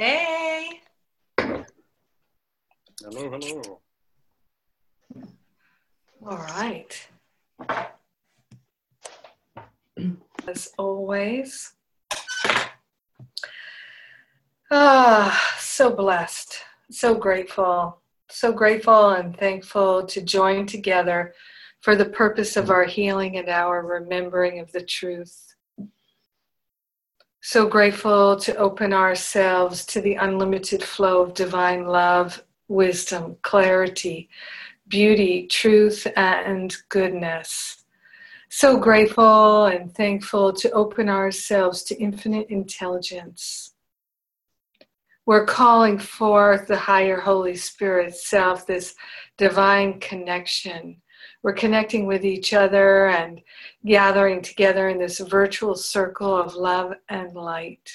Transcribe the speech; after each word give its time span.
Hey. 0.00 0.80
Hello, 1.36 1.60
hello. 3.02 3.80
All 6.26 6.38
right. 6.38 7.08
As 10.48 10.72
always. 10.78 11.74
Ah, 14.70 15.54
so 15.58 15.90
blessed, 15.90 16.56
so 16.90 17.14
grateful, 17.14 18.00
so 18.30 18.52
grateful 18.52 19.10
and 19.10 19.36
thankful 19.36 20.06
to 20.06 20.22
join 20.22 20.64
together 20.64 21.34
for 21.82 21.94
the 21.94 22.06
purpose 22.06 22.56
of 22.56 22.70
our 22.70 22.84
healing 22.84 23.36
and 23.36 23.50
our 23.50 23.84
remembering 23.84 24.60
of 24.60 24.72
the 24.72 24.82
truth. 24.82 25.49
So 27.42 27.66
grateful 27.66 28.36
to 28.36 28.54
open 28.56 28.92
ourselves 28.92 29.86
to 29.86 30.02
the 30.02 30.16
unlimited 30.16 30.82
flow 30.82 31.22
of 31.22 31.32
divine 31.32 31.86
love, 31.86 32.44
wisdom, 32.68 33.38
clarity, 33.40 34.28
beauty, 34.88 35.46
truth, 35.46 36.06
and 36.16 36.76
goodness. 36.90 37.84
So 38.50 38.78
grateful 38.78 39.64
and 39.66 39.94
thankful 39.94 40.52
to 40.52 40.70
open 40.72 41.08
ourselves 41.08 41.82
to 41.84 41.98
infinite 41.98 42.48
intelligence. 42.50 43.72
We're 45.24 45.46
calling 45.46 45.98
forth 45.98 46.66
the 46.66 46.76
higher 46.76 47.20
Holy 47.20 47.56
Spirit 47.56 48.16
self, 48.16 48.66
this 48.66 48.94
divine 49.38 49.98
connection 49.98 51.00
we're 51.42 51.52
connecting 51.52 52.06
with 52.06 52.24
each 52.24 52.52
other 52.52 53.06
and 53.08 53.40
gathering 53.84 54.42
together 54.42 54.88
in 54.88 54.98
this 54.98 55.20
virtual 55.20 55.74
circle 55.74 56.36
of 56.36 56.54
love 56.54 56.94
and 57.08 57.34
light. 57.34 57.90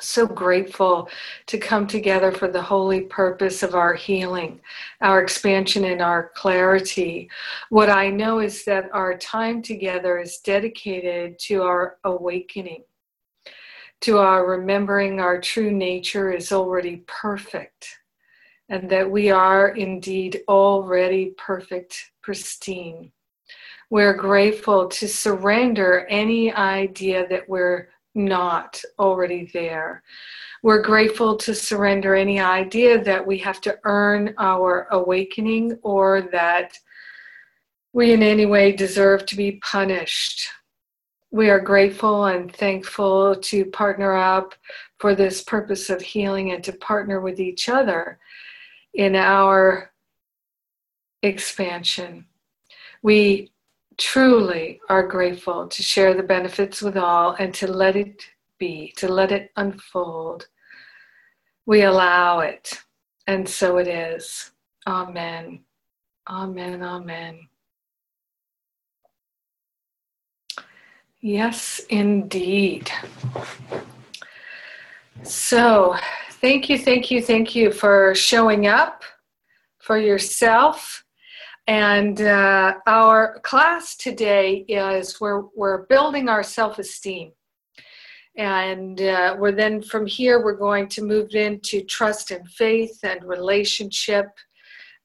So 0.00 0.26
grateful 0.26 1.08
to 1.46 1.58
come 1.58 1.86
together 1.86 2.30
for 2.30 2.46
the 2.48 2.62
holy 2.62 3.02
purpose 3.02 3.64
of 3.64 3.74
our 3.74 3.94
healing, 3.94 4.60
our 5.00 5.20
expansion, 5.20 5.84
and 5.84 6.00
our 6.00 6.30
clarity. 6.36 7.28
What 7.68 7.90
I 7.90 8.08
know 8.08 8.38
is 8.38 8.64
that 8.64 8.88
our 8.92 9.18
time 9.18 9.60
together 9.60 10.20
is 10.20 10.38
dedicated 10.38 11.38
to 11.40 11.62
our 11.62 11.98
awakening, 12.04 12.84
to 14.02 14.18
our 14.18 14.46
remembering 14.46 15.18
our 15.20 15.40
true 15.40 15.72
nature 15.72 16.32
is 16.32 16.52
already 16.52 17.02
perfect 17.08 17.97
and 18.68 18.88
that 18.90 19.10
we 19.10 19.30
are 19.30 19.68
indeed 19.68 20.42
already 20.48 21.34
perfect, 21.36 22.12
pristine. 22.22 23.10
We're 23.90 24.14
grateful 24.14 24.88
to 24.88 25.08
surrender 25.08 26.06
any 26.10 26.52
idea 26.52 27.26
that 27.28 27.48
we're 27.48 27.88
not 28.14 28.82
already 28.98 29.50
there. 29.54 30.02
We're 30.62 30.82
grateful 30.82 31.36
to 31.36 31.54
surrender 31.54 32.14
any 32.14 32.40
idea 32.40 33.02
that 33.04 33.26
we 33.26 33.38
have 33.38 33.60
to 33.62 33.78
earn 33.84 34.34
our 34.38 34.88
awakening 34.90 35.78
or 35.82 36.22
that 36.32 36.76
we 37.92 38.12
in 38.12 38.22
any 38.22 38.44
way 38.44 38.72
deserve 38.72 39.24
to 39.26 39.36
be 39.36 39.52
punished. 39.62 40.48
We 41.30 41.48
are 41.48 41.60
grateful 41.60 42.26
and 42.26 42.54
thankful 42.54 43.36
to 43.36 43.64
partner 43.66 44.14
up 44.14 44.54
for 44.98 45.14
this 45.14 45.42
purpose 45.42 45.88
of 45.88 46.02
healing 46.02 46.52
and 46.52 46.62
to 46.64 46.72
partner 46.72 47.20
with 47.20 47.40
each 47.40 47.68
other 47.68 48.18
in 48.98 49.14
our 49.14 49.92
expansion. 51.22 52.26
We 53.02 53.52
truly 53.96 54.80
are 54.88 55.06
grateful 55.06 55.68
to 55.68 55.82
share 55.82 56.14
the 56.14 56.22
benefits 56.24 56.82
with 56.82 56.96
all 56.96 57.36
and 57.38 57.54
to 57.54 57.68
let 57.68 57.94
it 57.94 58.24
be, 58.58 58.92
to 58.96 59.08
let 59.08 59.30
it 59.30 59.52
unfold. 59.56 60.48
We 61.64 61.82
allow 61.82 62.40
it, 62.40 62.82
and 63.28 63.48
so 63.48 63.78
it 63.78 63.86
is. 63.86 64.50
Amen. 64.86 65.60
Amen. 66.28 66.82
Amen. 66.82 67.48
Yes, 71.20 71.80
indeed. 71.88 72.90
So, 75.22 75.96
Thank 76.40 76.68
you, 76.68 76.78
thank 76.78 77.10
you, 77.10 77.20
thank 77.20 77.56
you 77.56 77.72
for 77.72 78.14
showing 78.14 78.68
up 78.68 79.02
for 79.80 79.98
yourself. 79.98 81.04
And 81.66 82.20
uh, 82.20 82.74
our 82.86 83.40
class 83.40 83.96
today 83.96 84.64
is 84.68 85.20
we're, 85.20 85.46
we're 85.56 85.86
building 85.86 86.28
our 86.28 86.44
self 86.44 86.78
esteem. 86.78 87.32
And 88.36 89.02
uh, 89.02 89.34
we're 89.36 89.50
then 89.50 89.82
from 89.82 90.06
here, 90.06 90.44
we're 90.44 90.54
going 90.54 90.86
to 90.90 91.02
move 91.02 91.34
into 91.34 91.82
trust 91.82 92.30
and 92.30 92.48
faith 92.48 93.00
and 93.02 93.24
relationship. 93.24 94.26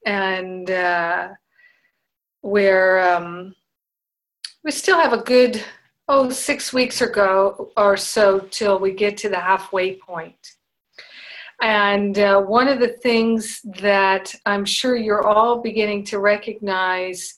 And 0.05 0.69
uh, 0.69 1.29
where 2.41 3.15
um, 3.15 3.55
we 4.63 4.69
still 4.69 5.00
have 5.00 5.13
a 5.13 5.23
good, 5.23 5.63
oh, 6.07 6.29
six 6.29 6.71
weeks 6.71 7.01
or 7.01 7.09
go 7.09 7.71
or 7.75 7.97
so 7.97 8.38
till 8.51 8.77
we 8.77 8.91
get 8.91 9.17
to 9.17 9.29
the 9.29 9.39
halfway 9.39 9.95
point. 9.95 10.38
And 11.63 12.19
uh, 12.19 12.41
one 12.41 12.68
of 12.68 12.81
the 12.81 12.90
things 12.90 13.62
that 13.79 14.35
I'm 14.46 14.66
sure 14.66 14.97
you're 14.97 15.25
all 15.25 15.62
beginning 15.62 16.03
to 16.07 16.19
recognize 16.19 17.35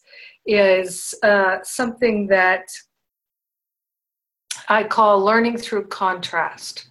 is 0.47 1.13
uh, 1.21 1.57
something 1.61 2.25
that 2.27 2.65
I 4.67 4.83
call 4.83 5.23
learning 5.23 5.59
through 5.59 5.89
contrast. 5.89 6.89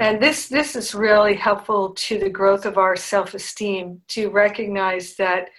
And 0.00 0.20
this, 0.20 0.48
this 0.48 0.74
is 0.74 0.92
really 0.92 1.34
helpful 1.34 1.90
to 1.90 2.18
the 2.18 2.28
growth 2.28 2.66
of 2.66 2.78
our 2.78 2.96
self 2.96 3.34
esteem 3.34 4.00
to 4.08 4.28
recognize 4.30 5.14
that 5.16 5.50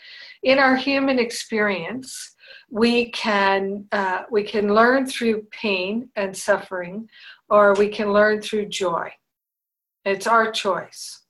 in 0.44 0.59
our 0.59 0.75
human 0.75 1.19
experience, 1.19 2.35
we 2.69 3.12
can, 3.12 3.85
uh, 3.94 4.23
we 4.29 4.44
can 4.44 4.73
learn 4.73 5.06
through 5.06 5.44
pain 5.52 6.09
and 6.18 6.35
suffering, 6.35 7.08
or 7.50 7.75
we 7.75 7.88
can 7.88 8.12
learn 8.12 8.41
through 8.41 8.66
joy. 8.66 9.09
It's 10.06 10.28
our 10.28 10.51
choice. 10.51 11.22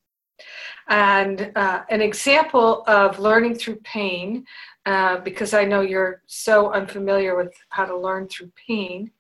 And 0.88 1.52
uh, 1.56 1.84
an 1.90 2.02
example 2.02 2.84
of 2.88 3.20
learning 3.20 3.56
through 3.56 3.78
pain, 3.78 4.46
uh, 4.86 5.18
because 5.18 5.54
I 5.54 5.66
know 5.66 5.82
you're 5.82 6.22
so 6.28 6.72
unfamiliar 6.74 7.36
with 7.36 7.54
how 7.70 7.86
to 7.86 7.98
learn 7.98 8.28
through 8.28 8.52
pain, 8.68 9.12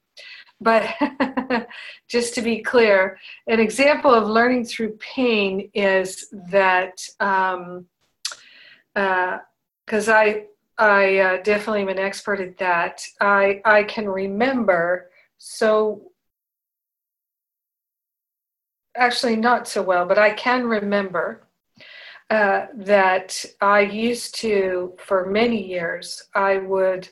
but 0.59 0.93
just 2.07 2.35
to 2.35 2.41
be 2.41 2.61
clear, 2.61 3.17
an 3.47 3.59
example 3.59 4.13
of 4.13 4.27
learning 4.27 4.65
through 4.65 4.97
pain 4.97 5.69
is 5.73 6.27
that 6.49 7.01
because 7.15 7.55
um, 7.55 7.85
uh, 8.95 9.39
I 9.97 10.45
I 10.77 11.17
uh, 11.17 11.41
definitely 11.43 11.81
am 11.81 11.89
an 11.89 11.99
expert 11.99 12.39
at 12.39 12.57
that. 12.57 13.03
I 13.19 13.61
I 13.65 13.83
can 13.83 14.07
remember 14.09 15.09
so 15.37 16.10
actually 18.95 19.35
not 19.35 19.67
so 19.67 19.81
well, 19.81 20.05
but 20.05 20.17
I 20.17 20.31
can 20.31 20.65
remember 20.67 21.47
uh, 22.29 22.67
that 22.75 23.43
I 23.59 23.81
used 23.81 24.35
to, 24.39 24.93
for 24.97 25.25
many 25.29 25.61
years, 25.61 26.23
I 26.33 26.57
would 26.57 27.09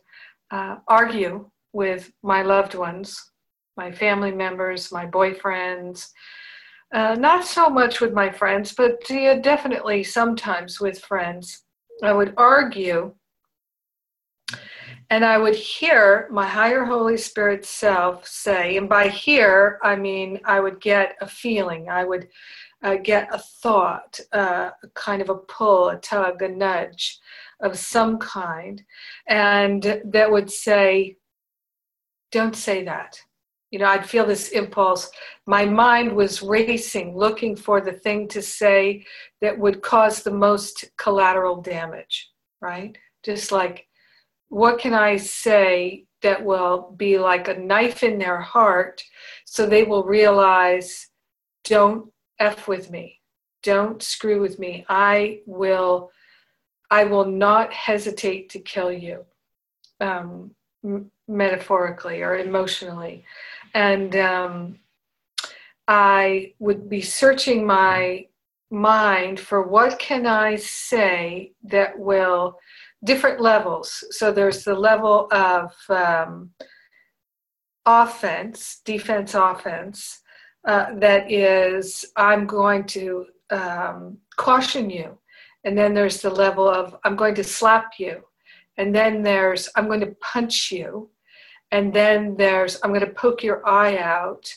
uh, 0.52 0.78
argue 0.88 1.50
with 1.74 2.12
my 2.24 2.42
loved 2.42 2.76
ones, 2.76 3.32
my 3.76 3.92
family 3.92 4.32
members, 4.32 4.92
my 4.92 5.06
boyfriends. 5.06 6.08
Uh, 6.94 7.16
not 7.16 7.46
so 7.46 7.70
much 7.70 8.02
with 8.02 8.14
my 8.14 8.30
friends, 8.30 8.74
but 8.74 8.98
yeah, 9.10 9.36
definitely 9.40 10.04
sometimes 10.04 10.80
with 10.80 11.00
friends. 11.00 11.64
I 12.02 12.14
would 12.14 12.34
argue 12.38 13.14
and 15.10 15.26
I 15.26 15.38
would 15.38 15.56
hear 15.56 16.28
my 16.32 16.46
higher 16.46 16.86
Holy 16.86 17.18
Spirit 17.18 17.66
self 17.66 18.28
say, 18.28 18.78
and 18.78 18.88
by 18.88 19.08
hear, 19.08 19.80
I 19.84 19.96
mean 19.96 20.40
I 20.46 20.60
would 20.60 20.80
get 20.80 21.18
a 21.22 21.28
feeling, 21.28 21.90
I 21.90 22.04
would 22.04 22.28
uh, 22.84 22.96
get 22.96 23.34
a 23.34 23.40
thought, 23.40 24.20
uh, 24.32 24.70
a 24.84 24.88
kind 24.94 25.22
of 25.22 25.30
a 25.30 25.36
pull, 25.36 25.90
a 25.90 25.98
tug, 25.98 26.42
a 26.42 26.48
nudge 26.48 27.20
of 27.62 27.78
some 27.78 28.20
kind, 28.20 28.84
and 29.28 30.02
that 30.06 30.32
would 30.32 30.52
say, 30.52 31.18
Don't 32.32 32.56
say 32.56 32.84
that. 32.86 33.20
You 33.72 33.80
know, 33.80 33.86
I'd 33.86 34.10
feel 34.10 34.26
this 34.26 34.50
impulse. 34.50 35.12
My 35.46 35.66
mind 35.66 36.12
was 36.16 36.42
racing, 36.42 37.16
looking 37.16 37.56
for 37.56 37.82
the 37.82 37.94
thing 37.94 38.28
to 38.30 38.42
say 38.42 39.06
that 39.42 39.58
would 39.58 39.82
cause 39.82 40.24
the 40.24 40.32
most 40.32 40.86
collateral 40.98 41.62
damage, 41.62 42.32
right? 42.62 42.98
Just 43.24 43.52
like 43.52 43.89
what 44.50 44.80
can 44.80 44.94
I 44.94 45.18
say 45.18 46.06
that 46.22 46.44
will 46.44 46.94
be 46.98 47.18
like 47.18 47.48
a 47.48 47.58
knife 47.58 48.04
in 48.04 48.18
their 48.18 48.42
heart 48.42 49.02
so 49.46 49.66
they 49.66 49.84
will 49.84 50.04
realize 50.04 51.08
don't 51.64 52.12
F 52.40 52.68
with 52.68 52.90
me. 52.90 53.20
Don't 53.64 54.02
screw 54.02 54.42
with 54.42 54.60
me. 54.60 54.86
I 54.90 55.42
will 55.46 56.12
I 56.92 57.04
will 57.04 57.26
not 57.26 57.72
hesitate 57.72 58.50
to 58.50 58.60
kill 58.60 58.92
you. 58.92 59.26
Um, 60.00 60.56
m- 60.84 61.12
metaphorically 61.28 62.24
or 62.24 62.38
emotionally. 62.38 63.24
And 63.76 64.16
um, 64.16 64.80
I 65.88 66.54
would 66.60 66.90
be 66.90 67.02
searching 67.02 67.66
my 67.66 68.28
mind 68.72 69.40
for 69.40 69.64
what 69.64 70.00
can 70.00 70.26
I 70.26 70.56
say 70.56 71.54
that 71.64 71.98
will 71.98 72.58
different 73.04 73.40
levels. 73.40 74.04
So 74.12 74.32
there's 74.32 74.64
the 74.64 74.76
level 74.76 75.28
of 75.32 75.74
um, 75.90 76.52
offense, 77.86 78.82
defense, 78.86 79.34
offense. 79.34 80.22
Uh, 80.68 80.96
that 81.00 81.32
is, 81.32 82.06
I'm 82.16 82.46
going 82.46 82.84
to 82.86 83.26
um, 83.50 84.18
caution 84.36 84.90
you. 84.90 85.18
And 85.64 85.78
then 85.78 85.94
there's 85.94 86.22
the 86.22 86.30
level 86.30 86.68
of, 86.68 86.96
I'm 87.04 87.16
going 87.16 87.36
to 87.36 87.44
slap 87.44 87.94
you. 87.98 88.24
And 88.78 88.94
then 88.94 89.24
there's, 89.24 89.70
I'm 89.76 89.88
going 89.88 90.00
to 90.02 90.16
punch 90.22 90.72
you. 90.72 91.10
And 91.72 91.94
then 91.94 92.36
there's, 92.38 92.80
I'm 92.84 92.92
going 92.92 93.06
to 93.06 93.14
poke 93.14 93.44
your 93.44 93.68
eye 93.68 93.98
out. 93.98 94.52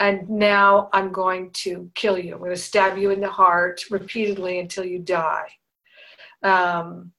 And 0.00 0.28
now 0.28 0.90
I'm 0.92 1.12
going 1.12 1.50
to 1.52 1.90
kill 1.94 2.18
you. 2.18 2.34
I'm 2.34 2.40
going 2.40 2.50
to 2.50 2.56
stab 2.56 2.98
you 2.98 3.10
in 3.10 3.20
the 3.20 3.30
heart 3.30 3.82
repeatedly 3.90 4.58
until 4.58 4.84
you 4.84 4.98
die. 4.98 5.48
Um, 6.42 7.12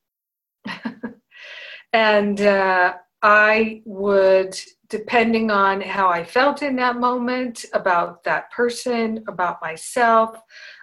and 1.93 2.41
uh, 2.41 2.93
I 3.21 3.81
would, 3.85 4.59
depending 4.89 5.51
on 5.51 5.81
how 5.81 6.09
I 6.09 6.23
felt 6.23 6.61
in 6.61 6.75
that 6.77 6.97
moment, 6.97 7.65
about 7.73 8.23
that 8.23 8.51
person, 8.51 9.23
about 9.27 9.61
myself, 9.61 10.39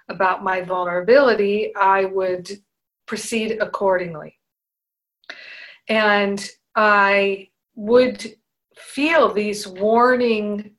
about 0.09 0.43
my 0.43 0.61
vulnerability, 0.61 1.73
I 1.75 2.05
would 2.05 2.49
proceed 3.05 3.57
accordingly. 3.61 4.39
And 5.87 6.45
I 6.75 7.49
would 7.75 8.35
feel 8.75 9.31
these 9.33 9.67
warning 9.67 10.71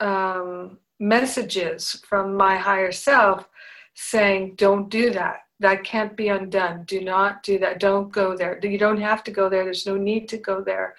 um, 0.00 0.78
messages 0.98 2.02
from 2.06 2.36
my 2.36 2.56
higher 2.56 2.92
self 2.92 3.48
saying, 3.94 4.54
Don't 4.56 4.88
do 4.88 5.10
that. 5.10 5.40
That 5.60 5.84
can't 5.84 6.16
be 6.16 6.28
undone. 6.28 6.84
Do 6.84 7.00
not 7.00 7.42
do 7.42 7.58
that. 7.60 7.80
Don't 7.80 8.12
go 8.12 8.36
there. 8.36 8.60
You 8.62 8.78
don't 8.78 9.00
have 9.00 9.24
to 9.24 9.30
go 9.30 9.48
there. 9.48 9.64
There's 9.64 9.86
no 9.86 9.96
need 9.96 10.28
to 10.28 10.38
go 10.38 10.60
there. 10.60 10.96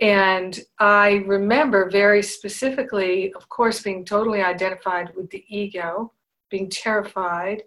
And 0.00 0.58
I 0.78 1.24
remember 1.26 1.90
very 1.90 2.22
specifically, 2.22 3.32
of 3.34 3.48
course, 3.48 3.82
being 3.82 4.04
totally 4.04 4.42
identified 4.42 5.10
with 5.16 5.30
the 5.30 5.44
ego 5.48 6.12
being 6.50 6.70
terrified, 6.70 7.62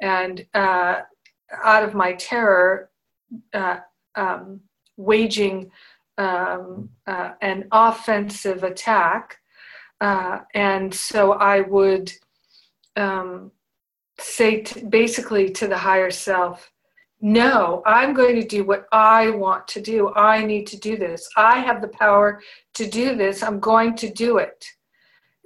and 0.00 0.46
uh, 0.54 1.00
out 1.62 1.82
of 1.82 1.94
my 1.94 2.12
terror, 2.14 2.90
uh, 3.52 3.78
um, 4.14 4.60
waging 4.96 5.70
um, 6.18 6.88
uh, 7.06 7.32
an 7.42 7.66
offensive 7.72 8.62
attack. 8.62 9.38
Uh, 10.00 10.40
and 10.54 10.92
so 10.94 11.32
I 11.32 11.60
would 11.60 12.12
um, 12.96 13.52
say 14.20 14.62
t- 14.62 14.84
basically 14.84 15.50
to 15.50 15.66
the 15.66 15.78
higher 15.78 16.10
self, 16.10 16.70
no, 17.20 17.82
I'm 17.84 18.14
going 18.14 18.36
to 18.36 18.46
do 18.46 18.64
what 18.64 18.86
I 18.92 19.30
want 19.30 19.68
to 19.68 19.80
do. 19.80 20.12
I 20.14 20.44
need 20.44 20.66
to 20.68 20.78
do 20.78 20.96
this. 20.96 21.28
I 21.36 21.58
have 21.58 21.82
the 21.82 21.88
power 21.88 22.40
to 22.74 22.88
do 22.88 23.14
this. 23.14 23.42
I'm 23.42 23.60
going 23.60 23.94
to 23.96 24.10
do 24.10 24.38
it. 24.38 24.64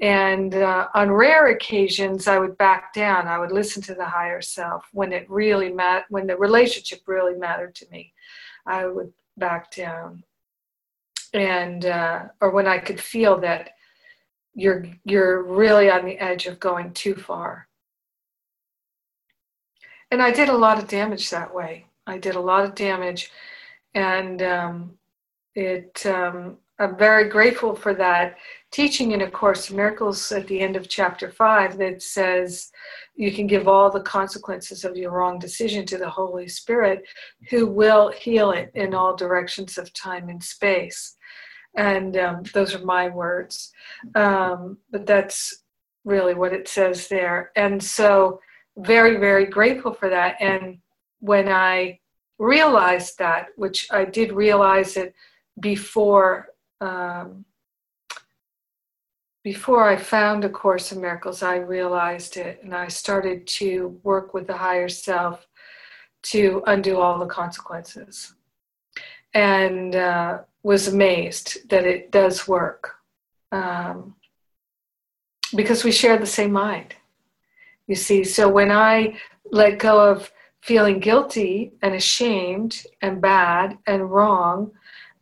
And 0.00 0.54
uh, 0.54 0.88
on 0.94 1.10
rare 1.10 1.48
occasions, 1.48 2.28
I 2.28 2.38
would 2.38 2.56
back 2.58 2.92
down. 2.92 3.26
I 3.26 3.38
would 3.38 3.52
listen 3.52 3.82
to 3.82 3.94
the 3.94 4.04
higher 4.04 4.42
self 4.42 4.86
when 4.92 5.12
it 5.12 5.28
really 5.30 5.72
mat- 5.72 6.06
when 6.10 6.26
the 6.26 6.36
relationship 6.36 7.02
really 7.06 7.38
mattered 7.38 7.74
to 7.76 7.86
me. 7.90 8.12
I 8.66 8.86
would 8.86 9.12
back 9.36 9.74
down, 9.74 10.24
and 11.32 11.86
uh, 11.86 12.24
or 12.40 12.50
when 12.50 12.66
I 12.66 12.78
could 12.78 13.00
feel 13.00 13.40
that 13.40 13.70
you're 14.54 14.84
you're 15.04 15.42
really 15.42 15.90
on 15.90 16.04
the 16.04 16.18
edge 16.18 16.46
of 16.46 16.58
going 16.58 16.92
too 16.92 17.14
far. 17.14 17.68
And 20.14 20.22
I 20.22 20.30
did 20.30 20.48
a 20.48 20.56
lot 20.56 20.78
of 20.78 20.86
damage 20.86 21.28
that 21.30 21.52
way. 21.52 21.86
I 22.06 22.18
did 22.18 22.36
a 22.36 22.40
lot 22.40 22.64
of 22.64 22.76
damage, 22.76 23.32
and 23.94 24.40
um, 24.42 24.92
it. 25.56 26.06
Um, 26.06 26.58
I'm 26.78 26.96
very 26.96 27.28
grateful 27.28 27.74
for 27.74 27.92
that 27.94 28.36
teaching 28.70 29.10
in 29.10 29.22
A 29.22 29.30
Course 29.30 29.70
in 29.70 29.76
Miracles 29.76 30.30
at 30.30 30.46
the 30.46 30.60
end 30.60 30.76
of 30.76 30.88
chapter 30.88 31.32
five 31.32 31.76
that 31.78 32.00
says 32.00 32.70
you 33.16 33.32
can 33.32 33.48
give 33.48 33.66
all 33.66 33.90
the 33.90 34.02
consequences 34.02 34.84
of 34.84 34.96
your 34.96 35.10
wrong 35.10 35.40
decision 35.40 35.84
to 35.86 35.98
the 35.98 36.10
Holy 36.10 36.46
Spirit, 36.46 37.02
who 37.50 37.66
will 37.66 38.12
heal 38.12 38.52
it 38.52 38.70
in 38.76 38.94
all 38.94 39.16
directions 39.16 39.78
of 39.78 39.92
time 39.94 40.28
and 40.28 40.44
space. 40.44 41.16
And 41.76 42.16
um, 42.16 42.44
those 42.54 42.72
are 42.72 42.84
my 42.84 43.08
words. 43.08 43.72
Um, 44.14 44.78
but 44.92 45.06
that's 45.06 45.64
really 46.04 46.34
what 46.34 46.52
it 46.52 46.68
says 46.68 47.08
there. 47.08 47.50
And 47.56 47.82
so, 47.82 48.38
very, 48.76 49.16
very 49.16 49.46
grateful 49.46 49.94
for 49.94 50.08
that. 50.08 50.36
And 50.40 50.78
when 51.20 51.48
I 51.48 52.00
realized 52.38 53.18
that, 53.18 53.48
which 53.56 53.88
I 53.90 54.04
did 54.04 54.32
realize 54.32 54.96
it 54.96 55.14
before 55.60 56.48
um, 56.80 57.44
before 59.44 59.86
I 59.86 59.96
found 59.96 60.44
A 60.44 60.48
Course 60.48 60.90
in 60.90 61.02
Miracles, 61.02 61.42
I 61.42 61.56
realized 61.56 62.38
it 62.38 62.60
and 62.64 62.74
I 62.74 62.88
started 62.88 63.46
to 63.58 64.00
work 64.02 64.32
with 64.32 64.46
the 64.46 64.56
higher 64.56 64.88
self 64.88 65.46
to 66.24 66.62
undo 66.66 66.98
all 66.98 67.18
the 67.18 67.26
consequences. 67.26 68.34
And 69.34 69.94
uh, 69.94 70.38
was 70.62 70.88
amazed 70.88 71.68
that 71.68 71.84
it 71.84 72.10
does 72.10 72.48
work 72.48 72.94
um, 73.52 74.16
because 75.54 75.84
we 75.84 75.92
share 75.92 76.16
the 76.16 76.26
same 76.26 76.52
mind. 76.52 76.96
You 77.86 77.94
see, 77.94 78.24
so 78.24 78.48
when 78.48 78.72
I 78.72 79.18
let 79.50 79.78
go 79.78 80.10
of 80.10 80.32
feeling 80.62 80.98
guilty 80.98 81.72
and 81.82 81.94
ashamed 81.94 82.84
and 83.02 83.20
bad 83.20 83.78
and 83.86 84.10
wrong 84.10 84.72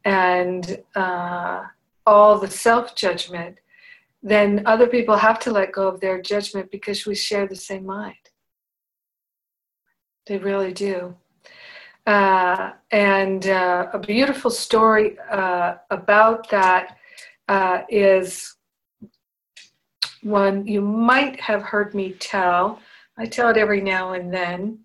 and 0.05 0.83
uh, 0.95 1.65
all 2.07 2.39
the 2.39 2.49
self 2.49 2.95
judgment, 2.95 3.59
then 4.23 4.63
other 4.67 4.87
people 4.87 5.17
have 5.17 5.41
to 5.41 5.51
let 5.51 5.73
go 5.73 5.89
of 5.89 6.01
their 6.01 6.23
judgment 6.23 6.71
because 6.71 7.07
we 7.07 7.15
share 7.15 7.47
the 7.47 7.57
same 7.57 7.85
mind. 7.85 8.15
They 10.27 10.39
really 10.39 10.73
do. 10.73 11.17
Uh, 12.07 12.73
and 12.91 13.47
uh, 13.47 13.89
a 13.93 13.99
beautiful 13.99 14.51
story 14.51 15.17
uh, 15.31 15.75
about 15.91 16.49
that 16.51 16.97
uh, 17.49 17.83
is 17.89 18.57
one 20.23 20.67
you 20.67 20.81
might 20.81 21.41
have 21.41 21.63
heard 21.63 21.95
me 21.95 22.13
tell. 22.13 22.81
I 23.19 23.27
tell 23.27 23.51
it 23.51 23.57
every 23.57 23.81
now 23.81 24.13
and 24.13 24.33
then. 24.33 24.79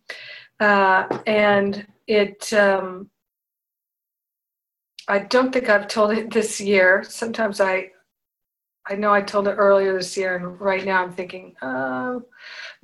Uh, 0.59 1.07
and 1.25 1.85
it 2.07 2.51
um, 2.53 3.09
I 5.07 5.19
don't 5.19 5.53
think 5.53 5.69
I've 5.69 5.87
told 5.87 6.11
it 6.11 6.31
this 6.31 6.59
year. 6.59 7.03
Sometimes 7.07 7.61
I, 7.61 7.91
I 8.89 8.95
know 8.95 9.13
I 9.13 9.21
told 9.21 9.47
it 9.47 9.53
earlier 9.53 9.93
this 9.93 10.17
year, 10.17 10.35
and 10.35 10.59
right 10.59 10.83
now 10.83 11.01
I'm 11.03 11.13
thinking, 11.13 11.55
oh. 11.61 12.23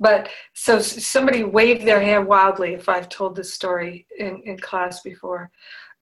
But 0.00 0.30
so 0.54 0.78
somebody 0.80 1.44
waved 1.44 1.86
their 1.86 2.00
hand 2.00 2.26
wildly 2.26 2.74
if 2.74 2.88
I've 2.88 3.08
told 3.10 3.36
this 3.36 3.52
story 3.52 4.06
in, 4.18 4.42
in 4.44 4.58
class 4.58 5.02
before. 5.02 5.50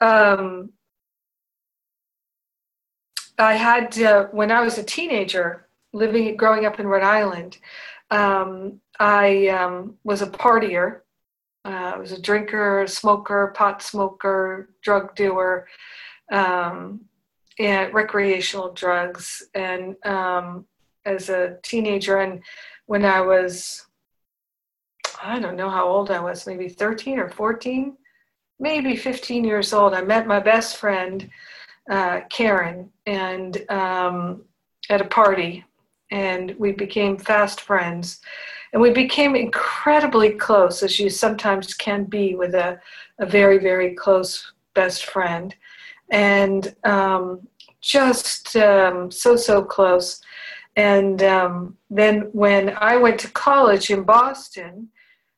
Um, 0.00 0.71
I 3.38 3.55
had, 3.55 4.00
uh, 4.00 4.27
when 4.27 4.53
I 4.53 4.61
was 4.61 4.79
a 4.79 4.85
teenager, 4.85 5.67
living, 5.93 6.37
growing 6.37 6.67
up 6.67 6.81
in 6.81 6.87
Rhode 6.87 7.03
Island, 7.03 7.59
um, 8.11 8.81
I 8.99 9.49
um, 9.49 9.95
was 10.05 10.23
a 10.23 10.27
partier. 10.27 11.01
Uh, 11.65 11.93
I 11.95 11.99
was 11.99 12.13
a 12.13 12.21
drinker, 12.21 12.87
smoker, 12.87 13.53
pot 13.57 13.83
smoker, 13.83 14.71
drug 14.83 15.15
doer 15.15 15.67
um, 16.31 17.01
and 17.59 17.95
recreational 17.95 18.73
drugs. 18.73 19.43
And 19.55 19.97
um, 20.05 20.67
as 21.05 21.29
a 21.29 21.59
teenager, 21.63 22.19
and 22.19 22.43
when 22.87 23.05
I 23.05 23.21
was, 23.21 23.87
I 25.23 25.39
don't 25.39 25.57
know 25.57 25.71
how 25.71 25.87
old 25.87 26.11
I 26.11 26.21
was, 26.21 26.47
maybe 26.47 26.69
13 26.69 27.19
or 27.19 27.29
14, 27.29 27.97
maybe 28.59 28.97
15 28.97 29.45
years 29.45 29.73
old, 29.73 29.95
I 29.95 30.03
met 30.03 30.27
my 30.27 30.41
best 30.41 30.77
friend, 30.77 31.29
uh, 31.91 32.21
Karen, 32.31 32.91
and 33.07 33.71
um, 33.71 34.43
at 34.91 35.01
a 35.01 35.07
party, 35.07 35.65
and 36.12 36.54
we 36.59 36.71
became 36.71 37.19
fast 37.19 37.62
friends. 37.62 38.21
And 38.73 38.81
we 38.81 38.90
became 38.90 39.35
incredibly 39.35 40.31
close, 40.31 40.83
as 40.83 40.99
you 40.99 41.11
sometimes 41.11 41.75
can 41.75 42.04
be 42.04 42.35
with 42.35 42.54
a, 42.54 42.81
a 43.19 43.26
very, 43.26 43.59
very 43.59 43.95
close 43.95 44.52
best 44.75 45.04
friend 45.04 45.54
and 46.12 46.75
um, 46.85 47.47
just 47.81 48.54
um, 48.57 49.11
so 49.11 49.35
so 49.35 49.62
close. 49.62 50.21
And 50.76 51.23
um, 51.23 51.76
then 51.90 52.28
when 52.33 52.76
I 52.78 52.97
went 52.97 53.19
to 53.21 53.31
college 53.31 53.90
in 53.90 54.04
Boston, 54.04 54.88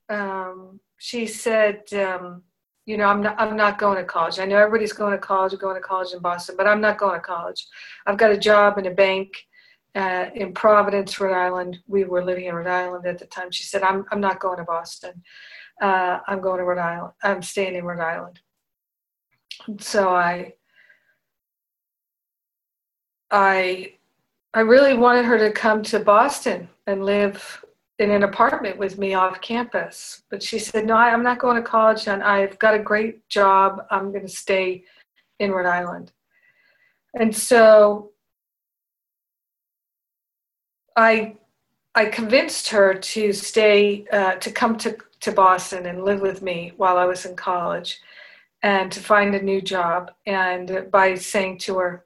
um, 0.08 0.78
she 0.98 1.26
said, 1.26 1.82
um, 1.94 2.42
"You 2.86 2.96
know, 2.98 3.06
I'm 3.06 3.22
not 3.22 3.40
I'm 3.40 3.56
not 3.56 3.78
going 3.78 3.98
to 3.98 4.04
college. 4.04 4.38
I 4.38 4.46
know 4.46 4.58
everybody's 4.58 4.92
going 4.92 5.12
to 5.12 5.18
college, 5.18 5.54
or 5.54 5.56
going 5.56 5.76
to 5.76 5.80
college 5.80 6.12
in 6.12 6.20
Boston, 6.20 6.56
but 6.58 6.66
I'm 6.66 6.80
not 6.80 6.98
going 6.98 7.14
to 7.14 7.20
college. 7.20 7.66
I've 8.06 8.18
got 8.18 8.32
a 8.32 8.38
job 8.38 8.76
in 8.78 8.86
a 8.86 8.90
bank." 8.90 9.30
Uh, 9.94 10.26
in 10.34 10.52
Providence, 10.52 11.18
Rhode 11.20 11.36
Island. 11.36 11.78
We 11.86 12.04
were 12.04 12.24
living 12.24 12.46
in 12.46 12.54
Rhode 12.54 12.66
Island 12.66 13.06
at 13.06 13.18
the 13.18 13.26
time. 13.26 13.50
She 13.50 13.64
said, 13.64 13.82
"I'm 13.82 14.04
I'm 14.10 14.20
not 14.20 14.40
going 14.40 14.58
to 14.58 14.64
Boston. 14.64 15.22
Uh, 15.80 16.18
I'm 16.26 16.40
going 16.40 16.58
to 16.58 16.64
Rhode 16.64 16.78
Island. 16.78 17.12
I'm 17.22 17.42
staying 17.42 17.74
in 17.74 17.84
Rhode 17.84 18.02
Island." 18.02 18.40
So 19.80 20.14
I 20.14 20.54
I 23.30 23.94
I 24.54 24.60
really 24.60 24.94
wanted 24.94 25.24
her 25.24 25.38
to 25.38 25.50
come 25.50 25.82
to 25.84 25.98
Boston 26.00 26.68
and 26.86 27.04
live 27.04 27.64
in 27.98 28.10
an 28.10 28.24
apartment 28.24 28.78
with 28.78 28.98
me 28.98 29.14
off 29.14 29.40
campus. 29.40 30.22
But 30.30 30.42
she 30.42 30.58
said, 30.58 30.86
No, 30.86 30.94
I'm 30.94 31.22
not 31.22 31.38
going 31.38 31.56
to 31.56 31.62
college 31.62 32.08
and 32.08 32.22
I've 32.22 32.58
got 32.58 32.74
a 32.74 32.78
great 32.78 33.28
job. 33.28 33.84
I'm 33.90 34.10
going 34.10 34.26
to 34.26 34.32
stay 34.32 34.84
in 35.38 35.52
Rhode 35.52 35.66
Island. 35.66 36.12
And 37.14 37.34
so 37.34 38.10
I 40.96 41.36
I 41.94 42.06
convinced 42.06 42.68
her 42.70 42.94
to 42.94 43.32
stay, 43.32 44.04
uh, 44.12 44.34
to 44.34 44.50
come 44.50 44.76
to, 44.78 44.96
to 45.20 45.30
Boston 45.30 45.86
and 45.86 46.04
live 46.04 46.20
with 46.20 46.42
me 46.42 46.72
while 46.76 46.96
I 46.96 47.04
was 47.04 47.24
in 47.24 47.36
college 47.36 48.00
and 48.62 48.90
to 48.90 48.98
find 48.98 49.34
a 49.34 49.42
new 49.42 49.60
job. 49.60 50.10
And 50.26 50.88
by 50.90 51.14
saying 51.14 51.58
to 51.58 51.78
her, 51.78 52.04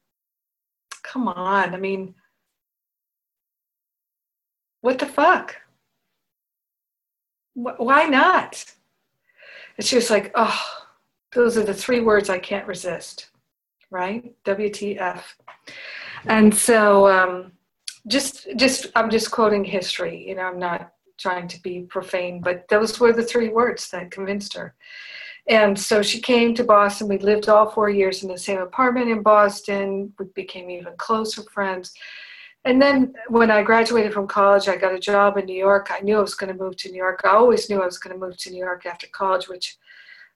come 1.03 1.27
on, 1.27 1.75
I 1.75 1.79
mean, 1.79 2.15
what 4.83 4.99
the 4.99 5.07
fuck? 5.07 5.57
Why 7.55 8.05
not? 8.05 8.63
And 9.79 9.87
she 9.87 9.97
was 9.97 10.11
like, 10.11 10.31
oh, 10.35 10.65
those 11.33 11.57
are 11.57 11.65
the 11.65 11.73
three 11.73 12.01
words 12.01 12.29
I 12.29 12.39
can't 12.39 12.67
resist, 12.67 13.31
right? 13.91 14.35
WTF. 14.45 15.23
And 16.27 16.55
so, 16.55 17.09
um, 17.09 17.53
just 18.09 18.49
just 18.57 18.87
i'm 18.97 19.11
just 19.11 19.31
quoting 19.31 19.65
history 19.65 20.27
you 20.27 20.35
know 20.35 20.43
i'm 20.43 20.59
not 20.59 20.93
trying 21.19 21.49
to 21.49 21.61
be 21.63 21.81
profane 21.83 22.41
but 22.41 22.67
those 22.69 22.99
were 22.99 23.13
the 23.13 23.23
three 23.23 23.49
words 23.49 23.91
that 23.91 24.11
convinced 24.11 24.55
her. 24.55 24.75
And 25.49 25.79
so 25.79 26.03
she 26.03 26.21
came 26.21 26.55
to 26.55 26.65
boston. 26.65 27.09
We 27.09 27.19
lived 27.19 27.49
all 27.49 27.71
four 27.71 27.91
years 27.91 28.23
in 28.23 28.29
the 28.29 28.39
same 28.39 28.59
apartment 28.59 29.11
in 29.11 29.23
boston. 29.23 30.13
We 30.19 30.27
became 30.35 30.71
even 30.71 30.95
closer 30.97 31.43
friends. 31.53 31.93
And 32.65 32.81
then 32.81 33.15
when 33.29 33.51
i 33.51 33.63
graduated 33.63 34.13
from 34.13 34.29
college 34.29 34.69
i 34.69 34.77
got 34.77 34.95
a 34.95 35.01
job 35.01 35.37
in 35.37 35.47
new 35.47 35.59
york. 35.59 35.89
I 35.91 36.01
knew 36.01 36.19
i 36.19 36.21
was 36.21 36.35
going 36.35 36.53
to 36.57 36.63
move 36.63 36.77
to 36.79 36.91
new 36.91 36.99
york. 36.99 37.21
I 37.25 37.31
always 37.31 37.69
knew 37.69 37.83
i 37.83 37.87
was 37.87 37.99
going 37.99 38.15
to 38.15 38.25
move 38.25 38.37
to 38.39 38.51
new 38.51 38.59
york 38.59 38.87
after 38.87 39.07
college 39.09 39.49
which 39.49 39.77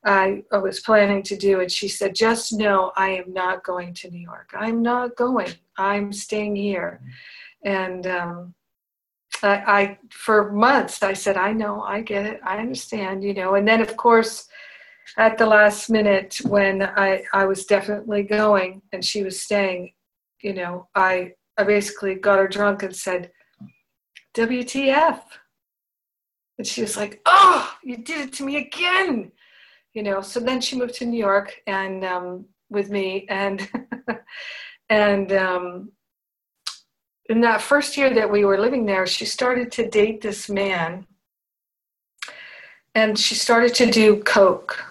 I, 0.05 0.43
I 0.51 0.59
was 0.59 0.81
planning 0.81 1.23
to 1.23 1.37
do. 1.37 1.61
And 1.61 1.71
she 1.71 1.87
said 1.87 2.15
just 2.15 2.53
know 2.53 2.93
i 2.97 3.11
am 3.11 3.33
not 3.33 3.63
going 3.63 3.95
to 3.95 4.11
new 4.11 4.19
york. 4.19 4.51
I'm 4.53 4.83
not 4.83 5.15
going. 5.15 5.53
I'm 5.77 6.13
staying 6.13 6.57
here. 6.57 7.01
mm-hmm 7.03 7.11
and 7.65 8.07
um, 8.07 8.55
I, 9.43 9.49
I, 9.49 9.99
for 10.11 10.53
months 10.53 11.03
I 11.03 11.13
said, 11.13 11.37
I 11.37 11.53
know, 11.53 11.83
I 11.83 12.01
get 12.03 12.27
it, 12.27 12.41
I 12.45 12.59
understand, 12.59 13.25
you 13.25 13.35
know. 13.35 13.55
And 13.55 13.67
then 13.67 13.81
of 13.81 13.97
course, 13.97 14.49
at 15.17 15.37
the 15.37 15.47
last 15.47 15.91
minute 15.91 16.39
when 16.45 16.83
I 16.83 17.25
I 17.33 17.45
was 17.45 17.67
definitely 17.67 18.23
going 18.23 18.83
and 18.93 19.05
she 19.05 19.23
was 19.23 19.41
staying, 19.41 19.93
you 20.43 20.55
know, 20.55 20.89
I 20.95 21.33
I 21.59 21.65
basically 21.65 22.15
got 22.15 22.39
her 22.39 22.49
drunk 22.49 22.83
and 22.83 22.95
said, 22.95 23.31
WTF? 24.35 25.21
And 26.59 26.67
she 26.67 26.83
was 26.83 26.97
like, 26.97 27.21
Oh, 27.27 27.75
you 27.83 27.99
did 27.99 28.29
it 28.29 28.33
to 28.35 28.45
me 28.45 28.57
again, 28.57 29.33
you 29.95 30.03
know. 30.03 30.21
So 30.21 30.41
then 30.41 30.61
she 30.61 30.77
moved 30.77 30.95
to 30.95 31.07
New 31.07 31.19
York 31.19 31.61
and 31.67 32.05
um, 32.05 32.47
with 32.71 32.91
me 32.91 33.27
and 33.29 33.69
and 34.89 35.33
um, 35.33 35.93
in 37.29 37.41
that 37.43 37.63
first 37.63 37.97
year 37.97 38.13
that 38.15 38.31
we 38.31 38.45
were 38.45 38.59
living 38.59 38.85
there, 38.85 39.07
she 39.07 39.25
started 39.25 39.71
to 39.73 39.89
date 39.89 40.21
this 40.21 40.49
man 40.49 41.07
and 42.95 43.19
she 43.19 43.35
started 43.35 43.75
to 43.75 43.91
do 43.91 44.23
coke 44.23 44.85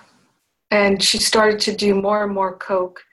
and 0.72 1.04
she 1.04 1.18
started 1.18 1.60
to 1.60 1.76
do 1.76 1.94
more 1.94 2.24
and 2.24 2.34
more 2.34 2.56
coke. 2.56 3.04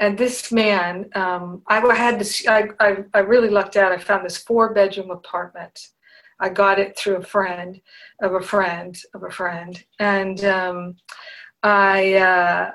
And 0.00 0.16
this 0.16 0.52
man 0.52 1.10
um, 1.14 1.62
i 1.66 1.80
had 1.94 2.20
this 2.20 2.46
I, 2.46 2.68
I, 2.78 2.98
I, 3.14 3.18
really 3.20 3.48
lucked 3.48 3.76
out. 3.76 3.90
I 3.90 3.98
found 3.98 4.24
this 4.24 4.36
four 4.36 4.72
bedroom 4.72 5.10
apartment. 5.10 5.88
I 6.38 6.50
got 6.50 6.78
it 6.78 6.96
through 6.96 7.16
a 7.16 7.22
friend 7.22 7.80
of 8.22 8.34
a 8.34 8.40
friend 8.40 8.96
of 9.14 9.24
a 9.24 9.30
friend. 9.30 9.82
And 9.98 10.44
um, 10.44 10.96
i 11.64 12.14
uh, 12.14 12.70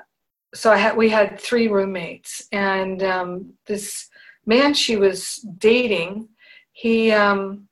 so 0.54 0.70
i 0.70 0.76
had 0.76 0.96
we 0.96 1.08
had 1.08 1.40
three 1.40 1.68
roommates. 1.68 2.46
And 2.52 3.02
um, 3.02 3.54
this 3.66 4.10
man 4.46 4.74
she 4.74 4.96
was 4.96 5.36
dating, 5.58 6.28
he 6.72 7.12
um, 7.12 7.68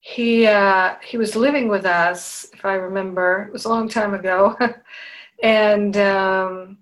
he 0.00 0.46
uh, 0.46 0.96
he 1.04 1.16
was 1.16 1.36
living 1.36 1.68
with 1.68 1.86
us, 1.86 2.46
if 2.52 2.64
I 2.64 2.74
remember. 2.74 3.44
It 3.48 3.52
was 3.52 3.64
a 3.64 3.68
long 3.68 3.88
time 3.88 4.14
ago, 4.14 4.56
and 5.42 5.96
um, 5.96 6.78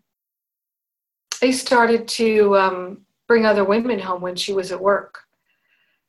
he 1.40 1.52
started 1.52 2.08
to 2.08 2.56
um, 2.56 3.02
bring 3.26 3.44
other 3.44 3.64
women 3.64 3.98
home 3.98 4.22
when 4.22 4.36
she 4.36 4.52
was 4.52 4.72
at 4.72 4.80
work, 4.80 5.20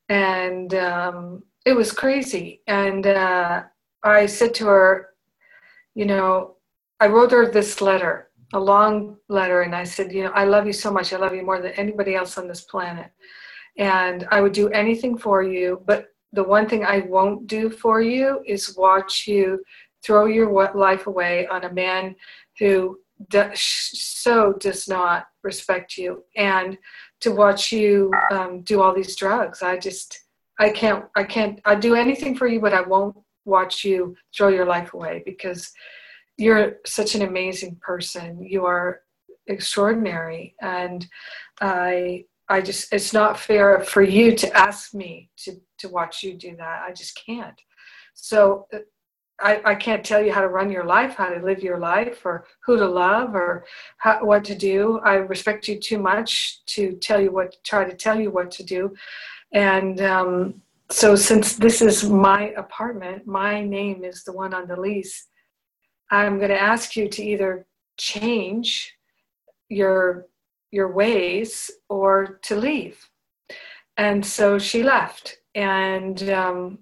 and 0.08 0.72
um, 0.74 1.42
it 1.66 1.74
was 1.74 1.92
crazy. 1.92 2.62
And 2.66 3.06
uh, 3.06 3.64
I 4.02 4.26
said 4.26 4.54
to 4.54 4.66
her, 4.66 5.10
you 5.94 6.06
know, 6.06 6.56
I 7.00 7.08
wrote 7.08 7.32
her 7.32 7.50
this 7.50 7.80
letter 7.80 8.29
a 8.52 8.60
long 8.60 9.16
letter 9.28 9.62
and 9.62 9.74
I 9.74 9.84
said, 9.84 10.12
you 10.12 10.24
know, 10.24 10.32
I 10.32 10.44
love 10.44 10.66
you 10.66 10.72
so 10.72 10.90
much. 10.90 11.12
I 11.12 11.16
love 11.16 11.34
you 11.34 11.44
more 11.44 11.60
than 11.60 11.72
anybody 11.72 12.14
else 12.14 12.36
on 12.36 12.48
this 12.48 12.62
planet. 12.62 13.10
And 13.78 14.26
I 14.30 14.40
would 14.40 14.52
do 14.52 14.68
anything 14.70 15.16
for 15.16 15.42
you, 15.42 15.82
but 15.86 16.08
the 16.32 16.42
one 16.42 16.68
thing 16.68 16.84
I 16.84 17.00
won't 17.00 17.46
do 17.46 17.70
for 17.70 18.00
you 18.00 18.42
is 18.46 18.76
watch 18.76 19.26
you 19.26 19.62
throw 20.04 20.26
your 20.26 20.50
life 20.74 21.06
away 21.06 21.46
on 21.46 21.64
a 21.64 21.72
man 21.72 22.16
who 22.58 22.98
so 23.54 24.54
does 24.54 24.88
not 24.88 25.26
respect 25.42 25.96
you 25.96 26.24
and 26.36 26.78
to 27.20 27.32
watch 27.32 27.70
you 27.70 28.10
um, 28.32 28.62
do 28.62 28.80
all 28.80 28.94
these 28.94 29.14
drugs. 29.16 29.62
I 29.62 29.76
just, 29.76 30.20
I 30.58 30.70
can't, 30.70 31.04
I 31.16 31.24
can't, 31.24 31.60
I'll 31.64 31.78
do 31.78 31.94
anything 31.94 32.36
for 32.36 32.46
you, 32.46 32.60
but 32.60 32.72
I 32.72 32.80
won't 32.80 33.16
watch 33.44 33.84
you 33.84 34.16
throw 34.34 34.48
your 34.48 34.66
life 34.66 34.94
away 34.94 35.22
because 35.24 35.72
you're 36.40 36.76
such 36.86 37.14
an 37.14 37.22
amazing 37.22 37.76
person. 37.76 38.42
You 38.42 38.64
are 38.64 39.02
extraordinary, 39.46 40.54
and 40.60 41.06
I 41.60 42.24
I 42.48 42.60
just 42.60 42.92
it's 42.92 43.12
not 43.12 43.38
fair 43.38 43.80
for 43.80 44.02
you 44.02 44.34
to 44.36 44.56
ask 44.56 44.94
me 44.94 45.30
to 45.44 45.60
to 45.78 45.88
watch 45.88 46.22
you 46.22 46.34
do 46.34 46.56
that. 46.56 46.82
I 46.86 46.92
just 46.92 47.20
can't. 47.26 47.60
So 48.14 48.66
uh, 48.72 48.78
I, 49.42 49.60
I 49.64 49.74
can't 49.74 50.04
tell 50.04 50.22
you 50.22 50.32
how 50.32 50.42
to 50.42 50.48
run 50.48 50.70
your 50.70 50.84
life, 50.84 51.14
how 51.14 51.30
to 51.30 51.44
live 51.44 51.62
your 51.62 51.78
life, 51.78 52.26
or 52.26 52.44
who 52.64 52.76
to 52.76 52.86
love, 52.86 53.34
or 53.34 53.64
how, 53.96 54.22
what 54.22 54.44
to 54.44 54.54
do. 54.54 55.00
I 55.02 55.14
respect 55.14 55.66
you 55.66 55.78
too 55.78 55.98
much 55.98 56.64
to 56.66 56.92
tell 56.96 57.20
you 57.20 57.32
what, 57.32 57.56
try 57.64 57.84
to 57.88 57.96
tell 57.96 58.20
you 58.20 58.30
what 58.30 58.50
to 58.52 58.62
do. 58.62 58.94
And 59.52 60.00
um, 60.02 60.62
so, 60.90 61.16
since 61.16 61.56
this 61.56 61.80
is 61.80 62.08
my 62.08 62.50
apartment, 62.50 63.26
my 63.26 63.64
name 63.64 64.04
is 64.04 64.24
the 64.24 64.32
one 64.32 64.52
on 64.52 64.66
the 64.68 64.78
lease. 64.78 65.26
I'm 66.10 66.38
going 66.38 66.50
to 66.50 66.60
ask 66.60 66.96
you 66.96 67.08
to 67.08 67.22
either 67.22 67.66
change 67.98 68.96
your 69.68 70.26
your 70.72 70.92
ways 70.92 71.70
or 71.88 72.38
to 72.42 72.54
leave. 72.56 73.08
And 73.96 74.24
so 74.24 74.58
she 74.58 74.82
left, 74.82 75.38
and 75.54 76.22
um, 76.30 76.78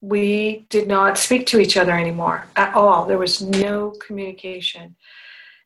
we 0.00 0.66
did 0.68 0.86
not 0.86 1.18
speak 1.18 1.46
to 1.46 1.58
each 1.58 1.76
other 1.76 1.92
anymore 1.92 2.46
at 2.56 2.74
all. 2.74 3.06
There 3.06 3.18
was 3.18 3.42
no 3.42 3.92
communication. 4.06 4.96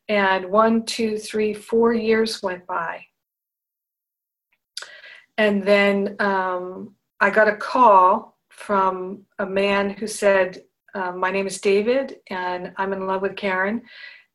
And 0.08 0.46
one, 0.46 0.84
two, 0.84 1.18
three, 1.18 1.52
four 1.54 1.92
years 1.92 2.42
went 2.42 2.66
by. 2.66 3.04
And 5.36 5.62
then 5.62 6.16
um, 6.18 6.94
I 7.20 7.30
got 7.30 7.48
a 7.48 7.56
call 7.56 8.38
from 8.48 9.22
a 9.38 9.46
man 9.46 9.90
who 9.90 10.06
said, 10.06 10.62
um, 10.94 11.18
my 11.18 11.30
name 11.30 11.46
is 11.46 11.60
David, 11.60 12.16
and 12.28 12.72
I'm 12.76 12.92
in 12.92 13.06
love 13.06 13.22
with 13.22 13.36
Karen, 13.36 13.82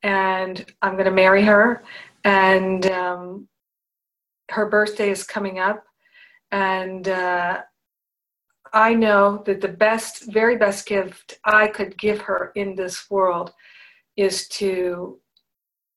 and 0.04 0.66
I'm 0.82 0.94
going 0.94 1.06
to 1.06 1.12
marry 1.12 1.44
her. 1.44 1.84
And 2.24 2.86
um, 2.88 3.48
her 4.50 4.70
birthday 4.70 5.10
is 5.10 5.24
coming 5.24 5.60
up, 5.60 5.84
and 6.52 7.08
uh, 7.08 7.62
I 8.74 8.94
know 8.94 9.44
that 9.46 9.62
the 9.62 9.68
best, 9.68 10.32
very 10.32 10.58
best 10.58 10.86
gift 10.86 11.40
I 11.46 11.68
could 11.68 11.98
give 11.98 12.22
her 12.22 12.52
in 12.56 12.76
this 12.76 13.10
world 13.10 13.54
is 14.18 14.48
to 14.50 15.20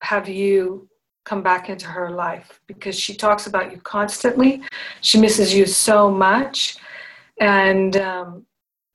have 0.01 0.29
you 0.29 0.87
come 1.25 1.43
back 1.43 1.69
into 1.69 1.85
her 1.85 2.09
life 2.09 2.59
because 2.67 2.99
she 2.99 3.13
talks 3.13 3.47
about 3.47 3.71
you 3.71 3.79
constantly. 3.81 4.63
She 5.01 5.19
misses 5.19 5.53
you 5.53 5.65
so 5.65 6.09
much. 6.09 6.77
And 7.39 7.97
um, 7.97 8.45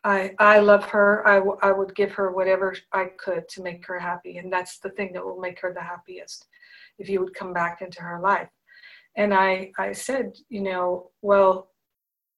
I, 0.04 0.34
I 0.38 0.58
love 0.58 0.84
her. 0.84 1.26
I, 1.26 1.36
w- 1.36 1.58
I 1.62 1.72
would 1.72 1.94
give 1.94 2.12
her 2.12 2.30
whatever 2.30 2.76
I 2.92 3.06
could 3.16 3.48
to 3.48 3.62
make 3.62 3.86
her 3.86 3.98
happy. 3.98 4.36
And 4.36 4.52
that's 4.52 4.78
the 4.78 4.90
thing 4.90 5.12
that 5.14 5.24
will 5.24 5.40
make 5.40 5.58
her 5.60 5.72
the 5.72 5.80
happiest 5.80 6.46
if 6.98 7.08
you 7.08 7.20
would 7.20 7.34
come 7.34 7.54
back 7.54 7.80
into 7.80 8.02
her 8.02 8.20
life. 8.20 8.50
And 9.16 9.32
I, 9.32 9.72
I 9.78 9.92
said, 9.92 10.34
you 10.50 10.60
know, 10.60 11.10
well, 11.22 11.70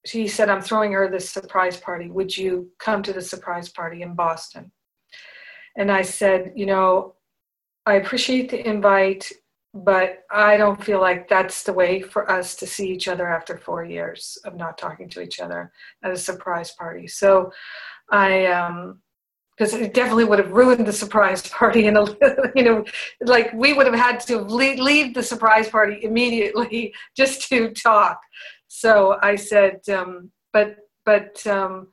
she 0.05 0.29
said, 0.29 0.49
I'm 0.49 0.63
throwing 0.63 0.93
her 0.93 1.11
this 1.11 1.29
surprise 1.29 1.77
party. 1.77 2.09
Would 2.11 2.37
you 2.37 2.71
come 2.79 3.03
to 3.03 3.13
the 3.13 3.21
surprise 3.23 3.69
party 3.69 4.03
in 4.03 4.15
Boston? 4.15 4.71
And 5.77 5.91
I 5.91 6.03
said, 6.03 6.53
you 6.55 6.67
know, 6.67 7.15
I 7.85 7.95
appreciate 7.95 8.51
the 8.51 8.67
invite, 8.67 9.31
but 9.85 10.25
I 10.31 10.57
don't 10.57 10.83
feel 10.83 11.01
like 11.01 11.29
that's 11.29 11.63
the 11.63 11.73
way 11.73 12.01
for 12.01 12.31
us 12.31 12.55
to 12.57 12.67
see 12.67 12.89
each 12.89 13.09
other 13.09 13.29
after 13.29 13.59
four 13.59 13.85
years 13.85 14.39
of 14.45 14.57
not 14.57 14.79
talking 14.79 15.09
to 15.11 15.21
each 15.21 15.41
other. 15.41 15.73
At 16.03 16.13
a 16.13 16.17
surprise 16.17 16.71
party. 16.73 17.07
So 17.07 17.53
I, 18.11 18.47
um, 18.47 19.01
because 19.57 19.73
it 19.73 19.95
definitely 19.95 20.25
would 20.25 20.39
have 20.39 20.53
ruined 20.53 20.87
the 20.87 20.93
surprise 20.93 21.49
party 21.49 21.87
and 21.87 21.97
you 22.55 22.63
know 22.63 22.85
like 23.23 23.51
we 23.55 23.73
would 23.73 23.87
have 23.87 23.95
had 23.95 24.21
to 24.21 24.39
leave 24.39 25.15
the 25.15 25.23
surprise 25.23 25.69
party 25.69 26.01
immediately 26.03 26.95
just 27.17 27.49
to 27.49 27.71
talk. 27.71 28.21
So 28.69 29.19
i 29.23 29.37
said 29.37 29.81
um, 29.89 30.31
but 30.53 30.77
but 31.05 31.47
um, 31.47 31.89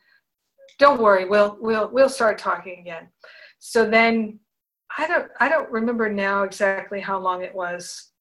don't 0.79 1.01
worry 1.01 1.25
we'll 1.25 1.57
we'll 1.61 1.89
we'll 1.91 2.09
start 2.09 2.37
talking 2.37 2.79
again. 2.79 3.07
So 3.59 3.89
then 3.89 4.39
i 4.97 5.07
don't 5.07 5.29
i 5.39 5.49
don't 5.49 5.71
remember 5.71 6.09
now 6.09 6.43
exactly 6.43 6.99
how 6.99 7.17
long 7.19 7.41
it 7.41 7.53
was 7.53 8.11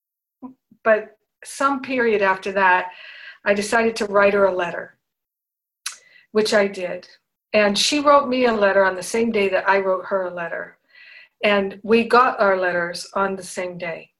but 0.85 1.17
some 1.45 1.81
period 1.83 2.23
after 2.23 2.52
that 2.52 2.91
i 3.45 3.55
decided 3.55 3.97
to 3.97 4.07
write 4.07 4.35
her 4.35 4.47
a 4.47 4.55
letter 4.55 4.97
which 6.33 6.55
i 6.55 6.67
did 6.67 7.09
and 7.52 7.76
she 7.76 8.00
wrote 8.00 8.29
me 8.29 8.47
a 8.47 8.52
letter 8.52 8.85
on 8.85 8.97
the 8.97 9.02
same 9.02 9.31
day 9.31 9.49
that 9.50 9.69
I 9.69 9.79
wrote 9.79 10.07
her 10.07 10.26
a 10.26 10.35
letter. 10.35 10.79
And 11.45 11.79
we 11.83 12.05
got 12.05 12.41
our 12.41 12.59
letters 12.59 13.09
on 13.14 13.37
the 13.37 13.43
same 13.43 13.76
day. 13.76 14.11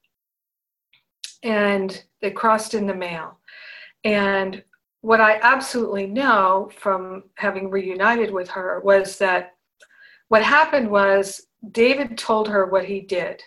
And 1.43 2.03
they 2.21 2.31
crossed 2.31 2.75
in 2.75 2.87
the 2.87 2.95
mail. 2.95 3.39
And 4.05 4.63
what 5.01 5.21
I 5.21 5.39
absolutely 5.41 6.07
know 6.07 6.71
from 6.77 7.25
having 7.37 7.71
reunited 7.71 8.31
with 8.31 8.49
her 8.51 8.81
was 8.81 9.19
that 9.19 9.55
what 10.29 10.43
happened 10.43 10.91
was 10.91 11.47
David 11.71 12.19
told 12.19 12.49
her 12.49 12.67
what 12.67 12.85
he 12.85 13.01
did 13.01 13.43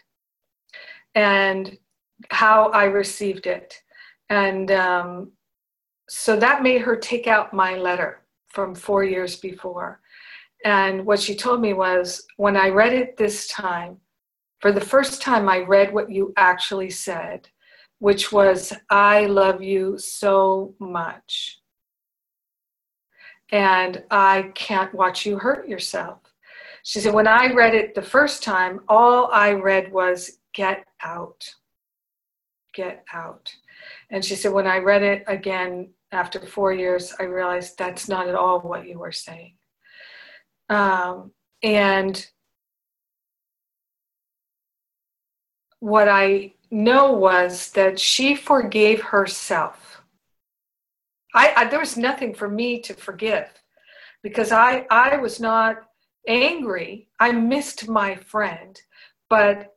and 1.13 1.77
how 2.29 2.69
I 2.69 2.85
received 2.85 3.45
it. 3.47 3.81
And 4.29 4.71
um, 4.71 5.31
so 6.07 6.35
that 6.37 6.63
made 6.63 6.81
her 6.81 6.95
take 6.95 7.27
out 7.27 7.53
my 7.53 7.75
letter 7.75 8.21
from 8.49 8.73
four 8.73 9.03
years 9.03 9.35
before. 9.35 9.99
And 10.63 11.05
what 11.05 11.19
she 11.19 11.35
told 11.35 11.61
me 11.61 11.73
was 11.73 12.25
when 12.37 12.55
I 12.57 12.69
read 12.69 12.93
it 12.93 13.17
this 13.17 13.47
time, 13.47 13.97
for 14.61 14.71
the 14.71 14.81
first 14.81 15.21
time, 15.21 15.47
I 15.47 15.59
read 15.59 15.93
what 15.93 16.09
you 16.09 16.33
actually 16.37 16.89
said, 16.89 17.47
which 17.99 18.31
was, 18.31 18.73
I 18.89 19.25
love 19.25 19.61
you 19.61 19.97
so 19.99 20.73
much. 20.79 21.59
And 23.51 24.03
I 24.09 24.51
can't 24.55 24.93
watch 24.93 25.25
you 25.25 25.37
hurt 25.37 25.67
yourself. 25.67 26.19
She 26.87 26.99
said, 26.99 27.15
when 27.15 27.27
I 27.27 27.51
read 27.51 27.73
it 27.73 27.95
the 27.95 28.03
first 28.03 28.43
time, 28.43 28.81
all 28.87 29.31
I 29.31 29.53
read 29.53 29.91
was, 29.91 30.37
get 30.53 30.85
out. 31.03 31.43
Get 32.75 33.03
out. 33.11 33.51
And 34.11 34.23
she 34.23 34.35
said, 34.35 34.53
when 34.53 34.67
I 34.67 34.77
read 34.77 35.01
it 35.01 35.23
again 35.25 35.89
after 36.11 36.39
four 36.39 36.73
years, 36.73 37.11
I 37.19 37.23
realized 37.23 37.75
that's 37.75 38.07
not 38.07 38.29
at 38.29 38.35
all 38.35 38.59
what 38.59 38.87
you 38.87 38.99
were 38.99 39.11
saying. 39.11 39.55
Um, 40.69 41.31
and 41.63 42.23
what 45.79 46.07
I 46.07 46.53
know 46.69 47.13
was 47.13 47.71
that 47.71 47.99
she 47.99 48.35
forgave 48.35 49.01
herself. 49.01 50.03
I, 51.33 51.51
I, 51.57 51.65
there 51.65 51.79
was 51.79 51.97
nothing 51.97 52.35
for 52.35 52.47
me 52.47 52.79
to 52.81 52.93
forgive 52.93 53.47
because 54.21 54.51
I 54.51 54.85
I 54.91 55.17
was 55.17 55.39
not 55.39 55.77
angry. 56.27 57.07
I 57.19 57.31
missed 57.31 57.87
my 57.87 58.15
friend, 58.15 58.79
but 59.29 59.75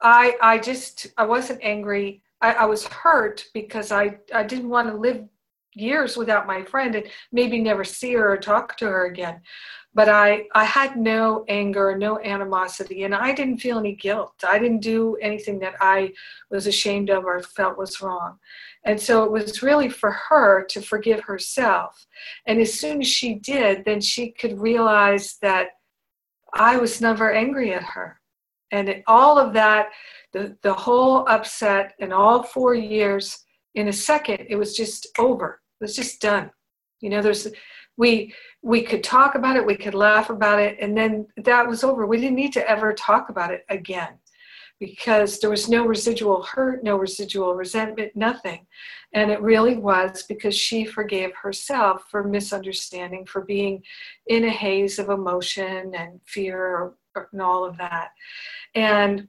I 0.00 0.36
I 0.40 0.58
just 0.58 1.08
I 1.16 1.24
wasn't 1.24 1.60
angry. 1.62 2.22
I, 2.40 2.54
I 2.54 2.64
was 2.66 2.84
hurt 2.86 3.44
because 3.54 3.92
I, 3.92 4.18
I 4.34 4.42
didn't 4.42 4.68
want 4.68 4.88
to 4.88 4.96
live 4.96 5.28
years 5.74 6.16
without 6.16 6.46
my 6.46 6.62
friend 6.64 6.94
and 6.94 7.06
maybe 7.32 7.60
never 7.60 7.84
see 7.84 8.12
her 8.14 8.32
or 8.32 8.36
talk 8.36 8.76
to 8.78 8.86
her 8.86 9.06
again. 9.06 9.40
But 9.94 10.08
I, 10.08 10.44
I 10.54 10.64
had 10.64 10.96
no 10.96 11.44
anger, 11.48 11.96
no 11.96 12.18
animosity, 12.20 13.04
and 13.04 13.14
I 13.14 13.34
didn't 13.34 13.58
feel 13.58 13.78
any 13.78 13.94
guilt. 13.94 14.32
I 14.46 14.58
didn't 14.58 14.80
do 14.80 15.16
anything 15.20 15.58
that 15.58 15.74
I 15.80 16.12
was 16.50 16.66
ashamed 16.66 17.10
of 17.10 17.24
or 17.24 17.42
felt 17.42 17.76
was 17.76 18.00
wrong. 18.00 18.38
And 18.84 18.98
so 18.98 19.22
it 19.24 19.30
was 19.30 19.62
really 19.62 19.90
for 19.90 20.10
her 20.10 20.64
to 20.70 20.80
forgive 20.80 21.20
herself. 21.20 22.06
And 22.46 22.58
as 22.58 22.72
soon 22.72 23.02
as 23.02 23.08
she 23.08 23.34
did, 23.34 23.84
then 23.84 24.00
she 24.00 24.30
could 24.32 24.58
realize 24.58 25.36
that 25.42 25.68
I 26.54 26.78
was 26.78 27.00
never 27.00 27.32
angry 27.32 27.74
at 27.74 27.82
her. 27.82 28.18
And 28.70 28.88
it, 28.88 29.02
all 29.06 29.38
of 29.38 29.52
that 29.52 29.90
the, 30.32 30.56
the 30.62 30.74
whole 30.74 31.26
upset 31.28 31.94
in 31.98 32.12
all 32.12 32.42
four 32.42 32.74
years 32.74 33.44
in 33.74 33.88
a 33.88 33.92
second 33.92 34.46
it 34.48 34.56
was 34.56 34.76
just 34.76 35.06
over 35.18 35.60
was 35.82 35.96
just 35.96 36.20
done. 36.20 36.50
You 37.00 37.10
know 37.10 37.20
there's 37.20 37.48
we 37.96 38.32
we 38.62 38.82
could 38.82 39.04
talk 39.04 39.34
about 39.34 39.56
it 39.56 39.66
we 39.66 39.76
could 39.76 39.94
laugh 39.94 40.30
about 40.30 40.60
it 40.60 40.78
and 40.80 40.96
then 40.96 41.26
that 41.36 41.68
was 41.68 41.84
over. 41.84 42.06
We 42.06 42.18
didn't 42.18 42.36
need 42.36 42.54
to 42.54 42.68
ever 42.68 42.94
talk 42.94 43.28
about 43.28 43.52
it 43.52 43.66
again 43.68 44.14
because 44.80 45.38
there 45.38 45.50
was 45.50 45.68
no 45.68 45.84
residual 45.84 46.42
hurt 46.42 46.82
no 46.82 46.96
residual 46.96 47.54
resentment 47.54 48.16
nothing. 48.16 48.66
And 49.12 49.30
it 49.30 49.42
really 49.42 49.76
was 49.76 50.24
because 50.26 50.56
she 50.56 50.84
forgave 50.84 51.34
herself 51.34 52.04
for 52.10 52.24
misunderstanding 52.24 53.26
for 53.26 53.42
being 53.42 53.82
in 54.26 54.44
a 54.44 54.50
haze 54.50 54.98
of 54.98 55.10
emotion 55.10 55.94
and 55.94 56.20
fear 56.24 56.94
and 57.32 57.42
all 57.42 57.64
of 57.64 57.76
that. 57.76 58.10
And 58.74 59.28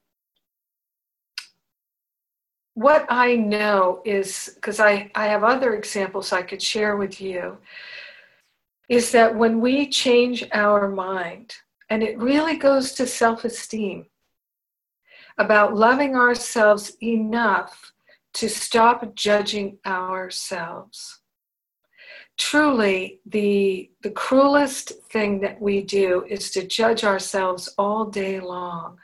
what 2.74 3.06
I 3.10 3.36
know 3.36 4.02
is 4.04 4.52
because 4.56 4.80
I, 4.80 5.12
I 5.16 5.28
have 5.28 5.44
other 5.44 5.76
examples 5.76 6.32
I 6.32 6.42
could 6.42 6.62
share 6.62 6.98
with 6.98 7.22
you, 7.22 7.58
is 8.90 9.12
that 9.12 9.36
when 9.36 9.62
we 9.62 9.90
change 9.90 10.44
our 10.52 10.90
mind, 10.90 11.54
and 11.90 12.02
it 12.02 12.18
really 12.18 12.58
goes 12.58 12.94
to 12.94 13.06
self 13.06 13.46
esteem, 13.46 14.08
about 15.38 15.76
loving 15.76 16.16
ourselves 16.16 16.94
enough 17.02 17.94
to 18.36 18.50
stop 18.50 19.16
judging 19.16 19.78
ourselves. 19.86 21.20
Truly, 22.40 23.20
the, 23.28 23.92
the 24.02 24.10
cruelest 24.10 24.92
thing 25.12 25.40
that 25.42 25.62
we 25.62 25.84
do 25.84 26.26
is 26.28 26.50
to 26.52 26.66
judge 26.66 27.04
ourselves 27.04 27.70
all 27.78 28.06
day 28.06 28.40
long. 28.40 28.98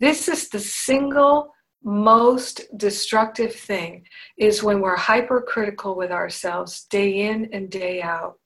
This 0.00 0.28
is 0.28 0.50
the 0.50 0.60
single 0.60 1.54
most 1.84 2.62
destructive 2.78 3.54
thing 3.54 4.06
is 4.38 4.62
when 4.62 4.80
we're 4.80 4.96
hypercritical 4.96 5.94
with 5.94 6.10
ourselves 6.10 6.84
day 6.84 7.28
in 7.28 7.50
and 7.52 7.70
day 7.70 8.00
out. 8.00 8.40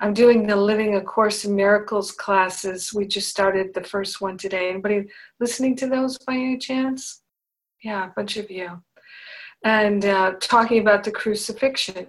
I'm 0.00 0.12
doing 0.12 0.46
the 0.46 0.56
Living 0.56 0.96
A 0.96 1.00
Course 1.00 1.44
in 1.44 1.54
Miracles 1.54 2.10
classes. 2.10 2.92
We 2.92 3.06
just 3.06 3.28
started 3.28 3.72
the 3.72 3.84
first 3.84 4.20
one 4.20 4.36
today. 4.36 4.70
Anybody 4.70 5.08
listening 5.38 5.76
to 5.76 5.86
those 5.86 6.18
by 6.18 6.34
any 6.34 6.58
chance? 6.58 7.22
Yeah, 7.84 8.06
a 8.06 8.12
bunch 8.16 8.36
of 8.36 8.50
you. 8.50 8.82
And 9.64 10.04
uh, 10.04 10.32
talking 10.40 10.80
about 10.80 11.04
the 11.04 11.12
crucifixion 11.12 12.08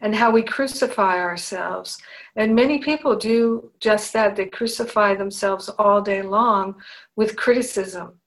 and 0.00 0.14
how 0.14 0.30
we 0.30 0.42
crucify 0.42 1.18
ourselves. 1.20 1.98
And 2.36 2.54
many 2.54 2.78
people 2.78 3.16
do 3.16 3.70
just 3.80 4.12
that. 4.14 4.36
They 4.36 4.46
crucify 4.46 5.14
themselves 5.14 5.68
all 5.68 6.00
day 6.00 6.22
long 6.22 6.76
with 7.16 7.36
criticism 7.36 8.18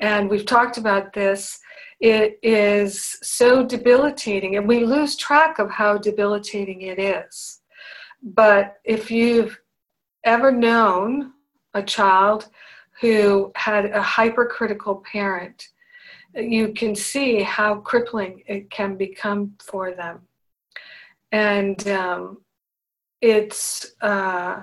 and 0.00 0.30
we've 0.30 0.46
talked 0.46 0.78
about 0.78 1.12
this, 1.12 1.60
it 2.00 2.38
is 2.42 3.18
so 3.22 3.64
debilitating, 3.64 4.56
and 4.56 4.68
we 4.68 4.84
lose 4.84 5.16
track 5.16 5.58
of 5.58 5.70
how 5.70 5.98
debilitating 5.98 6.82
it 6.82 6.98
is. 6.98 7.60
But 8.22 8.76
if 8.84 9.10
you've 9.10 9.58
ever 10.24 10.52
known 10.52 11.32
a 11.74 11.82
child 11.82 12.48
who 13.00 13.52
had 13.56 13.86
a 13.86 14.02
hypercritical 14.02 15.02
parent, 15.10 15.68
you 16.34 16.72
can 16.72 16.94
see 16.94 17.42
how 17.42 17.76
crippling 17.76 18.42
it 18.46 18.70
can 18.70 18.96
become 18.96 19.54
for 19.60 19.92
them. 19.92 20.20
And 21.32 21.86
um, 21.88 22.38
it's, 23.20 23.94
uh, 24.00 24.62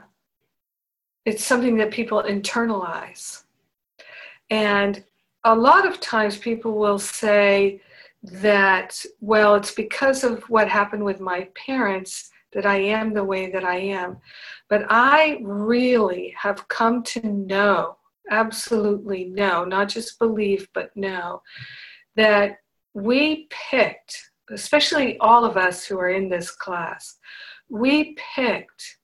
it's 1.25 1.43
something 1.43 1.77
that 1.77 1.91
people 1.91 2.23
internalize. 2.23 3.43
And 4.49 5.03
a 5.45 5.55
lot 5.55 5.87
of 5.87 5.99
times 5.99 6.37
people 6.37 6.73
will 6.73 6.97
say 6.97 7.79
that, 8.23 9.05
well, 9.21 9.53
it's 9.53 9.71
because 9.71 10.23
of 10.23 10.43
what 10.49 10.67
happened 10.67 11.03
with 11.03 11.19
my 11.19 11.47
parents 11.55 12.31
that 12.53 12.65
I 12.65 12.77
am 12.77 13.13
the 13.13 13.23
way 13.23 13.51
that 13.51 13.63
I 13.63 13.77
am. 13.77 14.17
But 14.69 14.85
I 14.89 15.39
really 15.43 16.33
have 16.35 16.67
come 16.67 17.03
to 17.03 17.27
know, 17.27 17.97
absolutely 18.31 19.25
know, 19.25 19.63
not 19.63 19.87
just 19.87 20.17
believe, 20.17 20.67
but 20.73 20.95
know, 20.97 21.43
that 22.15 22.57
we 22.95 23.47
picked, 23.69 24.31
especially 24.49 25.19
all 25.19 25.45
of 25.45 25.57
us 25.57 25.85
who 25.85 25.99
are 25.99 26.09
in 26.09 26.27
this 26.27 26.49
class, 26.49 27.17
we 27.69 28.15
picked 28.35 28.97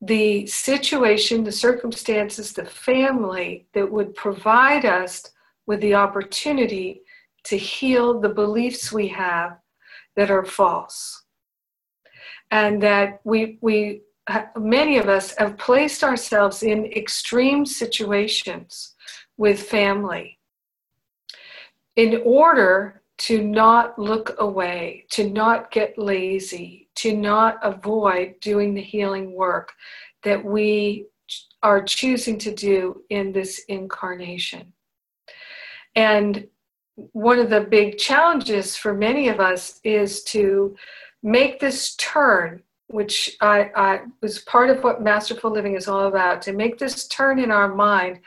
the 0.00 0.46
situation, 0.46 1.42
the 1.42 1.52
circumstances, 1.52 2.52
the 2.52 2.64
family 2.64 3.66
that 3.74 3.90
would 3.90 4.14
provide 4.14 4.84
us 4.84 5.30
with 5.66 5.80
the 5.80 5.94
opportunity 5.94 7.02
to 7.44 7.56
heal 7.56 8.20
the 8.20 8.28
beliefs 8.28 8.92
we 8.92 9.08
have 9.08 9.58
that 10.16 10.30
are 10.30 10.44
false. 10.44 11.24
And 12.50 12.82
that 12.82 13.20
we, 13.24 13.58
we 13.60 14.02
many 14.56 14.98
of 14.98 15.08
us 15.08 15.34
have 15.38 15.58
placed 15.58 16.04
ourselves 16.04 16.62
in 16.62 16.86
extreme 16.86 17.64
situations 17.64 18.94
with 19.36 19.62
family 19.62 20.38
in 21.96 22.22
order 22.24 23.02
to 23.18 23.42
not 23.42 23.98
look 23.98 24.36
away, 24.38 25.04
to 25.10 25.28
not 25.28 25.70
get 25.70 25.98
lazy, 25.98 26.87
to 26.98 27.16
not 27.16 27.58
avoid 27.62 28.34
doing 28.40 28.74
the 28.74 28.82
healing 28.82 29.32
work 29.32 29.72
that 30.22 30.44
we 30.44 31.06
are 31.62 31.82
choosing 31.82 32.38
to 32.38 32.54
do 32.54 33.02
in 33.10 33.32
this 33.32 33.60
incarnation. 33.68 34.72
And 35.94 36.46
one 37.12 37.38
of 37.38 37.50
the 37.50 37.60
big 37.60 37.98
challenges 37.98 38.76
for 38.76 38.94
many 38.94 39.28
of 39.28 39.40
us 39.40 39.80
is 39.84 40.24
to 40.24 40.76
make 41.22 41.60
this 41.60 41.94
turn, 41.96 42.62
which 42.88 43.36
I, 43.40 43.70
I, 43.76 44.00
was 44.20 44.40
part 44.40 44.70
of 44.70 44.82
what 44.82 45.02
Masterful 45.02 45.50
Living 45.50 45.76
is 45.76 45.88
all 45.88 46.06
about, 46.06 46.42
to 46.42 46.52
make 46.52 46.78
this 46.78 47.06
turn 47.08 47.38
in 47.38 47.50
our 47.50 47.72
mind 47.74 48.20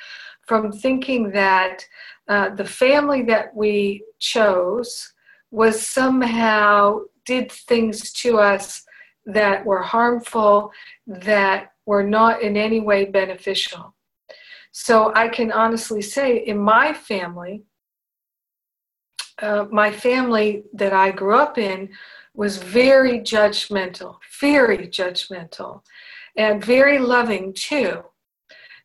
from 0.48 0.72
thinking 0.72 1.32
that 1.32 1.86
uh, 2.28 2.50
the 2.56 2.66
family 2.66 3.24
that 3.24 3.54
we 3.56 4.04
chose 4.20 5.14
was 5.52 5.88
somehow 5.88 7.00
did 7.32 7.52
things 7.52 8.12
to 8.24 8.30
us 8.54 8.84
that 9.26 9.66
were 9.66 9.86
harmful, 9.96 10.72
that 11.08 11.60
were 11.86 12.04
not 12.04 12.42
in 12.42 12.54
any 12.58 12.82
way 12.90 13.02
beneficial. 13.06 13.84
So 14.72 15.14
I 15.16 15.28
can 15.28 15.50
honestly 15.52 16.02
say, 16.02 16.28
in 16.52 16.58
my 16.58 16.94
family, 16.94 17.64
uh, 19.42 19.66
my 19.72 19.92
family 19.92 20.50
that 20.74 20.94
I 21.06 21.12
grew 21.12 21.38
up 21.46 21.58
in 21.58 21.90
was 22.34 22.58
very 22.58 23.20
judgmental, 23.20 24.12
very 24.40 24.88
judgmental, 25.00 25.74
and 26.38 26.64
very 26.76 27.00
loving 27.00 27.54
too. 27.54 27.94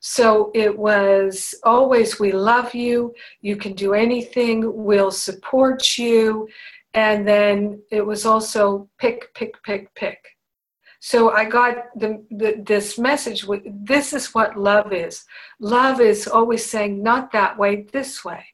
So 0.00 0.50
it 0.54 0.76
was 0.76 1.54
always, 1.64 2.20
we 2.20 2.32
love 2.32 2.74
you, 2.74 3.14
you 3.40 3.56
can 3.56 3.72
do 3.84 3.90
anything, 4.06 4.56
we'll 4.88 5.10
support 5.28 5.98
you. 5.98 6.48
And 6.96 7.28
then 7.28 7.82
it 7.92 8.04
was 8.04 8.24
also 8.24 8.88
pick, 8.98 9.32
pick, 9.34 9.62
pick, 9.62 9.94
pick. 9.94 10.18
So 10.98 11.30
I 11.30 11.44
got 11.44 11.74
the, 11.94 12.24
the, 12.30 12.62
this 12.66 12.98
message 12.98 13.44
this 13.84 14.14
is 14.14 14.34
what 14.34 14.58
love 14.58 14.92
is. 14.94 15.24
Love 15.60 16.00
is 16.00 16.26
always 16.26 16.64
saying, 16.64 17.02
not 17.02 17.30
that 17.32 17.58
way, 17.58 17.86
this 17.92 18.24
way. 18.24 18.46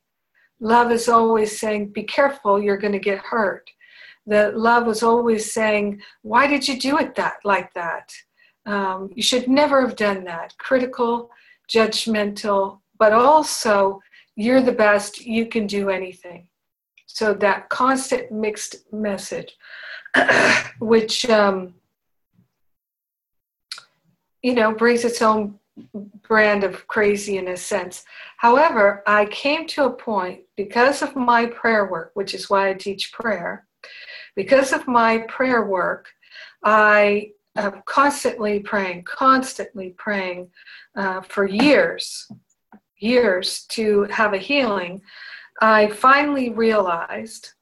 Love 0.58 0.90
is 0.90 1.08
always 1.08 1.58
saying, 1.58 1.92
be 1.92 2.02
careful, 2.02 2.60
you're 2.60 2.76
going 2.76 2.92
to 2.92 2.98
get 2.98 3.18
hurt. 3.18 3.70
The 4.26 4.52
love 4.54 4.86
was 4.86 5.02
always 5.04 5.52
saying, 5.52 6.02
why 6.22 6.46
did 6.48 6.66
you 6.66 6.78
do 6.78 6.98
it 6.98 7.14
that 7.14 7.36
like 7.44 7.72
that? 7.74 8.12
Um, 8.66 9.10
you 9.14 9.22
should 9.22 9.48
never 9.48 9.80
have 9.80 9.96
done 9.96 10.24
that. 10.24 10.56
Critical, 10.58 11.30
judgmental, 11.72 12.80
but 12.98 13.12
also 13.12 14.00
you're 14.34 14.62
the 14.62 14.72
best, 14.72 15.24
you 15.24 15.46
can 15.46 15.66
do 15.66 15.90
anything. 15.90 16.48
So 17.14 17.34
that 17.34 17.68
constant 17.68 18.32
mixed 18.32 18.90
message, 18.92 19.56
which 20.78 21.28
um, 21.28 21.74
you 24.42 24.54
know 24.54 24.74
brings 24.74 25.04
its 25.04 25.20
own 25.20 25.58
brand 26.26 26.64
of 26.64 26.86
crazy 26.86 27.36
in 27.36 27.48
a 27.48 27.56
sense. 27.56 28.04
However, 28.38 29.02
I 29.06 29.26
came 29.26 29.66
to 29.68 29.84
a 29.84 29.92
point 29.92 30.40
because 30.56 31.02
of 31.02 31.14
my 31.14 31.46
prayer 31.46 31.90
work, 31.90 32.12
which 32.14 32.34
is 32.34 32.50
why 32.50 32.70
I 32.70 32.74
teach 32.74 33.12
prayer. 33.12 33.66
Because 34.34 34.72
of 34.72 34.88
my 34.88 35.18
prayer 35.28 35.64
work, 35.64 36.08
I 36.64 37.32
am 37.56 37.82
constantly 37.84 38.60
praying, 38.60 39.04
constantly 39.04 39.90
praying 39.98 40.48
uh, 40.96 41.20
for 41.20 41.46
years, 41.46 42.30
years 42.98 43.64
to 43.70 44.04
have 44.04 44.32
a 44.32 44.38
healing. 44.38 45.02
I 45.60 45.88
finally 45.88 46.50
realized 46.50 47.52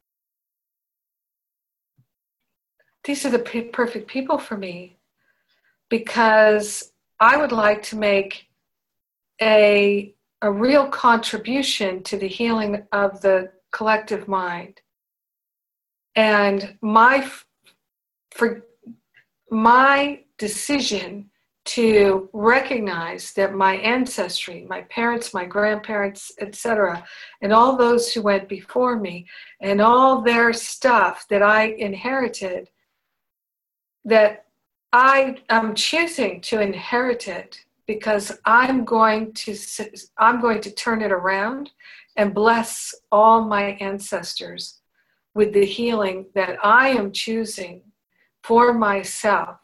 these 3.04 3.24
are 3.24 3.30
the 3.30 3.70
perfect 3.72 4.08
people 4.08 4.38
for 4.38 4.56
me 4.56 4.98
because 5.88 6.92
I 7.18 7.36
would 7.36 7.52
like 7.52 7.82
to 7.84 7.96
make 7.96 8.46
a, 9.42 10.14
a 10.42 10.50
real 10.50 10.88
contribution 10.88 12.02
to 12.04 12.18
the 12.18 12.28
healing 12.28 12.84
of 12.92 13.20
the 13.20 13.52
collective 13.72 14.28
mind. 14.28 14.80
And 16.14 16.76
my, 16.80 17.28
for 18.30 18.66
my 19.50 20.20
decision 20.38 21.29
to 21.70 22.28
recognize 22.32 23.32
that 23.34 23.54
my 23.54 23.76
ancestry, 23.76 24.66
my 24.68 24.80
parents, 24.82 25.32
my 25.32 25.44
grandparents, 25.44 26.32
etc., 26.40 27.04
and 27.42 27.52
all 27.52 27.76
those 27.76 28.12
who 28.12 28.22
went 28.22 28.48
before 28.48 28.98
me, 28.98 29.24
and 29.60 29.80
all 29.80 30.20
their 30.20 30.52
stuff 30.52 31.26
that 31.28 31.42
I 31.42 31.66
inherited, 31.78 32.70
that 34.04 34.46
I 34.92 35.36
am 35.48 35.76
choosing 35.76 36.40
to 36.40 36.60
inherit 36.60 37.28
it 37.28 37.64
because 37.86 38.32
I'm 38.44 38.84
going 38.84 39.32
to 39.34 39.56
I'm 40.18 40.40
going 40.40 40.60
to 40.62 40.72
turn 40.72 41.02
it 41.02 41.12
around 41.12 41.70
and 42.16 42.34
bless 42.34 42.94
all 43.12 43.44
my 43.44 43.76
ancestors 43.80 44.80
with 45.34 45.52
the 45.52 45.64
healing 45.64 46.26
that 46.34 46.58
I 46.64 46.88
am 46.88 47.12
choosing 47.12 47.82
for 48.42 48.72
myself. 48.72 49.58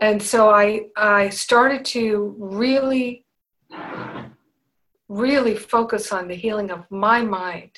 And 0.00 0.22
so 0.22 0.50
I 0.50 0.86
I 0.96 1.28
started 1.28 1.84
to 1.86 2.34
really 2.38 3.24
really 5.08 5.56
focus 5.56 6.12
on 6.12 6.28
the 6.28 6.34
healing 6.34 6.70
of 6.70 6.88
my 6.90 7.20
mind 7.20 7.72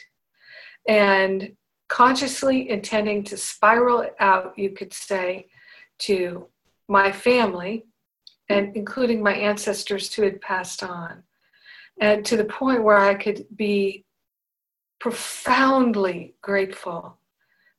and 0.87 1.53
consciously 1.89 2.69
intending 2.71 3.25
to 3.25 3.37
spiral 3.37 4.07
out 4.21 4.53
you 4.57 4.71
could 4.71 4.93
say 4.93 5.47
to 5.99 6.47
my 6.89 7.11
family 7.11 7.87
and 8.49 8.77
including 8.77 9.23
my 9.23 9.33
ancestors 9.35 10.13
who 10.13 10.23
had 10.23 10.41
passed 10.41 10.83
on. 10.83 11.23
And 12.01 12.25
to 12.27 12.37
the 12.37 12.45
point 12.45 12.85
where 12.85 12.99
i 12.99 13.15
could 13.15 13.47
be 13.57 14.05
profoundly 15.01 16.35
grateful 16.43 17.19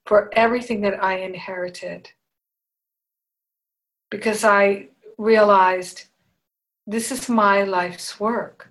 for 0.05 0.29
everything 0.33 0.81
that 0.81 1.01
i 1.03 1.19
inherited 1.19 2.09
because 4.15 4.43
i 4.43 4.87
realized 5.17 6.05
this 6.85 7.11
is 7.11 7.29
my 7.29 7.63
life's 7.63 8.19
work 8.19 8.69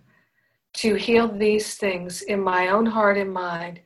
to 0.75 0.95
heal 0.95 1.29
these 1.29 1.75
things 1.75 2.23
in 2.23 2.41
my 2.41 2.69
own 2.69 2.87
heart 2.87 3.17
and 3.19 3.33
mind 3.33 3.81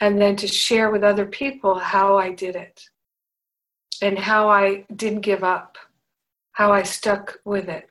and 0.00 0.20
then 0.20 0.36
to 0.36 0.46
share 0.46 0.90
with 0.90 1.04
other 1.04 1.26
people 1.26 1.74
how 1.78 2.16
i 2.16 2.30
did 2.30 2.56
it 2.56 2.88
and 4.02 4.18
how 4.18 4.48
I 4.48 4.84
didn't 4.94 5.20
give 5.20 5.44
up, 5.44 5.78
how 6.52 6.72
I 6.72 6.82
stuck 6.82 7.38
with 7.44 7.68
it. 7.68 7.88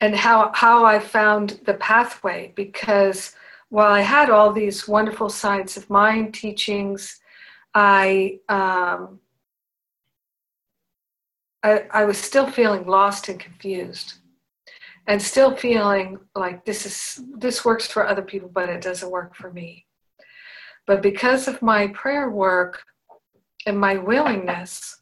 And 0.00 0.14
how, 0.14 0.50
how 0.54 0.84
I 0.84 0.98
found 0.98 1.60
the 1.66 1.74
pathway 1.74 2.52
because 2.54 3.34
while 3.68 3.92
I 3.92 4.00
had 4.00 4.30
all 4.30 4.52
these 4.52 4.88
wonderful 4.88 5.28
science 5.28 5.76
of 5.76 5.90
mind 5.90 6.32
teachings, 6.32 7.20
I, 7.74 8.38
um, 8.48 9.20
I, 11.62 11.84
I 11.90 12.04
was 12.04 12.18
still 12.18 12.50
feeling 12.50 12.86
lost 12.86 13.28
and 13.28 13.38
confused 13.38 14.14
and 15.06 15.20
still 15.20 15.56
feeling 15.56 16.18
like 16.34 16.64
this 16.64 16.86
is 16.86 17.24
this 17.36 17.64
works 17.64 17.86
for 17.86 18.06
other 18.06 18.22
people 18.22 18.50
but 18.52 18.68
it 18.68 18.80
doesn't 18.80 19.10
work 19.10 19.34
for 19.34 19.52
me 19.52 19.86
but 20.86 21.02
because 21.02 21.46
of 21.46 21.62
my 21.62 21.86
prayer 21.88 22.30
work 22.30 22.82
and 23.66 23.78
my 23.78 23.96
willingness, 23.96 25.00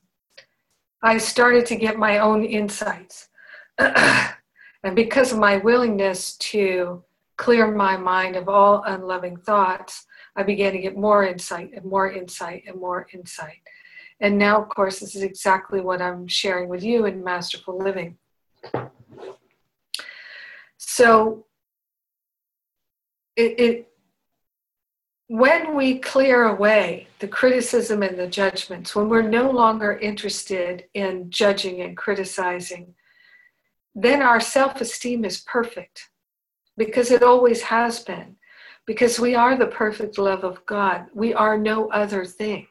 I 1.03 1.18
started 1.18 1.66
to 1.66 1.77
get 1.77 1.97
my 1.97 2.18
own 2.18 2.44
insights. 2.44 3.29
and 3.79 4.94
because 4.94 5.33
of 5.33 5.38
my 5.38 5.59
willingness 5.59 6.37
to 6.38 7.05
clear 7.37 7.71
my 7.71 7.97
mind 7.97 8.37
of 8.37 8.49
all 8.49 8.83
unloving 8.85 9.37
thoughts, 9.37 10.05
I 10.37 10.42
began 10.42 10.73
to 10.73 10.79
get 10.79 10.97
more 10.97 11.25
insight 11.25 11.71
and 11.75 11.85
more 11.85 12.11
insight 12.11 12.64
and 12.66 12.81
more 12.81 13.07
insight. 13.14 13.59
And 14.21 14.37
now, 14.37 14.61
of 14.61 14.69
course, 14.69 15.01
this 15.01 15.15
is 15.15 15.23
exactly 15.23 15.81
what 15.81 16.03
I'm 16.03 16.27
sharing 16.27 16.69
with 16.69 16.83
you 16.83 17.07
in 17.07 17.23
Masterful 17.23 17.79
Living. 17.79 18.19
So, 20.77 21.47
it, 23.37 23.61
it 23.61 23.89
when 25.29 25.77
we 25.77 25.99
clear 25.99 26.45
away 26.45 27.07
the 27.19 27.29
criticism 27.29 28.03
and 28.03 28.19
the 28.19 28.27
judgments, 28.27 28.97
when 28.97 29.09
we're 29.09 29.23
no 29.23 29.51
longer 29.51 29.99
interested 29.99 30.85
in 30.95 31.31
judging 31.31 31.83
and 31.83 31.97
criticizing, 31.97 32.95
then 33.95 34.23
our 34.23 34.41
self 34.41 34.81
esteem 34.81 35.25
is 35.25 35.41
perfect 35.41 36.09
because 36.77 37.11
it 37.11 37.23
always 37.23 37.63
has 37.63 38.01
been. 38.01 38.37
Because 38.87 39.21
we 39.21 39.35
are 39.35 39.55
the 39.55 39.67
perfect 39.67 40.17
love 40.17 40.45
of 40.45 40.65
God. 40.65 41.09
We 41.13 41.35
are 41.35 41.59
no 41.59 41.91
other 41.91 42.25
thing. 42.25 42.69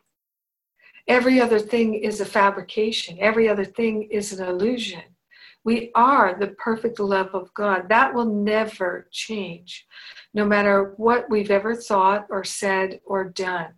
Every 1.07 1.39
other 1.39 1.59
thing 1.59 1.93
is 1.95 2.19
a 2.19 2.25
fabrication, 2.25 3.17
every 3.19 3.47
other 3.47 3.65
thing 3.65 4.09
is 4.11 4.33
an 4.33 4.47
illusion. 4.47 5.03
We 5.63 5.91
are 5.95 6.37
the 6.39 6.47
perfect 6.47 6.99
love 6.99 7.29
of 7.33 7.53
God. 7.53 7.89
That 7.89 8.13
will 8.13 8.33
never 8.33 9.07
change, 9.11 9.85
no 10.33 10.45
matter 10.45 10.93
what 10.97 11.29
we've 11.29 11.51
ever 11.51 11.75
thought 11.75 12.27
or 12.29 12.43
said 12.43 12.99
or 13.05 13.25
done. 13.25 13.73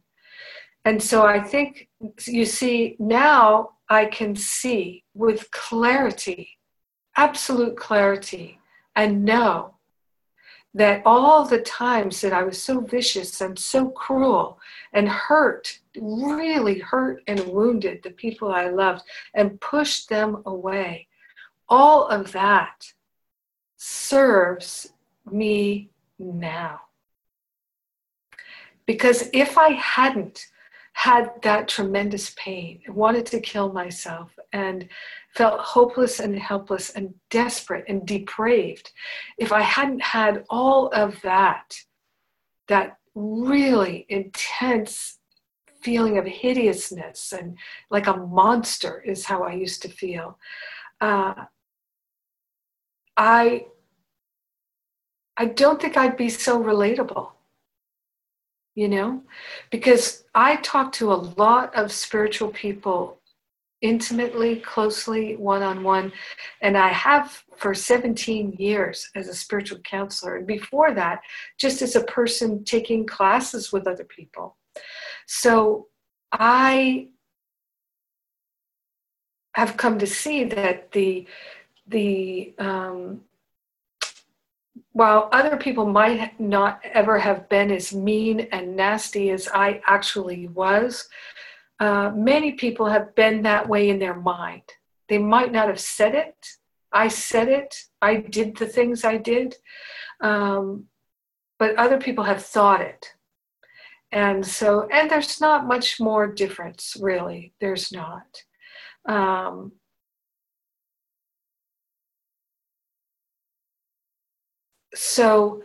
And 0.85 1.01
so 1.01 1.25
I 1.25 1.39
think 1.39 1.89
you 2.27 2.45
see, 2.45 2.95
now 2.99 3.71
I 3.89 4.05
can 4.05 4.35
see 4.35 5.03
with 5.13 5.49
clarity, 5.51 6.57
absolute 7.17 7.75
clarity, 7.75 8.59
and 8.95 9.25
know 9.25 9.75
that 10.79 11.01
all 11.05 11.43
the 11.43 11.59
times 11.59 12.21
that 12.21 12.31
I 12.31 12.43
was 12.43 12.63
so 12.63 12.79
vicious 12.79 13.41
and 13.41 13.59
so 13.59 13.89
cruel 13.89 14.61
and 14.93 15.09
hurt, 15.09 15.77
really 15.99 16.79
hurt 16.79 17.21
and 17.27 17.37
wounded 17.47 18.01
the 18.01 18.11
people 18.11 18.49
I 18.49 18.69
loved 18.69 19.03
and 19.33 19.59
pushed 19.59 20.07
them 20.07 20.41
away, 20.45 21.07
all 21.67 22.07
of 22.07 22.31
that 22.31 22.93
serves 23.75 24.93
me 25.29 25.89
now. 26.17 26.79
Because 28.85 29.29
if 29.33 29.57
I 29.57 29.71
hadn't 29.71 30.45
had 30.93 31.29
that 31.41 31.67
tremendous 31.67 32.33
pain, 32.37 32.79
wanted 32.87 33.25
to 33.25 33.41
kill 33.41 33.73
myself, 33.73 34.38
and 34.53 34.87
felt 35.35 35.59
hopeless 35.59 36.19
and 36.19 36.37
helpless 36.37 36.91
and 36.91 37.13
desperate 37.29 37.85
and 37.87 38.05
depraved, 38.05 38.91
if 39.37 39.51
I 39.51 39.61
hadn't 39.61 40.01
had 40.01 40.43
all 40.49 40.87
of 40.89 41.21
that, 41.21 41.75
that 42.67 42.97
really 43.15 44.05
intense 44.09 45.17
feeling 45.81 46.17
of 46.17 46.25
hideousness 46.25 47.31
and 47.31 47.57
like 47.89 48.07
a 48.07 48.17
monster 48.17 49.01
is 49.01 49.25
how 49.25 49.43
I 49.43 49.53
used 49.53 49.81
to 49.83 49.89
feel. 49.89 50.37
Uh, 50.99 51.33
I 53.15 53.65
I 55.37 55.45
don't 55.45 55.81
think 55.81 55.95
I'd 55.95 56.17
be 56.17 56.29
so 56.29 56.61
relatable. 56.61 57.31
You 58.75 58.89
know? 58.89 59.23
Because 59.71 60.25
I 60.35 60.57
talk 60.57 60.91
to 60.93 61.11
a 61.11 61.15
lot 61.15 61.73
of 61.75 61.91
spiritual 61.91 62.49
people 62.49 63.18
intimately, 63.81 64.57
closely, 64.57 65.35
one 65.35 65.63
on 65.63 65.83
one, 65.83 66.11
and 66.61 66.77
I 66.77 66.89
have 66.89 67.43
for 67.57 67.73
17 67.73 68.55
years 68.57 69.09
as 69.15 69.27
a 69.27 69.33
spiritual 69.33 69.79
counselor. 69.79 70.37
And 70.37 70.47
before 70.47 70.93
that, 70.93 71.21
just 71.57 71.81
as 71.81 71.95
a 71.95 72.03
person 72.03 72.63
taking 72.63 73.05
classes 73.05 73.71
with 73.71 73.87
other 73.87 74.03
people. 74.03 74.57
So 75.27 75.87
I 76.31 77.09
have 79.55 79.77
come 79.77 79.99
to 79.99 80.07
see 80.07 80.43
that 80.45 80.91
the 80.91 81.27
the 81.87 82.53
um, 82.59 83.21
while 84.91 85.29
other 85.31 85.57
people 85.57 85.85
might 85.85 86.39
not 86.39 86.81
ever 86.83 87.17
have 87.19 87.47
been 87.49 87.71
as 87.71 87.93
mean 87.93 88.41
and 88.51 88.75
nasty 88.75 89.31
as 89.31 89.47
I 89.53 89.81
actually 89.87 90.47
was, 90.47 91.07
uh, 91.79 92.11
many 92.13 92.53
people 92.53 92.87
have 92.87 93.15
been 93.15 93.43
that 93.43 93.67
way 93.67 93.89
in 93.89 93.99
their 93.99 94.15
mind. 94.15 94.63
They 95.07 95.17
might 95.17 95.51
not 95.51 95.67
have 95.67 95.79
said 95.79 96.13
it. 96.13 96.35
I 96.91 97.07
said 97.07 97.47
it. 97.47 97.75
I 98.01 98.17
did 98.17 98.57
the 98.57 98.65
things 98.65 99.03
I 99.05 99.17
did. 99.17 99.55
Um, 100.21 100.85
but 101.57 101.75
other 101.75 101.97
people 101.97 102.23
have 102.23 102.43
thought 102.43 102.81
it. 102.81 103.13
And 104.11 104.45
so, 104.45 104.87
and 104.91 105.09
there's 105.09 105.39
not 105.39 105.67
much 105.67 105.99
more 105.99 106.27
difference, 106.27 106.97
really. 106.99 107.53
There's 107.59 107.91
not. 107.91 108.43
Um, 109.07 109.73
so 114.95 115.63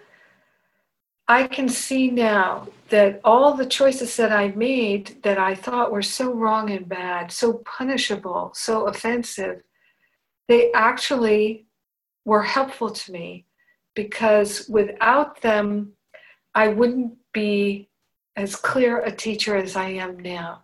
I 1.26 1.46
can 1.46 1.68
see 1.68 2.10
now 2.10 2.68
that 2.94 3.20
all 3.24 3.54
the 3.54 3.66
choices 3.66 4.16
that 4.16 4.30
I 4.30 4.52
made 4.52 5.20
that 5.24 5.36
I 5.36 5.56
thought 5.56 5.90
were 5.90 6.00
so 6.00 6.32
wrong 6.32 6.70
and 6.70 6.88
bad, 6.88 7.32
so 7.32 7.54
punishable, 7.64 8.52
so 8.54 8.86
offensive, 8.86 9.62
they 10.46 10.70
actually 10.70 11.66
were 12.24 12.44
helpful 12.44 12.90
to 12.90 13.10
me 13.10 13.46
because 13.96 14.68
without 14.68 15.42
them, 15.42 15.94
I 16.54 16.68
wouldn't 16.68 17.14
be 17.32 17.88
as 18.36 18.54
clear 18.54 19.00
a 19.00 19.10
teacher 19.10 19.56
as 19.56 19.74
I 19.74 19.88
am 19.88 20.20
now. 20.20 20.62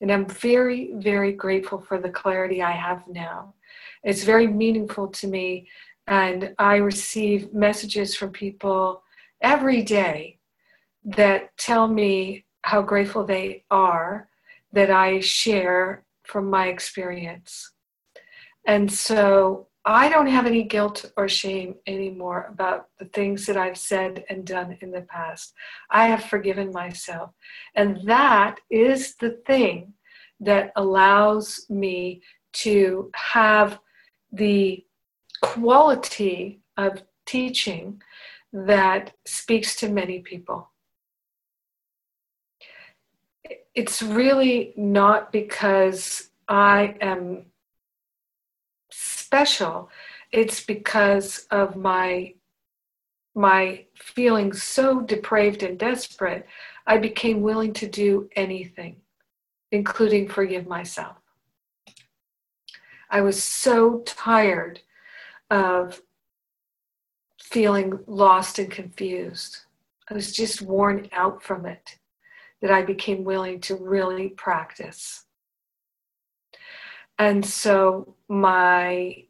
And 0.00 0.10
I'm 0.10 0.26
very, 0.26 0.90
very 0.94 1.30
grateful 1.30 1.80
for 1.80 2.00
the 2.00 2.10
clarity 2.10 2.64
I 2.64 2.72
have 2.72 3.04
now. 3.06 3.54
It's 4.02 4.24
very 4.24 4.48
meaningful 4.48 5.06
to 5.06 5.28
me 5.28 5.68
and 6.08 6.52
I 6.58 6.78
receive 6.78 7.54
messages 7.54 8.16
from 8.16 8.32
people 8.32 9.04
every 9.40 9.82
day 9.82 10.37
that 11.16 11.56
tell 11.56 11.88
me 11.88 12.44
how 12.62 12.82
grateful 12.82 13.24
they 13.24 13.64
are 13.70 14.28
that 14.72 14.90
I 14.90 15.20
share 15.20 16.04
from 16.24 16.50
my 16.50 16.68
experience. 16.68 17.72
And 18.66 18.92
so 18.92 19.68
I 19.86 20.10
don't 20.10 20.26
have 20.26 20.44
any 20.44 20.64
guilt 20.64 21.10
or 21.16 21.28
shame 21.28 21.76
anymore 21.86 22.48
about 22.52 22.88
the 22.98 23.06
things 23.06 23.46
that 23.46 23.56
I've 23.56 23.78
said 23.78 24.24
and 24.28 24.44
done 24.44 24.76
in 24.82 24.90
the 24.90 25.00
past. 25.00 25.54
I 25.88 26.08
have 26.08 26.24
forgiven 26.24 26.70
myself. 26.72 27.30
And 27.74 28.00
that 28.04 28.60
is 28.68 29.14
the 29.16 29.40
thing 29.46 29.94
that 30.40 30.72
allows 30.76 31.64
me 31.70 32.20
to 32.52 33.10
have 33.14 33.80
the 34.30 34.84
quality 35.40 36.60
of 36.76 37.02
teaching 37.24 38.02
that 38.52 39.14
speaks 39.24 39.74
to 39.76 39.88
many 39.88 40.20
people. 40.20 40.70
It's 43.78 44.02
really 44.02 44.72
not 44.76 45.30
because 45.30 46.30
I 46.48 46.96
am 47.00 47.46
special, 48.90 49.88
it's 50.32 50.64
because 50.64 51.46
of 51.52 51.76
my 51.76 52.34
my 53.36 53.84
feeling 53.94 54.52
so 54.52 55.00
depraved 55.00 55.62
and 55.62 55.78
desperate, 55.78 56.44
I 56.88 56.98
became 56.98 57.40
willing 57.40 57.72
to 57.74 57.86
do 57.86 58.28
anything, 58.34 58.96
including 59.70 60.26
forgive 60.28 60.66
myself. 60.66 61.18
I 63.08 63.20
was 63.20 63.40
so 63.40 64.00
tired 64.06 64.80
of 65.52 66.02
feeling 67.40 68.00
lost 68.08 68.58
and 68.58 68.72
confused. 68.72 69.58
I 70.10 70.14
was 70.14 70.32
just 70.32 70.62
worn 70.62 71.08
out 71.12 71.44
from 71.44 71.64
it 71.64 71.97
that 72.62 72.70
I 72.70 72.82
became 72.82 73.24
willing 73.24 73.60
to 73.62 73.76
really 73.76 74.30
practice. 74.30 75.24
And 77.18 77.44
so, 77.44 78.14
my 78.28 79.24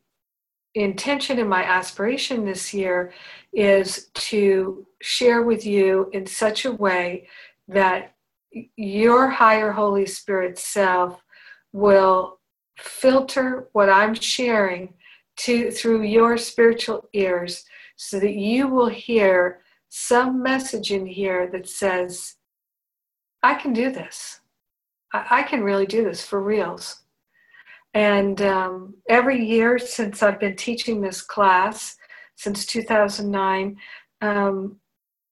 intention 0.75 1.38
and 1.38 1.49
my 1.49 1.64
aspiration 1.64 2.45
this 2.45 2.73
year 2.75 3.12
is 3.53 4.11
to 4.14 4.87
share 5.01 5.43
with 5.43 5.67
you 5.67 6.11
in 6.12 6.27
such 6.27 6.64
a 6.64 6.73
way 6.73 7.29
that 7.67 8.14
your 8.77 9.29
higher 9.29 9.73
Holy 9.73 10.07
Spirit 10.07 10.59
self 10.59 11.23
will 11.73 12.38
filter 12.79 13.69
what 13.73 13.88
I'm 13.88 14.14
sharing 14.14 14.95
to 15.37 15.71
through 15.71 16.03
your 16.03 16.37
spiritual 16.37 17.09
ears 17.12 17.64
so 17.97 18.21
that 18.21 18.35
you 18.35 18.69
will 18.69 18.88
hear 18.88 19.61
some 19.88 20.43
message 20.43 20.91
in 20.91 21.07
here 21.07 21.49
that 21.53 21.69
says 21.69 22.35
i 23.42 23.55
can 23.55 23.72
do 23.72 23.90
this. 23.90 24.40
I, 25.12 25.27
I 25.31 25.42
can 25.42 25.62
really 25.62 25.87
do 25.87 26.05
this 26.05 26.24
for 26.24 26.42
reals. 26.42 27.03
And 27.94 28.40
um, 28.42 28.94
every 29.09 29.44
year 29.44 29.79
since 29.79 30.22
i've 30.22 30.40
been 30.40 30.57
teaching 30.57 31.01
this 31.01 31.22
class 31.22 31.96
since 32.37 32.66
2009 32.66 33.77
um, 34.20 34.79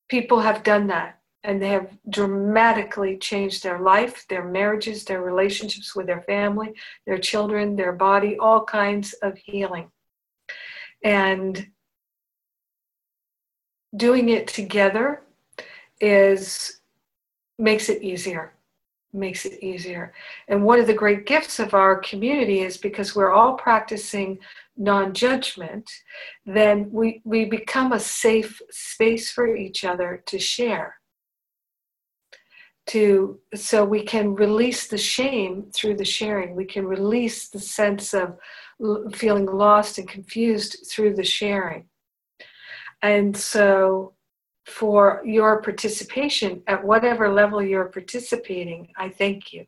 people 0.08 0.40
have 0.40 0.62
done 0.62 0.86
that. 0.88 1.20
And 1.44 1.62
they 1.62 1.68
have 1.68 1.96
dramatically 2.10 3.18
changed 3.18 3.62
their 3.62 3.78
life, 3.78 4.26
their 4.28 4.44
marriages, 4.44 5.04
their 5.04 5.22
relationships 5.22 5.94
with 5.94 6.06
their 6.06 6.22
family, 6.22 6.72
their 7.06 7.18
children, 7.18 7.76
their 7.76 7.92
body, 7.92 8.36
all 8.36 8.64
kinds 8.64 9.12
of 9.22 9.38
healing. 9.38 9.88
And 11.04 11.68
doing 13.96 14.28
it 14.28 14.48
together 14.48 15.22
is 16.00 16.80
makes 17.58 17.88
it 17.88 18.02
easier 18.02 18.52
makes 19.16 19.44
it 19.44 19.62
easier. 19.62 20.12
And 20.48 20.64
one 20.64 20.78
of 20.78 20.86
the 20.86 20.94
great 20.94 21.26
gifts 21.26 21.58
of 21.58 21.74
our 21.74 21.96
community 22.00 22.60
is 22.60 22.76
because 22.76 23.16
we're 23.16 23.32
all 23.32 23.54
practicing 23.54 24.38
non-judgment 24.76 25.90
then 26.44 26.88
we 26.92 27.22
we 27.24 27.46
become 27.46 27.92
a 27.92 28.00
safe 28.00 28.60
space 28.70 29.30
for 29.30 29.56
each 29.56 29.84
other 29.84 30.22
to 30.26 30.38
share. 30.38 30.96
To 32.88 33.40
so 33.54 33.84
we 33.84 34.02
can 34.02 34.34
release 34.34 34.86
the 34.86 34.98
shame 34.98 35.70
through 35.74 35.96
the 35.96 36.04
sharing. 36.04 36.54
We 36.54 36.66
can 36.66 36.86
release 36.86 37.48
the 37.48 37.58
sense 37.58 38.14
of 38.14 38.38
feeling 39.14 39.46
lost 39.46 39.98
and 39.98 40.06
confused 40.06 40.86
through 40.90 41.14
the 41.14 41.24
sharing. 41.24 41.86
And 43.02 43.36
so 43.36 44.12
for 44.66 45.22
your 45.24 45.62
participation. 45.62 46.62
At 46.66 46.84
whatever 46.84 47.32
level 47.32 47.62
you're 47.62 47.86
participating 47.86 48.88
i 48.96 49.08
thank 49.08 49.52
you. 49.52 49.66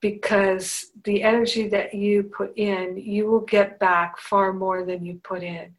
Because 0.00 0.90
the 1.04 1.22
energy 1.22 1.68
that 1.68 1.94
you 1.94 2.24
put 2.24 2.56
in 2.56 2.96
you 2.96 3.26
will 3.26 3.40
get 3.40 3.78
back 3.78 4.18
far 4.18 4.52
more 4.52 4.84
than 4.84 5.04
you 5.04 5.20
put 5.24 5.42
in. 5.42 5.74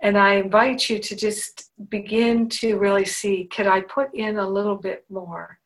And 0.00 0.16
i 0.16 0.34
invite 0.34 0.88
you 0.88 0.98
to 0.98 1.16
just 1.16 1.70
begin 1.88 2.48
to 2.60 2.76
really 2.76 3.04
see 3.04 3.48
could 3.52 3.66
i 3.66 3.80
put 3.80 4.14
in 4.14 4.38
a 4.38 4.48
little 4.48 4.76
bit 4.76 5.04
more? 5.10 5.58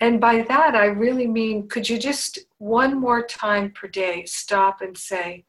And 0.00 0.20
by 0.20 0.42
that, 0.42 0.74
I 0.74 0.86
really 0.86 1.28
mean 1.28 1.68
could 1.68 1.88
you 1.88 1.96
just 1.96 2.40
one 2.58 2.98
more 2.98 3.24
time 3.24 3.70
per 3.70 3.86
day 3.86 4.24
stop 4.26 4.80
and 4.80 4.98
say, 4.98 5.44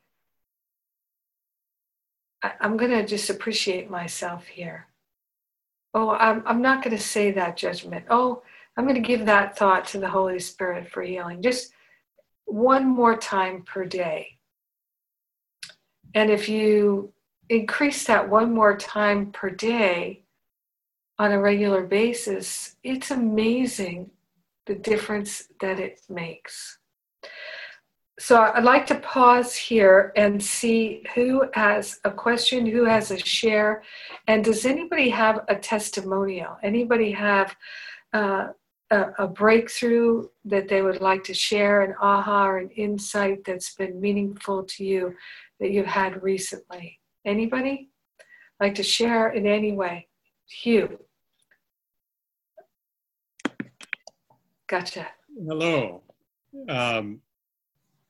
I'm 2.60 2.78
going 2.78 2.91
to 2.91 3.06
just 3.06 3.30
appreciate 3.30 3.89
myself 3.89 4.45
here. 4.45 4.88
Oh, 5.93 6.12
I'm, 6.12 6.43
I'm 6.45 6.62
not 6.62 6.84
going 6.84 6.95
to 6.95 7.01
say 7.01 7.32
that 7.32 7.58
judgment. 7.58 8.06
Oh, 8.10 8.41
I'm 8.75 8.86
going 8.86 8.95
to 8.95 9.01
give 9.01 9.25
that 9.25 9.58
thought 9.58 9.86
to 9.89 9.99
the 9.99 10.10
Holy 10.10 10.39
Spirit 10.39 10.89
for 10.89 11.03
healing. 11.03 11.41
Just 11.41 11.71
one 12.45 12.86
more 12.88 13.15
time 13.15 13.62
per 13.62 13.86
day. 13.86 14.39
And 16.15 16.29
if 16.29 16.49
you 16.49 17.13
increase 17.49 18.06
that 18.06 18.29
one 18.29 18.53
more 18.53 18.77
time 18.77 19.32
per 19.32 19.49
day 19.49 20.23
on 21.19 21.32
a 21.32 21.39
regular 21.39 21.84
basis, 21.84 22.75
it's 22.84 23.12
amazing 23.12 24.10
the 24.65 24.75
difference 24.75 25.43
that 25.60 25.79
it 25.79 26.01
makes. 26.10 26.79
So 28.19 28.39
I'd 28.39 28.63
like 28.63 28.86
to 28.88 28.99
pause 28.99 29.56
here 29.56 30.13
and 30.15 30.41
see 30.41 31.04
who 31.15 31.45
has 31.54 31.99
a 32.04 32.12
question, 32.12 32.65
who 32.65 32.86
has 32.86 33.10
a 33.10 33.17
share, 33.17 33.82
and 34.28 34.43
does 34.43 34.65
anybody 34.65 35.10
have 35.10 35.43
a 35.47 35.56
testimonial? 35.56 36.58
Anybody 36.62 37.12
have 37.12 37.56
uh, 38.13 38.49
a, 38.91 39.06
a, 39.17 39.28
breakthrough 39.28 40.28
that 40.45 40.67
they 40.67 40.84
would 40.84 41.02
like 41.02 41.23
to 41.23 41.34
share, 41.34 41.82
an 41.82 41.95
aha 41.99 42.49
or 42.49 42.60
an 42.60 42.69
insight 42.69 43.43
that's 43.45 43.73
been 43.73 43.99
meaningful 43.99 44.63
to 44.63 44.86
you 44.86 45.15
that 45.60 45.71
you've 45.71 45.88
had 45.88 46.21
recently? 46.21 46.99
Anybody 47.26 47.89
like 48.60 48.76
to 48.76 48.84
share 48.84 49.30
in 49.30 49.47
any 49.47 49.71
way? 49.71 50.08
Hugh. 50.45 50.99
Gotcha. 54.67 55.08
Hello. 55.36 56.04
Um, 56.69 57.21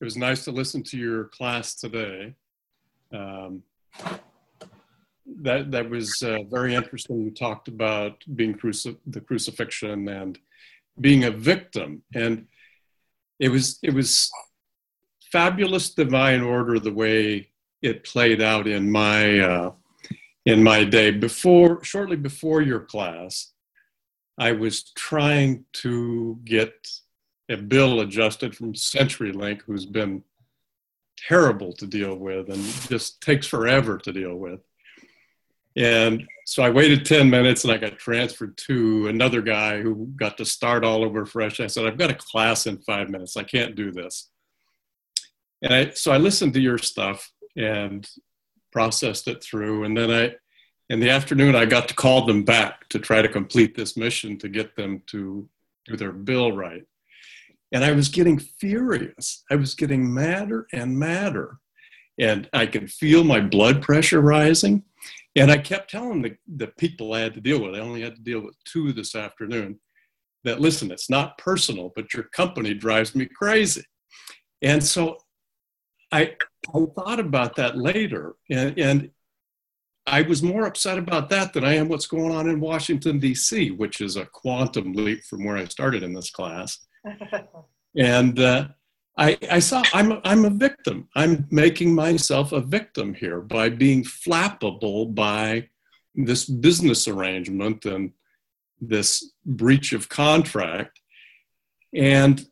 it 0.04 0.12
was 0.12 0.18
nice 0.18 0.44
to 0.44 0.52
listen 0.52 0.84
to 0.84 0.98
your 0.98 1.24
class 1.30 1.76
today. 1.76 2.34
Um, 3.14 3.64
that 5.42 5.72
that 5.72 5.90
was 5.90 6.22
uh, 6.22 6.40
very 6.52 6.76
interesting. 6.76 7.22
You 7.22 7.32
talked 7.32 7.70
about 7.70 8.22
being 8.36 8.54
cruci- 8.54 8.98
the 9.08 9.22
crucifixion 9.22 10.10
and 10.10 10.38
being 11.00 11.24
a 11.24 11.32
victim, 11.32 12.04
and 12.14 12.48
it 13.40 13.48
was 13.48 13.80
it 13.82 13.94
was 13.94 14.30
fabulous 15.32 15.92
divine 15.92 16.42
order 16.42 16.80
the 16.80 16.92
way 16.92 17.48
it 17.82 18.04
played 18.04 18.42
out 18.42 18.68
in 18.68 18.92
my 18.92 19.40
uh, 19.40 19.72
in 20.46 20.62
my 20.62 20.84
day 20.84 21.12
before 21.12 21.82
shortly 21.82 22.18
before 22.18 22.62
your 22.62 22.82
class 22.82 23.54
I 24.38 24.52
was 24.52 24.92
trying 24.96 25.66
to 25.84 26.40
get 26.44 26.74
a 27.54 27.58
bill 27.58 28.02
adjusted 28.02 28.56
from 28.56 28.74
CenturyLink, 28.74 29.62
who's 29.62 29.86
been 29.86 30.24
terrible 31.18 31.74
to 31.74 31.88
deal 31.88 32.16
with 32.16 32.50
and 32.50 32.64
just 32.90 33.22
takes 33.22 33.48
forever 33.48 33.98
to 34.00 34.12
deal 34.12 34.36
with. 34.36 34.60
And 35.76 36.28
so 36.46 36.62
I 36.62 36.70
waited 36.70 37.06
10 37.06 37.30
minutes 37.30 37.64
and 37.64 37.74
I 37.74 37.78
got 37.78 37.98
transferred 37.98 38.58
to 38.68 39.08
another 39.08 39.42
guy 39.42 39.82
who 39.82 40.08
got 40.16 40.38
to 40.38 40.46
start 40.46 40.84
all 40.84 41.04
over 41.04 41.26
fresh. 41.26 41.60
I 41.60 41.68
said, 41.68 41.86
I've 41.86 41.98
got 41.98 42.12
a 42.12 42.16
class 42.16 42.68
in 42.68 42.78
five 42.80 43.10
minutes. 43.10 43.38
I 43.38 43.44
can't 43.44 43.76
do 43.76 43.92
this. 43.92 44.30
And 45.62 45.74
I, 45.74 45.90
so 45.92 46.12
I 46.12 46.18
listened 46.18 46.54
to 46.54 46.60
your 46.60 46.78
stuff 46.78 47.32
and 47.56 48.08
processed 48.72 49.28
it 49.28 49.44
through. 49.44 49.86
And 49.86 49.98
then 49.98 50.12
I, 50.12 50.36
in 50.90 51.00
the 51.00 51.10
afternoon, 51.10 51.56
I 51.56 51.66
got 51.66 51.88
to 51.88 51.96
call 51.96 52.26
them 52.26 52.44
back 52.44 52.88
to 52.90 53.00
try 53.00 53.22
to 53.22 53.30
complete 53.30 53.76
this 53.76 53.96
mission 53.96 54.38
to 54.40 54.50
get 54.50 54.76
them 54.76 55.02
to 55.08 55.48
do 55.86 55.96
their 55.96 56.12
bill 56.12 56.52
right. 56.52 56.86
And 57.74 57.84
I 57.84 57.92
was 57.92 58.08
getting 58.08 58.38
furious. 58.38 59.44
I 59.52 59.56
was 59.56 59.74
getting 59.74 60.14
madder 60.14 60.68
and 60.72 60.98
madder. 60.98 61.58
And 62.20 62.48
I 62.54 62.68
could 62.68 62.92
feel 62.92 63.24
my 63.24 63.40
blood 63.42 63.82
pressure 63.82 64.22
rising. 64.22 64.84
And 65.36 65.52
I 65.52 65.58
kept 65.58 65.90
telling 65.90 66.22
the, 66.22 66.36
the 66.48 66.68
people 66.68 67.14
I 67.14 67.22
had 67.22 67.34
to 67.34 67.42
deal 67.42 67.62
with, 67.62 67.74
I 67.74 67.80
only 67.80 68.02
had 68.02 68.16
to 68.16 68.22
deal 68.22 68.42
with 68.42 68.56
two 68.66 68.94
this 68.94 69.16
afternoon, 69.16 69.80
that 70.44 70.62
listen, 70.62 70.92
it's 70.92 71.10
not 71.10 71.40
personal, 71.40 71.92
but 71.96 72.14
your 72.14 72.26
company 72.26 72.76
drives 72.76 73.16
me 73.16 73.26
crazy. 73.26 73.84
And 74.62 74.84
so 74.84 75.18
I, 76.12 76.36
I 76.74 76.86
thought 76.96 77.20
about 77.20 77.56
that 77.56 77.76
later. 77.76 78.36
And, 78.52 78.78
and 78.78 79.10
I 80.06 80.22
was 80.22 80.44
more 80.44 80.68
upset 80.68 81.00
about 81.00 81.30
that 81.30 81.54
than 81.54 81.64
I 81.64 81.76
am 81.76 81.90
what's 81.90 82.08
going 82.08 82.36
on 82.36 82.48
in 82.48 82.60
Washington, 82.60 83.20
D.C., 83.20 83.72
which 83.72 84.02
is 84.02 84.16
a 84.16 84.26
quantum 84.28 84.94
leap 84.94 85.24
from 85.24 85.46
where 85.46 85.58
I 85.58 85.66
started 85.66 86.04
in 86.04 86.14
this 86.14 86.30
class. 86.30 86.78
And 87.98 88.40
uh, 88.40 88.68
I, 89.18 89.38
I, 89.52 89.60
saw 89.60 89.84
I'm 89.94 90.12
a, 90.14 90.22
I'm 90.24 90.46
a 90.46 90.50
victim. 90.50 91.08
I'm 91.16 91.48
making 91.52 91.94
myself 91.94 92.52
a 92.52 92.62
victim 92.62 93.14
here 93.14 93.42
by 93.42 93.70
being 93.70 94.04
flappable 94.04 95.14
by 95.14 95.70
this 96.16 96.46
business 96.46 97.08
arrangement 97.08 97.86
and 97.86 98.12
this 98.82 99.32
breach 99.46 99.94
of 99.94 100.10
contract. 100.10 101.00
And 101.94 102.46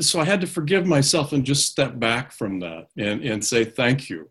so 0.00 0.20
I 0.20 0.24
had 0.24 0.40
to 0.42 0.46
forgive 0.46 0.86
myself 0.86 1.32
and 1.32 1.44
just 1.44 1.66
step 1.66 1.98
back 1.98 2.32
from 2.32 2.60
that 2.60 2.88
and, 2.96 3.22
and 3.22 3.44
say 3.44 3.64
thank 3.64 4.08
you 4.08 4.28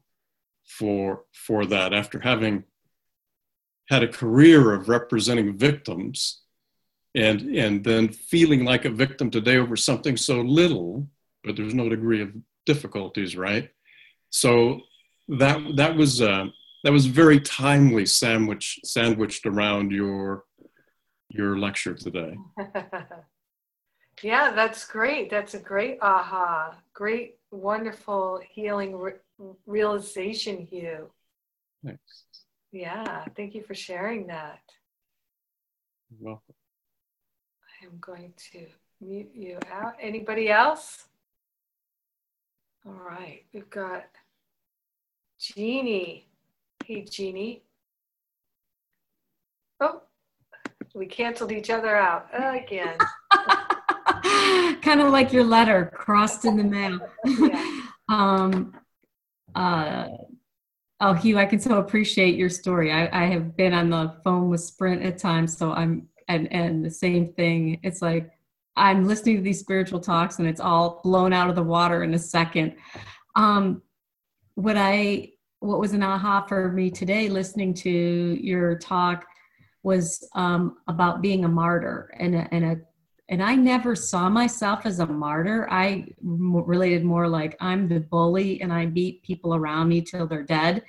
for 0.66 1.26
for 1.34 1.66
that 1.66 1.94
after 1.94 2.20
having 2.20 2.64
had 3.90 4.04
a 4.04 4.08
career 4.08 4.74
of 4.74 4.88
representing 4.88 5.58
victims 5.58 6.44
and 7.16 7.42
and 7.56 7.84
then 7.84 8.10
feeling 8.10 8.64
like 8.64 8.86
a 8.86 8.90
victim 8.90 9.30
today 9.30 9.58
over 9.58 9.76
something 9.76 10.16
so 10.16 10.42
little 10.42 11.08
but 11.44 11.56
there's 11.56 11.74
no 11.74 11.90
degree 11.90 12.22
of 12.22 12.32
difficulties 12.66 13.36
right 13.36 13.70
so 14.30 14.80
that 15.28 15.60
that 15.76 15.96
was 15.96 16.22
uh, 16.22 16.46
that 16.84 16.92
was 16.92 17.06
very 17.06 17.40
timely 17.40 18.06
sandwich 18.06 18.80
sandwiched 18.84 19.46
around 19.46 19.92
your 19.92 20.46
your 21.30 21.58
lecture 21.58 21.94
today 21.94 22.38
yeah 24.24 24.52
that's 24.52 24.86
great 24.86 25.30
that's 25.30 25.54
a 25.54 25.60
great 25.60 25.98
aha 26.02 26.76
great 26.94 27.36
wonderful 27.52 28.42
healing 28.50 29.14
realization, 29.66 30.68
Hugh. 30.70 31.12
Thanks. 31.84 32.26
Yeah, 32.72 33.26
thank 33.36 33.54
you 33.54 33.64
for 33.64 33.76
sharing 33.76 34.28
that. 34.28 34.60
You're 36.10 36.32
welcome. 36.32 36.56
I 37.92 37.94
am 37.94 38.00
going 38.00 38.34
to 38.52 38.66
mute 39.02 39.32
you 39.34 39.58
out. 39.72 39.94
Anybody 40.00 40.50
else? 40.50 41.08
All 42.86 42.94
right, 42.94 43.44
we've 43.54 43.70
got 43.70 44.06
Jeannie. 45.40 46.28
Hey, 46.86 47.04
Jeannie. 47.04 47.64
Oh, 49.82 50.04
we 50.96 51.06
canceled 51.06 51.52
each 51.52 51.70
other 51.70 51.96
out 51.96 52.28
again. 52.34 52.98
kind 54.82 55.02
of 55.02 55.12
like 55.12 55.34
your 55.34 55.44
letter 55.44 55.92
crossed 55.94 56.46
in 56.46 56.56
the 56.56 56.64
mail. 56.64 57.00
Yeah. 57.26 57.82
um, 58.10 58.74
uh, 59.54 60.08
oh, 61.02 61.14
Hugh, 61.14 61.38
I 61.38 61.46
can 61.46 61.60
so 61.60 61.80
appreciate 61.80 62.36
your 62.36 62.50
story. 62.50 62.92
I, 62.92 63.24
I 63.24 63.26
have 63.26 63.58
been 63.58 63.74
on 63.74 63.90
the 63.90 64.16
phone 64.24 64.50
with 64.50 64.62
Sprint 64.62 65.04
at 65.04 65.18
times, 65.18 65.58
so 65.58 65.74
I'm 65.74 66.08
and 66.28 66.52
and 66.52 66.84
the 66.84 66.92
same 66.92 67.34
thing. 67.34 67.80
It's 67.84 68.02
like 68.02 68.32
I'm 68.76 69.06
listening 69.06 69.38
to 69.38 69.42
these 69.42 69.60
spiritual 69.60 70.00
talks, 70.00 70.40
and 70.40 70.48
it's 70.48 70.62
all 70.62 71.02
blown 71.04 71.34
out 71.34 71.50
of 71.50 71.56
the 71.56 71.64
water 71.64 72.04
in 72.04 72.14
a 72.14 72.20
second. 72.20 72.76
Um, 73.36 73.82
what 74.56 74.78
I 74.78 75.32
what 75.60 75.80
was 75.80 75.94
an 75.94 76.04
aha 76.04 76.42
for 76.42 76.72
me 76.72 76.90
today, 76.90 77.30
listening 77.30 77.74
to 77.76 77.90
your 77.90 78.78
talk, 78.78 79.26
was 79.84 80.28
um, 80.36 80.78
about 80.88 81.22
being 81.22 81.46
a 81.46 81.50
martyr 81.50 82.14
and 82.18 82.36
a, 82.36 82.48
and 82.52 82.66
a 82.66 82.82
and 83.30 83.42
I 83.42 83.56
never 83.56 83.96
saw 83.96 84.28
myself 84.28 84.86
as 84.86 85.00
a 85.00 85.06
martyr. 85.06 85.66
I 85.72 86.08
related 86.22 87.06
more 87.06 87.30
like 87.30 87.56
I'm 87.62 87.88
the 87.88 88.02
bully 88.02 88.62
and 88.62 88.74
I 88.74 88.88
beat 88.88 89.24
people 89.24 89.56
around 89.56 89.88
me 89.88 90.02
till 90.02 90.28
they're 90.28 90.44
dead. 90.44 90.84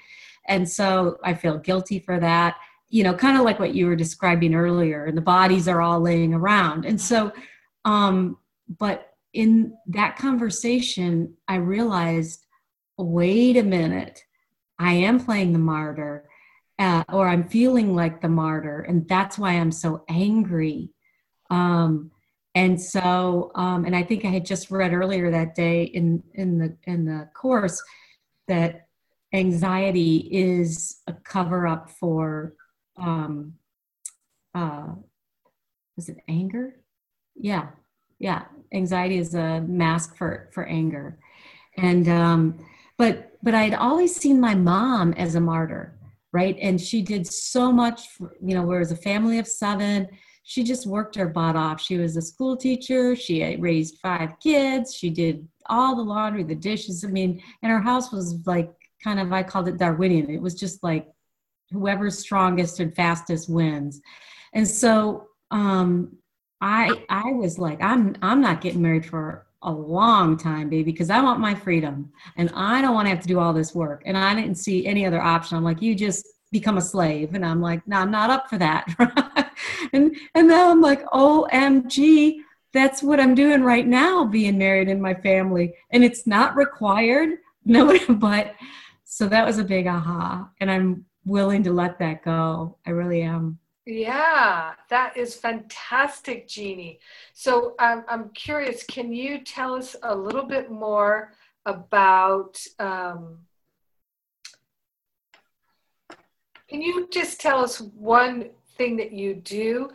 And 0.48 0.68
so 0.68 1.18
I 1.22 1.34
feel 1.34 1.58
guilty 1.58 2.00
for 2.00 2.18
that. 2.18 2.56
You 2.92 3.02
know, 3.02 3.14
kind 3.14 3.36
of 3.36 3.44
like 3.44 3.58
what 3.58 3.74
you 3.74 3.86
were 3.86 3.96
describing 3.96 4.54
earlier, 4.54 5.06
and 5.06 5.16
the 5.16 5.22
bodies 5.22 5.66
are 5.66 5.82
all 5.82 6.00
laying 6.00 6.34
around. 6.34 6.84
And 6.84 7.00
so, 7.00 7.32
um, 7.84 8.36
but 8.78 9.08
in 9.32 9.74
that 9.88 10.16
conversation, 10.16 11.34
I 11.48 11.56
realized 11.56 12.46
wait 12.98 13.56
a 13.56 13.62
minute, 13.62 14.20
I 14.78 14.92
am 14.92 15.24
playing 15.24 15.52
the 15.52 15.58
martyr, 15.58 16.28
uh, 16.78 17.04
or 17.12 17.28
I'm 17.28 17.48
feeling 17.48 17.94
like 17.94 18.20
the 18.20 18.28
martyr, 18.28 18.80
and 18.80 19.08
that's 19.08 19.38
why 19.38 19.52
I'm 19.52 19.72
so 19.72 20.04
angry. 20.08 20.90
Um, 21.50 22.10
and 22.54 22.80
so, 22.80 23.50
um, 23.54 23.84
and 23.84 23.96
I 23.96 24.02
think 24.02 24.24
I 24.24 24.28
had 24.28 24.44
just 24.44 24.70
read 24.70 24.92
earlier 24.92 25.30
that 25.30 25.54
day 25.54 25.84
in 25.84 26.22
in 26.34 26.58
the 26.58 26.76
in 26.84 27.04
the 27.04 27.28
course 27.34 27.82
that 28.48 28.88
anxiety 29.32 30.28
is 30.30 31.00
a 31.06 31.14
cover 31.14 31.66
up 31.66 31.90
for 31.90 32.54
um, 32.96 33.54
uh, 34.54 34.88
was 35.96 36.08
it 36.08 36.18
anger? 36.28 36.76
Yeah, 37.34 37.68
yeah. 38.18 38.44
Anxiety 38.72 39.18
is 39.18 39.34
a 39.34 39.60
mask 39.62 40.16
for 40.16 40.48
for 40.52 40.64
anger, 40.64 41.18
and 41.76 42.08
um, 42.08 42.64
but 42.98 43.32
but 43.42 43.54
I'd 43.54 43.74
always 43.74 44.14
seen 44.14 44.40
my 44.40 44.54
mom 44.54 45.12
as 45.14 45.34
a 45.34 45.40
martyr, 45.40 45.98
right? 46.32 46.56
And 46.60 46.80
she 46.80 47.02
did 47.02 47.26
so 47.26 47.72
much. 47.72 48.08
For, 48.08 48.36
you 48.40 48.54
know, 48.54 48.62
we 48.62 48.76
a 48.76 48.96
family 48.96 49.38
of 49.38 49.46
seven. 49.46 50.08
She 50.44 50.64
just 50.64 50.86
worked 50.86 51.14
her 51.16 51.28
butt 51.28 51.56
off. 51.56 51.80
She 51.80 51.98
was 51.98 52.16
a 52.16 52.22
school 52.22 52.56
teacher. 52.56 53.14
She 53.14 53.56
raised 53.56 53.98
five 54.02 54.38
kids. 54.40 54.94
She 54.94 55.08
did 55.10 55.46
all 55.66 55.94
the 55.94 56.02
laundry, 56.02 56.42
the 56.42 56.54
dishes. 56.54 57.04
I 57.04 57.08
mean, 57.08 57.42
and 57.62 57.70
her 57.70 57.80
house 57.80 58.12
was 58.12 58.38
like 58.46 58.70
kind 59.02 59.20
of 59.20 59.32
I 59.32 59.42
called 59.42 59.68
it 59.68 59.78
Darwinian. 59.78 60.30
It 60.30 60.42
was 60.42 60.54
just 60.54 60.82
like 60.82 61.08
whoever's 61.72 62.18
strongest 62.18 62.80
and 62.80 62.94
fastest 62.94 63.48
wins. 63.48 64.00
And 64.52 64.66
so 64.66 65.28
um, 65.50 66.16
I 66.60 67.04
I 67.08 67.32
was 67.32 67.58
like, 67.58 67.82
I'm 67.82 68.16
I'm 68.22 68.40
not 68.40 68.60
getting 68.60 68.82
married 68.82 69.06
for 69.06 69.46
a 69.62 69.72
long 69.72 70.36
time, 70.36 70.68
baby, 70.68 70.90
because 70.90 71.10
I 71.10 71.20
want 71.20 71.40
my 71.40 71.54
freedom 71.54 72.12
and 72.36 72.50
I 72.54 72.82
don't 72.82 72.94
want 72.94 73.06
to 73.06 73.10
have 73.10 73.22
to 73.22 73.28
do 73.28 73.38
all 73.38 73.52
this 73.52 73.74
work. 73.74 74.02
And 74.06 74.18
I 74.18 74.34
didn't 74.34 74.56
see 74.56 74.86
any 74.86 75.06
other 75.06 75.20
option. 75.20 75.56
I'm 75.56 75.64
like, 75.64 75.80
you 75.80 75.94
just 75.94 76.26
become 76.50 76.78
a 76.78 76.82
slave. 76.82 77.34
And 77.34 77.44
I'm 77.44 77.60
like, 77.60 77.86
no, 77.86 77.98
I'm 77.98 78.10
not 78.10 78.30
up 78.30 78.48
for 78.48 78.58
that. 78.58 78.86
and 79.92 80.16
and 80.34 80.48
now 80.48 80.70
I'm 80.70 80.80
like, 80.80 81.04
OMG, 81.06 82.38
that's 82.72 83.02
what 83.02 83.20
I'm 83.20 83.34
doing 83.34 83.62
right 83.62 83.86
now, 83.86 84.24
being 84.24 84.58
married 84.58 84.88
in 84.88 85.00
my 85.00 85.14
family. 85.14 85.74
And 85.90 86.04
it's 86.04 86.26
not 86.26 86.56
required. 86.56 87.30
No, 87.64 87.96
but 88.08 88.56
so 89.04 89.28
that 89.28 89.46
was 89.46 89.58
a 89.58 89.62
big 89.62 89.86
aha. 89.86 90.48
And 90.58 90.68
I'm 90.68 91.04
willing 91.24 91.62
to 91.64 91.72
let 91.72 91.98
that 91.98 92.24
go. 92.24 92.76
I 92.86 92.90
really 92.90 93.22
am. 93.22 93.58
Yeah, 93.84 94.74
that 94.90 95.16
is 95.16 95.34
fantastic, 95.34 96.46
Jeannie. 96.46 97.00
So 97.34 97.74
um, 97.80 98.04
I'm 98.08 98.30
curious, 98.30 98.84
can 98.84 99.12
you 99.12 99.38
tell 99.42 99.74
us 99.74 99.96
a 100.02 100.14
little 100.14 100.44
bit 100.44 100.70
more 100.70 101.32
about? 101.66 102.64
Um, 102.78 103.38
can 106.68 106.80
you 106.80 107.08
just 107.12 107.40
tell 107.40 107.58
us 107.62 107.80
one 107.80 108.50
thing 108.76 108.96
that 108.96 109.12
you 109.12 109.34
do 109.34 109.90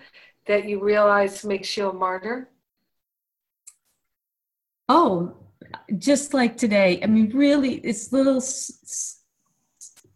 that 0.46 0.68
you 0.68 0.84
realize 0.84 1.46
makes 1.46 1.76
you 1.78 1.90
a 1.90 1.94
martyr? 1.94 2.50
Oh, 4.90 5.36
just 5.98 6.34
like 6.34 6.58
today. 6.58 7.00
I 7.04 7.08
mean, 7.08 7.32
really, 7.36 7.76
it's 7.76 8.12
little 8.12 8.38
s- 8.38 9.17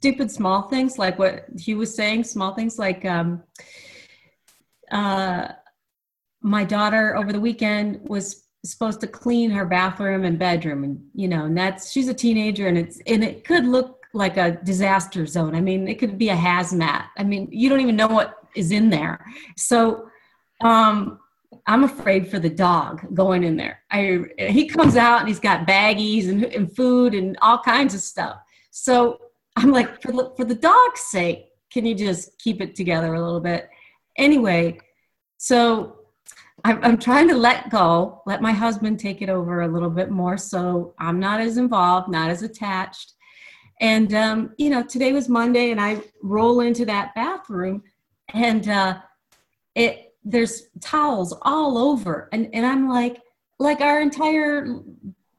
stupid 0.02 0.32
small 0.32 0.64
things 0.64 0.97
like 0.97 1.20
what 1.20 1.45
he 1.60 1.76
was 1.76 1.93
saying, 1.93 2.24
small 2.24 2.56
things 2.56 2.80
like 2.80 3.06
um, 3.06 3.43
uh, 4.91 5.49
my 6.41 6.64
daughter 6.64 7.16
over 7.16 7.32
the 7.32 7.39
weekend 7.39 7.99
was 8.10 8.47
supposed 8.66 8.99
to 8.99 9.06
clean 9.06 9.52
her 9.52 9.64
bathroom 9.64 10.24
and 10.24 10.39
bedroom 10.39 10.84
and 10.84 10.99
you 11.16 11.28
know 11.28 11.45
and 11.45 11.58
that's 11.58 11.91
she's 11.91 12.08
a 12.08 12.14
teenager 12.14 12.68
and 12.68 12.78
it's 12.78 12.99
and 13.08 13.24
it 13.24 13.43
could 13.43 13.66
look 13.66 14.06
like 14.14 14.38
a 14.38 14.52
disaster 14.64 15.26
zone 15.26 15.56
i 15.56 15.62
mean 15.62 15.88
it 15.88 15.97
could 15.97 16.16
be 16.16 16.30
a 16.30 16.36
hazmat 16.36 17.06
i 17.18 17.24
mean 17.24 17.47
you 17.52 17.70
don't 17.70 17.80
even 17.80 17.95
know 17.95 18.08
what 18.08 18.38
is 18.56 18.72
in 18.72 18.88
there 18.91 19.26
so 19.58 20.08
um 20.64 21.20
I'm 21.66 21.84
afraid 21.84 22.28
for 22.28 22.39
the 22.39 22.49
dog 22.49 23.06
going 23.14 23.43
in 23.43 23.58
there. 23.58 23.82
I 23.91 24.22
he 24.38 24.68
comes 24.68 24.95
out 24.95 25.20
and 25.20 25.28
he's 25.28 25.39
got 25.39 25.68
baggies 25.68 26.30
and, 26.30 26.45
and 26.45 26.74
food 26.76 27.14
and 27.14 27.38
all 27.41 27.60
kinds 27.60 27.93
of 27.93 27.99
stuff. 27.99 28.38
So 28.72 29.20
I'm 29.56 29.72
like, 29.72 30.02
for 30.02 30.12
the, 30.12 30.34
for 30.36 30.45
the 30.45 30.56
dog's 30.56 31.02
sake, 31.02 31.47
can 31.72 31.86
you 31.86 31.95
just 31.95 32.38
keep 32.39 32.62
it 32.62 32.76
together 32.76 33.14
a 33.14 33.22
little 33.22 33.39
bit? 33.39 33.70
Anyway, 34.18 34.80
so 35.38 35.97
I'm, 36.64 36.84
I'm 36.84 36.97
trying 36.97 37.28
to 37.30 37.36
let 37.36 37.70
go, 37.70 38.22
let 38.26 38.41
my 38.41 38.52
husband 38.52 38.99
take 38.99 39.22
it 39.22 39.30
over 39.30 39.62
a 39.62 39.68
little 39.68 39.89
bit 39.89 40.12
more, 40.12 40.38
so 40.38 40.93
I'm 40.99 41.20
not 41.20 41.41
as 41.41 41.58
involved, 41.58 42.10
not 42.10 42.30
as 42.30 42.43
attached. 42.43 43.14
And 43.80 44.14
um, 44.14 44.54
you 44.58 44.70
know, 44.70 44.84
today 44.84 45.12
was 45.12 45.28
Monday, 45.28 45.72
and 45.72 45.82
I 45.82 46.02
roll 46.22 46.60
into 46.60 46.86
that 46.86 47.16
bathroom, 47.16 47.82
and 48.34 48.68
uh, 48.70 48.99
it 49.76 50.12
there's 50.24 50.68
towels 50.80 51.36
all 51.41 51.78
over 51.78 52.30
and, 52.32 52.49
and 52.54 52.66
i'm 52.66 52.88
like 52.88 53.22
like 53.60 53.82
our 53.82 54.02
entire 54.02 54.68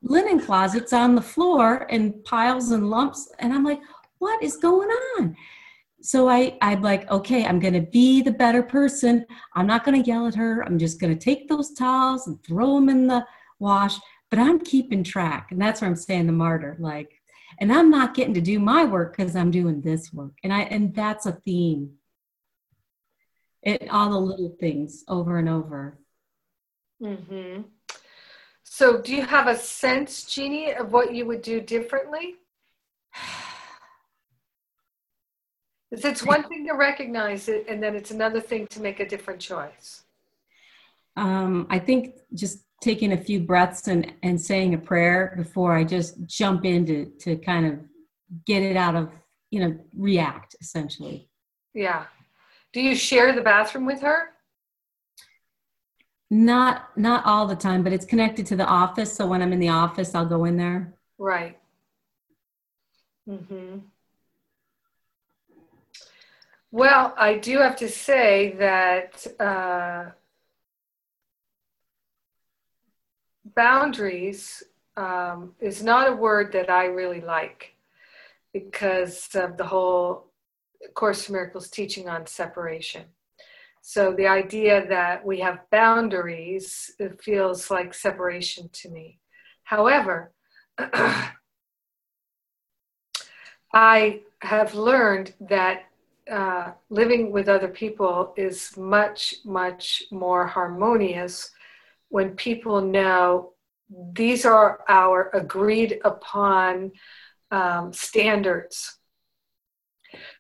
linen 0.03 0.41
closets 0.41 0.93
on 0.93 1.15
the 1.15 1.23
floor 1.23 1.87
and 1.91 2.23
piles 2.25 2.73
and 2.73 2.91
lumps 2.91 3.31
and 3.39 3.53
i'm 3.53 3.65
like 3.65 3.81
what 4.23 4.43
is 4.43 4.57
going 4.57 4.89
on? 4.89 5.37
So 6.01 6.29
i 6.29 6.59
i'm 6.61 6.83
like 6.83 7.09
okay 7.17 7.45
i'm 7.45 7.61
going 7.61 7.75
to 7.75 7.89
be 8.01 8.23
the 8.23 8.39
better 8.45 8.63
person. 8.63 9.27
I'm 9.55 9.69
not 9.69 9.85
going 9.85 10.03
to 10.03 10.09
yell 10.09 10.27
at 10.27 10.35
her. 10.35 10.65
I'm 10.65 10.79
just 10.79 11.01
going 11.01 11.17
to 11.17 11.25
take 11.25 11.49
those 11.49 11.73
towels 11.75 12.27
and 12.27 12.43
throw 12.43 12.75
them 12.75 12.89
in 12.89 13.07
the 13.07 13.25
wash 13.63 13.97
but 14.33 14.41
i'm 14.41 14.59
keeping 14.59 15.05
track 15.05 15.49
and 15.53 15.61
that's 15.61 15.81
where 15.81 15.89
i'm 15.89 15.95
staying 15.95 16.27
the 16.27 16.33
martyr 16.33 16.77
like 16.81 17.21
and 17.61 17.73
i'm 17.73 17.91
not 17.91 18.15
getting 18.15 18.35
to 18.35 18.41
do 18.41 18.59
my 18.59 18.83
work 18.83 19.15
because 19.17 19.37
i'm 19.37 19.53
doing 19.53 19.81
this 19.83 20.13
work 20.13 20.33
and 20.43 20.53
i 20.53 20.63
and 20.63 20.95
that's 20.95 21.27
a 21.27 21.33
theme. 21.33 21.93
It 23.63 23.89
all 23.91 24.11
the 24.11 24.19
little 24.19 24.57
things 24.59 25.05
over 25.07 25.39
and 25.39 25.49
over. 25.49 25.99
Mm-hmm. 27.01 27.63
so 28.63 29.01
do 29.01 29.15
you 29.15 29.23
have 29.23 29.49
a 29.49 29.57
sense 29.57 30.25
jeannie 30.25 30.73
of 30.73 30.93
what 30.93 31.13
you 31.13 31.27
would 31.27 31.43
do 31.43 31.61
differently 31.61 32.37
it's 35.93 36.25
one 36.25 36.43
thing 36.49 36.67
to 36.67 36.75
recognize 36.75 37.49
it 37.49 37.67
and 37.69 37.83
then 37.83 37.95
it's 37.95 38.11
another 38.11 38.41
thing 38.41 38.67
to 38.69 38.81
make 38.81 39.01
a 39.01 39.09
different 39.09 39.41
choice 39.41 40.03
um, 41.17 41.67
i 41.71 41.79
think 41.79 42.17
just 42.35 42.65
taking 42.81 43.13
a 43.13 43.17
few 43.17 43.39
breaths 43.39 43.87
and, 43.87 44.13
and 44.25 44.41
saying 44.41 44.75
a 44.75 44.79
prayer 44.79 45.35
before 45.37 45.77
i 45.77 45.85
just 45.85 46.25
jump 46.27 46.65
in 46.65 46.85
to, 46.87 47.07
to 47.19 47.37
kind 47.37 47.67
of 47.67 47.79
get 48.47 48.63
it 48.63 48.77
out 48.77 48.97
of 48.97 49.11
you 49.51 49.61
know 49.61 49.79
react 49.95 50.57
essentially 50.61 51.29
yeah 51.75 52.05
do 52.73 52.81
you 52.81 52.95
share 52.95 53.33
the 53.35 53.43
bathroom 53.43 53.85
with 53.85 54.01
her? 54.01 54.31
Not 56.31 56.89
not 56.97 57.27
all 57.27 57.47
the 57.47 57.57
time, 57.57 57.83
but 57.83 57.93
it's 57.93 58.07
connected 58.07 58.47
to 58.47 58.57
the 58.57 58.65
office. 58.65 59.13
So 59.13 59.27
when 59.27 59.43
I'm 59.43 59.53
in 59.53 59.61
the 59.61 59.69
office, 59.69 60.15
I'll 60.15 60.27
go 60.27 60.47
in 60.47 60.57
there. 60.57 60.95
Right. 61.19 61.59
Hmm. 63.29 63.79
Well, 66.75 67.15
I 67.19 67.35
do 67.35 67.59
have 67.59 67.77
to 67.77 67.89
say 67.91 68.55
that 68.59 69.27
uh, 69.39 70.13
boundaries 73.55 74.63
um, 74.97 75.53
is 75.61 75.83
not 75.83 76.09
a 76.09 76.17
word 76.17 76.51
that 76.53 76.71
I 76.71 76.87
really 76.87 77.21
like 77.21 77.75
because 78.55 79.29
of 79.35 79.59
the 79.59 79.67
whole 79.67 80.29
Course 80.95 81.29
in 81.29 81.35
Miracles 81.35 81.69
teaching 81.69 82.09
on 82.09 82.27
separation. 82.27 83.05
So 83.83 84.15
the 84.15 84.29
idea 84.29 84.87
that 84.89 85.27
we 85.27 85.41
have 85.41 85.69
boundaries 85.71 86.91
feels 87.21 87.71
like 87.71 87.93
separation 87.93 88.71
to 88.73 88.89
me. 88.89 89.19
However, 89.65 90.33
I 93.75 94.21
have 94.41 94.75
learned 94.75 95.35
that 95.41 95.85
uh, 96.31 96.73
living 96.91 97.33
with 97.33 97.49
other 97.49 97.69
people 97.69 98.33
is 98.37 98.77
much, 98.77 99.35
much 99.45 100.05
more 100.11 100.47
harmonious 100.47 101.51
when 102.09 102.31
people 102.37 102.81
know 102.81 103.53
these 104.15 104.45
are 104.45 104.81
our 104.89 105.31
agreed 105.35 106.01
upon 106.05 106.93
um, 107.51 107.93
standards 107.93 108.97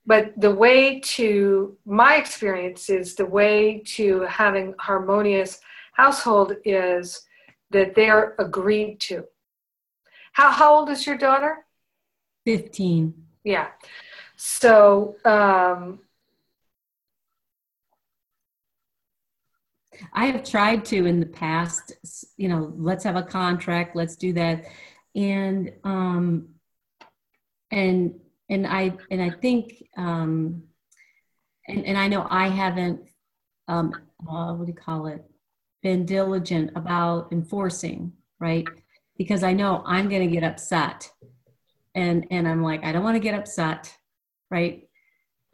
But 0.04 0.32
the 0.36 0.54
way 0.54 1.00
to, 1.00 1.76
my 1.84 2.16
experience 2.16 2.90
is 2.90 3.14
the 3.14 3.26
way 3.26 3.82
to 3.96 4.22
having 4.22 4.74
harmonious 4.78 5.60
household 5.92 6.54
is 6.64 7.22
that 7.70 7.94
they're 7.94 8.34
agreed 8.38 9.00
to. 9.00 9.24
How, 10.32 10.50
how 10.50 10.74
old 10.74 10.90
is 10.90 11.06
your 11.06 11.16
daughter? 11.16 11.66
15. 12.46 13.14
Yeah. 13.44 13.68
So, 14.44 15.14
um, 15.24 16.00
I 20.12 20.26
have 20.26 20.42
tried 20.42 20.84
to 20.86 21.06
in 21.06 21.20
the 21.20 21.26
past, 21.26 21.92
you 22.36 22.48
know, 22.48 22.72
let's 22.76 23.04
have 23.04 23.14
a 23.14 23.22
contract, 23.22 23.94
let's 23.94 24.16
do 24.16 24.32
that. 24.32 24.64
And, 25.14 25.70
um, 25.84 26.48
and, 27.70 28.18
and 28.48 28.66
I, 28.66 28.94
and 29.12 29.22
I 29.22 29.30
think, 29.30 29.84
um, 29.96 30.64
and, 31.68 31.86
and 31.86 31.96
I 31.96 32.08
know 32.08 32.26
I 32.28 32.48
haven't, 32.48 33.00
um, 33.68 33.92
uh, 34.28 34.54
what 34.54 34.66
do 34.66 34.72
you 34.72 34.76
call 34.76 35.06
it? 35.06 35.24
Been 35.84 36.04
diligent 36.04 36.72
about 36.74 37.30
enforcing, 37.30 38.12
right? 38.40 38.66
Because 39.16 39.44
I 39.44 39.52
know 39.52 39.84
I'm 39.86 40.08
going 40.08 40.28
to 40.28 40.34
get 40.34 40.42
upset. 40.42 41.12
And, 41.94 42.26
and 42.32 42.48
I'm 42.48 42.64
like, 42.64 42.82
I 42.82 42.90
don't 42.90 43.04
want 43.04 43.14
to 43.14 43.20
get 43.20 43.36
upset, 43.36 43.96
right? 44.52 44.86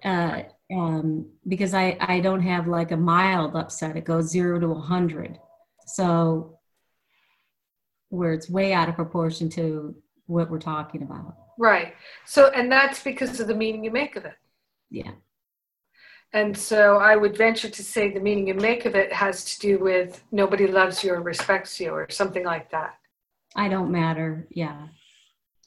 Uh, 0.05 0.43
um, 0.73 1.31
because 1.47 1.73
I, 1.73 1.97
I 2.01 2.21
don't 2.21 2.43
have 2.43 2.67
like 2.67 2.91
a 2.91 2.97
mild 2.97 3.57
upset. 3.57 3.97
It 3.97 4.05
goes 4.05 4.29
zero 4.29 4.59
to 4.61 4.67
a 4.67 4.75
100. 4.75 5.39
So, 5.87 6.59
where 8.11 8.33
it's 8.33 8.51
way 8.51 8.73
out 8.73 8.89
of 8.89 8.97
proportion 8.97 9.49
to 9.51 9.95
what 10.27 10.51
we're 10.51 10.59
talking 10.59 11.03
about. 11.03 11.35
Right. 11.59 11.95
So, 12.27 12.51
and 12.55 12.71
that's 12.71 13.03
because 13.03 13.41
of 13.41 13.47
the 13.47 13.55
meaning 13.55 13.85
you 13.85 13.91
make 13.91 14.17
of 14.17 14.25
it. 14.25 14.35
Yeah. 14.91 15.13
And 16.33 16.57
so 16.57 16.99
I 16.99 17.17
would 17.17 17.37
venture 17.37 17.71
to 17.71 17.85
say 17.85 18.13
the 18.13 18.21
meaning 18.21 18.49
you 18.49 18.55
make 18.55 18.85
of 18.85 18.95
it 18.95 19.13
has 19.13 19.45
to 19.45 19.61
do 19.61 19.79
with 19.79 20.23
nobody 20.31 20.67
loves 20.67 21.03
you 21.03 21.15
or 21.15 21.23
respects 21.23 21.81
you 21.81 21.91
or 21.91 22.09
something 22.11 22.45
like 22.45 22.71
that. 22.71 22.97
I 23.57 23.69
don't 23.69 23.91
matter. 23.91 24.47
Yeah. 24.51 24.89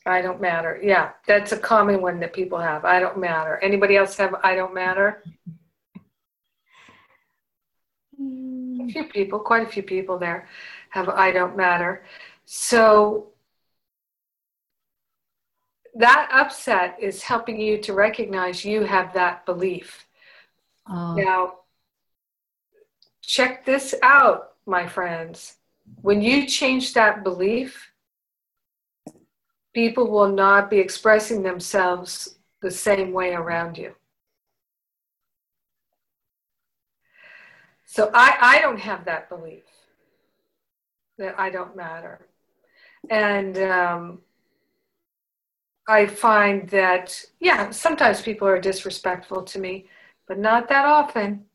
I 0.06 0.22
don't 0.22 0.42
matter. 0.42 0.80
Yeah, 0.82 1.12
that's 1.28 1.52
a 1.52 1.58
common 1.58 2.02
one 2.02 2.20
that 2.22 2.34
people 2.34 2.58
have. 2.58 2.86
I 2.86 3.00
don't 3.00 3.18
matter. 3.20 3.58
Anybody 3.62 3.98
else 3.98 4.18
have 4.18 4.36
I 4.44 4.56
don't 4.56 4.74
matter? 4.74 5.24
A 8.20 8.88
few 8.92 9.04
people, 9.06 9.40
quite 9.40 9.68
a 9.68 9.70
few 9.70 9.84
people 9.84 10.18
there 10.18 10.48
have 10.90 11.08
I 11.10 11.32
don't 11.32 11.56
matter. 11.56 12.04
So 12.46 13.28
that 15.96 16.30
upset 16.34 16.98
is 17.00 17.22
helping 17.22 17.60
you 17.60 17.78
to 17.80 17.94
recognize 17.94 18.66
you 18.66 18.84
have 18.84 19.14
that 19.14 19.46
belief. 19.46 20.08
Uh, 20.88 21.16
Now, 21.16 21.54
check 23.22 23.66
this 23.66 23.94
out, 24.02 24.54
my 24.66 24.88
friends. 24.88 25.58
When 26.02 26.22
you 26.22 26.48
change 26.48 26.94
that 26.94 27.24
belief, 27.24 27.91
people 29.74 30.10
will 30.10 30.32
not 30.32 30.70
be 30.70 30.80
expressing 30.80 31.44
themselves 31.44 32.38
the 32.62 32.72
same 32.72 33.12
way 33.12 33.34
around 33.34 33.78
you. 33.78 33.96
So 37.86 38.10
I, 38.14 38.38
I 38.40 38.62
don't 38.62 38.80
have 38.80 39.06
that 39.06 39.28
belief 39.30 39.64
that 41.18 41.38
I 41.38 41.50
don't 41.50 41.76
matter. 41.76 42.28
And 43.10 43.58
um, 43.58 44.22
I 45.88 46.06
find 46.06 46.70
that, 46.70 47.24
yeah, 47.40 47.70
sometimes 47.72 48.22
people 48.22 48.48
are 48.48 48.60
disrespectful 48.60 49.44
to 49.44 49.60
me, 49.60 49.88
but 50.28 50.40
not 50.40 50.70
that 50.70 50.86
often. 50.86 51.46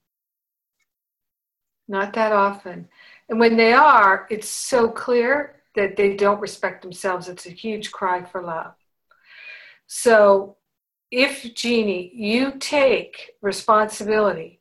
Not 1.89 2.13
that 2.15 2.33
often. 2.33 2.89
And 3.29 3.41
when 3.41 3.57
they 3.57 3.73
are, 3.73 4.27
it's 4.29 4.49
so 4.49 4.89
clear 4.89 5.57
that 5.77 5.97
they 5.97 6.17
don't 6.17 6.41
respect 6.41 6.83
themselves. 6.83 7.29
It's 7.29 7.47
a 7.47 7.51
huge 7.51 7.93
cry 7.93 8.25
for 8.25 8.43
love. 8.43 8.75
So, 9.87 10.57
if 11.11 11.55
Jeannie, 11.55 12.11
you 12.15 12.55
take 12.59 13.31
responsibility, 13.41 14.61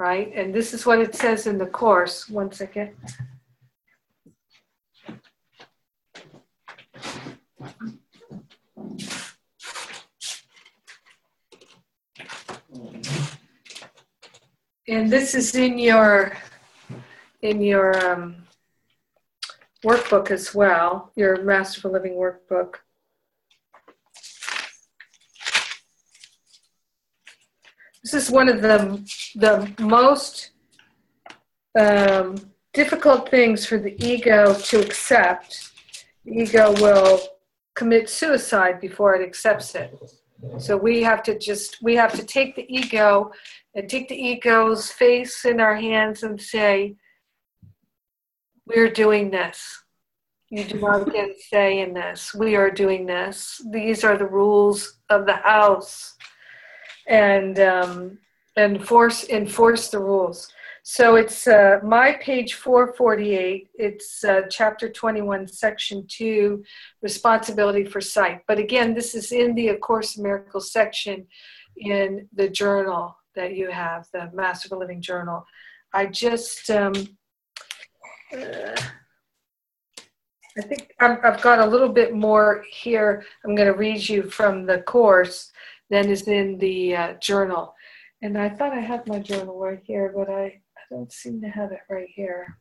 right? 0.00 0.32
And 0.34 0.52
this 0.52 0.74
is 0.74 0.84
what 0.84 0.98
it 0.98 1.14
says 1.14 1.46
in 1.46 1.58
the 1.58 1.66
course. 1.66 2.28
One 2.28 2.50
second. 2.50 2.96
And 14.86 15.10
this 15.10 15.34
is 15.34 15.54
in 15.54 15.78
your 15.78 16.36
in 17.40 17.60
your 17.60 17.94
um, 18.06 18.36
workbook 19.84 20.30
as 20.30 20.54
well, 20.54 21.12
your 21.14 21.42
Masterful 21.42 21.92
Living 21.92 22.14
workbook. 22.14 22.76
This 28.02 28.14
is 28.14 28.30
one 28.30 28.48
of 28.48 28.60
the, 28.60 28.78
the 29.34 29.72
most 29.82 30.50
um, 31.78 32.36
difficult 32.72 33.30
things 33.30 33.64
for 33.64 33.78
the 33.78 33.94
ego 34.04 34.54
to 34.54 34.80
accept. 34.80 35.70
The 36.24 36.32
ego 36.32 36.72
will 36.80 37.20
commit 37.74 38.08
suicide 38.08 38.80
before 38.80 39.14
it 39.14 39.22
accepts 39.26 39.74
it. 39.74 39.98
So 40.58 40.76
we 40.76 41.02
have 41.02 41.22
to 41.24 41.38
just, 41.38 41.82
we 41.82 41.94
have 41.96 42.12
to 42.14 42.24
take 42.24 42.56
the 42.56 42.66
ego 42.68 43.32
and 43.74 43.88
take 43.88 44.08
the 44.08 44.16
ego's 44.16 44.90
face 44.90 45.44
in 45.44 45.60
our 45.60 45.74
hands 45.74 46.22
and 46.22 46.40
say, 46.40 46.96
we're 48.66 48.90
doing 48.90 49.30
this. 49.30 49.82
You 50.50 50.64
do 50.64 50.80
not 50.80 51.12
get 51.12 51.30
a 51.30 51.34
say 51.50 51.80
in 51.80 51.94
this. 51.94 52.34
We 52.34 52.54
are 52.54 52.70
doing 52.70 53.06
this. 53.06 53.60
These 53.70 54.04
are 54.04 54.16
the 54.16 54.26
rules 54.26 54.98
of 55.10 55.26
the 55.26 55.34
house, 55.34 56.14
and 57.08 57.58
um, 57.58 58.18
enforce 58.56 59.28
enforce 59.28 59.88
the 59.88 59.98
rules. 59.98 60.52
So 60.84 61.16
it's 61.16 61.46
uh, 61.46 61.80
my 61.82 62.12
page 62.20 62.54
448. 62.54 63.70
It's 63.74 64.22
uh, 64.22 64.42
chapter 64.50 64.90
21, 64.90 65.48
section 65.48 66.06
2, 66.08 66.62
responsibility 67.02 67.84
for 67.84 68.02
sight. 68.02 68.42
But 68.46 68.58
again, 68.58 68.92
this 68.92 69.14
is 69.14 69.32
in 69.32 69.54
the 69.54 69.68
A 69.68 69.76
Course 69.78 70.18
in 70.18 70.22
Miracles 70.22 70.70
section 70.70 71.26
in 71.78 72.28
the 72.34 72.50
journal 72.50 73.16
that 73.34 73.56
you 73.56 73.70
have, 73.70 74.06
the 74.12 74.30
Masterful 74.34 74.78
Living 74.78 75.00
Journal. 75.00 75.44
I 75.92 76.06
just. 76.06 76.70
Um, 76.70 76.94
uh, 78.34 78.80
I 80.56 80.62
think 80.62 80.94
i 81.00 81.08
have 81.22 81.42
got 81.42 81.58
a 81.58 81.66
little 81.66 81.88
bit 81.88 82.14
more 82.14 82.64
here. 82.70 83.24
I'm 83.44 83.54
going 83.54 83.72
to 83.72 83.78
read 83.78 84.08
you 84.08 84.30
from 84.30 84.66
the 84.66 84.82
course 84.82 85.50
than 85.90 86.08
is 86.08 86.28
in 86.28 86.58
the 86.58 86.96
uh, 86.96 87.12
journal. 87.14 87.74
And 88.22 88.38
I 88.38 88.48
thought 88.48 88.72
I 88.72 88.80
had 88.80 89.06
my 89.06 89.18
journal 89.18 89.58
right 89.58 89.82
here, 89.84 90.12
but 90.14 90.30
I, 90.30 90.44
I 90.44 90.82
don't 90.90 91.12
seem 91.12 91.40
to 91.42 91.48
have 91.48 91.72
it 91.72 91.80
right 91.90 92.08
here. 92.08 92.58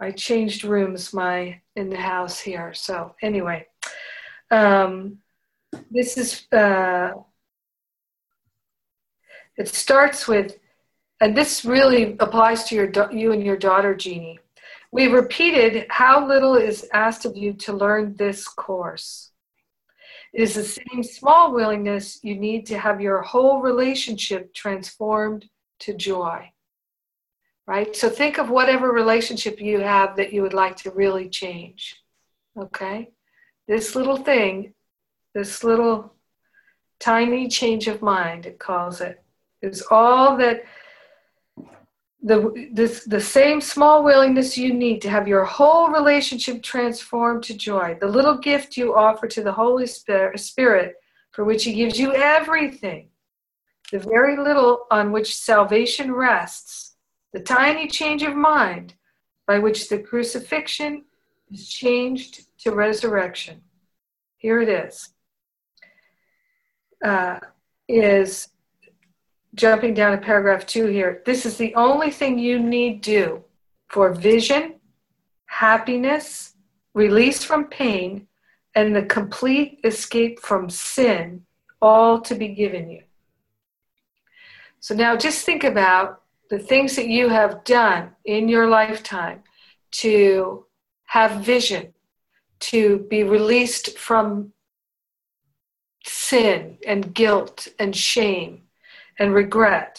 I 0.00 0.10
changed 0.10 0.64
rooms 0.64 1.12
my 1.12 1.60
in 1.76 1.90
the 1.90 1.96
house 1.96 2.40
here. 2.40 2.74
So 2.74 3.14
anyway, 3.22 3.66
um, 4.50 5.18
this 5.90 6.16
is 6.16 6.46
uh, 6.52 7.12
it 9.56 9.68
starts 9.68 10.28
with, 10.28 10.58
and 11.20 11.36
this 11.36 11.64
really 11.64 12.16
applies 12.20 12.64
to 12.64 12.74
your 12.74 13.12
you 13.12 13.32
and 13.32 13.42
your 13.42 13.56
daughter 13.56 13.94
Jeannie. 13.94 14.38
We 14.92 15.08
repeated 15.08 15.86
how 15.90 16.26
little 16.26 16.54
is 16.54 16.88
asked 16.92 17.24
of 17.24 17.36
you 17.36 17.52
to 17.54 17.72
learn 17.72 18.14
this 18.16 18.46
course. 18.46 19.30
It 20.32 20.42
is 20.42 20.54
the 20.54 20.64
same 20.64 21.02
small 21.02 21.52
willingness 21.52 22.20
you 22.22 22.36
need 22.36 22.66
to 22.66 22.78
have 22.78 23.00
your 23.00 23.22
whole 23.22 23.60
relationship 23.60 24.54
transformed 24.54 25.46
to 25.80 25.94
joy. 25.94 26.52
Right? 27.66 27.96
So 27.96 28.08
think 28.08 28.38
of 28.38 28.48
whatever 28.48 28.92
relationship 28.92 29.60
you 29.60 29.80
have 29.80 30.16
that 30.16 30.32
you 30.32 30.42
would 30.42 30.54
like 30.54 30.76
to 30.78 30.90
really 30.90 31.28
change. 31.28 31.96
Okay? 32.56 33.10
This 33.66 33.96
little 33.96 34.18
thing, 34.18 34.74
this 35.34 35.64
little 35.64 36.14
tiny 37.00 37.48
change 37.48 37.88
of 37.88 38.02
mind, 38.02 38.46
it 38.46 38.58
calls 38.58 39.00
it, 39.00 39.22
is 39.62 39.82
all 39.90 40.36
that 40.36 40.62
the, 42.22 42.68
this, 42.72 43.04
the 43.04 43.20
same 43.20 43.60
small 43.60 44.02
willingness 44.02 44.56
you 44.56 44.72
need 44.72 45.00
to 45.02 45.10
have 45.10 45.28
your 45.28 45.44
whole 45.44 45.90
relationship 45.90 46.62
transformed 46.62 47.42
to 47.44 47.56
joy, 47.56 47.96
the 48.00 48.06
little 48.06 48.38
gift 48.38 48.76
you 48.76 48.96
offer 48.96 49.28
to 49.28 49.42
the 49.42 49.52
Holy 49.52 49.86
Spirit, 49.86 50.94
for 51.32 51.44
which 51.44 51.64
He 51.64 51.74
gives 51.74 51.98
you 51.98 52.14
everything, 52.14 53.10
the 53.92 53.98
very 53.98 54.36
little 54.36 54.86
on 54.90 55.12
which 55.12 55.36
salvation 55.36 56.12
rests, 56.12 56.96
the 57.32 57.40
tiny 57.40 57.86
change 57.86 58.22
of 58.22 58.34
mind 58.34 58.94
by 59.46 59.58
which 59.58 59.88
the 59.88 59.98
crucifixion 59.98 61.04
is 61.50 61.68
changed 61.68 62.46
to 62.58 62.72
resurrection. 62.72 63.60
Here 64.38 64.60
it 64.60 64.68
is. 64.68 65.10
Uh, 67.04 67.38
is 67.88 68.48
jumping 69.56 69.94
down 69.94 70.12
to 70.12 70.18
paragraph 70.18 70.66
two 70.66 70.86
here. 70.86 71.22
This 71.24 71.46
is 71.46 71.56
the 71.56 71.74
only 71.74 72.10
thing 72.10 72.38
you 72.38 72.58
need 72.58 73.00
do 73.00 73.42
for 73.88 74.12
vision, 74.12 74.74
happiness, 75.46 76.54
release 76.94 77.42
from 77.42 77.64
pain, 77.64 78.28
and 78.74 78.94
the 78.94 79.02
complete 79.02 79.80
escape 79.84 80.40
from 80.40 80.68
sin, 80.68 81.46
all 81.80 82.20
to 82.20 82.34
be 82.34 82.48
given 82.48 82.90
you. 82.90 83.02
So 84.80 84.94
now 84.94 85.16
just 85.16 85.44
think 85.46 85.64
about 85.64 86.22
the 86.50 86.58
things 86.58 86.94
that 86.96 87.08
you 87.08 87.28
have 87.28 87.64
done 87.64 88.10
in 88.24 88.48
your 88.48 88.68
lifetime 88.68 89.42
to 89.92 90.66
have 91.06 91.44
vision, 91.44 91.94
to 92.60 93.06
be 93.10 93.24
released 93.24 93.98
from 93.98 94.52
sin 96.04 96.78
and 96.86 97.14
guilt 97.14 97.68
and 97.78 97.96
shame 97.96 98.65
and 99.18 99.34
regret. 99.34 99.98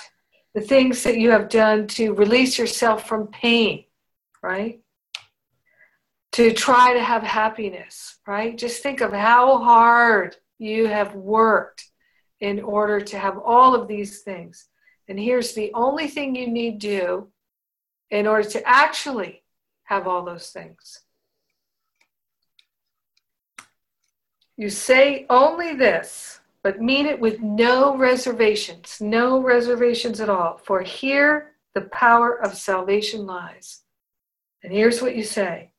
The 0.54 0.62
things 0.62 1.04
that 1.04 1.18
you 1.18 1.32
have 1.32 1.50
done 1.50 1.88
to 1.88 2.14
release 2.14 2.58
yourself 2.58 3.08
from 3.08 3.28
pain, 3.28 3.86
right? 4.42 4.80
To 6.34 6.54
try 6.54 6.94
to 6.94 7.04
have 7.04 7.24
happiness, 7.24 8.18
right? 8.28 8.58
Just 8.58 8.82
think 8.82 9.02
of 9.02 9.14
how 9.14 9.60
hard 9.60 10.36
you 10.58 10.88
have 10.88 11.16
worked 11.16 11.86
in 12.40 12.60
order 12.62 13.00
to 13.02 13.18
have 13.18 13.38
all 13.38 13.76
of 13.76 13.88
these 13.88 14.22
things. 14.22 14.68
And 15.08 15.20
here's 15.20 15.54
the 15.54 15.72
only 15.74 16.08
thing 16.08 16.36
you 16.36 16.48
need 16.48 16.82
to 16.82 16.88
do 16.88 17.28
in 18.10 18.28
order 18.28 18.48
to 18.50 18.68
actually 18.68 19.44
have 19.84 20.08
all 20.08 20.24
those 20.24 20.50
things. 20.50 21.02
You 24.58 24.70
say 24.70 25.26
only 25.30 25.76
this, 25.76 26.40
but 26.68 26.82
mean 26.82 27.06
it 27.06 27.18
with 27.18 27.40
no 27.40 27.96
reservations, 27.96 28.98
no 29.00 29.42
reservations 29.42 30.20
at 30.20 30.28
all. 30.28 30.60
For 30.66 30.82
here 30.82 31.54
the 31.74 31.88
power 31.94 32.44
of 32.44 32.58
salvation 32.58 33.26
lies. 33.26 33.84
And 34.62 34.74
here's 34.74 35.02
what 35.02 35.16
you 35.16 35.24
say 35.24 35.72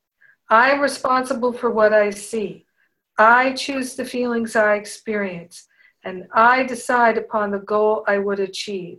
I 0.49 0.71
am 0.71 0.79
responsible 0.79 1.53
for 1.53 1.69
what 1.69 1.93
I 1.93 2.09
see. 2.09 2.65
I 3.19 3.53
choose 3.53 3.93
the 3.93 4.03
feelings 4.03 4.55
I 4.55 4.77
experience, 4.77 5.67
and 6.03 6.25
I 6.33 6.63
decide 6.63 7.19
upon 7.19 7.51
the 7.51 7.59
goal 7.59 8.03
I 8.07 8.17
would 8.17 8.39
achieve. 8.39 8.97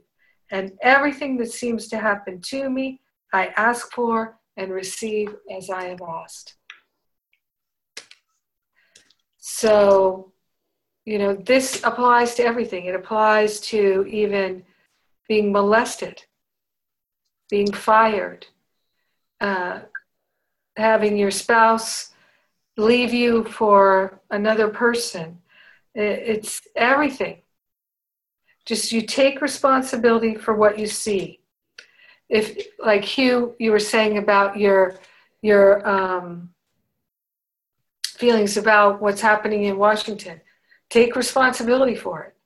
And 0.52 0.70
everything 0.82 1.38
that 1.38 1.50
seems 1.50 1.88
to 1.88 1.98
happen 1.98 2.40
to 2.52 2.70
me, 2.70 3.00
I 3.32 3.46
ask 3.56 3.90
for 3.92 4.38
and 4.56 4.70
receive 4.70 5.34
as 5.50 5.68
I 5.70 5.86
have 5.86 6.02
asked. 6.02 6.54
So, 9.38 10.30
you 11.04 11.18
know, 11.18 11.34
this 11.34 11.82
applies 11.84 12.34
to 12.36 12.44
everything. 12.44 12.84
It 12.84 12.94
applies 12.94 13.60
to 13.60 14.06
even 14.08 14.64
being 15.28 15.52
molested, 15.52 16.22
being 17.48 17.72
fired, 17.72 18.46
uh, 19.40 19.80
having 20.76 21.16
your 21.16 21.30
spouse 21.30 22.12
leave 22.76 23.12
you 23.12 23.44
for 23.44 24.20
another 24.30 24.68
person. 24.68 25.38
It's 25.94 26.62
everything. 26.76 27.42
Just 28.64 28.92
you 28.92 29.02
take 29.02 29.40
responsibility 29.40 30.34
for 30.34 30.54
what 30.54 30.78
you 30.78 30.86
see. 30.86 31.40
If, 32.28 32.66
like 32.78 33.04
Hugh, 33.04 33.56
you 33.58 33.72
were 33.72 33.80
saying 33.80 34.18
about 34.18 34.56
your 34.58 34.98
your 35.42 35.88
um, 35.88 36.50
feelings 38.04 38.56
about 38.56 39.00
what's 39.00 39.22
happening 39.22 39.64
in 39.64 39.78
Washington, 39.78 40.40
take 40.90 41.16
responsibility 41.16 41.94
for 41.94 42.22
it. 42.24 42.36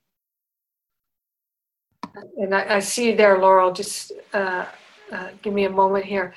And 2.37 2.55
I, 2.55 2.75
I 2.75 2.79
see 2.79 3.07
you 3.07 3.15
there, 3.15 3.39
Laurel. 3.39 3.73
Just 3.73 4.13
uh, 4.33 4.65
uh, 5.11 5.29
give 5.41 5.53
me 5.53 5.65
a 5.65 5.69
moment 5.69 6.05
here. 6.05 6.33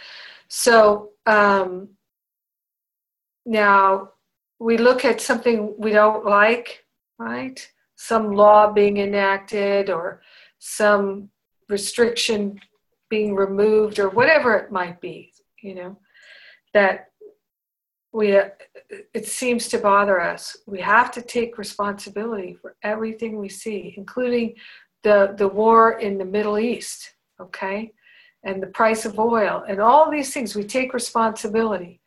So 0.49 1.11
um, 1.27 1.91
now 3.47 4.11
we 4.59 4.77
look 4.77 5.05
at 5.05 5.21
something 5.21 5.75
we 5.79 5.93
don't 5.93 6.25
like, 6.25 6.85
right? 7.19 7.69
some 7.99 8.33
law 8.33 8.73
being 8.73 8.99
enacted 8.99 9.91
or 9.91 10.23
some 10.61 11.29
restriction 11.69 12.59
being 13.11 13.35
removed 13.35 13.99
or 13.99 14.09
whatever 14.09 14.55
it 14.55 14.71
might 14.71 15.01
be, 15.01 15.33
you 15.61 15.75
know, 15.75 15.99
that 16.73 17.08
we 18.13 18.37
uh, 18.37 18.49
it 19.15 19.27
seems 19.27 19.69
to 19.69 19.79
bother 19.79 20.21
us. 20.21 20.57
We 20.67 20.81
have 20.81 21.11
to 21.13 21.23
take 21.23 21.59
responsibility 21.59 22.55
for 22.61 22.77
everything 22.83 23.39
we 23.39 23.49
see, 23.49 23.95
including 23.97 24.55
the 25.03 25.35
the 25.37 25.49
war 25.49 25.99
in 25.99 26.19
the 26.19 26.25
Middle 26.25 26.59
East, 26.59 27.15
okay? 27.41 27.93
And 28.45 28.63
the 28.63 28.69
price 28.69 29.05
of 29.05 29.19
oil 29.19 29.65
and 29.69 29.81
all 29.81 30.11
these 30.11 30.33
things 30.33 30.55
we 30.55 30.65
take 30.65 30.95
responsibility 30.95 32.01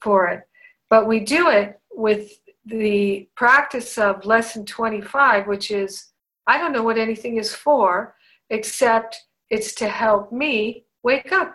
for 0.00 0.28
it. 0.28 0.42
But 0.90 1.06
we 1.06 1.20
do 1.20 1.48
it 1.48 1.80
with 1.90 2.32
the 2.64 3.28
practice 3.34 3.98
of 3.98 4.24
lesson 4.24 4.64
25, 4.64 5.46
which 5.46 5.70
is 5.70 6.08
I 6.46 6.58
don't 6.58 6.72
know 6.72 6.82
what 6.82 6.98
anything 6.98 7.36
is 7.36 7.54
for, 7.54 8.14
except 8.48 9.20
it's 9.50 9.74
to 9.76 9.88
help 9.88 10.32
me 10.32 10.84
wake 11.02 11.32
up. 11.32 11.54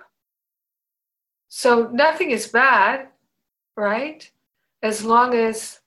So 1.47 1.89
nothing 1.93 2.32
is 2.32 2.47
bad, 2.47 3.08
right? 3.76 4.30
As 4.82 5.03
long 5.03 5.34
as 5.34 5.80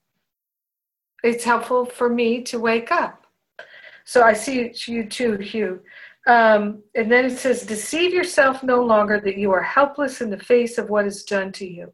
it's 1.23 1.43
helpful 1.43 1.85
for 1.85 2.09
me 2.09 2.41
to 2.43 2.59
wake 2.59 2.91
up. 2.91 3.25
So 4.05 4.23
I 4.23 4.33
see 4.33 4.71
you 4.87 5.05
too, 5.05 5.37
Hugh. 5.37 5.81
Um, 6.27 6.83
and 6.95 7.11
then 7.11 7.25
it 7.25 7.37
says, 7.37 7.63
Deceive 7.63 8.13
yourself 8.13 8.63
no 8.63 8.83
longer 8.83 9.19
that 9.21 9.37
you 9.37 9.51
are 9.51 9.61
helpless 9.61 10.21
in 10.21 10.29
the 10.29 10.39
face 10.39 10.77
of 10.77 10.89
what 10.89 11.05
is 11.05 11.23
done 11.23 11.51
to 11.53 11.65
you. 11.65 11.93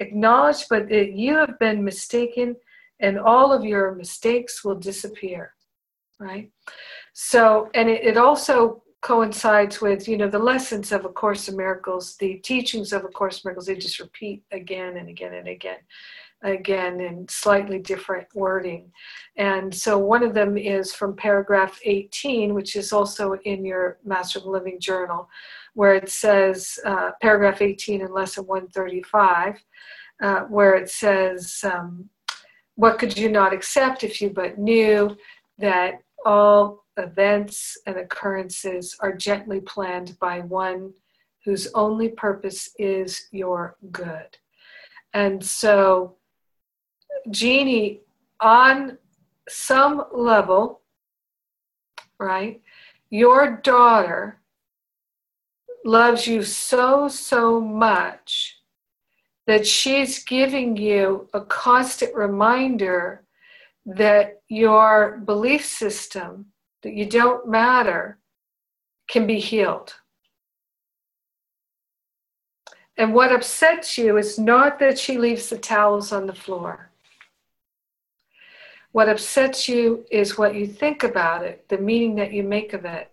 Acknowledge 0.00 0.66
but 0.68 0.88
that 0.88 1.12
you 1.12 1.36
have 1.36 1.58
been 1.58 1.84
mistaken 1.84 2.56
and 3.02 3.18
all 3.18 3.52
of 3.52 3.64
your 3.64 3.94
mistakes 3.94 4.64
will 4.64 4.76
disappear 4.76 5.52
right 6.18 6.50
so 7.12 7.68
and 7.74 7.90
it, 7.90 8.02
it 8.04 8.16
also 8.16 8.82
coincides 9.02 9.80
with 9.80 10.06
you 10.08 10.16
know 10.16 10.28
the 10.28 10.38
lessons 10.38 10.92
of 10.92 11.04
a 11.04 11.08
course 11.08 11.48
in 11.48 11.56
miracles 11.56 12.16
the 12.18 12.34
teachings 12.34 12.92
of 12.92 13.04
a 13.04 13.08
course 13.08 13.38
in 13.38 13.48
miracles 13.48 13.66
they 13.66 13.74
just 13.74 13.98
repeat 13.98 14.42
again 14.52 14.96
and 14.96 15.08
again 15.08 15.34
and 15.34 15.48
again 15.48 15.78
again 16.42 17.00
in 17.00 17.26
slightly 17.28 17.78
different 17.78 18.26
wording. 18.34 18.90
And 19.36 19.74
so 19.74 19.98
one 19.98 20.22
of 20.22 20.34
them 20.34 20.56
is 20.58 20.92
from 20.92 21.16
paragraph 21.16 21.78
18 21.84 22.54
which 22.54 22.76
is 22.76 22.92
also 22.92 23.34
in 23.44 23.64
your 23.64 23.98
masterful 24.04 24.52
living 24.52 24.80
journal 24.80 25.28
where 25.74 25.94
it 25.94 26.08
says 26.08 26.78
uh, 26.84 27.12
paragraph 27.20 27.62
18 27.62 28.00
in 28.02 28.12
lesson 28.12 28.46
135 28.46 29.62
uh, 30.22 30.40
where 30.42 30.74
it 30.74 30.90
says 30.90 31.60
um, 31.64 32.08
what 32.74 32.98
could 32.98 33.16
you 33.16 33.30
not 33.30 33.52
accept 33.52 34.04
if 34.04 34.20
you 34.20 34.30
but 34.30 34.58
knew 34.58 35.16
that 35.58 36.02
all 36.24 36.81
events 36.96 37.76
and 37.86 37.96
occurrences 37.96 38.96
are 39.00 39.12
gently 39.12 39.60
planned 39.60 40.18
by 40.18 40.40
one 40.40 40.92
whose 41.44 41.68
only 41.74 42.08
purpose 42.08 42.70
is 42.78 43.28
your 43.32 43.76
good? 43.90 44.38
And 45.14 45.44
so, 45.44 46.16
Jeannie, 47.30 48.00
on 48.40 48.98
some 49.48 50.04
level, 50.12 50.80
right, 52.18 52.60
your 53.10 53.60
daughter 53.62 54.40
loves 55.84 56.26
you 56.26 56.42
so, 56.42 57.08
so 57.08 57.60
much 57.60 58.58
that 59.46 59.66
she's 59.66 60.24
giving 60.24 60.76
you 60.76 61.28
a 61.34 61.40
constant 61.40 62.14
reminder 62.14 63.24
that 63.84 64.40
your 64.48 65.20
belief 65.24 65.66
system, 65.66 66.46
that 66.82 66.94
you 66.94 67.06
don't 67.06 67.48
matter, 67.48 68.18
can 69.08 69.26
be 69.26 69.38
healed. 69.38 69.94
And 72.96 73.14
what 73.14 73.32
upsets 73.32 73.96
you 73.96 74.16
is 74.16 74.38
not 74.38 74.78
that 74.78 74.98
she 74.98 75.18
leaves 75.18 75.48
the 75.48 75.58
towels 75.58 76.12
on 76.12 76.26
the 76.26 76.34
floor. 76.34 76.90
What 78.92 79.08
upsets 79.08 79.68
you 79.68 80.04
is 80.10 80.36
what 80.36 80.54
you 80.54 80.66
think 80.66 81.02
about 81.02 81.44
it, 81.44 81.66
the 81.68 81.78
meaning 81.78 82.14
that 82.16 82.32
you 82.32 82.42
make 82.42 82.74
of 82.74 82.84
it. 82.84 83.10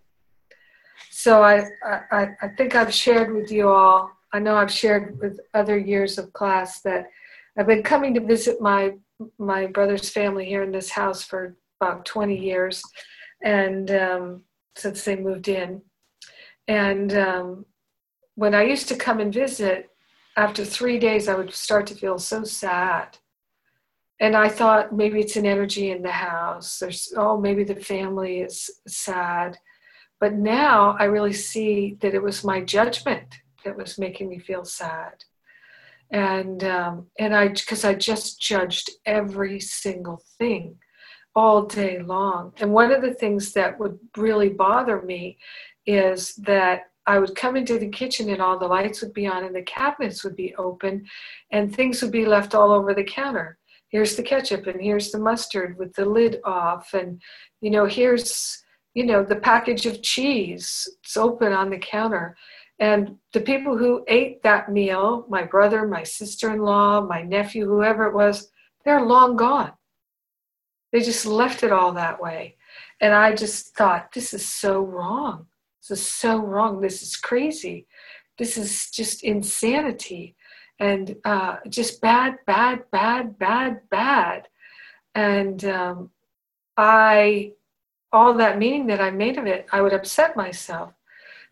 So 1.09 1.41
I, 1.41 1.63
I, 2.11 2.27
I 2.41 2.47
think 2.57 2.75
I've 2.75 2.93
shared 2.93 3.33
with 3.33 3.49
you 3.51 3.69
all 3.69 4.11
I 4.31 4.39
know 4.39 4.55
I've 4.55 4.71
shared 4.71 5.19
with 5.19 5.39
other 5.53 5.77
years 5.77 6.17
of 6.17 6.31
class 6.33 6.81
that 6.81 7.09
I've 7.57 7.67
been 7.67 7.83
coming 7.83 8.13
to 8.13 8.19
visit 8.19 8.61
my 8.61 8.93
my 9.37 9.65
brother's 9.65 10.09
family 10.09 10.45
here 10.45 10.63
in 10.63 10.71
this 10.71 10.89
house 10.89 11.23
for 11.23 11.57
about 11.81 12.05
20 12.05 12.37
years, 12.37 12.81
and 13.43 13.89
um, 13.91 14.43
since 14.75 15.03
they 15.03 15.15
moved 15.15 15.47
in, 15.47 15.81
and 16.67 17.13
um, 17.13 17.65
when 18.35 18.55
I 18.55 18.63
used 18.63 18.87
to 18.89 18.95
come 18.95 19.19
and 19.19 19.33
visit, 19.33 19.89
after 20.37 20.63
three 20.63 20.99
days 20.99 21.27
I 21.27 21.35
would 21.35 21.53
start 21.53 21.87
to 21.87 21.95
feel 21.95 22.17
so 22.17 22.43
sad. 22.43 23.17
And 24.21 24.35
I 24.35 24.49
thought 24.49 24.95
maybe 24.95 25.19
it's 25.19 25.35
an 25.35 25.45
energy 25.45 25.91
in 25.91 26.01
the 26.01 26.11
house. 26.11 26.79
There's 26.79 27.13
oh 27.15 27.39
maybe 27.39 27.63
the 27.63 27.75
family 27.75 28.39
is 28.41 28.69
sad, 28.87 29.57
but 30.19 30.33
now 30.33 30.95
I 30.99 31.05
really 31.05 31.33
see 31.33 31.97
that 32.01 32.13
it 32.13 32.21
was 32.21 32.43
my 32.43 32.61
judgment 32.61 33.35
that 33.63 33.77
was 33.77 33.97
making 33.97 34.29
me 34.29 34.39
feel 34.39 34.65
sad, 34.65 35.23
and 36.11 36.63
um, 36.63 37.07
and 37.17 37.35
I 37.35 37.47
because 37.49 37.85
I 37.85 37.93
just 37.93 38.41
judged 38.41 38.89
every 39.05 39.59
single 39.59 40.21
thing 40.37 40.77
all 41.35 41.65
day 41.65 41.99
long. 41.99 42.53
And 42.57 42.73
one 42.73 42.91
of 42.91 43.01
the 43.01 43.13
things 43.13 43.53
that 43.53 43.79
would 43.79 43.97
really 44.17 44.49
bother 44.49 45.01
me 45.01 45.37
is 45.85 46.35
that 46.35 46.83
I 47.05 47.17
would 47.17 47.35
come 47.35 47.55
into 47.55 47.79
the 47.79 47.89
kitchen 47.89 48.29
and 48.29 48.41
all 48.41 48.59
the 48.59 48.67
lights 48.67 49.01
would 49.01 49.13
be 49.13 49.25
on 49.25 49.43
and 49.43 49.55
the 49.55 49.63
cabinets 49.63 50.23
would 50.23 50.35
be 50.35 50.53
open 50.55 51.05
and 51.51 51.73
things 51.73 52.01
would 52.01 52.11
be 52.11 52.25
left 52.25 52.53
all 52.53 52.71
over 52.71 52.93
the 52.93 53.03
counter. 53.03 53.57
Here's 53.87 54.15
the 54.15 54.21
ketchup 54.21 54.67
and 54.67 54.79
here's 54.79 55.09
the 55.09 55.17
mustard 55.17 55.77
with 55.79 55.93
the 55.95 56.05
lid 56.05 56.39
off 56.43 56.93
and 56.93 57.19
you 57.61 57.71
know 57.71 57.85
here's 57.85 58.63
you 58.93 59.05
know 59.05 59.23
the 59.23 59.37
package 59.37 59.87
of 59.87 60.03
cheese. 60.03 60.87
It's 61.03 61.17
open 61.17 61.51
on 61.51 61.71
the 61.71 61.79
counter. 61.79 62.37
And 62.77 63.17
the 63.33 63.41
people 63.41 63.75
who 63.75 64.05
ate 64.07 64.43
that 64.43 64.71
meal 64.71 65.25
my 65.29 65.43
brother 65.43 65.87
my 65.87 66.03
sister-in-law 66.03 67.01
my 67.01 67.23
nephew 67.23 67.65
whoever 67.65 68.05
it 68.05 68.13
was 68.13 68.51
they're 68.85 69.01
long 69.01 69.35
gone 69.35 69.71
they 70.91 71.01
just 71.01 71.25
left 71.25 71.63
it 71.63 71.71
all 71.71 71.93
that 71.93 72.21
way. 72.21 72.55
And 73.01 73.13
i 73.13 73.33
just 73.33 73.75
thought 73.75 74.11
this 74.11 74.33
is 74.33 74.47
so 74.47 74.81
wrong. 74.81 75.47
This 75.81 75.99
is 75.99 76.07
so 76.07 76.37
wrong. 76.37 76.81
This 76.81 77.01
is 77.01 77.15
crazy. 77.15 77.87
This 78.37 78.57
is 78.57 78.89
just 78.89 79.23
insanity. 79.23 80.35
And 80.79 81.15
uh, 81.25 81.57
just 81.69 82.01
bad, 82.01 82.37
bad, 82.45 82.89
bad, 82.91 83.37
bad, 83.37 83.81
bad. 83.89 84.47
And 85.15 85.63
um, 85.65 86.09
I, 86.77 87.53
all 88.11 88.33
that 88.35 88.57
meaning 88.57 88.87
that 88.87 89.01
I 89.01 89.11
made 89.11 89.37
of 89.37 89.45
it, 89.45 89.67
I 89.71 89.81
would 89.81 89.93
upset 89.93 90.35
myself. 90.35 90.93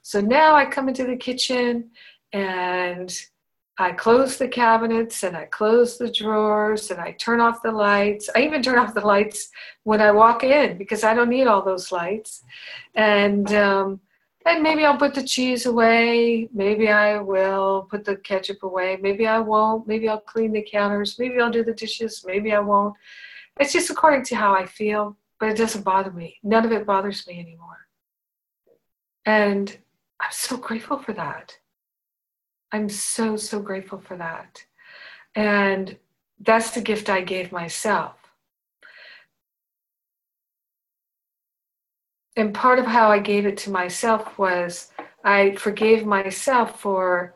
So 0.01 0.21
now 0.21 0.55
I 0.55 0.65
come 0.65 0.88
into 0.88 1.05
the 1.05 1.17
kitchen 1.17 1.91
and 2.31 3.13
I 3.80 3.91
close 3.91 4.38
the 4.38 4.47
cabinets 4.47 5.23
and 5.23 5.38
I 5.38 5.45
close 5.45 5.97
the 5.97 6.11
drawers 6.11 6.89
and 6.89 6.99
I 6.99 7.11
turn 7.11 7.39
off 7.39 7.61
the 7.61 7.71
lights. 7.71 8.28
I 8.36 8.41
even 8.41 8.63
turn 8.63 8.80
off 8.80 8.95
the 8.95 9.05
lights 9.05 9.49
when 9.84 10.01
I 10.01 10.11
walk 10.11 10.43
in 10.43 10.78
because 10.80 11.03
I 11.03 11.13
don't 11.13 11.30
need 11.30 11.45
all 11.45 11.61
those 11.61 11.91
lights. 11.91 12.43
And 12.95 13.53
um, 13.53 13.99
and 14.47 14.63
maybe 14.63 14.86
I'll 14.86 14.97
put 14.97 15.13
the 15.13 15.23
cheese 15.23 15.65
away. 15.65 16.47
Maybe 16.53 16.89
I 16.89 17.19
will 17.19 17.88
put 17.91 18.05
the 18.05 18.15
ketchup 18.15 18.63
away. 18.63 18.97
Maybe 18.99 19.28
I 19.28 19.39
won't. 19.39 19.88
Maybe 19.88 20.07
I'll 20.07 20.21
clean 20.21 20.53
the 20.53 20.61
counters. 20.61 21.19
Maybe 21.19 21.39
I'll 21.39 21.51
do 21.51 21.65
the 21.65 21.73
dishes. 21.73 22.23
Maybe 22.25 22.53
I 22.53 22.59
won't. 22.59 22.95
It's 23.59 23.73
just 23.73 23.89
according 23.89 24.23
to 24.25 24.36
how 24.36 24.53
I 24.53 24.65
feel, 24.65 25.17
but 25.39 25.49
it 25.49 25.57
doesn't 25.57 25.84
bother 25.84 26.11
me. 26.11 26.38
None 26.43 26.65
of 26.65 26.71
it 26.71 26.86
bothers 26.86 27.28
me 27.28 27.39
anymore. 27.39 27.88
And 29.25 29.78
I'm 30.21 30.32
so 30.32 30.55
grateful 30.57 30.97
for 30.99 31.13
that. 31.13 31.57
I'm 32.72 32.89
so, 32.89 33.38
so 33.38 33.59
grateful 33.59 33.99
for 33.99 34.18
that. 34.18 34.63
And 35.36 35.97
that's 36.39 36.72
the 36.72 36.82
gift 36.82 37.09
I 37.09 37.22
gave 37.22 37.51
myself. 37.51 38.18
and 42.38 42.53
part 42.53 42.78
of 42.78 42.86
how 42.86 43.11
I 43.11 43.20
gave 43.20 43.47
it 43.47 43.57
to 43.57 43.72
myself 43.72 44.38
was 44.38 44.91
I 45.24 45.55
forgave 45.55 46.05
myself 46.05 46.80
for 46.80 47.36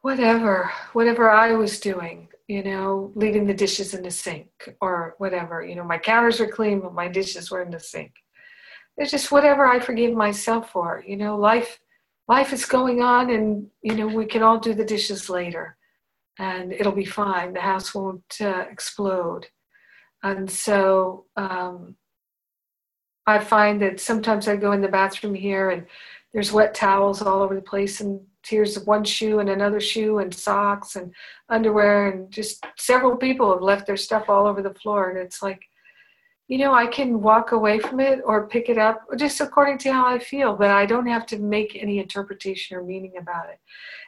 whatever, 0.00 0.72
whatever 0.92 1.30
I 1.30 1.52
was 1.52 1.78
doing, 1.78 2.28
you 2.48 2.64
know, 2.64 3.12
leaving 3.14 3.46
the 3.46 3.54
dishes 3.54 3.94
in 3.94 4.02
the 4.02 4.10
sink 4.10 4.74
or 4.80 5.14
whatever. 5.18 5.64
You 5.64 5.76
know, 5.76 5.84
my 5.84 5.98
counters 5.98 6.40
were 6.40 6.48
clean, 6.48 6.80
but 6.80 6.94
my 6.94 7.06
dishes 7.06 7.50
were 7.50 7.62
in 7.62 7.70
the 7.70 7.78
sink. 7.78 8.12
It's 8.96 9.12
just 9.12 9.30
whatever 9.30 9.66
I 9.66 9.78
forgive 9.78 10.14
myself 10.14 10.70
for. 10.72 11.04
You 11.06 11.16
know, 11.16 11.36
life 11.36 11.78
life 12.28 12.52
is 12.52 12.64
going 12.66 13.02
on 13.02 13.30
and 13.30 13.66
you 13.82 13.94
know 13.94 14.06
we 14.06 14.26
can 14.26 14.42
all 14.42 14.58
do 14.58 14.74
the 14.74 14.84
dishes 14.84 15.28
later. 15.28 15.76
And 16.38 16.72
it'll 16.72 16.92
be 16.92 17.04
fine. 17.04 17.52
The 17.52 17.60
house 17.60 17.94
won't 17.94 18.36
uh, 18.40 18.64
explode. 18.70 19.46
And 20.22 20.48
so 20.48 21.26
um, 21.36 21.96
I 23.26 23.40
find 23.40 23.82
that 23.82 23.98
sometimes 23.98 24.46
I 24.46 24.54
go 24.54 24.72
in 24.72 24.80
the 24.80 24.88
bathroom 24.88 25.34
here 25.34 25.70
and 25.70 25.84
there's 26.32 26.52
wet 26.52 26.74
towels 26.74 27.22
all 27.22 27.42
over 27.42 27.54
the 27.54 27.60
place 27.60 28.00
and 28.00 28.20
tears 28.44 28.76
of 28.76 28.86
one 28.86 29.02
shoe 29.02 29.40
and 29.40 29.48
another 29.48 29.80
shoe 29.80 30.18
and 30.18 30.32
socks 30.32 30.94
and 30.94 31.12
underwear 31.48 32.08
and 32.10 32.30
just 32.30 32.64
several 32.76 33.16
people 33.16 33.52
have 33.52 33.62
left 33.62 33.86
their 33.86 33.96
stuff 33.96 34.28
all 34.28 34.46
over 34.46 34.62
the 34.62 34.74
floor. 34.74 35.10
And 35.10 35.18
it's 35.18 35.42
like 35.42 35.62
you 36.48 36.58
know 36.58 36.74
i 36.74 36.86
can 36.86 37.20
walk 37.20 37.52
away 37.52 37.78
from 37.78 38.00
it 38.00 38.20
or 38.24 38.48
pick 38.48 38.68
it 38.68 38.78
up 38.78 39.02
just 39.16 39.40
according 39.40 39.78
to 39.78 39.92
how 39.92 40.06
i 40.06 40.18
feel 40.18 40.56
but 40.56 40.70
i 40.70 40.84
don't 40.86 41.06
have 41.06 41.26
to 41.26 41.38
make 41.38 41.76
any 41.76 41.98
interpretation 41.98 42.76
or 42.76 42.82
meaning 42.82 43.12
about 43.18 43.48
it. 43.48 43.58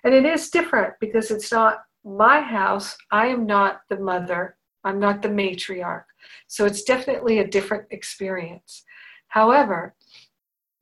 And 0.05 0.15
it 0.15 0.25
is 0.25 0.51
different 0.51 0.95
because 1.01 1.31
it's 1.31 1.53
not 1.53 1.85
my 2.05 2.41
house. 2.41 2.97
I 3.11 3.27
am 3.27 3.47
not 3.47 3.83
the 3.89 3.99
mother. 3.99 4.57
I'm 4.85 4.99
not 4.99 5.23
the 5.23 5.29
matriarch. 5.29 6.05
So 6.47 6.65
it's 6.65 6.83
definitely 6.83 7.39
a 7.39 7.47
different 7.47 7.87
experience. 7.91 8.85
However, 9.29 9.95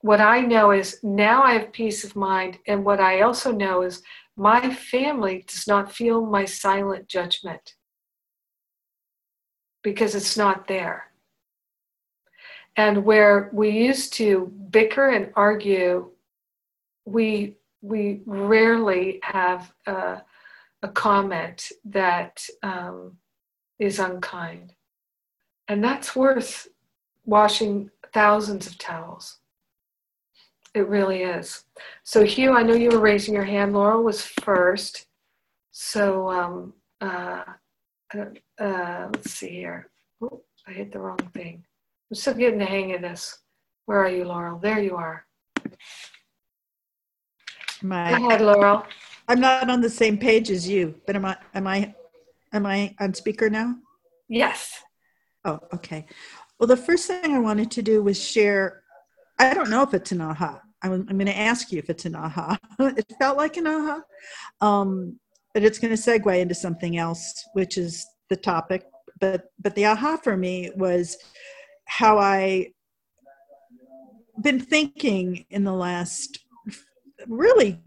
what 0.01 0.21
I 0.21 0.41
know 0.41 0.71
is 0.71 1.01
now 1.03 1.43
I 1.43 1.55
have 1.55 1.73
peace 1.73 2.05
of 2.05 2.15
mind, 2.15 2.59
and 2.69 2.85
what 2.85 3.01
I 3.01 3.23
also 3.23 3.51
know 3.51 3.83
is 3.83 4.03
my 4.37 4.73
family 4.73 5.45
does 5.49 5.67
not 5.67 5.93
feel 5.93 6.25
my 6.25 6.45
silent 6.45 7.09
judgment 7.09 7.75
because 9.83 10.15
it's 10.15 10.37
not 10.37 10.69
there. 10.69 11.08
And 12.79 13.05
where 13.05 13.51
we 13.53 13.71
used 13.71 14.13
to 14.15 14.53
bicker 14.71 15.09
and 15.09 15.33
argue, 15.35 16.13
we 17.05 17.57
we 17.83 18.23
rarely 18.25 19.19
have 19.25 19.73
a, 19.87 20.23
a 20.83 20.89
comment 20.89 21.73
that 21.85 22.47
um, 22.63 23.17
is 23.81 23.99
unkind, 23.99 24.75
and 25.67 25.83
that's 25.83 26.15
worth 26.15 26.69
washing 27.27 27.91
thousands 28.13 28.69
of 28.69 28.79
towels. 28.79 29.39
It 30.73 30.87
really 30.87 31.23
is. 31.23 31.65
So, 32.05 32.25
Hugh, 32.25 32.53
I 32.53 32.63
know 32.63 32.75
you 32.75 32.91
were 32.91 33.01
raising 33.01 33.35
your 33.35 33.43
hand. 33.43 33.73
Laurel 33.73 34.05
was 34.05 34.23
first. 34.23 35.07
So, 35.73 36.31
um, 36.31 36.75
uh, 37.01 37.43
uh, 38.15 39.09
let's 39.13 39.33
see 39.33 39.51
here. 39.51 39.91
Oh, 40.23 40.43
I 40.67 40.73
hit 40.73 40.93
the 40.93 41.01
wrong 41.01 41.19
thing. 41.35 41.65
I'm 42.11 42.15
still 42.15 42.35
getting 42.35 42.59
the 42.59 42.65
hang 42.65 42.95
of 42.95 43.03
this. 43.03 43.39
Where 43.85 43.99
are 43.99 44.09
you, 44.09 44.25
Laurel? 44.25 44.59
There 44.59 44.81
you 44.81 44.97
are. 44.97 45.27
My, 47.83 48.19
Go 48.19 48.29
ahead, 48.29 48.41
Laurel. 48.41 48.85
I'm 49.29 49.41
not 49.41 49.69
on 49.69 49.83
the 49.83 49.91
same 49.91 50.17
page 50.17 50.51
as 50.51 50.67
you, 50.67 50.95
but 51.07 51.17
am 51.17 51.27
I? 51.27 51.37
Am 51.55 51.67
I? 51.67 51.95
Am 52.55 52.65
I 52.65 52.95
on 52.99 53.13
speaker 53.13 53.51
now? 53.51 53.77
Yes. 54.29 54.83
Oh, 55.45 55.61
okay. 55.75 56.07
Well, 56.59 56.67
the 56.67 56.79
first 56.79 57.07
thing 57.07 57.35
I 57.35 57.39
wanted 57.39 57.71
to 57.73 57.83
do 57.83 58.03
was 58.03 58.23
share. 58.23 58.83
I 59.39 59.53
don't 59.53 59.71
know 59.71 59.83
if 59.83 59.93
it's 59.93 60.13
an 60.13 60.23
aha. 60.23 60.63
I'm, 60.83 60.93
I'm 60.93 61.19
going 61.19 61.27
to 61.27 61.39
ask 61.39 61.71
you 61.71 61.79
if 61.79 61.91
it's 61.91 62.07
an 62.07 62.17
aha. 62.17 62.57
it 62.79 63.13
felt 63.19 63.37
like 63.37 63.59
an 63.59 63.67
aha, 63.67 64.01
um, 64.63 65.19
but 65.53 65.63
it's 65.63 65.79
going 65.79 65.95
to 65.95 66.03
segue 66.03 66.41
into 66.41 66.55
something 66.55 66.97
else, 66.97 67.47
which 67.53 67.77
is 67.77 68.07
the 68.31 68.37
topic. 68.37 68.87
But 69.21 69.51
but 69.61 69.75
the 69.75 69.85
aha 69.87 70.17
for 70.17 70.39
me 70.39 70.71
was 70.75 71.19
how 71.89 72.19
I 72.19 72.73
been 74.41 74.61
thinking 74.61 75.45
in 75.51 75.65
the 75.65 75.73
last 75.73 76.39
really 77.27 77.81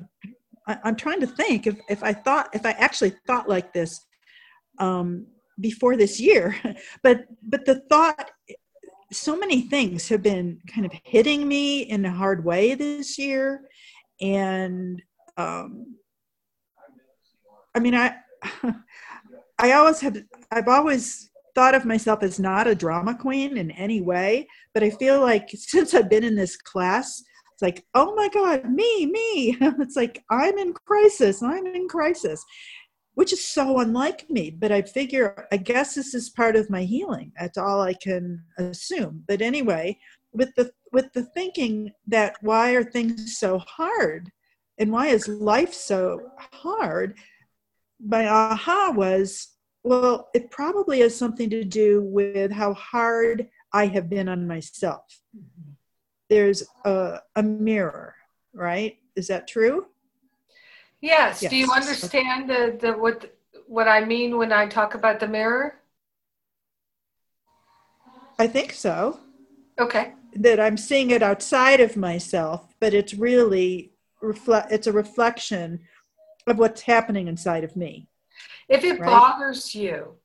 I, 0.68 0.78
am 0.84 0.96
trying 0.96 1.22
to 1.22 1.28
think 1.28 1.66
if, 1.66 1.76
if 1.90 2.04
I 2.04 2.14
thought 2.14 2.50
if 2.54 2.66
I 2.66 2.72
actually 2.72 3.14
thought 3.26 3.48
like 3.48 3.74
this 3.74 4.06
um, 4.80 5.28
before 5.60 5.96
this 5.96 6.20
year, 6.20 6.56
but 7.04 7.26
but 7.44 7.66
the 7.66 7.82
thought 7.90 8.32
so 9.12 9.38
many 9.38 9.62
things 9.62 10.08
have 10.10 10.24
been 10.24 10.60
kind 10.68 10.86
of 10.86 10.92
hitting 11.04 11.48
me 11.48 11.82
in 11.82 12.06
a 12.06 12.12
hard 12.12 12.44
way 12.46 12.76
this 12.76 13.18
year. 13.18 13.62
And 14.22 15.02
um, 15.38 15.96
i 17.76 17.80
mean 17.80 17.96
i 17.96 18.16
i 19.60 19.72
always 19.74 20.00
have 20.02 20.18
i've 20.52 20.68
always 20.68 21.31
thought 21.62 21.76
of 21.76 21.86
myself 21.86 22.24
as 22.24 22.40
not 22.40 22.66
a 22.66 22.74
drama 22.74 23.16
queen 23.16 23.56
in 23.56 23.70
any 23.72 24.02
way 24.02 24.48
but 24.74 24.82
i 24.82 24.90
feel 24.90 25.22
like 25.22 25.48
since 25.54 25.94
i've 25.94 26.10
been 26.10 26.24
in 26.24 26.36
this 26.36 26.58
class 26.58 27.22
it's 27.54 27.62
like 27.62 27.86
oh 27.94 28.16
my 28.16 28.28
god 28.30 28.68
me 28.72 29.06
me 29.06 29.56
it's 29.62 29.96
like 29.96 30.24
i'm 30.32 30.58
in 30.58 30.74
crisis 30.74 31.44
i'm 31.44 31.68
in 31.68 31.88
crisis 31.88 32.44
which 33.16 33.34
is 33.34 33.46
so 33.46 33.80
unlike 33.80 34.30
me. 34.30 34.50
But 34.50 34.72
I 34.72 34.82
figure, 34.82 35.48
I 35.52 35.58
guess 35.58 35.96
this 35.96 36.14
is 36.14 36.30
part 36.30 36.56
of 36.56 36.70
my 36.70 36.84
healing. 36.84 37.32
That's 37.40 37.58
all 37.58 37.82
I 37.82 37.94
can 37.94 38.42
assume. 38.58 39.24
But 39.28 39.42
anyway, 39.42 40.00
with 40.34 40.56
the 40.56 40.72
with 40.94 41.12
the 41.14 41.24
thinking 41.24 41.92
that 42.08 42.36
why 42.42 42.72
are 42.72 42.84
things 42.84 43.38
so 43.38 43.60
hard, 43.60 44.32
and 44.78 44.92
why 44.92 45.08
is 45.08 45.28
life 45.28 45.74
so 45.74 46.22
hard? 46.54 47.18
My 48.00 48.28
aha 48.28 48.94
was 48.96 49.51
well, 49.84 50.30
it 50.34 50.52
probably 50.52 51.00
has 51.00 51.16
something 51.16 51.50
to 51.50 51.64
do 51.64 52.02
with 52.04 52.52
how 52.52 52.74
hard 52.74 53.50
I 53.74 53.88
have 53.88 54.10
been 54.10 54.30
on 54.30 54.48
myself. 54.48 55.22
There's 56.30 56.64
a, 56.86 57.20
a 57.36 57.44
mirror, 57.44 58.16
right? 58.54 58.98
Is 59.16 59.28
that 59.28 59.48
true? 59.48 59.88
Yes. 61.02 61.40
Do 61.42 61.56
you 61.56 61.66
Yes. 61.66 61.76
understand 61.76 62.50
the, 62.50 62.78
the 62.80 62.94
what 62.94 63.36
what 63.68 63.88
I 63.88 64.04
mean 64.06 64.38
when 64.38 64.52
I 64.52 64.68
talk 64.68 64.94
about 64.94 65.20
the 65.20 65.28
mirror? 65.28 65.76
I 68.38 68.48
think 68.48 68.74
so. 68.74 69.20
Okay. 69.80 70.14
That 70.36 70.60
I'm 70.60 70.78
seeing 70.78 71.12
it 71.12 71.24
outside 71.24 71.80
of 71.80 71.98
myself, 71.98 72.74
but 72.80 72.94
it's 72.94 73.14
really 73.14 73.94
reflect. 74.22 74.72
It's 74.72 74.88
a 74.88 74.92
reflection 74.94 75.80
of 76.48 76.58
what's 76.60 76.82
happening 76.82 77.28
inside 77.28 77.64
of 77.64 77.76
me. 77.76 78.08
If 78.70 78.84
it 78.84 79.00
Right. 79.00 79.10
bothers 79.10 79.76
you, 79.76 80.16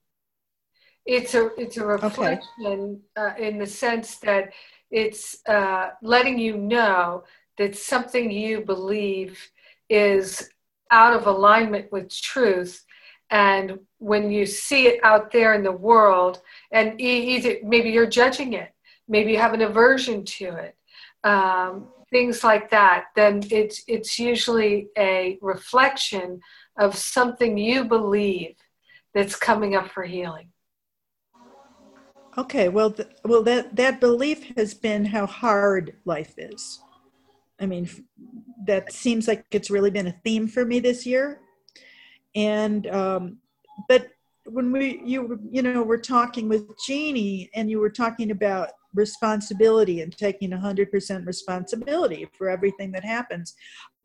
it's 1.05 1.35
a 1.35 1.51
it's 1.57 1.77
a 1.77 1.87
reflection 1.87 3.01
uh, 3.17 3.31
in 3.39 3.59
the 3.59 3.67
sense 3.67 4.17
that 4.19 4.53
it's 4.91 5.39
uh, 5.49 5.91
letting 6.03 6.39
you 6.39 6.57
know 6.57 7.25
that 7.59 7.77
something 7.77 8.31
you 8.31 8.61
believe 8.61 9.39
is 9.89 10.51
out 10.91 11.15
of 11.15 11.27
alignment 11.27 11.91
with 11.93 12.11
truth, 12.11 12.85
and 13.31 13.79
when 13.99 14.31
you 14.31 14.47
see 14.47 14.87
it 14.87 15.01
out 15.05 15.33
there 15.33 15.55
in 15.55 15.63
the 15.63 15.73
world, 15.73 16.41
and 16.73 17.01
either 17.01 17.57
maybe 17.65 17.91
you're 17.91 18.07
judging 18.07 18.53
it, 18.53 18.73
maybe 19.09 19.33
you 19.33 19.39
have 19.39 19.55
an 19.55 19.63
aversion 19.63 20.25
to 20.25 20.55
it, 20.57 20.77
um, 21.25 21.89
things 22.11 22.45
like 22.45 22.71
that, 22.71 23.07
then 23.15 23.43
it's 23.51 23.83
it's 23.87 24.19
usually 24.19 24.89
a 24.99 25.39
reflection 25.41 26.41
of 26.79 26.97
something 26.97 27.57
you 27.57 27.85
believe 27.85 28.57
that's 29.15 29.37
coming 29.37 29.75
up 29.75 29.91
for 29.91 30.05
healing. 30.05 30.51
Okay, 32.39 32.69
well, 32.69 32.91
th- 32.91 33.09
well, 33.25 33.43
that 33.45 33.75
that 33.77 33.99
belief 33.99 34.55
has 34.57 34.75
been 34.75 35.07
how 35.07 35.27
hard 35.27 35.95
life 36.05 36.35
is. 36.37 36.81
I 37.59 37.65
mean, 37.65 37.89
that 38.67 38.93
seems 38.93 39.27
like 39.27 39.47
it's 39.51 39.71
really 39.71 39.91
been 39.91 40.09
a 40.09 40.21
theme 40.25 40.47
for 40.47 40.67
me 40.67 40.79
this 40.79 41.07
year. 41.07 41.41
And 42.35 42.87
um, 42.89 43.39
but 43.89 44.09
when 44.45 44.71
we 44.71 45.01
you 45.03 45.41
you 45.51 45.63
know 45.63 45.83
were 45.83 45.99
talking 45.99 46.47
with 46.49 46.69
Jeannie 46.87 47.49
and 47.55 47.71
you 47.71 47.81
were 47.81 47.91
talking 47.91 48.31
about 48.31 48.71
responsibility 48.95 50.03
and 50.03 50.17
taking 50.17 50.51
100% 50.51 51.27
responsibility 51.27 52.29
for 52.37 52.51
everything 52.51 52.93
that 52.93 53.05
happens. 53.05 53.55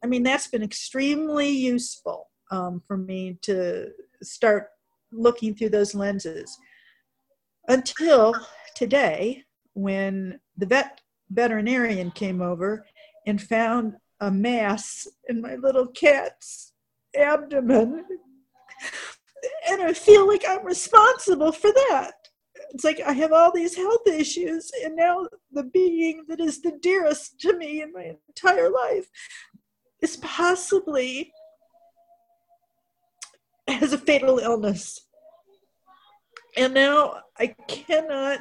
I 0.03 0.07
mean, 0.07 0.23
that's 0.23 0.47
been 0.47 0.63
extremely 0.63 1.49
useful 1.49 2.30
um, 2.51 2.81
for 2.85 2.97
me 2.97 3.37
to 3.41 3.89
start 4.21 4.67
looking 5.11 5.55
through 5.55 5.69
those 5.69 5.95
lenses. 5.95 6.57
Until 7.67 8.35
today 8.75 9.43
when 9.73 10.39
the 10.57 10.65
vet 10.65 11.01
veterinarian 11.29 12.11
came 12.11 12.41
over 12.41 12.85
and 13.25 13.41
found 13.41 13.95
a 14.19 14.29
mass 14.29 15.07
in 15.29 15.41
my 15.41 15.55
little 15.55 15.87
cat's 15.87 16.73
abdomen 17.15 18.05
and 19.69 19.81
i 19.81 19.93
feel 19.93 20.27
like 20.27 20.43
i'm 20.47 20.65
responsible 20.65 21.51
for 21.51 21.71
that. 21.71 22.13
It's 22.71 22.83
like 22.83 23.01
i 23.05 23.13
have 23.13 23.31
all 23.31 23.51
these 23.53 23.75
health 23.75 24.07
issues 24.07 24.71
and 24.83 24.95
now 24.95 25.27
the 25.51 25.63
being 25.63 26.25
that 26.27 26.39
is 26.39 26.61
the 26.61 26.77
dearest 26.81 27.39
to 27.41 27.57
me 27.57 27.81
in 27.81 27.91
my 27.91 28.15
entire 28.27 28.69
life 28.69 29.07
is 30.01 30.17
possibly 30.17 31.31
has 33.67 33.93
a 33.93 33.97
fatal 33.97 34.39
illness 34.39 35.01
and 36.57 36.73
now 36.73 37.21
I 37.37 37.47
cannot. 37.67 38.39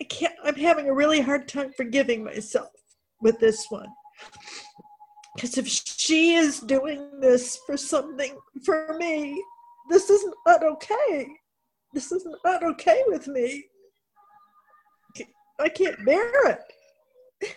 I 0.00 0.04
can't. 0.04 0.34
I'm 0.44 0.54
having 0.54 0.88
a 0.88 0.94
really 0.94 1.20
hard 1.20 1.48
time 1.48 1.72
forgiving 1.76 2.24
myself 2.24 2.70
with 3.20 3.38
this 3.38 3.66
one. 3.70 3.88
Because 5.34 5.58
if 5.58 5.68
she 5.68 6.34
is 6.34 6.60
doing 6.60 7.20
this 7.20 7.58
for 7.66 7.76
something 7.76 8.38
for 8.64 8.96
me, 8.98 9.42
this 9.90 10.08
is 10.08 10.24
not 10.46 10.62
okay. 10.62 11.28
This 11.92 12.12
is 12.12 12.26
not 12.44 12.62
okay 12.62 13.02
with 13.06 13.28
me. 13.28 13.64
I 15.58 15.68
can't 15.68 16.04
bear 16.04 16.50
it. 16.50 17.54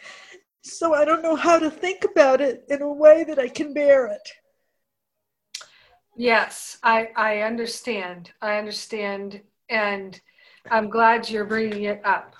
So 0.63 0.93
I 0.93 1.03
don't 1.03 1.23
know 1.23 1.35
how 1.35 1.59
to 1.59 1.69
think 1.69 2.05
about 2.05 2.39
it 2.39 2.63
in 2.69 2.81
a 2.81 2.93
way 2.93 3.23
that 3.25 3.39
I 3.39 3.47
can 3.47 3.73
bear 3.73 4.07
it. 4.07 4.29
Yes, 6.19 6.77
I, 6.83 7.11
I 7.15 7.39
understand. 7.43 8.33
I 8.41 8.57
understand. 8.57 9.39
And 9.69 10.19
I'm 10.69 10.89
glad 10.89 11.29
you're 11.29 11.45
bringing 11.45 11.83
it 11.85 12.01
up. 12.03 12.35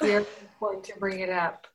Very 0.00 0.24
important 0.40 0.84
to 0.94 0.98
bring 0.98 1.20
it 1.20 1.28
up. 1.28 1.66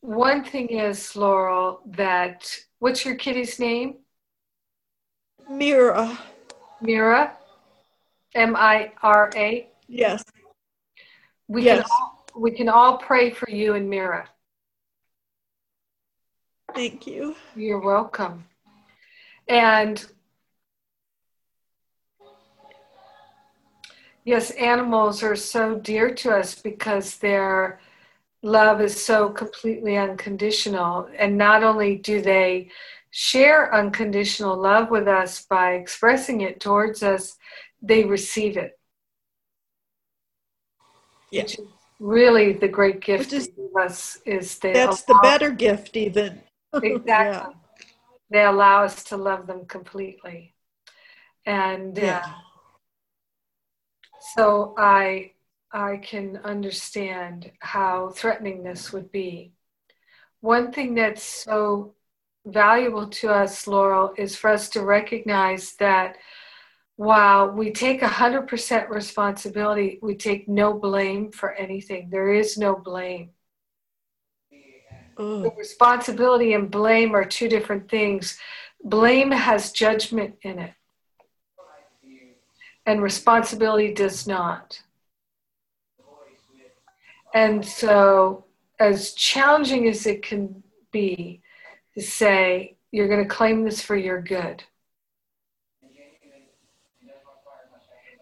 One 0.00 0.42
thing 0.42 0.68
is, 0.70 1.14
Laurel, 1.14 1.82
that 1.84 2.50
what's 2.78 3.04
your 3.04 3.14
kitty's 3.16 3.60
name? 3.60 3.96
Mira, 5.50 6.18
Mira? 6.80 7.36
M 8.34 8.56
I 8.56 8.92
R 9.02 9.30
A? 9.36 9.68
yes, 9.86 10.24
We 11.46 11.62
can 11.62 11.76
Yes. 11.76 11.90
all, 11.90 12.26
we 12.34 12.52
can 12.52 12.70
all 12.70 12.96
pray 12.96 13.30
for 13.32 13.50
you 13.50 13.74
and 13.74 13.90
Mira. 13.90 14.30
thank 16.74 17.06
you. 17.06 17.36
You're 17.54 17.80
welcome. 17.80 18.46
And 19.50 20.06
yes, 24.24 24.52
animals 24.52 25.24
are 25.24 25.34
so 25.34 25.74
dear 25.74 26.14
to 26.14 26.30
us 26.30 26.54
because 26.54 27.16
their 27.16 27.80
love 28.42 28.80
is 28.80 29.04
so 29.04 29.28
completely 29.30 29.96
unconditional. 29.96 31.08
And 31.18 31.36
not 31.36 31.64
only 31.64 31.96
do 31.96 32.22
they 32.22 32.70
share 33.10 33.74
unconditional 33.74 34.56
love 34.56 34.88
with 34.88 35.08
us 35.08 35.44
by 35.46 35.72
expressing 35.72 36.42
it 36.42 36.60
towards 36.60 37.02
us, 37.02 37.36
they 37.82 38.04
receive 38.04 38.56
it. 38.56 38.78
Yeah. 41.32 41.42
Which 41.42 41.58
is 41.58 41.66
really 41.98 42.52
the 42.52 42.68
great 42.68 43.00
gift 43.00 43.32
is- 43.32 43.50
us 43.80 44.18
is 44.26 44.58
they 44.58 44.72
That's 44.72 45.02
the 45.02 45.18
better 45.22 45.50
gift, 45.50 45.96
even. 45.96 46.40
Exactly. 46.82 47.54
They 48.30 48.44
allow 48.44 48.84
us 48.84 49.04
to 49.04 49.16
love 49.16 49.46
them 49.46 49.66
completely. 49.66 50.54
And 51.46 51.98
uh, 51.98 52.02
Yeah. 52.02 52.34
so 54.34 54.74
I 54.78 55.32
I 55.72 55.98
can 55.98 56.36
understand 56.38 57.52
how 57.60 58.10
threatening 58.10 58.62
this 58.62 58.92
would 58.92 59.12
be. 59.12 59.52
One 60.40 60.72
thing 60.72 60.94
that's 60.94 61.22
so 61.22 61.94
valuable 62.44 63.08
to 63.08 63.30
us, 63.32 63.66
Laurel, 63.66 64.12
is 64.16 64.34
for 64.36 64.50
us 64.50 64.68
to 64.70 64.82
recognize 64.84 65.76
that 65.76 66.16
while 66.96 67.50
we 67.50 67.70
take 67.72 68.00
100% 68.02 68.90
responsibility, 68.90 69.98
we 70.02 70.16
take 70.16 70.48
no 70.48 70.74
blame 70.74 71.30
for 71.30 71.52
anything. 71.54 72.10
There 72.10 72.32
is 72.32 72.58
no 72.58 72.74
blame. 72.76 73.30
Responsibility 75.20 76.54
and 76.54 76.70
blame 76.70 77.14
are 77.14 77.24
two 77.24 77.48
different 77.48 77.90
things. 77.90 78.38
Blame 78.82 79.30
has 79.30 79.70
judgment 79.72 80.36
in 80.40 80.58
it, 80.58 80.72
and 82.86 83.02
responsibility 83.02 83.92
does 83.92 84.26
not. 84.26 84.82
And 87.34 87.64
so, 87.64 88.46
as 88.78 89.12
challenging 89.12 89.86
as 89.88 90.06
it 90.06 90.22
can 90.22 90.62
be 90.90 91.42
to 91.94 92.00
say, 92.02 92.76
you're 92.90 93.08
going 93.08 93.22
to 93.22 93.28
claim 93.28 93.64
this 93.64 93.82
for 93.82 93.96
your 93.96 94.22
good, 94.22 94.64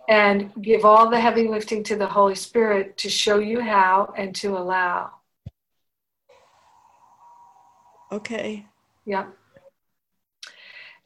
and 0.09 0.51
give 0.61 0.85
all 0.85 1.09
the 1.09 1.21
heavy 1.21 1.47
lifting 1.47 1.85
to 1.85 1.95
the 1.95 2.09
Holy 2.09 2.35
Spirit 2.35 2.97
to 2.97 3.09
show 3.09 3.39
you 3.39 3.61
how 3.61 4.13
and 4.17 4.35
to 4.35 4.59
allow. 4.59 5.18
Okay. 8.13 8.67
Yeah. 9.05 9.27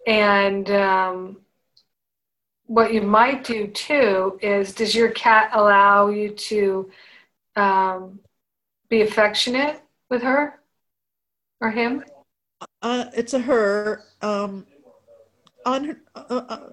And 0.06 0.70
um, 0.70 1.36
what 2.66 2.92
you 2.92 3.02
might 3.02 3.44
do 3.44 3.66
too 3.68 4.38
is 4.42 4.74
does 4.74 4.94
your 4.94 5.10
cat 5.10 5.50
allow 5.52 6.08
you 6.08 6.30
to 6.30 6.90
um, 7.56 8.20
be 8.88 9.02
affectionate 9.02 9.82
with 10.10 10.22
her 10.22 10.60
or 11.60 11.70
him? 11.70 12.04
Uh, 12.80 13.06
it's 13.14 13.34
a 13.34 13.38
her 13.38 14.04
um, 14.22 14.66
on 15.64 15.84
her, 15.84 16.00
uh, 16.14 16.42
uh, 16.48 16.68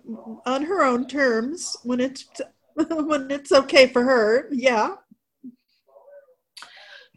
on 0.45 0.63
her 0.63 0.84
own 0.84 1.07
terms 1.07 1.77
when 1.84 1.99
it's 1.99 2.25
when 2.73 3.30
it's 3.30 3.51
okay 3.51 3.88
for 3.88 4.03
her. 4.03 4.47
Yeah. 4.51 4.95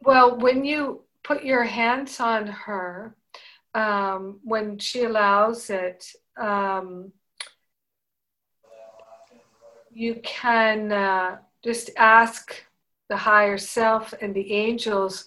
Well, 0.02 0.36
when 0.38 0.64
you 0.64 1.02
put 1.24 1.44
your 1.44 1.64
hands 1.64 2.20
on 2.20 2.46
her, 2.46 3.16
um, 3.74 4.40
when 4.44 4.78
she 4.78 5.04
allows 5.04 5.70
it, 5.70 6.12
um, 6.40 7.12
you 9.90 10.20
can 10.22 10.92
uh, 10.92 11.38
just 11.62 11.90
ask 11.96 12.54
the 13.08 13.16
higher 13.16 13.58
self 13.58 14.14
and 14.20 14.34
the 14.34 14.52
angels 14.52 15.26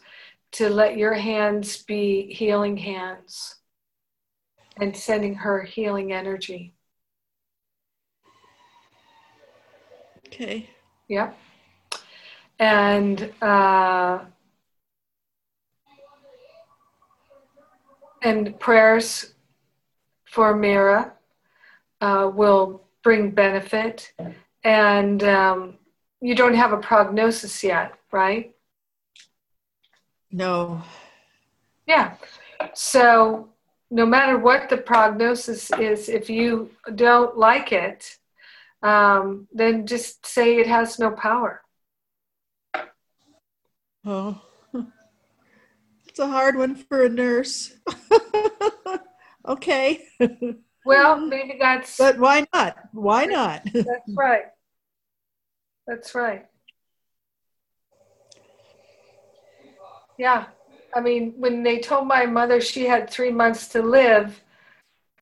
to 0.52 0.70
let 0.70 0.98
your 0.98 1.14
hands 1.14 1.84
be 1.84 2.34
healing 2.34 2.78
hands 2.78 3.56
and 4.80 4.96
sending 4.96 5.36
her 5.36 5.62
healing 5.62 6.12
energy. 6.14 6.74
Okay. 10.28 10.70
Yep. 11.08 11.38
And 12.60 13.34
uh, 13.42 14.26
and 18.26 18.60
prayers 18.60 19.36
for 20.26 20.56
Mira 20.56 21.14
uh, 22.02 22.30
will 22.34 22.82
bring 23.04 23.30
benefit. 23.30 24.12
And 24.64 25.24
um, 25.24 25.78
you 26.22 26.34
don't 26.34 26.56
have 26.56 26.74
a 26.74 26.78
prognosis 26.78 27.64
yet, 27.64 27.94
right? 28.12 28.54
No. 30.32 30.82
Yeah. 31.88 32.16
So 32.74 33.50
no 33.92 34.08
matter 34.08 34.40
what 34.40 34.70
the 34.70 34.78
prognosis 34.78 35.70
is, 35.80 36.10
if 36.10 36.28
you 36.28 36.72
don't 36.96 37.38
like 37.38 37.72
it, 37.72 38.18
um, 38.82 39.48
then 39.54 39.86
just 39.86 40.26
say 40.26 40.58
it 40.58 40.68
has 40.68 40.98
no 40.98 41.12
power. 41.12 41.62
Oh, 44.04 44.42
it's 46.16 46.22
a 46.22 46.28
hard 46.28 46.56
one 46.56 46.76
for 46.76 47.04
a 47.04 47.10
nurse. 47.10 47.74
okay. 49.50 50.02
Well, 50.86 51.20
maybe 51.20 51.58
that's 51.60 51.98
But 51.98 52.18
why 52.18 52.46
not? 52.54 52.78
Why 52.94 53.26
not? 53.26 53.64
that's 53.74 54.16
right. 54.16 54.44
That's 55.88 56.16
right. 56.16 56.46
Yeah. 60.18 60.46
I 60.96 61.02
mean, 61.02 61.34
when 61.38 61.62
they 61.64 61.80
told 61.80 62.08
my 62.08 62.26
mother 62.26 62.62
she 62.62 62.86
had 62.86 63.10
three 63.10 63.30
months 63.30 63.68
to 63.68 63.82
live, 63.82 64.42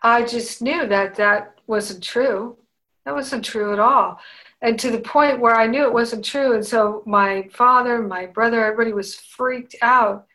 I 0.04 0.24
just 0.24 0.62
knew 0.62 0.88
that 0.88 1.16
that 1.16 1.56
wasn't 1.66 2.04
true. 2.04 2.56
That 3.06 3.16
wasn't 3.16 3.44
true 3.44 3.74
at 3.74 3.80
all. 3.80 4.20
And 4.62 4.80
to 4.80 4.92
the 4.92 5.02
point 5.02 5.42
where 5.42 5.56
I 5.56 5.66
knew 5.66 5.84
it 5.84 5.92
wasn't 5.92 6.24
true. 6.24 6.54
And 6.54 6.66
so 6.66 7.04
my 7.06 7.50
father, 7.52 8.02
my 8.02 8.28
brother, 8.28 8.64
everybody 8.64 8.94
was 8.94 9.16
freaked 9.16 9.76
out. 9.82 10.28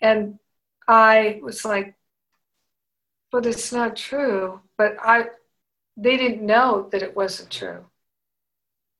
And 0.00 0.38
I 0.88 1.40
was 1.42 1.64
like, 1.64 1.94
but 3.32 3.46
it's 3.46 3.72
not 3.72 3.96
true. 3.96 4.60
But 4.78 4.96
I, 5.02 5.26
they 5.96 6.16
didn't 6.16 6.44
know 6.44 6.88
that 6.92 7.02
it 7.02 7.16
wasn't 7.16 7.50
true 7.50 7.84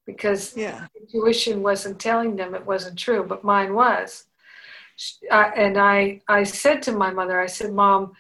because 0.06 0.56
yeah. 0.56 0.86
intuition 0.98 1.62
wasn't 1.62 1.98
telling 1.98 2.36
them 2.36 2.54
it 2.54 2.64
wasn't 2.64 2.98
true, 2.98 3.24
but 3.24 3.44
mine 3.44 3.74
was. 3.74 4.24
Uh, 5.30 5.50
and 5.54 5.76
I, 5.76 6.22
I 6.28 6.44
said 6.44 6.82
to 6.82 6.92
my 6.92 7.10
mother, 7.10 7.38
I 7.38 7.46
said, 7.46 7.72
Mom, 7.72 8.12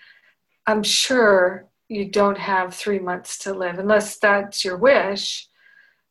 I'm 0.66 0.82
sure 0.82 1.66
you 1.88 2.10
don't 2.10 2.38
have 2.38 2.74
three 2.74 2.98
months 2.98 3.38
to 3.38 3.54
live, 3.54 3.78
unless 3.78 4.18
that's 4.18 4.64
your 4.64 4.76
wish. 4.76 5.48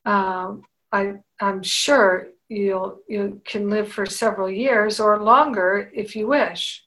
Um, 0.06 0.64
I, 0.92 1.16
I'm 1.40 1.62
sure 1.62 2.28
you'll 2.50 3.00
you 3.08 3.42
can 3.46 3.70
live 3.70 3.92
for 3.92 4.06
several 4.06 4.50
years 4.50 5.00
or 5.00 5.22
longer 5.24 5.92
if 5.94 6.16
you 6.16 6.28
wish. 6.28 6.84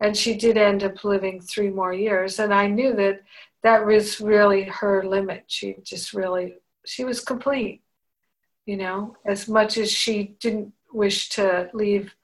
And 0.00 0.16
she 0.16 0.34
did 0.34 0.56
end 0.56 0.82
up 0.82 1.04
living 1.04 1.40
three 1.40 1.68
more 1.70 1.92
years, 1.92 2.38
and 2.38 2.54
I 2.54 2.66
knew 2.68 2.94
that 2.94 3.20
that 3.62 3.84
was 3.84 4.20
really 4.20 4.64
her 4.64 5.04
limit. 5.04 5.44
She 5.46 5.76
just 5.84 6.14
really 6.14 6.54
she 6.86 7.04
was 7.04 7.20
complete, 7.20 7.82
you 8.66 8.76
know. 8.76 9.16
As 9.24 9.48
much 9.48 9.76
as 9.76 9.92
she 9.92 10.36
didn't 10.40 10.72
wish 10.92 11.28
to 11.30 11.70
leave 11.74 12.14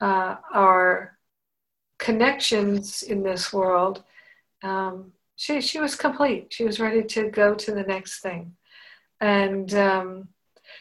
uh, 0.00 0.36
our 0.52 1.16
connections 1.98 3.02
in 3.02 3.22
this 3.22 3.52
world, 3.52 4.02
um, 4.62 5.12
she 5.36 5.60
she 5.60 5.78
was 5.78 5.94
complete. 5.94 6.52
She 6.52 6.64
was 6.64 6.80
ready 6.80 7.04
to 7.04 7.30
go 7.30 7.54
to 7.54 7.72
the 7.72 7.84
next 7.84 8.20
thing, 8.20 8.56
and 9.20 9.72
um, 9.74 10.28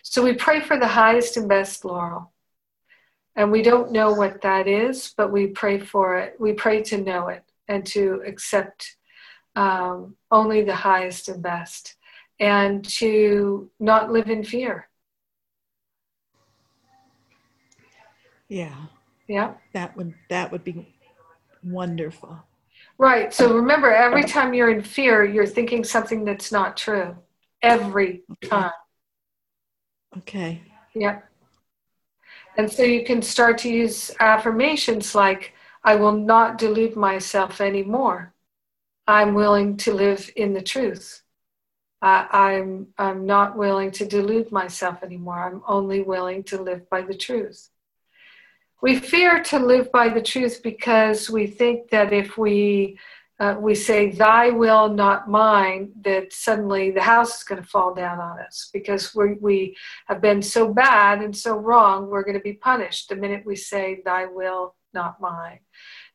so 0.04 0.22
we 0.22 0.34
pray 0.34 0.60
for 0.60 0.78
the 0.78 0.88
highest 0.88 1.38
and 1.38 1.48
best, 1.48 1.84
Laurel. 1.86 2.32
And 3.36 3.52
we 3.52 3.64
don't 3.64 3.92
know 3.92 4.14
what 4.14 4.42
that 4.42 4.68
is, 4.68 5.14
but 5.18 5.32
we 5.32 5.48
pray 5.48 5.80
for 5.80 6.18
it. 6.18 6.36
We 6.40 6.54
pray 6.54 6.84
to 6.84 7.00
know 7.00 7.30
it 7.30 7.44
and 7.68 7.86
to 7.88 8.22
accept 8.28 8.98
um, 9.56 10.16
only 10.30 10.64
the 10.64 10.76
highest 10.76 11.30
and 11.30 11.42
best, 11.42 11.96
and 12.40 12.84
to 12.86 13.72
not 13.80 14.12
live 14.12 14.30
in 14.30 14.44
fear. 14.44 14.90
Yeah. 18.50 18.76
Yeah. 19.28 19.54
That 19.74 19.96
would 19.96 20.14
that 20.30 20.52
would 20.52 20.64
be 20.64 20.94
wonderful. 21.64 22.38
Right. 22.98 23.34
So 23.34 23.56
remember, 23.56 23.92
every 23.92 24.24
time 24.24 24.54
you're 24.54 24.70
in 24.70 24.82
fear, 24.82 25.24
you're 25.24 25.48
thinking 25.48 25.84
something 25.84 26.26
that's 26.26 26.52
not 26.52 26.78
true. 26.78 27.16
Every 27.62 28.24
time. 28.44 28.72
Okay. 30.18 30.62
Yep. 30.94 31.28
And 32.58 32.72
so 32.72 32.84
you 32.84 33.04
can 33.04 33.22
start 33.22 33.58
to 33.60 33.70
use 33.70 34.12
affirmations 34.20 35.16
like, 35.16 35.54
I 35.84 35.96
will 35.96 36.14
not 36.14 36.58
delude 36.58 36.96
myself 36.96 37.60
anymore. 37.60 38.34
I'm 39.08 39.34
willing 39.34 39.76
to 39.78 39.94
live 39.94 40.30
in 40.36 40.54
the 40.54 40.62
truth. 40.62 41.24
I'm, 42.02 42.88
I'm 42.98 43.26
not 43.26 43.58
willing 43.58 43.92
to 43.92 44.06
delude 44.06 44.52
myself 44.52 45.04
anymore. 45.04 45.40
I'm 45.40 45.62
only 45.68 46.02
willing 46.02 46.44
to 46.46 46.62
live 46.62 46.90
by 46.90 47.02
the 47.02 47.16
truth. 47.16 47.70
We 48.82 49.00
fear 49.00 49.42
to 49.44 49.60
live 49.60 49.92
by 49.94 50.10
the 50.10 50.22
truth 50.22 50.62
because 50.62 51.30
we 51.30 51.48
think 51.48 51.90
that 51.92 52.12
if 52.12 52.38
we 52.38 53.00
uh, 53.40 53.56
we 53.60 53.74
say 53.76 54.12
thy 54.12 54.50
will 54.50 54.90
not 54.90 55.30
mine 55.30 55.92
that 56.02 56.32
suddenly 56.32 56.92
the 56.92 57.02
house 57.02 57.38
is 57.38 57.44
going 57.44 57.62
to 57.62 57.68
fall 57.68 57.94
down 57.94 58.20
on 58.20 58.40
us 58.40 58.70
because 58.72 59.14
we, 59.16 59.34
we 59.42 59.76
have 60.08 60.22
been 60.22 60.42
so 60.42 60.74
bad 60.74 61.22
and 61.22 61.36
so 61.36 61.58
wrong 61.58 62.10
we're 62.10 62.24
going 62.24 62.38
to 62.38 62.44
be 62.44 62.54
punished. 62.54 63.10
The 63.10 63.16
minute 63.16 63.44
we 63.46 63.56
say 63.56 64.02
thy 64.06 64.26
will 64.26 64.76
not 64.94 65.20
mine 65.20 65.60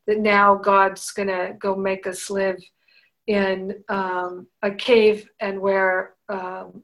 that 0.08 0.18
now 0.18 0.54
god's 0.54 1.12
going 1.12 1.28
to 1.28 1.54
go 1.58 1.76
make 1.76 2.06
us 2.06 2.30
live 2.30 2.58
in 3.26 3.84
um, 3.88 4.46
a 4.62 4.70
cave 4.70 5.28
and 5.38 5.60
wear 5.60 6.14
um, 6.28 6.82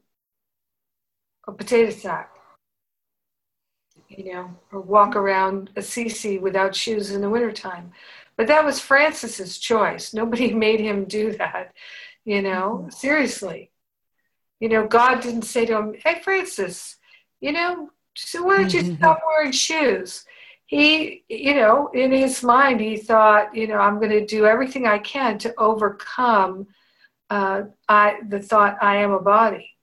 a 1.47 1.51
potato 1.51 1.89
sack 1.89 2.31
you 4.09 4.31
know 4.31 4.55
or 4.71 4.79
walk 4.79 5.15
around 5.15 5.71
Assisi 5.75 6.37
without 6.37 6.75
shoes 6.75 7.11
in 7.11 7.21
the 7.21 7.29
wintertime 7.29 7.91
but 8.37 8.47
that 8.47 8.65
was 8.65 8.79
Francis's 8.79 9.57
choice. 9.57 10.13
Nobody 10.13 10.53
made 10.65 10.79
him 10.79 11.05
do 11.05 11.33
that, 11.33 11.73
you 12.23 12.41
know, 12.41 12.79
mm-hmm. 12.81 12.89
seriously. 12.89 13.71
You 14.59 14.69
know, 14.69 14.87
God 14.87 15.21
didn't 15.21 15.43
say 15.43 15.65
to 15.65 15.77
him, 15.77 15.95
Hey, 16.03 16.21
Francis, 16.23 16.97
you 17.41 17.51
know, 17.51 17.89
so 18.15 18.43
why 18.43 18.57
don't 18.57 18.73
you 18.73 18.81
mm-hmm. 18.81 18.95
stop 18.95 19.21
wearing 19.27 19.51
shoes? 19.51 20.25
He, 20.67 21.23
you 21.29 21.53
know, 21.53 21.89
in 21.93 22.11
his 22.11 22.41
mind, 22.41 22.79
he 22.79 22.97
thought, 22.97 23.55
you 23.55 23.67
know, 23.67 23.77
I'm 23.77 23.99
going 23.99 24.09
to 24.09 24.25
do 24.25 24.45
everything 24.45 24.87
I 24.87 24.97
can 24.97 25.37
to 25.39 25.53
overcome 25.59 26.67
uh, 27.29 27.63
I, 27.87 28.19
the 28.27 28.39
thought, 28.39 28.77
I 28.81 28.97
am 28.97 29.11
a 29.11 29.19
body. 29.19 29.74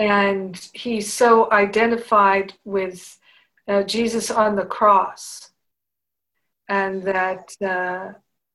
And 0.00 0.56
he 0.72 1.02
so 1.02 1.52
identified 1.52 2.54
with 2.64 3.18
uh, 3.68 3.82
Jesus 3.82 4.30
on 4.30 4.56
the 4.56 4.64
cross, 4.64 5.50
and 6.70 7.02
that 7.02 7.54
uh, 7.60 8.12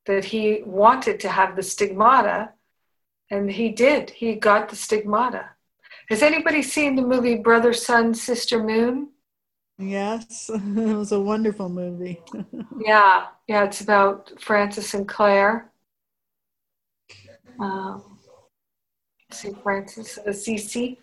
that 0.07 0.25
he 0.25 0.63
wanted 0.65 1.19
to 1.19 1.29
have 1.29 1.55
the 1.55 1.61
stigmata, 1.61 2.49
and 3.29 3.51
he 3.51 3.69
did. 3.69 4.09
He 4.09 4.33
got 4.33 4.69
the 4.69 4.75
stigmata. 4.75 5.51
Has 6.09 6.23
anybody 6.23 6.63
seen 6.63 6.95
the 6.95 7.03
movie 7.03 7.35
Brother 7.35 7.73
Sun, 7.73 8.15
Sister 8.15 8.63
Moon? 8.63 9.09
Yes, 9.77 10.49
it 10.53 10.95
was 10.95 11.11
a 11.11 11.19
wonderful 11.19 11.69
movie. 11.69 12.23
yeah, 12.79 13.27
yeah, 13.47 13.65
it's 13.65 13.81
about 13.81 14.31
Francis 14.41 14.95
and 14.95 15.07
Clare. 15.07 15.69
Um, 17.59 18.17
St. 19.31 19.61
Francis 19.61 20.17
of 20.17 20.27
Assisi. 20.27 20.99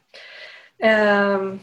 Um, 0.83 1.61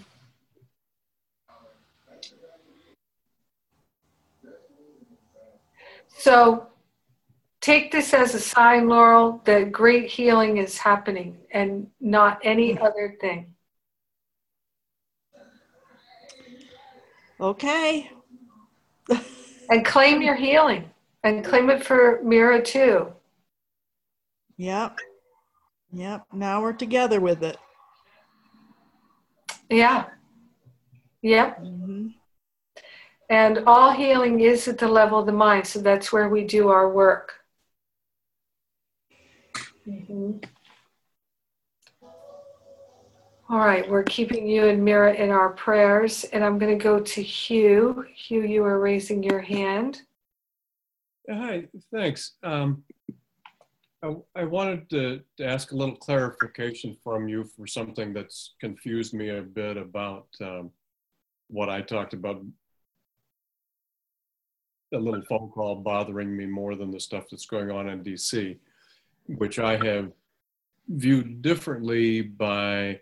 so 6.08 6.68
take 7.60 7.92
this 7.92 8.14
as 8.14 8.34
a 8.34 8.40
sign, 8.40 8.88
Laurel, 8.88 9.42
that 9.44 9.72
great 9.72 10.10
healing 10.10 10.58
is 10.58 10.78
happening 10.78 11.38
and 11.52 11.88
not 12.00 12.40
any 12.44 12.80
other 12.80 13.18
thing. 13.20 13.54
Okay. 17.42 18.10
and 19.70 19.86
claim 19.86 20.22
your 20.22 20.36
healing 20.36 20.90
and 21.24 21.44
claim 21.44 21.70
it 21.70 21.86
for 21.86 22.22
Mira 22.24 22.62
too. 22.62 23.12
Yep. 24.58 24.98
Yep. 25.92 26.26
Now 26.34 26.62
we're 26.62 26.74
together 26.74 27.20
with 27.20 27.44
it. 27.44 27.58
Yeah. 29.70 30.06
Yep. 31.22 31.60
hmm 31.60 32.08
And 33.30 33.64
all 33.68 33.92
healing 33.92 34.40
is 34.40 34.68
at 34.68 34.78
the 34.80 34.88
level 34.88 35.20
of 35.20 35.26
the 35.26 35.32
mind, 35.32 35.68
so 35.68 35.80
that's 35.80 36.12
where 36.12 36.30
we 36.30 36.44
do 36.44 36.70
our 36.70 36.90
work. 36.90 37.34
Mhm. 39.88 40.44
All 43.52 43.58
right, 43.58 43.90
we're 43.90 44.04
keeping 44.04 44.46
you 44.48 44.68
and 44.68 44.86
Mira 44.86 45.14
in 45.14 45.32
our 45.32 45.50
prayers, 45.50 46.24
and 46.26 46.44
I'm 46.44 46.60
going 46.60 46.78
to 46.78 46.84
go 46.84 47.00
to 47.00 47.22
Hugh. 47.24 48.06
Hugh, 48.14 48.44
you 48.44 48.64
are 48.64 48.80
raising 48.80 49.24
your 49.24 49.40
hand. 49.40 50.04
Hi, 51.28 51.68
thanks. 51.92 52.36
Um, 52.44 52.84
I, 54.02 54.16
I 54.36 54.44
wanted 54.46 54.90
to, 54.92 55.22
to 55.38 55.46
ask 55.46 55.72
a 55.72 55.76
little 55.76 55.96
clarification 55.96 56.96
from 57.04 57.28
you 57.28 57.44
for 57.44 57.68
something 57.68 58.14
that's 58.14 58.56
confused 58.60 59.14
me 59.14 59.30
a 59.30 59.42
bit 59.42 59.78
about 59.78 60.28
um, 60.42 60.72
what 61.48 61.70
I 61.70 61.82
talked 61.82 62.14
about. 62.14 62.42
A 64.94 64.98
little 64.98 65.22
phone 65.30 65.50
call 65.50 65.76
bothering 65.76 66.36
me 66.36 66.46
more 66.46 66.76
than 66.76 66.92
the 66.92 67.00
stuff 67.00 67.26
that's 67.30 67.46
going 67.46 67.70
on 67.70 67.90
in 67.90 68.04
DC, 68.04 68.58
which 69.28 69.60
I 69.60 69.78
have 69.86 70.12
viewed 70.88 71.42
differently 71.42 72.22
by 72.22 73.02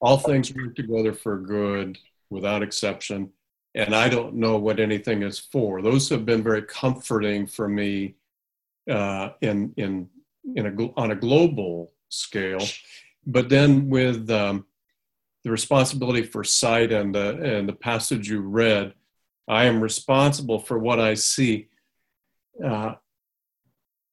all 0.00 0.18
things 0.18 0.52
work 0.52 0.74
together 0.74 1.12
for 1.12 1.38
good 1.38 1.98
without 2.30 2.62
exception 2.62 3.30
and 3.74 3.94
I 3.94 4.08
don't 4.08 4.34
know 4.34 4.58
what 4.58 4.80
anything 4.80 5.22
is 5.22 5.38
for. 5.38 5.80
Those 5.80 6.08
have 6.10 6.26
been 6.26 6.42
very 6.42 6.62
comforting 6.62 7.46
for 7.46 7.68
me 7.68 8.16
uh, 8.90 9.30
in 9.40 9.72
in 9.76 10.08
in 10.54 10.66
a 10.66 11.00
on 11.00 11.10
a 11.10 11.16
global 11.16 11.92
scale. 12.08 12.64
But 13.26 13.48
then 13.48 13.88
with 13.88 14.28
um, 14.30 14.66
the 15.44 15.50
responsibility 15.50 16.22
for 16.22 16.44
sight 16.44 16.92
and 16.92 17.14
the 17.14 17.58
and 17.58 17.68
the 17.68 17.74
passage 17.74 18.28
you 18.28 18.40
read, 18.40 18.94
I 19.48 19.64
am 19.64 19.82
responsible 19.82 20.58
for 20.58 20.78
what 20.78 21.00
I 21.00 21.14
see. 21.14 21.68
Uh, 22.62 22.94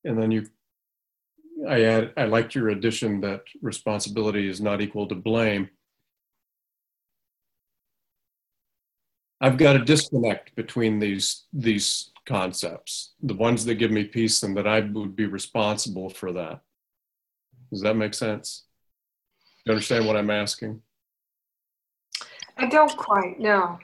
and 0.03 0.21
then 0.21 0.31
you, 0.31 0.47
I 1.67 1.83
add, 1.83 2.13
I 2.15 2.25
liked 2.25 2.55
your 2.55 2.69
addition 2.69 3.21
that 3.21 3.41
responsibility 3.61 4.47
is 4.47 4.61
not 4.61 4.81
equal 4.81 5.07
to 5.07 5.15
blame. 5.15 5.69
I've 9.41 9.57
got 9.57 9.75
a 9.75 9.85
disconnect 9.85 10.55
between 10.55 10.99
these 10.99 11.45
these 11.53 12.08
concepts, 12.29 13.15
the 13.21 13.33
ones 13.33 13.65
that 13.65 13.75
give 13.75 13.91
me 13.91 14.05
peace 14.05 14.43
and 14.43 14.55
that 14.55 14.67
I 14.67 14.79
would 14.79 15.15
be 15.15 15.25
responsible 15.25 16.09
for 16.09 16.31
that. 16.31 16.61
Does 17.71 17.81
that 17.81 17.95
make 17.95 18.13
sense? 18.13 18.65
You 19.65 19.73
understand 19.73 20.05
what 20.05 20.15
I'm 20.15 20.29
asking? 20.29 20.81
I 22.57 22.67
don't 22.67 22.95
quite 22.95 23.39
know. 23.39 23.79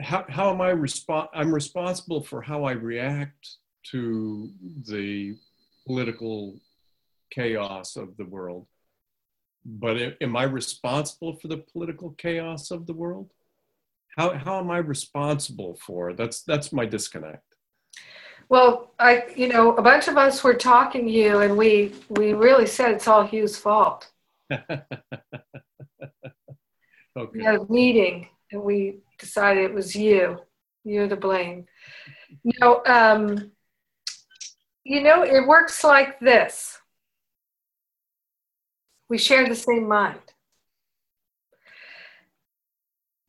How, 0.00 0.24
how 0.28 0.52
am 0.52 0.60
I 0.60 0.72
respon 0.72 1.28
I'm 1.32 1.54
responsible 1.54 2.22
for 2.22 2.42
how 2.42 2.64
I 2.64 2.72
react 2.72 3.56
to 3.90 4.50
the 4.88 5.36
political 5.86 6.60
chaos 7.30 7.96
of 7.96 8.16
the 8.16 8.24
world. 8.24 8.66
But 9.64 10.16
am 10.20 10.36
I 10.36 10.44
responsible 10.44 11.36
for 11.36 11.48
the 11.48 11.58
political 11.58 12.10
chaos 12.10 12.70
of 12.70 12.86
the 12.86 12.92
world? 12.92 13.30
How, 14.16 14.34
how 14.34 14.58
am 14.58 14.70
I 14.70 14.78
responsible 14.78 15.78
for? 15.84 16.12
That's, 16.12 16.42
that's 16.42 16.72
my 16.72 16.86
disconnect. 16.86 17.42
Well, 18.48 18.92
I, 18.98 19.24
you 19.34 19.48
know, 19.48 19.74
a 19.76 19.82
bunch 19.82 20.08
of 20.08 20.18
us 20.18 20.44
were 20.44 20.52
talking 20.52 21.06
to 21.06 21.10
you, 21.10 21.38
and 21.40 21.56
we 21.56 21.94
we 22.10 22.34
really 22.34 22.66
said 22.66 22.90
it's 22.90 23.08
all 23.08 23.24
Hugh's 23.24 23.56
fault. 23.56 24.10
okay. 24.52 24.76
We 27.32 27.42
had 27.42 27.54
a 27.54 27.72
meeting, 27.72 28.28
and 28.50 28.62
we 28.62 28.98
decided 29.18 29.64
it 29.64 29.72
was 29.72 29.96
you. 29.96 30.38
You're 30.84 31.08
to 31.08 31.16
blame. 31.16 31.64
No, 32.44 32.82
um, 32.84 33.52
you 34.84 35.02
know, 35.02 35.22
it 35.22 35.46
works 35.46 35.82
like 35.82 36.20
this. 36.20 36.78
We 39.08 39.16
share 39.16 39.48
the 39.48 39.54
same 39.54 39.88
mind. 39.88 40.31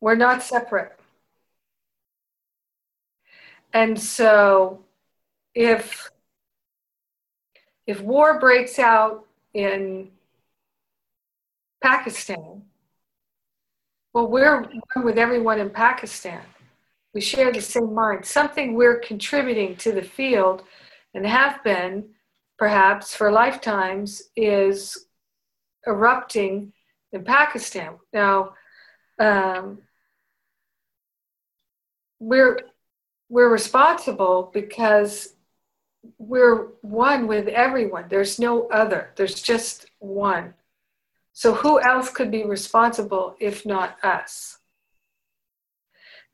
We're 0.04 0.16
not 0.16 0.42
separate. 0.42 0.92
And 3.72 3.98
so 3.98 4.84
if 5.54 6.10
if 7.86 8.02
war 8.02 8.38
breaks 8.38 8.78
out 8.78 9.24
in 9.54 10.10
Pakistan, 11.82 12.64
well, 14.12 14.26
we're 14.26 14.60
one 14.92 15.06
with 15.06 15.16
everyone 15.16 15.58
in 15.58 15.70
Pakistan. 15.70 16.42
We 17.14 17.22
share 17.22 17.50
the 17.50 17.62
same 17.62 17.94
mind. 17.94 18.26
Something 18.26 18.74
we're 18.74 18.98
contributing 18.98 19.74
to 19.76 19.92
the 19.92 20.02
field 20.02 20.64
and 21.14 21.26
have 21.26 21.64
been, 21.64 22.10
perhaps 22.58 23.16
for 23.16 23.32
lifetimes, 23.32 24.24
is 24.36 25.06
erupting 25.86 26.74
in 27.10 27.24
Pakistan. 27.24 27.94
Now, 28.12 28.52
um, 29.18 29.78
we're 32.24 32.58
we're 33.28 33.50
responsible 33.50 34.50
because 34.52 35.34
we're 36.18 36.68
one 36.82 37.26
with 37.26 37.48
everyone. 37.48 38.06
There's 38.08 38.38
no 38.38 38.66
other. 38.68 39.10
There's 39.16 39.40
just 39.40 39.86
one. 39.98 40.54
So 41.32 41.54
who 41.54 41.80
else 41.80 42.10
could 42.10 42.30
be 42.30 42.44
responsible 42.44 43.36
if 43.40 43.66
not 43.66 43.96
us? 44.04 44.58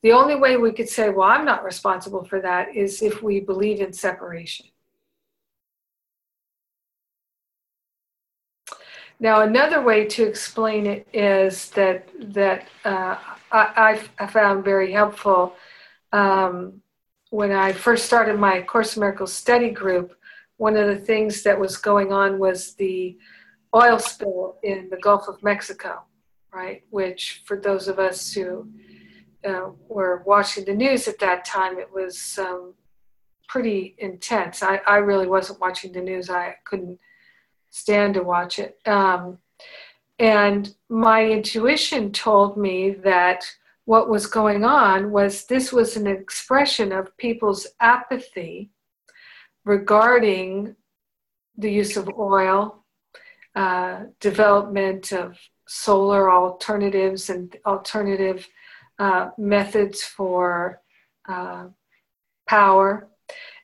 The 0.02 0.12
only 0.12 0.34
way 0.34 0.56
we 0.56 0.72
could 0.72 0.88
say, 0.88 1.10
well, 1.10 1.28
I'm 1.28 1.44
not 1.44 1.64
responsible 1.64 2.24
for 2.24 2.40
that 2.40 2.74
is 2.74 3.02
if 3.02 3.22
we 3.22 3.40
believe 3.40 3.80
in 3.80 3.92
separation. 3.92 4.66
Now, 9.18 9.42
another 9.42 9.82
way 9.82 10.06
to 10.06 10.26
explain 10.26 10.86
it 10.86 11.06
is 11.12 11.70
that 11.70 12.08
that 12.34 12.66
uh, 12.84 13.16
I, 13.52 14.00
I 14.18 14.26
found 14.26 14.64
very 14.64 14.92
helpful 14.92 15.54
um, 16.12 16.82
when 17.30 17.52
I 17.52 17.72
first 17.72 18.06
started 18.06 18.38
my 18.38 18.62
Course 18.62 18.96
in 18.96 19.00
Miracles 19.00 19.32
study 19.32 19.70
group, 19.70 20.16
one 20.56 20.76
of 20.76 20.88
the 20.88 20.96
things 20.96 21.42
that 21.44 21.58
was 21.58 21.76
going 21.76 22.12
on 22.12 22.38
was 22.38 22.74
the 22.74 23.16
oil 23.74 23.98
spill 23.98 24.58
in 24.62 24.88
the 24.90 24.98
Gulf 24.98 25.28
of 25.28 25.42
Mexico, 25.42 26.02
right? 26.52 26.82
Which, 26.90 27.42
for 27.46 27.56
those 27.56 27.88
of 27.88 27.98
us 27.98 28.32
who 28.32 28.68
uh, 29.48 29.70
were 29.88 30.22
watching 30.26 30.64
the 30.64 30.74
news 30.74 31.08
at 31.08 31.18
that 31.20 31.44
time, 31.44 31.78
it 31.78 31.90
was 31.92 32.38
um, 32.38 32.74
pretty 33.48 33.94
intense. 33.98 34.62
I, 34.62 34.80
I 34.86 34.96
really 34.96 35.26
wasn't 35.26 35.60
watching 35.60 35.92
the 35.92 36.00
news, 36.00 36.28
I 36.30 36.56
couldn't 36.64 36.98
stand 37.70 38.14
to 38.14 38.22
watch 38.22 38.58
it. 38.58 38.78
Um, 38.86 39.38
and 40.18 40.74
my 40.88 41.24
intuition 41.24 42.12
told 42.12 42.56
me 42.56 42.90
that 42.90 43.44
what 43.90 44.08
was 44.08 44.28
going 44.28 44.62
on 44.62 45.10
was 45.10 45.46
this 45.46 45.72
was 45.72 45.96
an 45.96 46.06
expression 46.06 46.92
of 46.92 47.16
people's 47.16 47.66
apathy 47.80 48.70
regarding 49.64 50.76
the 51.58 51.72
use 51.72 51.96
of 51.96 52.08
oil, 52.16 52.84
uh, 53.56 54.04
development 54.20 55.10
of 55.10 55.36
solar 55.66 56.30
alternatives 56.30 57.30
and 57.30 57.56
alternative 57.66 58.46
uh, 59.00 59.30
methods 59.36 60.04
for 60.04 60.80
uh, 61.28 61.64
power, 62.46 63.08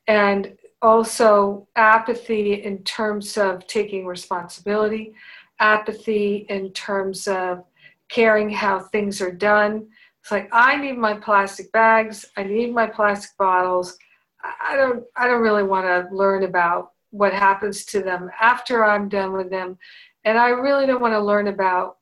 and 0.08 0.56
also 0.82 1.68
apathy 1.76 2.64
in 2.64 2.82
terms 2.82 3.38
of 3.38 3.64
taking 3.68 4.04
responsibility, 4.04 5.14
apathy 5.60 6.46
in 6.48 6.72
terms 6.72 7.28
of 7.28 7.62
caring 8.08 8.50
how 8.50 8.80
things 8.80 9.20
are 9.20 9.32
done, 9.32 9.86
it's 10.26 10.32
like 10.32 10.48
I 10.50 10.74
need 10.74 10.98
my 10.98 11.14
plastic 11.14 11.70
bags, 11.70 12.24
I 12.36 12.42
need 12.42 12.74
my 12.74 12.88
plastic 12.88 13.30
bottles. 13.38 13.96
I 14.42 14.74
don't 14.74 15.04
I 15.16 15.28
don't 15.28 15.40
really 15.40 15.62
want 15.62 15.86
to 15.86 16.12
learn 16.12 16.42
about 16.42 16.90
what 17.10 17.32
happens 17.32 17.84
to 17.84 18.02
them 18.02 18.28
after 18.40 18.84
I'm 18.84 19.08
done 19.08 19.34
with 19.34 19.50
them. 19.50 19.78
And 20.24 20.36
I 20.36 20.48
really 20.48 20.84
don't 20.84 21.00
want 21.00 21.14
to 21.14 21.20
learn 21.20 21.46
about 21.46 21.98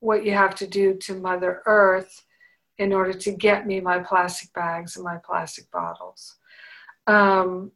what 0.00 0.24
you 0.24 0.32
have 0.32 0.54
to 0.54 0.66
do 0.66 0.94
to 1.02 1.20
Mother 1.20 1.60
Earth 1.66 2.24
in 2.78 2.94
order 2.94 3.12
to 3.12 3.32
get 3.32 3.66
me 3.66 3.82
my 3.82 3.98
plastic 3.98 4.54
bags 4.54 4.96
and 4.96 5.04
my 5.04 5.18
plastic 5.22 5.70
bottles. 5.70 6.36
Um, 7.06 7.72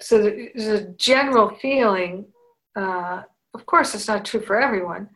so 0.00 0.22
there's 0.22 0.68
a 0.68 0.90
general 0.90 1.56
feeling, 1.60 2.26
uh, 2.76 3.22
of 3.52 3.66
course, 3.66 3.96
it's 3.96 4.06
not 4.06 4.24
true 4.24 4.42
for 4.42 4.60
everyone, 4.60 5.08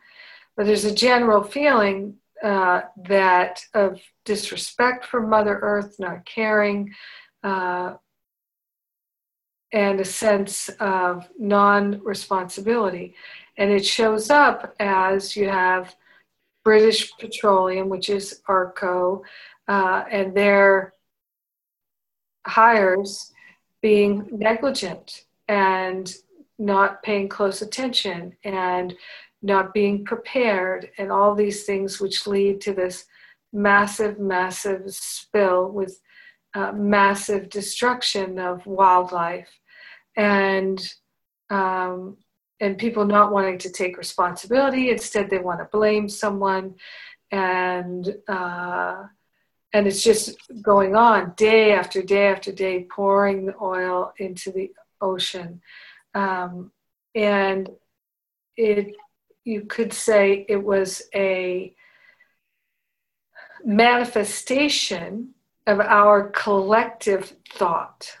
but 0.57 0.65
there's 0.65 0.83
a 0.83 0.93
general 0.93 1.41
feeling 1.41 2.15
uh, 2.43 2.81
that 2.97 3.61
of 3.73 4.01
disrespect 4.25 5.05
for 5.05 5.25
Mother 5.25 5.59
Earth, 5.61 5.95
not 5.99 6.25
caring, 6.25 6.93
uh, 7.43 7.93
and 9.71 9.99
a 9.99 10.05
sense 10.05 10.69
of 10.79 11.27
non 11.39 12.01
responsibility. 12.03 13.15
And 13.57 13.71
it 13.71 13.85
shows 13.85 14.29
up 14.29 14.75
as 14.79 15.35
you 15.35 15.49
have 15.49 15.95
British 16.63 17.15
Petroleum, 17.17 17.89
which 17.89 18.09
is 18.09 18.41
ARCO, 18.47 19.23
uh, 19.67 20.03
and 20.11 20.35
their 20.35 20.93
hires 22.45 23.31
being 23.81 24.27
negligent 24.31 25.25
and 25.47 26.13
not 26.57 27.03
paying 27.03 27.29
close 27.29 27.61
attention 27.61 28.35
and 28.43 28.95
not 29.41 29.73
being 29.73 30.03
prepared, 30.03 30.89
and 30.97 31.11
all 31.11 31.35
these 31.35 31.65
things 31.65 32.01
which 32.01 32.25
lead 32.25 32.59
to 32.61 32.73
this 32.73 33.05
massive, 33.55 34.19
massive 34.19 34.93
spill 34.93 35.69
with 35.69 35.99
uh, 36.53 36.71
massive 36.71 37.49
destruction 37.49 38.39
of 38.39 38.65
wildlife 38.65 39.59
and 40.15 40.93
um, 41.49 42.17
and 42.61 42.77
people 42.77 43.05
not 43.05 43.31
wanting 43.31 43.57
to 43.59 43.69
take 43.69 43.97
responsibility. 43.97 44.89
Instead 44.89 45.29
they 45.29 45.39
want 45.39 45.59
to 45.59 45.77
blame 45.77 46.07
someone 46.07 46.75
and 47.31 48.15
uh, 48.27 49.03
and 49.73 49.87
it's 49.87 50.03
just 50.03 50.37
going 50.61 50.95
on 50.95 51.33
day 51.35 51.73
after 51.73 52.01
day 52.01 52.27
after 52.27 52.51
day 52.51 52.87
pouring 52.89 53.45
the 53.45 53.55
oil 53.61 54.13
into 54.19 54.51
the 54.51 54.71
ocean. 55.01 55.61
Um, 56.13 56.71
and 57.13 57.69
it 58.55 58.95
you 59.43 59.61
could 59.61 59.91
say 59.91 60.45
it 60.47 60.63
was 60.63 61.03
a 61.13 61.75
manifestation 63.65 65.31
of 65.65 65.79
our 65.79 66.29
collective 66.29 67.33
thought. 67.51 68.17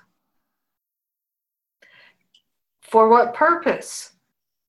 For 2.81 3.07
what 3.07 3.35
purpose? 3.35 4.11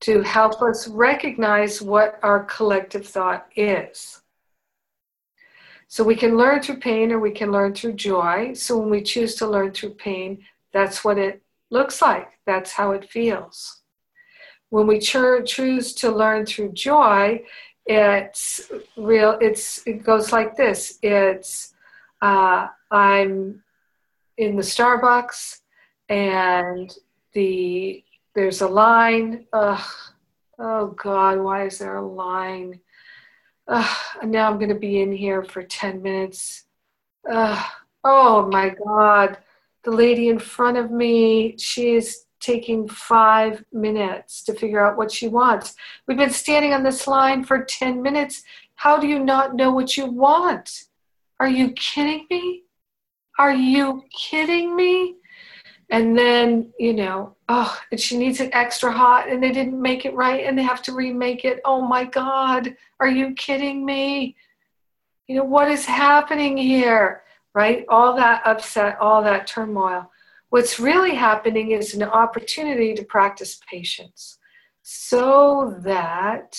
To 0.01 0.21
help 0.21 0.61
us 0.61 0.87
recognize 0.87 1.81
what 1.81 2.19
our 2.21 2.43
collective 2.43 3.07
thought 3.07 3.47
is. 3.55 4.21
So 5.87 6.03
we 6.03 6.15
can 6.15 6.37
learn 6.37 6.61
through 6.61 6.77
pain 6.77 7.11
or 7.11 7.19
we 7.19 7.31
can 7.31 7.51
learn 7.51 7.73
through 7.73 7.93
joy. 7.93 8.53
So 8.53 8.77
when 8.77 8.91
we 8.91 9.01
choose 9.01 9.33
to 9.35 9.47
learn 9.47 9.71
through 9.71 9.95
pain, 9.95 10.43
that's 10.71 11.03
what 11.03 11.17
it 11.17 11.41
looks 11.71 11.99
like, 11.99 12.29
that's 12.45 12.71
how 12.71 12.91
it 12.91 13.09
feels. 13.09 13.81
When 14.69 14.85
we 14.85 14.99
choose 14.99 15.93
to 15.93 16.11
learn 16.11 16.45
through 16.45 16.73
joy, 16.73 17.43
it's 17.87 18.69
real 18.97 19.37
it's 19.41 19.85
it 19.87 20.03
goes 20.03 20.31
like 20.31 20.55
this. 20.55 20.99
It's 21.01 21.73
uh, 22.21 22.67
i'm 22.91 23.63
in 24.37 24.55
the 24.55 24.61
starbucks 24.61 25.59
and 26.09 26.93
the 27.33 28.03
there's 28.35 28.61
a 28.61 28.67
line. 28.67 29.45
Ugh, 29.53 29.83
oh 30.59 30.87
god 30.87 31.39
why 31.39 31.65
is 31.65 31.79
there 31.79 31.97
a 31.97 32.05
line? 32.05 32.79
Ugh, 33.67 33.97
now 34.23 34.51
i'm 34.51 34.57
going 34.57 34.69
to 34.69 34.75
be 34.75 35.01
in 35.01 35.11
here 35.11 35.43
for 35.43 35.63
10 35.63 36.01
minutes. 36.01 36.65
Ugh, 37.29 37.65
oh 38.03 38.47
my 38.51 38.75
god. 38.85 39.37
The 39.83 39.91
lady 39.91 40.27
in 40.27 40.39
front 40.39 40.77
of 40.77 40.91
me 40.91 41.55
she's 41.57 42.26
taking 42.39 42.87
five 42.87 43.63
minutes 43.71 44.43
to 44.43 44.53
figure 44.53 44.85
out 44.85 44.97
what 44.97 45.11
she 45.11 45.27
wants. 45.27 45.75
We've 46.07 46.17
been 46.17 46.29
standing 46.29 46.73
on 46.73 46.83
this 46.83 47.07
line 47.07 47.43
for 47.43 47.63
10 47.63 48.01
minutes. 48.01 48.43
How 48.75 48.99
do 48.99 49.07
you 49.07 49.19
not 49.19 49.55
know 49.55 49.71
what 49.71 49.97
you 49.97 50.05
want? 50.05 50.83
Are 51.39 51.49
you 51.49 51.71
kidding 51.71 52.25
me? 52.29 52.63
Are 53.39 53.53
you 53.53 54.03
kidding 54.15 54.75
me? 54.75 55.15
And 55.89 56.17
then, 56.17 56.73
you 56.77 56.93
know, 56.93 57.35
oh, 57.47 57.79
and 57.91 57.99
she 57.99 58.17
needs 58.17 58.41
it 58.41 58.49
extra 58.53 58.91
hot 58.91 59.29
and 59.29 59.41
they 59.41 59.51
didn't 59.51 59.81
make 59.81 60.05
it 60.05 60.13
right 60.15 60.45
and 60.45 60.57
they 60.57 60.63
have 60.63 60.81
to 60.83 60.93
remake 60.93 61.45
it. 61.45 61.61
Oh 61.63 61.81
my 61.81 62.03
God, 62.03 62.75
are 62.99 63.07
you 63.07 63.33
kidding 63.35 63.85
me? 63.85 64.35
You 65.27 65.37
know, 65.37 65.43
what 65.43 65.69
is 65.69 65.85
happening 65.85 66.57
here? 66.57 67.23
Right? 67.53 67.85
All 67.89 68.15
that 68.17 68.41
upset, 68.45 68.99
all 68.99 69.23
that 69.23 69.47
turmoil. 69.47 70.11
What's 70.49 70.79
really 70.79 71.15
happening 71.15 71.71
is 71.71 71.93
an 71.93 72.03
opportunity 72.03 72.93
to 72.93 73.03
practice 73.03 73.59
patience 73.69 74.37
so 74.81 75.75
that 75.83 76.57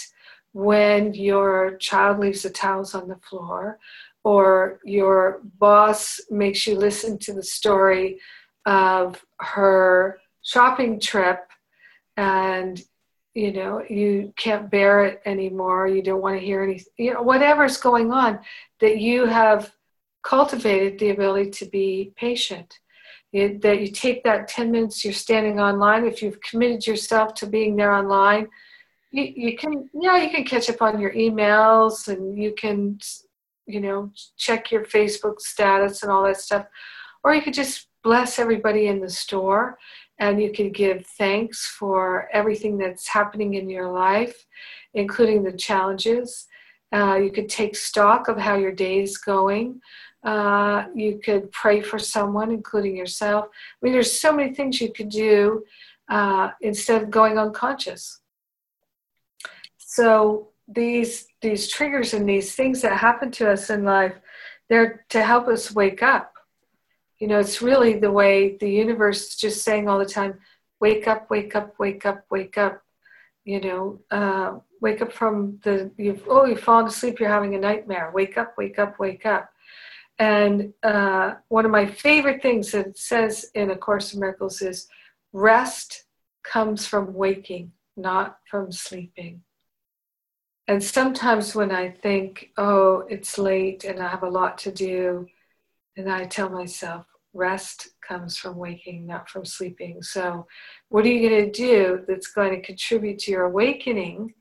when 0.53 1.15
your 1.15 1.77
child 1.77 2.19
leaves 2.19 2.43
the 2.43 2.51
towels 2.51 2.95
on 2.95 3.09
the 3.09 3.17
floor 3.17 3.79
or 4.25 4.81
your 4.85 5.41
boss 5.59 6.21
makes 6.31 6.67
you 6.67 6.77
listen 6.77 7.19
to 7.19 7.33
the 7.33 7.43
story 7.43 8.19
of 8.67 9.25
her 9.41 10.21
shopping 10.43 11.01
trip 11.01 11.49
and 12.19 12.83
you 13.35 13.53
know 13.53 13.83
you 13.89 14.33
can't 14.37 14.71
bear 14.71 15.05
it 15.05 15.23
anymore 15.25 15.87
you 15.87 16.03
don't 16.03 16.21
want 16.21 16.39
to 16.39 16.45
hear 16.45 16.63
anything 16.63 16.93
you 16.97 17.15
know 17.15 17.23
whatever's 17.23 17.77
going 17.77 18.13
on 18.13 18.39
that 18.81 18.99
you 18.99 19.27
have 19.27 19.73
cultivated 20.23 20.99
the 20.99 21.11
ability 21.11 21.51
to 21.51 21.67
be 21.67 22.13
patient 22.17 22.81
that 23.33 23.81
you 23.81 23.89
take 23.89 24.25
that 24.25 24.49
10 24.49 24.71
minutes 24.71 25.05
you're 25.05 25.13
standing 25.13 25.61
online 25.61 26.07
if 26.07 26.23
you've 26.23 26.41
committed 26.41 26.87
yourself 26.87 27.35
to 27.35 27.47
being 27.47 27.77
there 27.77 27.93
online 27.93 28.49
you, 29.11 29.33
you 29.37 29.57
can 29.57 29.89
yeah 29.95 30.17
you 30.17 30.31
can 30.31 30.45
catch 30.45 30.69
up 30.69 30.83
on 30.83 31.01
your 31.01 31.13
emails 31.13 32.09
and 32.09 32.41
you 32.41 32.53
can 32.53 32.99
you 33.67 33.81
know 33.81 34.11
check 34.37 34.71
your 34.71 34.85
facebook 34.85 35.41
status 35.41 36.03
and 36.03 36.11
all 36.11 36.25
that 36.25 36.41
stuff. 36.41 36.67
Or 37.25 37.35
you 37.35 37.43
could 37.43 37.55
just 37.55 37.89
bless 38.03 38.39
everybody 38.39 38.87
in 38.87 39.01
the 39.01 39.11
store 39.11 39.77
and 40.19 40.41
you 40.41 40.53
could 40.53 40.73
give 40.73 41.07
thanks 41.19 41.67
for 41.67 42.29
everything 42.33 42.79
that's 42.79 43.09
happening 43.09 43.55
in 43.55 43.69
your 43.69 43.93
life 43.93 44.47
including 44.95 45.43
the 45.43 45.53
challenges. 45.53 46.47
Uh, 46.93 47.17
you 47.17 47.31
could 47.31 47.49
take 47.51 47.77
stock 47.77 48.29
of 48.29 48.39
how 48.39 48.57
your 48.57 48.73
day 48.73 49.03
is 49.03 49.19
going 49.19 49.79
uh, 50.25 50.85
you 50.95 51.21
could 51.23 51.51
pray 51.53 51.81
for 51.81 51.99
someone, 51.99 52.51
including 52.51 52.97
yourself. 52.97 53.47
I 53.51 53.77
mean, 53.83 53.93
there's 53.93 54.21
so 54.21 54.33
many 54.33 54.55
things 54.55 54.81
you 54.81 54.93
could 54.93 55.09
do 55.09 55.65
uh, 56.09 56.51
instead 56.61 57.03
of 57.03 57.11
going 57.11 57.39
unconscious. 57.39 58.21
So 59.77 60.49
these 60.67 61.27
these 61.41 61.69
triggers 61.69 62.15
and 62.15 62.29
these 62.29 62.55
things 62.55 62.83
that 62.83 62.99
happen 62.99 63.31
to 63.33 63.51
us 63.51 63.71
in 63.71 63.85
life, 63.85 64.15
they're 64.69 65.05
to 65.11 65.23
help 65.23 65.49
us 65.49 65.75
wake 65.75 66.03
up. 66.03 66.35
You 67.19 67.27
know, 67.29 67.39
it's 67.39 67.63
really 67.63 67.95
the 67.95 68.13
way 68.13 68.57
the 68.57 68.71
universe 68.71 69.29
is 69.29 69.37
just 69.37 69.65
saying 69.65 69.89
all 69.89 69.99
the 69.99 70.05
time, 70.05 70.39
"Wake 70.81 71.09
up, 71.09 71.31
wake 71.31 71.55
up, 71.57 71.79
wake 71.79 72.05
up, 72.07 72.25
wake 72.31 72.59
up." 72.59 72.83
You 73.45 73.61
know, 73.61 74.01
uh, 74.11 74.59
wake 74.81 75.01
up 75.01 75.13
from 75.13 75.59
the 75.63 75.91
you've 75.97 76.25
oh 76.29 76.45
you've 76.45 76.61
fallen 76.61 76.87
asleep, 76.87 77.19
you're 77.19 77.29
having 77.29 77.55
a 77.55 77.59
nightmare. 77.59 78.11
Wake 78.15 78.37
up, 78.37 78.57
wake 78.59 78.79
up, 78.79 78.99
wake 78.99 79.27
up. 79.27 79.51
And 80.19 80.73
uh, 80.83 81.35
one 81.49 81.65
of 81.65 81.71
my 81.71 81.87
favorite 81.87 82.43
things 82.43 82.73
that 82.73 82.87
it 82.89 82.99
says 82.99 83.51
in 83.55 83.71
A 83.71 83.77
Course 83.77 84.15
in 84.15 84.21
Miracles 84.21 84.61
is 84.63 84.89
rest 85.33 86.05
comes 86.43 86.87
from 86.87 87.15
waking, 87.15 87.73
not 87.97 88.39
from 88.51 88.73
sleeping. 88.73 89.43
And 90.67 90.83
sometimes 90.83 91.55
when 91.55 91.71
I 91.71 91.91
think, 91.91 92.51
oh, 92.59 93.05
it's 93.09 93.39
late 93.39 93.85
and 93.85 94.01
I 94.01 94.09
have 94.09 94.23
a 94.23 94.29
lot 94.29 94.59
to 94.59 94.73
do, 94.73 95.27
and 95.97 96.11
I 96.11 96.27
tell 96.27 96.51
myself, 96.51 97.07
rest 97.33 97.89
comes 98.07 98.37
from 98.37 98.57
waking, 98.57 99.07
not 99.07 99.31
from 99.31 99.45
sleeping. 99.45 100.03
So, 100.03 100.47
what 100.91 101.05
are 101.05 101.09
you 101.09 101.29
going 101.29 101.45
to 101.45 101.51
do 101.51 102.05
that's 102.07 102.29
going 102.29 102.51
to 102.51 102.61
contribute 102.61 103.19
to 103.21 103.31
your 103.31 103.45
awakening? 103.45 104.35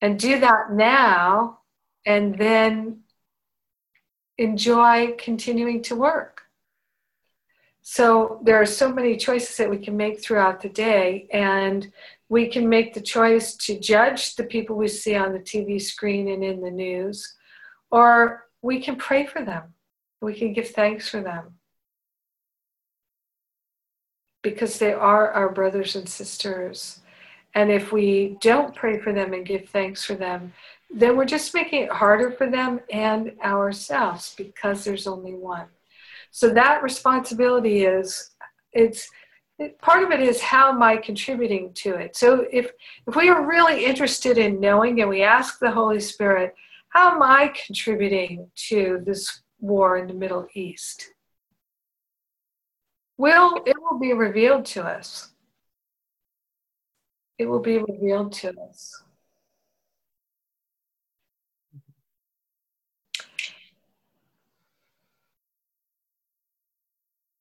And 0.00 0.18
do 0.18 0.40
that 0.40 0.72
now, 0.72 1.60
and 2.06 2.38
then 2.38 3.00
enjoy 4.38 5.14
continuing 5.18 5.82
to 5.82 5.96
work. 5.96 6.42
So 7.82 8.40
there 8.44 8.60
are 8.60 8.66
so 8.66 8.92
many 8.92 9.16
choices 9.16 9.56
that 9.56 9.70
we 9.70 9.78
can 9.78 9.96
make 9.96 10.22
throughout 10.22 10.60
the 10.60 10.68
day, 10.68 11.26
and 11.32 11.90
we 12.28 12.48
can 12.48 12.68
make 12.68 12.92
the 12.92 13.00
choice 13.00 13.56
to 13.56 13.80
judge 13.80 14.36
the 14.36 14.44
people 14.44 14.76
we 14.76 14.88
see 14.88 15.16
on 15.16 15.32
the 15.32 15.38
TV 15.38 15.80
screen 15.80 16.28
and 16.28 16.44
in 16.44 16.60
the 16.60 16.70
news, 16.70 17.34
or 17.90 18.46
we 18.62 18.80
can 18.80 18.96
pray 18.96 19.26
for 19.26 19.44
them. 19.44 19.74
We 20.20 20.34
can 20.34 20.52
give 20.52 20.70
thanks 20.70 21.08
for 21.08 21.22
them 21.22 21.54
because 24.42 24.78
they 24.78 24.92
are 24.92 25.30
our 25.30 25.48
brothers 25.48 25.96
and 25.96 26.08
sisters. 26.08 27.00
And 27.54 27.70
if 27.70 27.92
we 27.92 28.36
don't 28.40 28.74
pray 28.74 28.98
for 28.98 29.12
them 29.12 29.32
and 29.32 29.46
give 29.46 29.68
thanks 29.70 30.04
for 30.04 30.14
them, 30.14 30.52
then 30.90 31.16
we're 31.16 31.24
just 31.24 31.54
making 31.54 31.82
it 31.82 31.90
harder 31.90 32.30
for 32.30 32.48
them 32.48 32.80
and 32.90 33.32
ourselves 33.44 34.34
because 34.36 34.84
there's 34.84 35.06
only 35.06 35.34
one. 35.34 35.66
So 36.30 36.50
that 36.54 36.82
responsibility 36.82 37.84
is 37.84 38.30
it's 38.72 39.08
part 39.80 40.02
of 40.02 40.10
it 40.10 40.20
is 40.20 40.40
how 40.40 40.70
am 40.70 40.82
I 40.82 40.96
contributing 40.96 41.72
to 41.74 41.94
it. 41.94 42.16
So 42.16 42.46
if 42.52 42.70
if 43.06 43.16
we 43.16 43.28
are 43.28 43.46
really 43.46 43.84
interested 43.84 44.38
in 44.38 44.60
knowing 44.60 45.00
and 45.00 45.10
we 45.10 45.22
ask 45.22 45.58
the 45.58 45.70
Holy 45.70 46.00
Spirit, 46.00 46.54
how 46.90 47.14
am 47.14 47.22
I 47.22 47.52
contributing 47.66 48.50
to 48.68 49.02
this 49.04 49.42
war 49.60 49.98
in 49.98 50.06
the 50.06 50.14
Middle 50.14 50.46
East? 50.54 51.12
will 53.18 53.60
it 53.66 53.76
will 53.82 53.98
be 53.98 54.14
revealed 54.14 54.64
to 54.64 54.82
us. 54.82 55.32
It 57.36 57.46
will 57.46 57.60
be 57.60 57.78
revealed 57.78 58.32
to 58.34 58.58
us. 58.60 59.02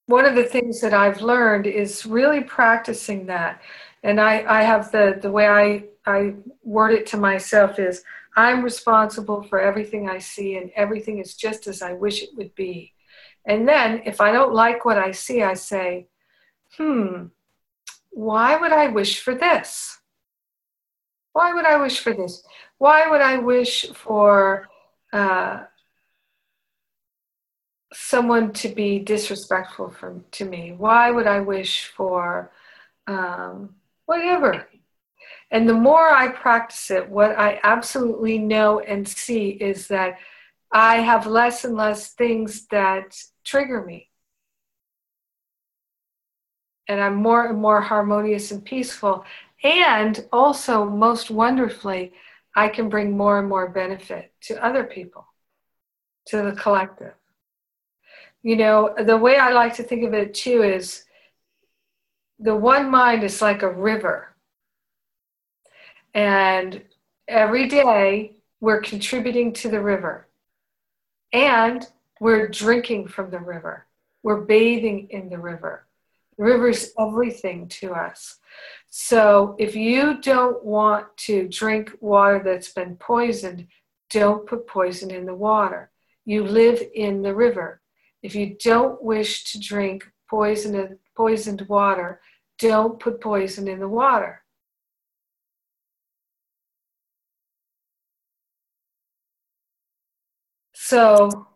One 0.08 0.26
of 0.26 0.36
the 0.36 0.44
things 0.44 0.82
that 0.82 0.94
I've 0.94 1.22
learned 1.22 1.68
is 1.68 2.06
really 2.06 2.42
practicing 2.42 3.26
that. 3.28 3.62
And 4.04 4.20
I, 4.20 4.44
I 4.48 4.64
have 4.64 4.92
the, 4.92 5.20
the 5.22 5.32
way 5.32 5.48
I, 5.48 5.84
I 6.06 6.36
word 6.64 6.94
it 6.94 7.06
to 7.08 7.18
myself 7.18 7.78
is 7.78 8.04
I'm 8.36 8.64
responsible 8.64 9.44
for 9.44 9.60
everything 9.60 10.10
I 10.10 10.20
see, 10.20 10.58
and 10.58 10.72
everything 10.76 11.20
is 11.20 11.36
just 11.36 11.68
as 11.68 11.82
I 11.82 11.94
wish 11.94 12.24
it 12.24 12.30
would 12.36 12.54
be. 12.56 12.94
And 13.46 13.68
then 13.68 14.02
if 14.06 14.22
I 14.22 14.32
don't 14.32 14.54
like 14.54 14.86
what 14.86 14.98
I 14.98 15.12
see, 15.12 15.42
I 15.42 15.56
say, 15.56 16.08
hmm, 16.78 17.26
why 18.12 18.58
would 18.58 18.72
I 18.72 18.88
wish 18.88 19.20
for 19.22 19.34
this? 19.34 19.98
Why 21.34 21.54
would 21.54 21.66
I 21.66 21.78
wish 21.78 22.00
for 22.00 22.14
this? 22.14 22.44
Why 22.78 23.10
would 23.10 23.22
I 23.22 23.38
wish 23.38 23.88
for 23.92 24.70
uh, 25.12 25.64
someone 27.94 28.52
to 28.54 28.70
be 28.70 29.00
disrespectful 29.00 29.90
from, 29.90 30.26
to 30.32 30.46
me? 30.46 30.74
Why 30.78 31.12
would 31.12 31.28
I 31.28 31.40
wish 31.40 31.86
for 31.96 32.52
um, 33.08 33.76
whatever? 34.06 34.68
And 35.50 35.68
the 35.68 35.74
more 35.74 36.10
I 36.10 36.28
practice 36.28 36.92
it, 36.92 37.10
what 37.10 37.38
I 37.38 37.60
absolutely 37.64 38.38
know 38.38 38.80
and 38.80 39.08
see 39.08 39.50
is 39.50 39.88
that 39.88 40.18
I 40.72 40.98
have 40.98 41.26
less 41.26 41.64
and 41.64 41.76
less 41.76 42.10
things 42.10 42.68
that 42.68 43.18
trigger 43.46 43.82
me. 43.82 44.10
And 46.90 47.00
I'm 47.00 47.16
more 47.16 47.48
and 47.48 47.60
more 47.60 47.82
harmonious 47.82 48.52
and 48.52 48.64
peaceful. 48.64 49.26
And 49.64 50.26
also, 50.32 50.86
most 50.86 51.30
wonderfully, 51.30 52.14
I 52.56 52.68
can 52.68 52.90
bring 52.90 53.16
more 53.16 53.40
and 53.40 53.48
more 53.48 53.70
benefit 53.70 54.34
to 54.42 54.64
other 54.64 54.84
people, 54.84 55.26
to 56.28 56.42
the 56.42 56.54
collective. 56.54 57.14
You 58.44 58.56
know, 58.56 58.94
the 58.98 59.18
way 59.18 59.38
I 59.38 59.52
like 59.52 59.76
to 59.76 59.84
think 59.84 60.04
of 60.04 60.14
it 60.14 60.34
too 60.34 60.64
is 60.64 61.04
the 62.40 62.56
one 62.56 62.90
mind 62.90 63.24
is 63.24 63.42
like 63.42 63.64
a 63.64 63.72
river. 63.72 64.36
And 66.14 66.84
every 67.28 67.68
day 67.68 68.34
we're 68.60 68.82
contributing 68.82 69.54
to 69.54 69.70
the 69.70 69.82
river. 69.82 70.28
And 71.34 71.86
we're 72.20 72.48
drinking 72.48 73.08
from 73.08 73.30
the 73.30 73.40
river. 73.40 73.86
We're 74.24 74.42
bathing 74.42 75.08
in 75.10 75.30
the 75.30 75.38
river. 75.38 75.86
The 76.38 76.44
river 76.44 76.70
is 76.70 76.94
everything 77.00 77.68
to 77.80 77.94
us. 77.94 78.38
So 78.90 79.56
if 79.60 79.76
you 79.76 80.22
don't 80.22 80.64
want 80.64 81.16
to 81.18 81.48
drink 81.48 81.92
water 82.00 82.42
that's 82.44 82.72
been 82.74 82.96
poisoned, 82.96 83.68
don't 84.10 84.48
put 84.48 84.68
poison 84.68 85.12
in 85.12 85.26
the 85.26 85.36
water. 85.36 85.92
You 86.26 86.44
live 86.44 86.82
in 86.94 87.22
the 87.22 87.36
river. 87.36 87.82
If 88.22 88.36
you 88.36 88.56
don't 88.64 89.02
wish 89.04 89.52
to 89.52 89.60
drink 89.60 90.10
poisoned, 90.30 90.98
poisoned 91.16 91.62
water, 91.70 92.22
don't 92.60 93.00
put 93.00 93.22
poison 93.22 93.68
in 93.68 93.80
the 93.80 93.88
water. 93.88 94.44
So 100.74 101.48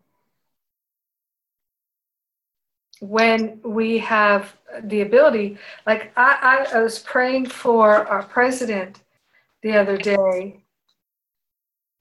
when 3.00 3.60
we 3.64 3.98
have 3.98 4.54
the 4.84 5.00
ability, 5.00 5.58
like 5.86 6.12
I, 6.16 6.66
I, 6.72 6.80
was 6.80 6.98
praying 6.98 7.46
for 7.46 8.06
our 8.06 8.22
president 8.22 9.02
the 9.62 9.76
other 9.76 9.96
day 9.96 10.62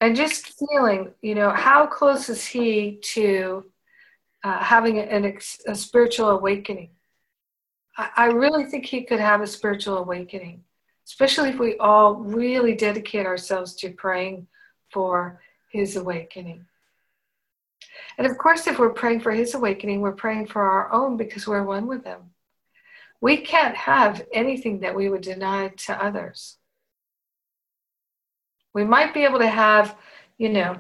and 0.01 0.15
just 0.15 0.53
feeling, 0.59 1.13
you 1.21 1.33
know, 1.33 1.49
how 1.49 1.87
close 1.87 2.29
is 2.29 2.45
he 2.45 2.99
to 3.13 3.65
uh, 4.43 4.59
having 4.59 4.99
an, 4.99 5.37
a 5.67 5.75
spiritual 5.75 6.29
awakening? 6.29 6.89
I, 7.97 8.09
I 8.15 8.25
really 8.27 8.65
think 8.65 8.85
he 8.85 9.03
could 9.03 9.19
have 9.19 9.41
a 9.41 9.47
spiritual 9.47 9.97
awakening, 9.97 10.63
especially 11.05 11.49
if 11.49 11.59
we 11.59 11.77
all 11.77 12.15
really 12.15 12.75
dedicate 12.75 13.25
ourselves 13.25 13.75
to 13.75 13.91
praying 13.91 14.47
for 14.89 15.41
his 15.71 15.95
awakening. 15.95 16.65
And 18.17 18.27
of 18.27 18.37
course, 18.37 18.67
if 18.67 18.77
we're 18.77 18.89
praying 18.89 19.21
for 19.21 19.31
his 19.31 19.53
awakening, 19.53 20.01
we're 20.01 20.11
praying 20.11 20.47
for 20.47 20.61
our 20.61 20.91
own 20.91 21.17
because 21.17 21.47
we're 21.47 21.63
one 21.63 21.87
with 21.87 22.03
him. 22.03 22.19
We 23.21 23.37
can't 23.37 23.75
have 23.75 24.25
anything 24.33 24.79
that 24.79 24.95
we 24.95 25.09
would 25.09 25.21
deny 25.21 25.69
to 25.69 26.03
others. 26.03 26.57
We 28.73 28.83
might 28.83 29.13
be 29.13 29.23
able 29.23 29.39
to 29.39 29.47
have, 29.47 29.95
you 30.37 30.49
know, 30.49 30.77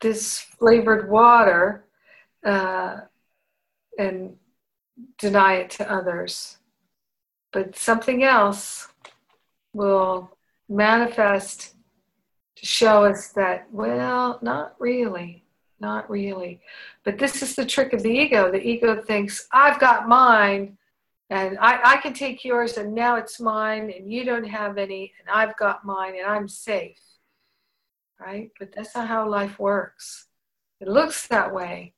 this 0.00 0.38
flavored 0.38 1.10
water 1.10 1.84
uh, 2.44 3.00
and 3.98 4.36
deny 5.18 5.54
it 5.54 5.70
to 5.70 5.90
others. 5.90 6.58
But 7.52 7.76
something 7.76 8.24
else 8.24 8.88
will 9.72 10.36
manifest 10.68 11.74
to 12.56 12.66
show 12.66 13.04
us 13.04 13.28
that, 13.28 13.66
well, 13.72 14.38
not 14.42 14.74
really. 14.78 15.44
Not 15.80 16.10
really. 16.10 16.60
But 17.04 17.18
this 17.18 17.40
is 17.40 17.54
the 17.54 17.64
trick 17.64 17.92
of 17.92 18.02
the 18.02 18.10
ego. 18.10 18.50
The 18.50 18.60
ego 18.60 19.00
thinks, 19.00 19.46
I've 19.52 19.78
got 19.78 20.08
mine, 20.08 20.76
and 21.30 21.56
I, 21.60 21.80
I 21.84 21.96
can 21.98 22.12
take 22.12 22.44
yours, 22.44 22.78
and 22.78 22.92
now 22.94 23.14
it's 23.14 23.38
mine, 23.38 23.92
and 23.96 24.12
you 24.12 24.24
don't 24.24 24.48
have 24.48 24.76
any, 24.76 25.12
and 25.20 25.28
I've 25.30 25.56
got 25.56 25.84
mine, 25.84 26.16
and 26.16 26.26
I'm 26.26 26.48
safe. 26.48 26.98
Right? 28.20 28.50
But 28.58 28.72
that's 28.74 28.96
not 28.96 29.06
how 29.06 29.28
life 29.28 29.60
works. 29.60 30.26
It 30.80 30.88
looks 30.88 31.28
that 31.28 31.54
way, 31.54 31.94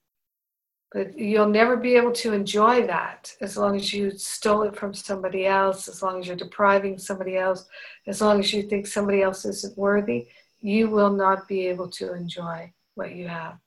but 0.92 1.16
you'll 1.16 1.48
never 1.48 1.76
be 1.76 1.94
able 1.94 2.12
to 2.12 2.32
enjoy 2.32 2.86
that 2.86 3.32
as 3.40 3.56
long 3.56 3.76
as 3.76 3.92
you 3.92 4.10
stole 4.10 4.62
it 4.62 4.74
from 4.74 4.92
somebody 4.92 5.46
else, 5.46 5.86
as 5.86 6.02
long 6.02 6.18
as 6.18 6.26
you're 6.26 6.36
depriving 6.36 6.98
somebody 6.98 7.36
else, 7.36 7.66
as 8.06 8.20
long 8.20 8.40
as 8.40 8.52
you 8.52 8.62
think 8.62 8.86
somebody 8.86 9.22
else 9.22 9.44
isn't 9.44 9.78
worthy, 9.78 10.26
you 10.60 10.90
will 10.90 11.12
not 11.12 11.46
be 11.46 11.68
able 11.68 11.88
to 11.88 12.12
enjoy 12.14 12.72
what 12.94 13.14
you 13.14 13.28
have. 13.28 13.58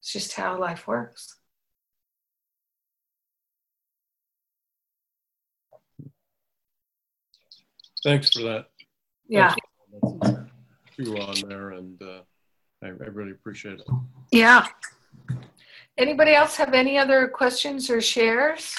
It's 0.00 0.12
just 0.12 0.32
how 0.32 0.58
life 0.58 0.88
works. 0.88 1.36
Thanks 8.02 8.30
for 8.30 8.42
that. 8.42 8.66
Yeah. 9.28 9.54
Chew 10.96 11.16
on 11.18 11.48
there, 11.48 11.70
and 11.70 12.02
uh, 12.02 12.22
I, 12.82 12.88
I 12.88 13.08
really 13.12 13.30
appreciate 13.30 13.78
it. 13.78 13.86
Yeah. 14.32 14.66
Anybody 15.98 16.32
else 16.32 16.56
have 16.56 16.72
any 16.72 16.96
other 16.96 17.28
questions 17.28 17.90
or 17.90 18.00
shares? 18.00 18.74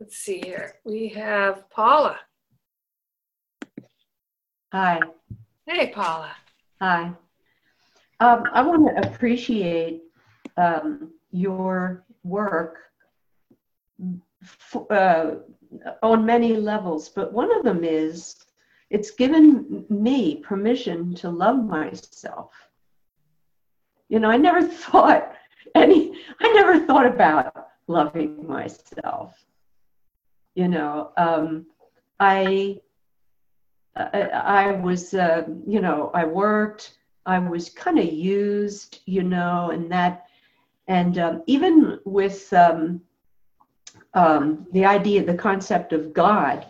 Let's 0.00 0.16
see 0.16 0.40
here. 0.44 0.74
We 0.84 1.08
have 1.08 1.70
Paula. 1.70 2.18
Hi. 4.72 5.00
Hey, 5.66 5.92
Paula. 5.94 6.32
Hi. 6.80 7.12
Um, 8.20 8.42
I 8.52 8.62
want 8.62 8.88
to 8.88 9.08
appreciate 9.08 10.02
um, 10.56 11.12
your 11.30 12.04
work 12.24 12.78
f- 14.42 14.90
uh, 14.90 15.34
on 16.02 16.26
many 16.26 16.56
levels, 16.56 17.08
but 17.08 17.32
one 17.32 17.56
of 17.56 17.62
them 17.64 17.84
is 17.84 18.36
it's 18.90 19.12
given 19.12 19.84
me 19.88 20.36
permission 20.36 21.14
to 21.16 21.30
love 21.30 21.64
myself. 21.64 22.52
You 24.08 24.20
know, 24.20 24.30
I 24.30 24.36
never 24.36 24.62
thought 24.66 25.32
any, 25.74 26.18
I 26.40 26.52
never 26.52 26.86
thought 26.86 27.06
about 27.06 27.68
loving 27.86 28.46
myself. 28.46 29.34
You 30.54 30.68
know, 30.68 31.12
um, 31.16 31.66
I, 32.20 32.80
I, 33.96 34.20
I 34.22 34.70
was, 34.72 35.14
uh, 35.14 35.44
you 35.66 35.80
know, 35.80 36.10
I 36.14 36.24
worked, 36.24 36.98
I 37.26 37.38
was 37.38 37.70
kind 37.70 37.98
of 37.98 38.06
used, 38.06 39.00
you 39.06 39.22
know, 39.22 39.70
and 39.70 39.90
that, 39.92 40.26
and 40.88 41.18
um, 41.18 41.42
even 41.46 42.00
with 42.04 42.52
um, 42.52 43.02
um, 44.14 44.66
the 44.72 44.84
idea, 44.84 45.24
the 45.24 45.34
concept 45.34 45.92
of 45.92 46.12
God, 46.12 46.66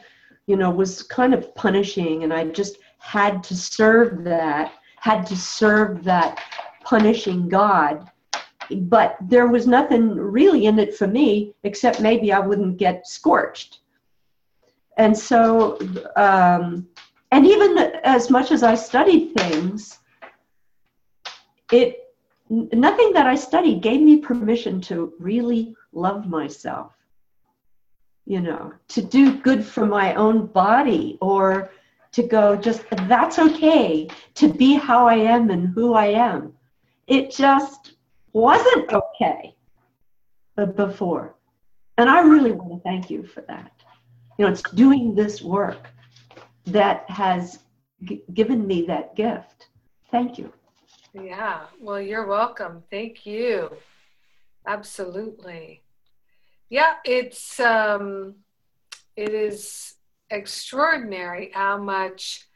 you 0.47 0.57
know, 0.57 0.71
was 0.71 1.03
kind 1.03 1.33
of 1.35 1.55
punishing, 1.55 2.25
and 2.25 2.33
I 2.33 2.47
just 2.47 2.79
had 2.99 3.45
to 3.45 3.57
serve 3.57 4.25
that, 4.25 4.73
had 4.97 5.27
to 5.27 5.37
serve 5.37 6.03
that 6.05 6.43
punishing 6.91 7.49
God. 7.49 7.95
But 8.95 9.11
there 9.33 9.49
was 9.55 9.67
nothing 9.67 10.05
really 10.39 10.63
in 10.71 10.79
it 10.79 10.93
for 10.99 11.09
me 11.19 11.29
except 11.69 12.01
maybe 12.09 12.29
I 12.33 12.41
wouldn't 12.49 12.77
get 12.87 13.07
scorched. 13.07 13.73
And 15.05 15.15
so, 15.17 15.79
um, 16.17 16.89
and 17.35 17.43
even 17.55 17.73
as 18.17 18.31
much 18.37 18.49
as 18.57 18.63
I 18.63 18.75
studied 18.77 19.25
things, 19.41 19.99
it 21.79 21.89
nothing 22.89 23.11
that 23.13 23.27
I 23.27 23.37
studied 23.37 23.79
gave 23.89 24.01
me 24.09 24.15
permission 24.31 24.81
to 24.89 25.13
really 25.29 25.63
love 25.93 26.23
myself. 26.39 26.93
you 28.29 28.41
know, 28.43 28.73
to 28.89 29.01
do 29.01 29.39
good 29.39 29.65
for 29.65 29.87
my 29.87 30.15
own 30.15 30.47
body 30.47 31.17
or 31.23 31.71
to 32.13 32.23
go 32.23 32.55
just, 32.55 32.85
that's 33.09 33.39
okay 33.39 34.07
to 34.35 34.53
be 34.53 34.75
how 34.75 35.09
I 35.09 35.15
am 35.15 35.51
and 35.51 35.69
who 35.75 35.95
I 35.95 36.09
am. 36.09 36.53
It 37.09 37.31
just 37.31 37.93
wasn't 38.33 38.93
okay 38.93 39.55
before. 40.77 41.35
And 41.97 42.09
I 42.09 42.21
really 42.21 42.53
want 42.53 42.71
to 42.73 42.81
thank 42.89 43.11
you 43.11 43.27
for 43.27 43.41
that. 43.49 43.73
You 44.39 44.45
know, 44.45 44.53
it's 44.53 44.63
doing 44.73 45.15
this 45.15 45.43
work 45.43 45.89
that 46.67 47.09
has 47.11 47.61
g- 48.05 48.23
given 48.35 48.67
me 48.67 48.85
that 48.87 49.17
gift. 49.17 49.69
Thank 50.11 50.39
you. 50.39 50.53
Yeah, 51.15 51.63
well, 51.81 52.01
you're 52.01 52.27
welcome. 52.27 52.83
Thank 52.91 53.25
you. 53.25 53.71
Absolutely. 54.67 55.83
Yeah, 56.69 56.97
it's 57.05 57.59
um, 57.59 58.35
it 59.17 59.31
is 59.33 59.95
extraordinary 60.31 61.51
how 61.55 61.79
much 61.79 62.48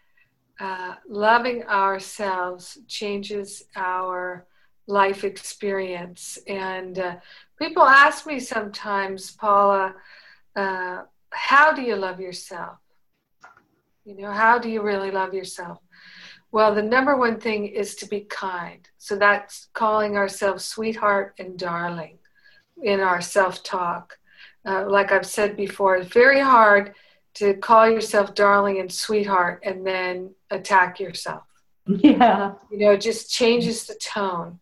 uh, 0.61 0.95
loving 1.09 1.65
ourselves 1.65 2.79
changes 2.87 3.65
our 3.77 4.47
life 4.87 5.25
experience. 5.25 6.39
And 6.47 6.99
uh, 6.99 7.17
people 7.59 7.83
ask 7.83 8.27
me 8.27 8.41
sometimes, 8.41 9.31
Paula, 9.33 9.95
uh, 10.55 11.03
how 11.31 11.73
do 11.73 11.83
you 11.83 11.97
love 11.97 12.21
yourself? 12.21 12.79
You 14.05 14.17
know, 14.17 14.33
how 14.33 14.59
do 14.59 14.69
you 14.69 14.83
really 14.83 15.11
love 15.11 15.33
yourself? 15.33 15.79
Well, 16.51 16.75
the 16.75 16.83
number 16.83 17.17
one 17.17 17.41
thing 17.41 17.67
is 17.67 17.95
to 17.97 18.07
be 18.07 18.21
kind. 18.21 18.87
So 18.99 19.17
that's 19.17 19.69
calling 19.73 20.17
ourselves 20.17 20.65
sweetheart 20.65 21.35
and 21.39 21.59
darling 21.59 22.19
in 22.83 23.01
our 23.01 23.21
self 23.21 23.63
talk. 23.63 24.19
Uh, 24.67 24.85
like 24.89 25.13
I've 25.13 25.27
said 25.27 25.57
before, 25.57 25.97
it's 25.97 26.13
very 26.13 26.41
hard 26.41 26.95
to 27.35 27.55
call 27.55 27.89
yourself 27.89 28.35
darling 28.35 28.79
and 28.81 28.93
sweetheart 28.93 29.61
and 29.65 29.87
then 29.87 30.35
attack 30.51 31.01
yourself. 31.01 31.43
Yeah. 31.87 32.55
You 32.71 32.79
know, 32.79 32.93
it 32.93 33.01
just 33.01 33.31
changes 33.31 33.87
the 33.87 33.95
tone. 33.95 34.61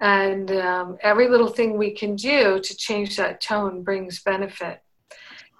And 0.00 0.50
um, 0.50 0.98
every 1.00 1.28
little 1.28 1.48
thing 1.48 1.78
we 1.78 1.92
can 1.92 2.16
do 2.16 2.60
to 2.60 2.76
change 2.76 3.16
that 3.16 3.40
tone 3.40 3.82
brings 3.82 4.22
benefit. 4.22 4.80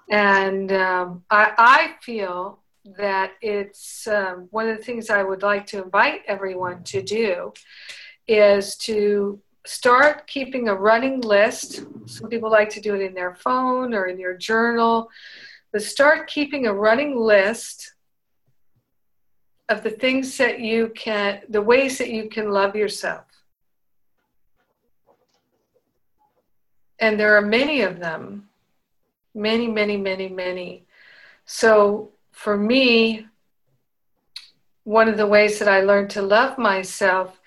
And 0.09 0.71
um, 0.71 1.23
I, 1.29 1.53
I 1.57 1.95
feel 2.01 2.59
that 2.97 3.31
it's 3.41 4.05
um, 4.07 4.47
one 4.51 4.67
of 4.67 4.77
the 4.77 4.83
things 4.83 5.09
I 5.09 5.23
would 5.23 5.41
like 5.41 5.65
to 5.67 5.83
invite 5.83 6.21
everyone 6.27 6.83
to 6.83 7.01
do 7.01 7.53
is 8.27 8.75
to 8.77 9.39
start 9.65 10.27
keeping 10.27 10.67
a 10.67 10.75
running 10.75 11.21
list. 11.21 11.85
Some 12.05 12.29
people 12.29 12.51
like 12.51 12.69
to 12.71 12.81
do 12.81 12.95
it 12.95 13.01
in 13.01 13.13
their 13.13 13.35
phone 13.35 13.93
or 13.93 14.07
in 14.07 14.19
your 14.19 14.35
journal, 14.35 15.09
but 15.73 15.81
start 15.81 16.27
keeping 16.27 16.67
a 16.67 16.73
running 16.73 17.17
list 17.17 17.95
of 19.67 19.81
the 19.81 19.89
things 19.89 20.37
that 20.37 20.59
you 20.59 20.89
can, 20.95 21.41
the 21.49 21.61
ways 21.61 21.97
that 21.97 22.09
you 22.09 22.29
can 22.29 22.51
love 22.51 22.75
yourself. 22.75 23.25
And 26.99 27.19
there 27.19 27.35
are 27.35 27.41
many 27.41 27.81
of 27.81 27.99
them, 27.99 28.49
many, 29.33 29.67
many, 29.67 29.97
many, 29.97 30.29
many. 30.29 30.85
So 31.45 32.11
for 32.31 32.55
me, 32.55 33.25
one 34.83 35.09
of 35.09 35.17
the 35.17 35.27
ways 35.27 35.57
that 35.57 35.67
I 35.67 35.81
learned 35.81 36.11
to 36.11 36.21
love 36.21 36.57
myself 36.59 37.39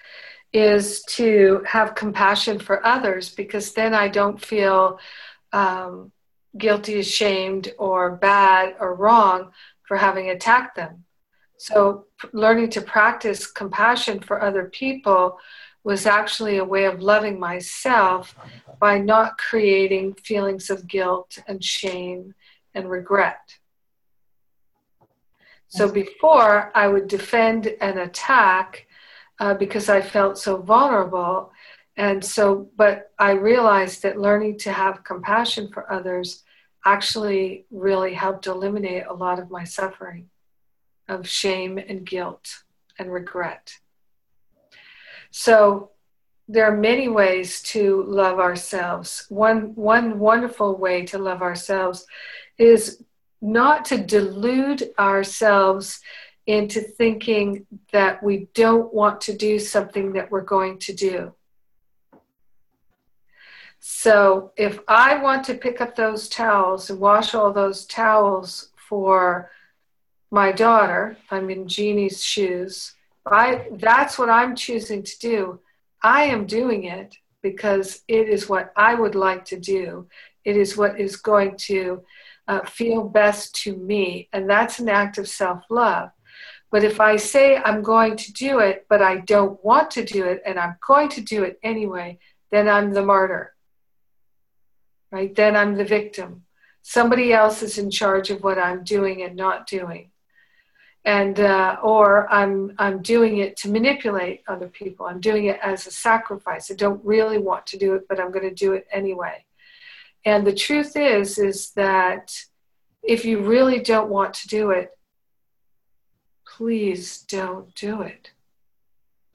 is 0.52 1.02
to 1.02 1.62
have 1.66 1.94
compassion 1.94 2.58
for 2.58 2.84
others 2.84 3.28
because 3.28 3.72
then 3.72 3.94
I 3.94 4.08
don't 4.08 4.44
feel 4.44 4.98
um, 5.52 6.12
guilty, 6.58 6.98
ashamed, 7.00 7.72
or 7.78 8.16
bad 8.16 8.76
or 8.80 8.94
wrong 8.94 9.52
for 9.82 9.96
having 9.96 10.30
attacked 10.30 10.76
them. 10.76 11.04
So, 11.58 12.06
learning 12.32 12.70
to 12.70 12.82
practice 12.82 13.50
compassion 13.50 14.20
for 14.20 14.42
other 14.42 14.64
people 14.64 15.38
was 15.84 16.04
actually 16.04 16.58
a 16.58 16.64
way 16.64 16.84
of 16.84 17.00
loving 17.00 17.38
myself 17.38 18.34
by 18.80 18.98
not 18.98 19.38
creating 19.38 20.14
feelings 20.14 20.68
of 20.68 20.86
guilt 20.88 21.38
and 21.46 21.62
shame 21.62 22.34
and 22.74 22.90
regret. 22.90 23.56
So 25.68 25.90
before 25.90 26.70
I 26.74 26.88
would 26.88 27.08
defend 27.08 27.74
and 27.80 27.98
attack 27.98 28.86
uh, 29.38 29.54
because 29.54 29.88
I 29.88 30.00
felt 30.00 30.38
so 30.38 30.56
vulnerable. 30.56 31.52
And 31.96 32.24
so, 32.24 32.70
but 32.76 33.10
I 33.18 33.32
realized 33.32 34.02
that 34.02 34.18
learning 34.18 34.58
to 34.60 34.72
have 34.72 35.04
compassion 35.04 35.68
for 35.72 35.90
others 35.92 36.44
actually 36.86 37.66
really 37.70 38.14
helped 38.14 38.46
eliminate 38.46 39.04
a 39.06 39.12
lot 39.12 39.40
of 39.40 39.50
my 39.50 39.64
suffering 39.64 40.30
of 41.08 41.28
shame 41.28 41.78
and 41.78 42.06
guilt 42.06 42.62
and 42.98 43.12
regret. 43.12 43.72
So 45.30 45.90
there 46.48 46.64
are 46.64 46.76
many 46.76 47.08
ways 47.08 47.60
to 47.74 48.04
love 48.04 48.38
ourselves. 48.38 49.26
One, 49.28 49.74
one 49.74 50.20
wonderful 50.20 50.76
way 50.76 51.04
to 51.06 51.18
love 51.18 51.42
ourselves 51.42 52.06
is 52.56 53.02
not 53.42 53.84
to 53.86 53.98
delude 53.98 54.90
ourselves 54.96 56.00
into 56.46 56.80
thinking 56.80 57.66
that 57.92 58.22
we 58.22 58.46
don't 58.54 58.94
want 58.94 59.20
to 59.22 59.36
do 59.36 59.58
something 59.58 60.12
that 60.12 60.30
we're 60.30 60.40
going 60.42 60.78
to 60.78 60.94
do. 60.94 61.34
So 63.88 64.50
if 64.56 64.80
I 64.88 65.22
want 65.22 65.44
to 65.44 65.54
pick 65.54 65.80
up 65.80 65.94
those 65.94 66.28
towels 66.28 66.90
and 66.90 66.98
wash 66.98 67.36
all 67.36 67.52
those 67.52 67.86
towels 67.86 68.70
for 68.74 69.52
my 70.32 70.50
daughter, 70.50 71.16
I'm 71.30 71.50
in 71.50 71.68
Jeannie's 71.68 72.20
shoes, 72.20 72.94
I, 73.24 73.68
that's 73.70 74.18
what 74.18 74.28
I'm 74.28 74.56
choosing 74.56 75.04
to 75.04 75.18
do. 75.20 75.60
I 76.02 76.24
am 76.24 76.46
doing 76.46 76.82
it 76.82 77.16
because 77.42 78.02
it 78.08 78.28
is 78.28 78.48
what 78.48 78.72
I 78.74 78.96
would 78.96 79.14
like 79.14 79.44
to 79.46 79.56
do. 79.60 80.08
It 80.44 80.56
is 80.56 80.76
what 80.76 80.98
is 80.98 81.14
going 81.14 81.56
to 81.68 82.02
uh, 82.48 82.64
feel 82.64 83.04
best 83.04 83.54
to 83.62 83.76
me. 83.76 84.28
And 84.32 84.50
that's 84.50 84.80
an 84.80 84.88
act 84.88 85.16
of 85.16 85.28
self 85.28 85.62
love. 85.70 86.10
But 86.72 86.82
if 86.82 87.00
I 87.00 87.14
say 87.14 87.56
I'm 87.56 87.82
going 87.82 88.16
to 88.16 88.32
do 88.32 88.58
it, 88.58 88.84
but 88.88 89.00
I 89.00 89.18
don't 89.18 89.64
want 89.64 89.92
to 89.92 90.04
do 90.04 90.24
it, 90.24 90.42
and 90.44 90.58
I'm 90.58 90.76
going 90.84 91.08
to 91.10 91.20
do 91.20 91.44
it 91.44 91.60
anyway, 91.62 92.18
then 92.50 92.68
I'm 92.68 92.92
the 92.92 93.04
martyr. 93.04 93.52
Right? 95.10 95.34
Then 95.34 95.56
I'm 95.56 95.76
the 95.76 95.84
victim. 95.84 96.44
Somebody 96.82 97.32
else 97.32 97.62
is 97.62 97.78
in 97.78 97.90
charge 97.90 98.30
of 98.30 98.42
what 98.42 98.58
I'm 98.58 98.84
doing 98.84 99.22
and 99.22 99.36
not 99.36 99.66
doing. 99.66 100.10
And 101.04 101.38
uh, 101.38 101.76
or 101.82 102.28
I'm 102.32 102.74
I'm 102.78 103.00
doing 103.00 103.38
it 103.38 103.56
to 103.58 103.70
manipulate 103.70 104.42
other 104.48 104.66
people. 104.66 105.06
I'm 105.06 105.20
doing 105.20 105.46
it 105.46 105.58
as 105.62 105.86
a 105.86 105.92
sacrifice. 105.92 106.70
I 106.70 106.74
don't 106.74 107.04
really 107.04 107.38
want 107.38 107.66
to 107.68 107.78
do 107.78 107.94
it, 107.94 108.06
but 108.08 108.18
I'm 108.18 108.32
going 108.32 108.48
to 108.48 108.54
do 108.54 108.72
it 108.72 108.86
anyway. 108.92 109.44
And 110.24 110.44
the 110.44 110.54
truth 110.54 110.96
is, 110.96 111.38
is 111.38 111.70
that 111.70 112.34
if 113.04 113.24
you 113.24 113.40
really 113.40 113.78
don't 113.78 114.10
want 114.10 114.34
to 114.34 114.48
do 114.48 114.70
it, 114.70 114.90
please 116.56 117.18
don't 117.18 117.72
do 117.76 118.02
it. 118.02 118.30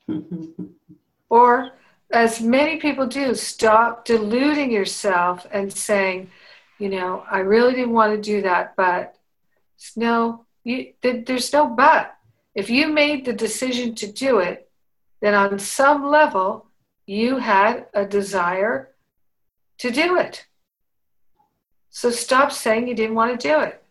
or, 1.30 1.72
as 2.12 2.42
many 2.42 2.78
people 2.78 3.08
do, 3.08 3.34
stop 3.36 4.06
deluding 4.06 4.72
yourself 4.72 5.46
and 5.52 5.72
saying, 5.72 6.30
you 6.80 6.90
know, 6.90 7.24
I 7.30 7.40
really 7.40 7.74
didn't 7.74 7.94
want 7.94 8.14
to 8.14 8.22
do 8.22 8.42
that, 8.42 8.76
but 8.76 9.16
no, 9.96 10.46
you, 10.64 10.94
there's 11.02 11.54
no 11.54 11.68
but. 11.68 12.16
If 12.54 12.70
you 12.70 12.88
made 12.88 13.26
the 13.26 13.34
decision 13.34 13.96
to 13.96 14.12
do 14.12 14.40
it, 14.40 14.70
then 15.22 15.34
on 15.34 15.58
some 15.60 16.06
level, 16.06 16.68
you 17.06 17.38
had 17.38 17.86
a 17.94 18.06
desire 18.06 18.90
to 19.78 19.92
do 19.92 20.18
it. 20.18 20.46
So 21.90 22.10
stop 22.10 22.52
saying 22.52 22.88
you 22.88 22.96
didn't 22.96 23.16
want 23.16 23.40
to 23.40 23.48
do 23.48 23.60
it. 23.60 23.84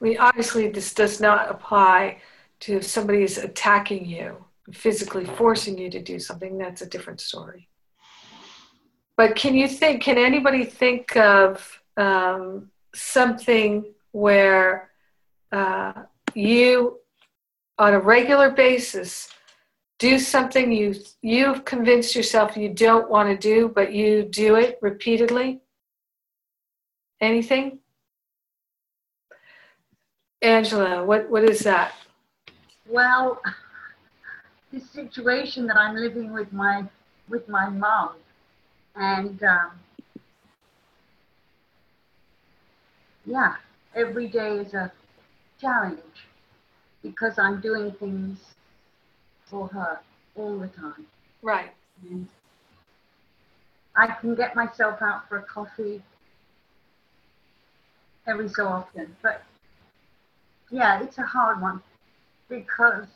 I 0.00 0.04
mean, 0.04 0.18
obviously, 0.18 0.68
this 0.68 0.92
does 0.92 1.20
not 1.20 1.50
apply 1.50 2.18
to 2.60 2.76
if 2.76 2.84
somebody 2.84 3.22
is 3.22 3.38
attacking 3.38 4.06
you, 4.06 4.44
physically 4.72 5.24
forcing 5.24 5.78
you 5.78 5.90
to 5.90 6.02
do 6.02 6.18
something. 6.18 6.58
That's 6.58 6.82
a 6.82 6.86
different 6.86 7.20
story. 7.20 7.68
But 9.16 9.34
can 9.34 9.54
you 9.54 9.68
think, 9.68 10.02
can 10.02 10.18
anybody 10.18 10.64
think 10.64 11.16
of 11.16 11.80
um, 11.96 12.70
something 12.94 13.84
where 14.12 14.90
uh, 15.52 15.92
you, 16.34 16.98
on 17.78 17.94
a 17.94 18.00
regular 18.00 18.50
basis, 18.50 19.30
do 19.98 20.18
something 20.18 20.72
you 20.72 20.94
you've 21.22 21.64
convinced 21.64 22.14
yourself 22.14 22.56
you 22.56 22.68
don't 22.68 23.10
want 23.10 23.28
to 23.28 23.36
do 23.36 23.68
but 23.68 23.92
you 23.92 24.24
do 24.24 24.56
it 24.56 24.78
repeatedly 24.82 25.60
anything 27.20 27.78
angela 30.42 31.04
what 31.04 31.30
what 31.30 31.44
is 31.44 31.60
that 31.60 31.94
well 32.88 33.40
this 34.72 34.88
situation 34.90 35.66
that 35.66 35.76
i'm 35.76 35.96
living 35.96 36.32
with 36.32 36.52
my 36.52 36.84
with 37.28 37.48
my 37.48 37.68
mom 37.68 38.16
And 38.96 39.42
um, 39.42 39.72
yeah, 43.26 43.56
every 43.94 44.28
day 44.28 44.58
is 44.58 44.72
a 44.72 44.90
challenge 45.60 46.00
because 47.02 47.38
I'm 47.38 47.60
doing 47.60 47.92
things 47.92 48.38
for 49.44 49.68
her 49.68 50.00
all 50.34 50.58
the 50.58 50.68
time. 50.68 51.06
Right. 51.42 51.70
And 52.08 52.26
I 53.94 54.06
can 54.06 54.34
get 54.34 54.56
myself 54.56 55.02
out 55.02 55.28
for 55.28 55.38
a 55.38 55.42
coffee 55.42 56.02
every 58.26 58.48
so 58.48 58.66
often, 58.66 59.14
but 59.22 59.42
yeah, 60.70 61.02
it's 61.02 61.18
a 61.18 61.22
hard 61.22 61.60
one 61.60 61.82
because 62.48 63.06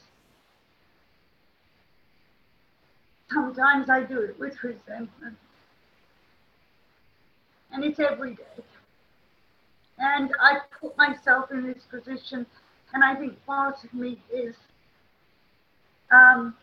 sometimes 3.33 3.89
I 3.89 4.03
do 4.03 4.21
it 4.21 4.39
with 4.39 4.55
resentment. 4.63 5.37
And 7.73 7.85
it's 7.85 8.01
every 8.01 8.35
day. 8.35 8.65
And 9.99 10.31
I 10.41 10.59
put 10.81 10.97
myself 10.97 11.51
in 11.53 11.67
this 11.67 11.85
position, 11.91 12.47
and 12.95 13.05
I 13.05 13.15
think 13.15 13.35
part 13.47 13.85
of 13.85 13.93
me 13.93 14.19
is, 14.33 14.57
um, 16.11 16.57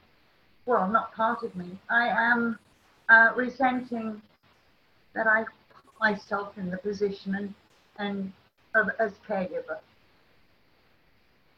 well, 0.65 0.87
not 0.89 1.13
part 1.13 1.43
of 1.43 1.55
me, 1.55 1.79
I 1.89 2.07
am 2.07 2.57
uh, 3.09 3.29
resenting 3.35 4.21
that 5.13 5.27
I 5.27 5.43
put 5.43 5.99
myself 5.99 6.57
in 6.57 6.69
the 6.69 6.77
position 6.77 7.35
and, 7.35 7.53
and 7.99 8.33
of, 8.75 8.89
as 8.99 9.13
caregiver. 9.27 9.77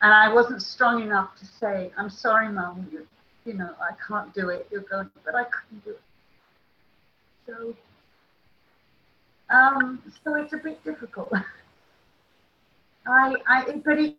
And 0.01 0.13
I 0.13 0.33
wasn't 0.33 0.61
strong 0.61 1.01
enough 1.01 1.37
to 1.39 1.45
say, 1.45 1.91
I'm 1.97 2.09
sorry, 2.09 2.49
Mum, 2.49 2.87
you, 2.91 3.05
you 3.45 3.53
know, 3.53 3.71
I 3.81 3.93
can't 4.07 4.33
do 4.33 4.49
it. 4.49 4.67
You're 4.71 4.81
going, 4.81 5.09
but 5.25 5.35
I 5.35 5.43
couldn't 5.43 5.83
do 5.83 5.91
it. 5.91 6.01
So, 7.45 7.75
um, 9.53 10.01
so 10.23 10.35
it's 10.35 10.53
a 10.53 10.57
bit 10.57 10.83
difficult. 10.83 11.33
I, 13.07 13.35
I, 13.47 13.71
but 13.83 13.99
it, 13.99 14.15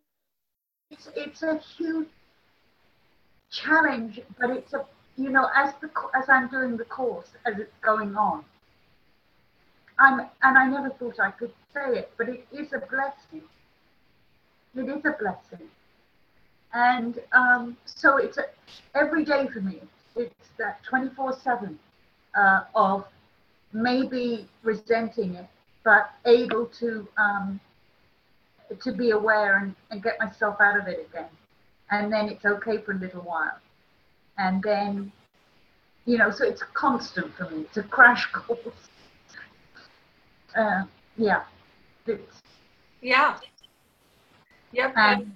it's, 0.90 1.09
it's 1.16 1.43
a 1.43 1.59
huge 1.59 2.09
challenge, 3.51 4.20
but 4.39 4.51
it's 4.51 4.73
a, 4.74 4.85
you 5.16 5.31
know, 5.31 5.48
as 5.55 5.73
the, 5.81 5.90
as 6.15 6.28
I'm 6.28 6.48
doing 6.48 6.77
the 6.77 6.85
course, 6.85 7.28
as 7.47 7.59
it's 7.59 7.73
going 7.82 8.16
on, 8.16 8.44
I'm, 9.98 10.20
and 10.43 10.59
I 10.59 10.66
never 10.66 10.90
thought 10.90 11.20
I 11.20 11.31
could 11.31 11.52
say 11.74 11.98
it, 12.01 12.12
but 12.19 12.28
it 12.28 12.47
is 12.52 12.73
a 12.73 12.78
blessing. 12.78 13.47
It 14.77 14.89
is 14.89 15.05
a 15.05 15.15
blessing. 15.19 15.69
And 16.73 17.19
um, 17.33 17.77
so 17.85 18.17
it's 18.19 18.39
a, 18.39 18.45
every 18.95 19.25
day 19.25 19.49
for 19.53 19.61
me, 19.61 19.81
it's 20.17 20.49
that 20.59 20.83
24 20.85 21.39
7 21.43 21.79
uh, 22.37 22.61
of 22.75 23.05
maybe 23.73 24.49
resenting 24.63 25.35
it, 25.35 25.47
but 25.85 26.11
able 26.27 26.67
to 26.79 27.09
um, 27.19 27.61
to 28.83 28.93
be 28.93 29.11
aware 29.11 29.59
and, 29.59 29.75
and 29.91 30.03
get 30.03 30.19
myself 30.21 30.57
out 30.61 30.79
of 30.79 30.87
it 30.87 31.09
again. 31.11 31.29
And 31.91 32.13
then 32.13 32.29
it's 32.29 32.45
okay 32.45 32.79
for 32.79 32.93
a 32.93 32.99
little 32.99 33.23
while. 33.23 33.59
And 34.39 34.63
then, 34.63 35.11
you 36.07 36.19
know, 36.19 36.31
so 36.31 36.45
it's 36.45 36.63
constant 36.75 37.35
for 37.35 37.51
me. 37.51 37.63
It's 37.63 37.77
a 37.79 37.83
crash 37.83 38.27
course. 38.33 38.61
Uh, 40.57 40.85
yeah. 41.17 41.43
It's, 42.07 42.41
Yeah. 43.01 43.37
Yep. 44.73 44.97
Um, 44.97 45.33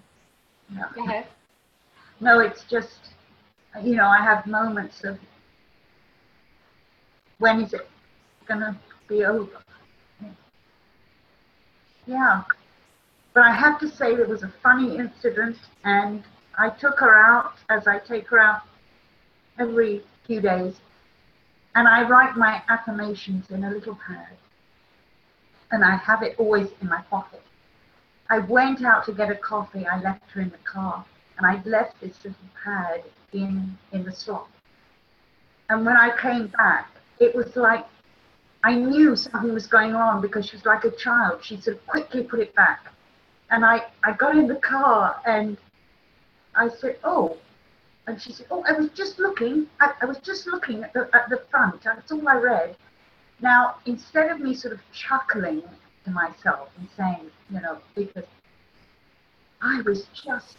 and. 0.70 0.84
Go 0.94 1.04
ahead. 1.04 1.26
No, 2.20 2.40
it's 2.40 2.64
just, 2.70 3.10
you 3.82 3.96
know, 3.96 4.06
I 4.06 4.22
have 4.22 4.46
moments 4.46 5.04
of 5.04 5.18
when 7.38 7.60
is 7.60 7.74
it 7.74 7.88
gonna 8.46 8.78
be 9.08 9.24
over? 9.24 9.50
Yeah. 12.06 12.42
But 13.32 13.44
I 13.44 13.54
have 13.54 13.80
to 13.80 13.88
say 13.88 14.14
there 14.14 14.26
was 14.26 14.42
a 14.42 14.52
funny 14.62 14.96
incident 14.96 15.56
and 15.84 16.22
I 16.56 16.70
took 16.70 16.98
her 17.00 17.18
out 17.18 17.54
as 17.68 17.88
I 17.88 17.98
take 17.98 18.28
her 18.28 18.38
out 18.38 18.62
every 19.58 20.02
few 20.26 20.40
days 20.40 20.76
and 21.74 21.88
I 21.88 22.08
write 22.08 22.36
my 22.36 22.62
affirmations 22.68 23.50
in 23.50 23.64
a 23.64 23.70
little 23.70 23.98
pad 24.06 24.36
and 25.72 25.84
I 25.84 25.96
have 25.96 26.22
it 26.22 26.36
always 26.38 26.68
in 26.80 26.88
my 26.88 27.02
pocket. 27.10 27.42
I 28.30 28.38
went 28.38 28.84
out 28.84 29.04
to 29.06 29.12
get 29.12 29.30
a 29.30 29.34
coffee, 29.34 29.86
I 29.86 30.00
left 30.00 30.30
her 30.32 30.40
in 30.40 30.50
the 30.50 30.58
car 30.58 31.04
and 31.36 31.46
I'd 31.46 31.66
left 31.66 32.00
this 32.00 32.16
little 32.24 32.38
pad 32.62 33.02
in, 33.32 33.76
in 33.92 34.04
the 34.04 34.12
slot. 34.12 34.48
And 35.68 35.84
when 35.84 35.96
I 35.96 36.16
came 36.16 36.48
back, 36.48 36.90
it 37.20 37.34
was 37.34 37.54
like 37.56 37.84
I 38.62 38.74
knew 38.74 39.14
something 39.14 39.52
was 39.52 39.66
going 39.66 39.94
on 39.94 40.22
because 40.22 40.46
she 40.46 40.56
was 40.56 40.64
like 40.64 40.84
a 40.84 40.90
child. 40.90 41.44
She 41.44 41.60
sort 41.60 41.76
of 41.76 41.86
quickly 41.86 42.22
put 42.22 42.40
it 42.40 42.54
back. 42.54 42.86
And 43.50 43.62
I, 43.62 43.82
I 44.02 44.12
got 44.12 44.36
in 44.36 44.46
the 44.46 44.56
car 44.56 45.20
and 45.26 45.58
I 46.54 46.68
said, 46.68 46.96
Oh. 47.04 47.36
And 48.06 48.20
she 48.20 48.32
said, 48.32 48.46
Oh, 48.50 48.64
I 48.66 48.72
was 48.72 48.88
just 48.90 49.18
looking. 49.18 49.66
I, 49.80 49.92
I 50.00 50.06
was 50.06 50.18
just 50.18 50.46
looking 50.46 50.82
at 50.82 50.94
the, 50.94 51.10
at 51.12 51.28
the 51.28 51.42
front. 51.50 51.82
That's 51.84 52.10
all 52.10 52.26
I 52.26 52.36
read. 52.36 52.76
Now, 53.40 53.76
instead 53.84 54.30
of 54.30 54.40
me 54.40 54.54
sort 54.54 54.72
of 54.72 54.80
chuckling 54.92 55.62
to 56.04 56.10
myself 56.10 56.68
and 56.78 56.88
saying, 56.96 57.30
you 57.50 57.60
know, 57.60 57.78
because 57.94 58.24
I 59.60 59.80
was 59.82 60.06
just 60.12 60.56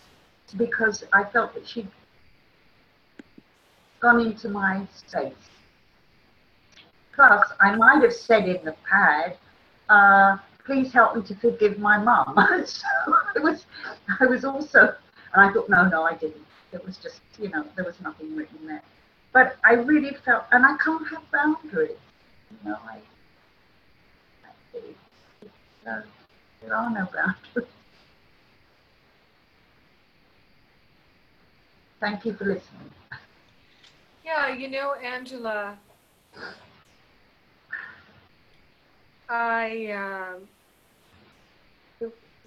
because 0.58 1.04
I 1.14 1.24
felt 1.26 1.54
that 1.54 1.68
she'd 1.68 1.88
gone 4.00 4.22
into 4.22 4.50
my 4.50 4.88
space. 4.96 5.34
Plus, 7.14 7.48
I 7.62 7.76
might 7.76 8.02
have 8.04 8.14
said 8.14 8.48
in 8.48 8.64
the 8.66 8.76
pad, 8.90 9.38
uh, 9.90 10.38
please 10.66 10.92
help 10.92 11.16
me 11.16 11.22
to 11.24 11.36
forgive 11.36 11.80
my 11.80 11.98
mum. 11.98 12.36
so 12.66 12.86
I 13.08 13.40
was, 13.40 13.66
I 14.20 14.26
was 14.26 14.44
also, 14.44 14.94
and 15.34 15.50
I 15.50 15.54
thought, 15.54 15.70
no, 15.70 15.88
no, 15.88 16.04
I 16.04 16.16
didn't. 16.16 16.46
It 16.74 16.86
was 16.86 16.98
just, 16.98 17.22
you 17.40 17.50
know, 17.50 17.64
there 17.76 17.86
was 17.86 18.00
nothing 18.02 18.36
written 18.36 18.68
there. 18.68 18.82
But 19.32 19.58
I 19.64 19.74
really 19.74 20.16
felt, 20.26 20.44
and 20.52 20.66
I 20.66 20.76
can't 20.84 21.08
have 21.10 21.24
boundaries. 21.32 21.98
You 22.52 22.70
know, 22.70 22.78
I, 22.90 22.98
I 24.46 24.80
there 25.86 26.76
are 26.76 26.90
no 26.90 27.08
boundaries. 27.14 27.72
Thank 32.00 32.26
you 32.26 32.34
for 32.34 32.46
listening. 32.46 32.92
Yeah, 34.24 34.54
you 34.54 34.68
know, 34.68 34.96
Angela, 34.96 35.78
I 39.30 39.92
um, 39.92 40.48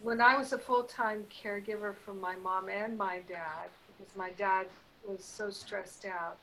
when 0.02 0.20
I 0.20 0.36
was 0.36 0.52
a 0.52 0.58
full-time 0.58 1.24
caregiver 1.42 1.94
for 2.04 2.14
my 2.14 2.36
mom 2.36 2.68
and 2.68 2.96
my 2.96 3.20
dad, 3.28 3.68
because 3.86 4.14
my 4.16 4.30
dad 4.30 4.66
was 5.06 5.24
so 5.24 5.50
stressed 5.50 6.04
out 6.04 6.36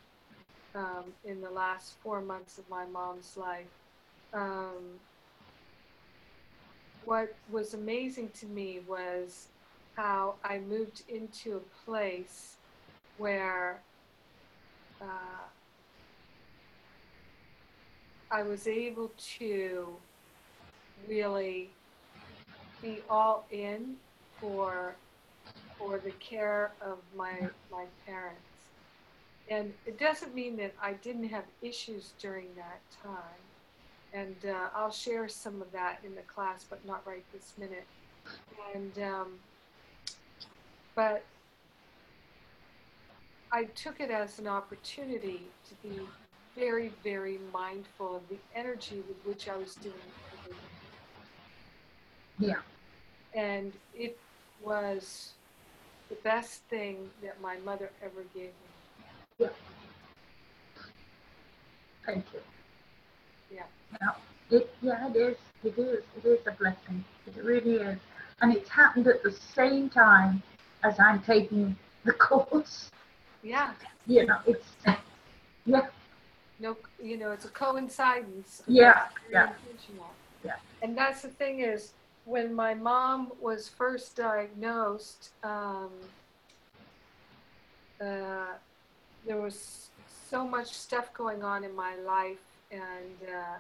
um, 0.74 1.06
in 1.26 1.42
the 1.42 1.50
last 1.50 1.96
four 2.04 2.22
months 2.22 2.58
of 2.58 2.70
my 2.70 2.86
mom's 2.86 3.38
life. 3.38 3.66
Um, 4.34 5.00
what 7.06 7.36
was 7.52 7.74
amazing 7.74 8.30
to 8.40 8.46
me 8.48 8.82
was 8.88 9.48
how 9.96 10.36
I 10.44 10.60
moved 10.60 11.04
into 11.08 11.58
a 11.58 11.86
place 11.86 12.56
where 13.18 13.80
uh, 15.02 15.06
I 18.32 18.44
was 18.44 18.68
able 18.68 19.12
to 19.38 19.96
really 21.08 21.70
be 22.82 23.02
all 23.10 23.46
in 23.52 23.96
for 24.40 24.96
for 25.78 26.00
the 26.00 26.12
care 26.12 26.72
of 26.82 26.98
my 27.16 27.50
my 27.72 27.86
parents. 28.06 28.40
And 29.50 29.74
it 29.86 30.00
doesn't 30.00 30.34
mean 30.34 30.58
that 30.58 30.74
I 30.82 30.94
didn't 30.94 31.30
have 31.30 31.44
issues 31.62 32.14
during 32.20 32.48
that 32.56 32.82
time. 33.04 33.45
And 34.16 34.36
uh, 34.48 34.70
I'll 34.74 34.92
share 34.92 35.28
some 35.28 35.62
of 35.62 35.72
that 35.74 36.00
in 36.06 36.16
the 36.16 36.22
class, 36.22 36.66
but 36.70 36.84
not 36.86 37.06
right 37.06 37.24
this 37.34 37.54
minute. 37.58 37.86
And 38.74 38.98
um, 39.04 39.28
but 40.96 41.24
I 43.52 43.66
took 43.66 44.00
it 44.00 44.10
as 44.10 44.40
an 44.40 44.48
opportunity 44.48 45.42
to 45.68 45.88
be 45.88 46.00
very, 46.56 46.92
very 47.04 47.40
mindful 47.54 48.16
of 48.16 48.22
the 48.30 48.38
energy 48.56 49.04
with 49.08 49.18
which 49.26 49.50
I 49.50 49.58
was 49.58 49.76
doing 49.76 49.94
everything. 50.40 50.60
Yeah. 52.40 52.62
And 53.34 53.74
it 53.94 54.18
was 54.64 55.34
the 56.10 56.16
best 56.16 56.62
thing 56.70 57.10
that 57.22 57.40
my 57.42 57.58
mother 57.66 57.92
ever 58.02 58.24
gave 58.34 58.46
me. 58.46 59.06
Yeah. 59.40 59.48
Thank 62.06 62.26
you. 62.34 62.40
Yeah. 63.54 63.64
Yeah. 64.02 64.58
It, 64.58 64.74
yeah, 64.82 65.10
it 65.10 65.16
is. 65.16 65.38
It 65.64 65.78
is. 65.78 66.04
It 66.18 66.28
is 66.28 66.40
a 66.48 66.52
blessing. 66.52 67.04
It 67.28 67.44
really 67.44 67.76
is. 67.76 68.00
And 68.42 68.56
it's 68.56 68.70
happened 68.70 69.08
at 69.08 69.24
the 69.24 69.32
same 69.32 69.90
time 69.90 70.44
as 70.84 71.00
I'm 71.00 71.22
taking 71.22 71.76
the 72.04 72.14
course. 72.28 72.92
Yeah. 73.44 73.72
You 74.08 74.26
know, 74.26 74.38
it's, 74.46 74.68
yeah. 75.66 75.88
no, 76.60 76.78
you 77.02 77.18
know, 77.18 77.32
it's 77.32 77.46
a 77.46 77.50
coincidence. 77.50 78.62
Yeah, 78.68 79.08
yeah. 79.32 79.54
Yeah. 80.44 80.56
And 80.82 80.96
that's 80.98 81.24
the 81.24 81.30
thing 81.30 81.60
is, 81.62 81.94
when 82.26 82.54
my 82.54 82.74
mom 82.74 83.32
was 83.42 83.70
first 83.70 84.16
diagnosed, 84.16 85.30
um, 85.44 85.90
uh, 88.02 88.54
there 89.26 89.40
was 89.40 89.90
so 90.30 90.48
much 90.48 90.74
stuff 90.74 91.14
going 91.14 91.44
on 91.44 91.64
in 91.64 91.76
my 91.76 91.96
life, 91.98 92.42
and 92.72 93.30
uh, 93.30 93.58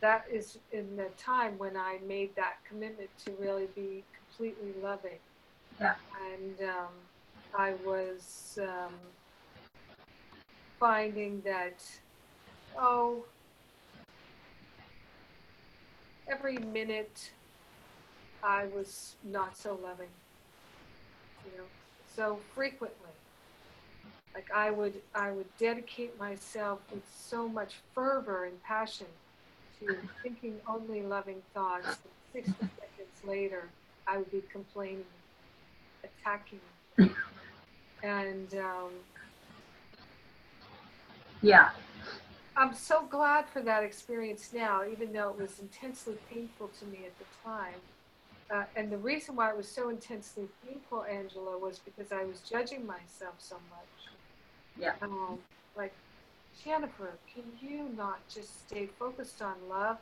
that 0.00 0.26
is 0.30 0.58
in 0.72 0.96
the 0.96 1.08
time 1.16 1.58
when 1.58 1.76
I 1.76 1.98
made 2.06 2.34
that 2.36 2.58
commitment 2.68 3.10
to 3.24 3.32
really 3.40 3.68
be 3.74 4.04
completely 4.28 4.72
loving. 4.82 5.18
Yeah. 5.80 5.94
And 6.32 6.68
um, 6.68 6.92
I 7.56 7.74
was 7.84 8.58
um, 8.62 8.92
finding 10.78 11.40
that, 11.42 11.82
oh, 12.78 13.24
every 16.28 16.58
minute 16.58 17.30
I 18.42 18.66
was 18.66 19.14
not 19.24 19.56
so 19.56 19.78
loving, 19.82 20.08
you 21.44 21.58
know, 21.58 21.64
so 22.14 22.38
frequently. 22.54 22.96
Like 24.34 24.50
I 24.54 24.70
would, 24.70 25.00
I 25.14 25.30
would 25.30 25.46
dedicate 25.58 26.18
myself 26.18 26.80
with 26.92 27.02
so 27.10 27.48
much 27.48 27.76
fervor 27.94 28.44
and 28.44 28.62
passion 28.62 29.06
to 29.80 29.96
thinking 30.22 30.54
only 30.68 31.02
loving 31.02 31.42
thoughts. 31.54 31.98
And 32.34 32.44
60 32.44 32.52
seconds 32.52 33.24
later, 33.24 33.68
I 34.06 34.18
would 34.18 34.30
be 34.30 34.42
complaining, 34.52 35.04
attacking, 36.04 36.60
and 38.02 38.54
um, 38.54 38.90
Yeah. 41.42 41.70
I'm 42.56 42.72
so 42.72 43.04
glad 43.10 43.46
for 43.48 43.60
that 43.62 43.82
experience 43.82 44.52
now, 44.54 44.82
even 44.90 45.12
though 45.12 45.30
it 45.30 45.40
was 45.40 45.58
intensely 45.60 46.14
painful 46.32 46.70
to 46.80 46.86
me 46.86 47.00
at 47.04 47.18
the 47.18 47.24
time. 47.44 47.74
Uh, 48.50 48.64
and 48.76 48.90
the 48.90 48.96
reason 48.96 49.36
why 49.36 49.50
it 49.50 49.56
was 49.56 49.68
so 49.68 49.90
intensely 49.90 50.48
painful, 50.64 51.04
Angela, 51.04 51.58
was 51.58 51.80
because 51.80 52.12
I 52.12 52.24
was 52.24 52.40
judging 52.40 52.86
myself 52.86 53.34
so 53.38 53.56
much. 53.68 54.14
Yeah. 54.78 54.92
Um, 55.02 55.38
like, 55.76 55.92
Jennifer, 56.64 57.12
can 57.32 57.44
you 57.60 57.88
not 57.96 58.18
just 58.28 58.66
stay 58.66 58.86
focused 58.98 59.42
on 59.42 59.54
love 59.68 59.98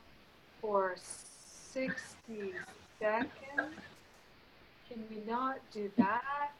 for 0.61 0.95
60 0.97 2.53
seconds? 2.99 3.75
Can 4.89 5.03
we 5.09 5.17
not 5.27 5.57
do 5.71 5.91
that? 5.97 6.51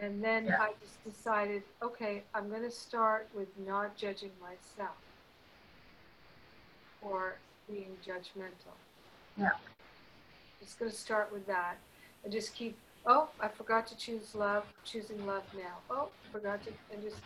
And 0.00 0.22
then 0.22 0.46
Yeah. 0.46 0.60
I 0.62 0.72
just 0.80 1.04
decided, 1.04 1.62
okay, 1.82 2.22
I'm 2.34 2.48
going 2.48 2.62
to 2.62 2.70
start 2.70 3.28
with 3.34 3.48
not 3.66 3.96
judging 3.96 4.30
myself 4.40 4.96
or 7.02 7.36
being 7.68 7.96
judgmental. 8.06 8.74
Yeah. 9.36 9.50
Just 10.60 10.78
going 10.78 10.90
to 10.90 10.96
start 10.96 11.32
with 11.32 11.46
that 11.46 11.78
and 12.24 12.32
just 12.32 12.54
keep, 12.54 12.76
oh, 13.06 13.28
I 13.40 13.48
forgot 13.48 13.86
to 13.88 13.96
choose 13.96 14.34
love, 14.34 14.64
choosing 14.84 15.24
love 15.26 15.42
now. 15.56 15.78
Oh, 15.90 16.08
forgot 16.32 16.62
to, 16.64 16.72
and 16.92 17.02
just, 17.02 17.16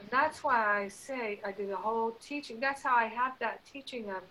and 0.00 0.10
that's 0.10 0.44
why 0.44 0.82
I 0.82 0.88
say 0.88 1.40
I 1.44 1.52
do 1.52 1.66
the 1.66 1.76
whole 1.76 2.12
teaching. 2.20 2.60
That's 2.60 2.82
how 2.82 2.94
I 2.94 3.06
have 3.06 3.38
that 3.40 3.64
teaching 3.64 4.10
of 4.10 4.22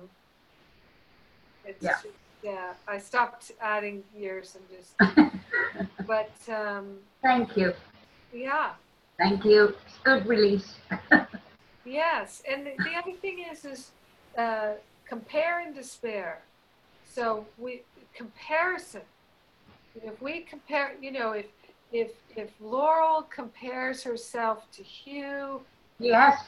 it's 1.65 1.83
Yeah. 1.83 1.91
just, 1.91 2.07
yeah. 2.43 2.73
I 2.87 2.99
stopped 2.99 3.51
adding 3.61 4.03
years 4.17 4.57
and 4.57 4.65
just, 4.71 4.95
but 6.07 6.31
um, 6.49 6.99
Thank 7.23 7.57
you. 7.57 7.73
yeah, 8.33 8.71
Thank 9.19 9.45
you. 9.45 9.75
Good 10.05 10.27
release. 10.27 10.77
Yes, 11.85 12.43
and 12.47 12.67
the, 12.67 12.73
the 12.85 12.95
other 12.99 13.17
thing 13.23 13.47
is, 13.51 13.65
is 13.65 13.93
uh, 14.37 14.73
compare 15.09 15.61
and 15.61 15.75
despair. 15.75 16.41
So 17.07 17.47
we 17.57 17.81
comparison. 18.15 19.01
If 19.95 20.21
we 20.21 20.41
compare, 20.41 20.93
you 21.01 21.13
know, 21.13 21.33
if 21.33 21.47
if 21.93 22.11
if 22.37 22.51
Laurel 22.61 23.23
compares 23.23 24.03
herself 24.03 24.71
to 24.73 24.83
Hugh, 24.83 25.61
Yes, 25.99 26.45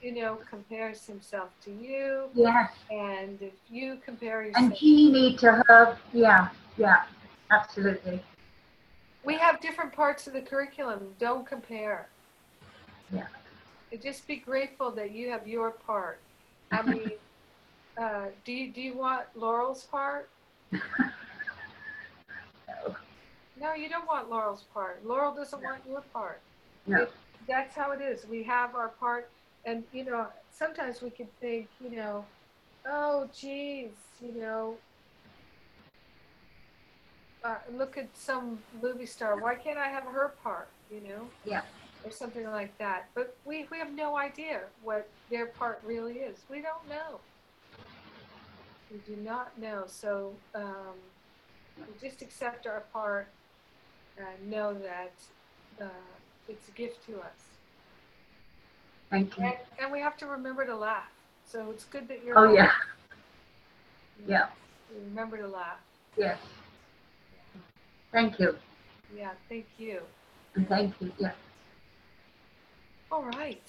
you 0.00 0.12
know, 0.14 0.38
compares 0.48 1.04
himself 1.06 1.50
to 1.64 1.70
you, 1.70 2.24
yes. 2.34 2.70
and 2.90 3.40
if 3.42 3.52
you 3.70 3.98
compare 4.04 4.42
yourself 4.44 4.64
And 4.64 4.72
he 4.72 5.10
need 5.10 5.38
to 5.40 5.62
have, 5.68 5.98
yeah, 6.12 6.48
yeah, 6.78 7.02
absolutely. 7.50 8.22
we 9.24 9.34
have 9.36 9.60
different 9.60 9.92
parts 9.92 10.26
of 10.26 10.32
the 10.32 10.40
curriculum. 10.40 11.14
Don't 11.18 11.46
compare. 11.46 12.08
Yeah. 13.12 13.26
And 13.92 14.00
just 14.02 14.26
be 14.26 14.36
grateful 14.36 14.90
that 14.92 15.10
you 15.12 15.30
have 15.30 15.46
your 15.46 15.70
part. 15.72 16.18
I 16.72 16.82
mean, 16.82 17.10
uh, 18.00 18.26
do 18.44 18.52
you 18.52 18.72
do 18.72 18.80
you 18.80 18.96
want 18.96 19.24
Laurel's 19.34 19.84
part? 19.84 20.28
No, 23.56 23.72
you 23.74 23.88
don't 23.88 24.06
want 24.06 24.30
Laurel's 24.30 24.64
part. 24.74 25.04
Laurel 25.06 25.34
doesn't 25.34 25.62
No. 25.62 25.70
want 25.70 25.86
your 25.86 26.00
part. 26.12 26.40
No. 26.86 27.02
It- 27.02 27.12
that's 27.46 27.74
how 27.74 27.90
it 27.92 28.00
is. 28.00 28.26
We 28.26 28.42
have 28.44 28.74
our 28.74 28.88
part, 28.88 29.30
and 29.66 29.84
you 29.92 30.04
know, 30.04 30.28
sometimes 30.50 31.02
we 31.02 31.10
can 31.10 31.26
think, 31.40 31.68
you 31.78 31.90
know, 31.90 32.24
oh, 32.86 33.28
geez, 33.34 33.90
you 34.20 34.32
know, 34.32 34.78
uh, 37.44 37.58
look 37.72 37.98
at 37.98 38.08
some 38.16 38.62
movie 38.80 39.04
star. 39.06 39.36
Why 39.36 39.54
can't 39.54 39.78
I 39.78 39.88
have 39.88 40.04
her 40.04 40.28
part? 40.42 40.68
You 40.90 41.00
know, 41.02 41.28
Yeah. 41.44 41.62
or 42.02 42.10
something 42.10 42.46
like 42.50 42.76
that. 42.78 43.08
But 43.14 43.36
we 43.44 43.64
we 43.70 43.78
have 43.78 43.92
no 43.92 44.16
idea 44.16 44.62
what 44.82 45.08
their 45.28 45.46
part 45.46 45.82
really 45.84 46.20
is. 46.20 46.44
We 46.48 46.62
don't 46.62 46.86
know. 46.88 47.20
We 48.90 48.98
do 48.98 49.16
not 49.16 49.56
know. 49.58 49.84
So 49.86 50.34
um, 50.54 50.94
we 51.76 51.84
just 52.08 52.22
accept 52.22 52.66
our 52.66 52.80
part 52.92 53.28
and 54.18 54.50
know 54.50 54.74
that 54.74 55.12
uh, 55.80 55.88
it's 56.48 56.68
a 56.68 56.72
gift 56.72 57.04
to 57.06 57.18
us. 57.18 57.54
Thank 59.10 59.36
you. 59.38 59.44
And, 59.44 59.54
and 59.80 59.92
we 59.92 60.00
have 60.00 60.16
to 60.18 60.26
remember 60.26 60.64
to 60.66 60.76
laugh. 60.76 61.10
So 61.46 61.70
it's 61.70 61.84
good 61.84 62.08
that 62.08 62.24
you're. 62.24 62.38
Oh, 62.38 62.52
yeah, 62.52 62.70
yeah, 64.26 64.46
Remember 65.08 65.36
to 65.38 65.46
laugh. 65.46 65.78
yes. 66.16 66.38
Thank 68.12 68.38
you. 68.38 68.56
Yeah, 69.16 69.32
thank 69.48 69.66
you. 69.76 70.00
And 70.54 70.68
thank 70.68 70.94
you, 71.00 71.12
yeah. 71.18 71.32
All 73.10 73.24
right. 73.24 73.62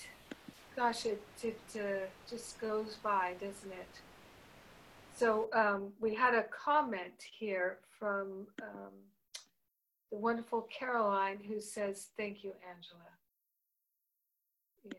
Gosh, 0.76 1.06
it, 1.06 1.22
it 1.42 1.60
uh, 1.76 2.06
just 2.30 2.60
goes 2.60 2.98
by, 3.02 3.34
doesn't 3.40 3.72
it? 3.72 4.02
So 5.16 5.48
um, 5.54 5.94
we 6.02 6.14
had 6.14 6.34
a 6.34 6.44
comment 6.44 7.14
here 7.40 7.78
from 7.98 8.46
um, 8.62 8.92
the 10.16 10.22
wonderful 10.22 10.68
Caroline 10.78 11.40
who 11.46 11.60
says, 11.60 12.08
Thank 12.18 12.44
you, 12.44 12.54
Angela. 12.70 13.02
Yeah. 14.86 14.92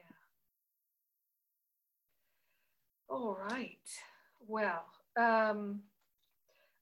All 3.08 3.38
right. 3.48 3.78
Well, 4.46 4.84
um, 5.18 5.80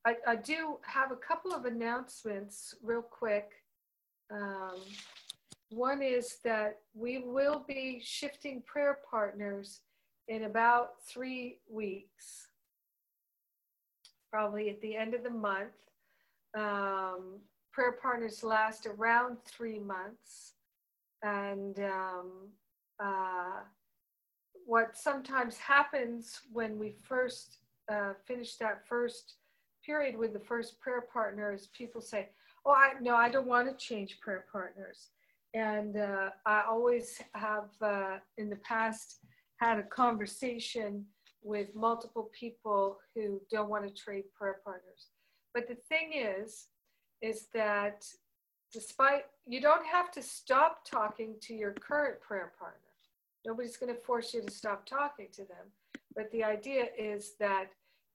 I, 0.05 0.17
I 0.27 0.37
do 0.37 0.79
have 0.83 1.13
a 1.13 1.17
couple 1.17 1.55
of 1.55 1.65
announcements 1.65 2.75
real 2.83 3.03
quick. 3.03 3.53
Um, 4.33 4.81
one 5.71 6.03
is 6.03 6.39
that 6.45 6.81
we 6.93 7.19
will 7.19 7.65
be 7.69 8.03
shifting 8.05 8.63
prayer 8.67 8.99
partners 9.09 9.81
in 10.27 10.45
about 10.45 10.95
three 11.09 11.59
weeks, 11.71 12.49
probably 14.33 14.71
at 14.71 14.81
the 14.81 14.97
end 14.97 15.15
of 15.15 15.23
the 15.23 15.31
month. 15.31 15.71
Um, 16.57 17.41
prayer 17.75 17.99
partners 18.01 18.45
last 18.45 18.87
around 18.87 19.37
three 19.45 19.81
months. 19.81 20.53
And 21.23 21.79
um, 21.81 22.31
uh, 23.03 23.61
what 24.65 24.97
sometimes 24.97 25.57
happens 25.57 26.41
when 26.53 26.79
we 26.79 26.95
first 27.03 27.59
uh, 27.91 28.13
finish 28.27 28.57
that 28.57 28.87
first 28.87 29.35
period 29.85 30.17
with 30.17 30.33
the 30.33 30.41
first 30.41 30.81
prayer 30.81 31.05
partner 31.13 31.53
is 31.53 31.69
people 31.77 32.01
say, 32.01 32.29
Oh, 32.65 32.73
I, 32.73 32.93
no, 33.03 33.15
I 33.15 33.29
don't 33.29 33.47
want 33.47 33.69
to 33.69 33.85
change 33.85 34.21
prayer 34.21 34.47
partners. 34.51 35.11
And 35.53 35.99
uh, 35.99 36.31
I 36.47 36.63
always 36.69 37.21
have 37.35 37.69
uh, 37.83 38.19
in 38.39 38.49
the 38.49 38.57
past 38.57 39.19
had 39.59 39.79
a 39.79 39.83
conversation 39.83 41.05
with 41.43 41.75
multiple 41.75 42.31
people 42.39 42.99
who 43.15 43.41
don't 43.51 43.69
want 43.69 43.87
to 43.87 44.03
trade 44.03 44.25
prayer 44.35 44.61
partners. 44.65 45.09
But 45.53 45.69
the 45.69 45.77
thing 45.89 46.13
is, 46.15 46.69
is 47.25 47.47
that 47.55 48.05
despite 48.73 49.25
you 49.47 49.61
don't 49.61 49.87
have 49.87 50.11
to 50.11 50.23
stop 50.23 50.85
talking 50.85 51.35
to 51.41 51.55
your 51.55 51.73
current 51.73 52.21
prayer 52.21 52.53
partner. 52.59 52.81
Nobody's 53.47 53.77
going 53.77 53.95
to 53.95 54.01
force 54.01 54.35
you 54.35 54.43
to 54.43 54.51
stop 54.51 54.85
talking 54.87 55.29
to 55.33 55.43
them. 55.43 55.67
But 56.15 56.31
the 56.33 56.45
idea 56.45 56.87
is 56.99 57.35
that 57.41 57.67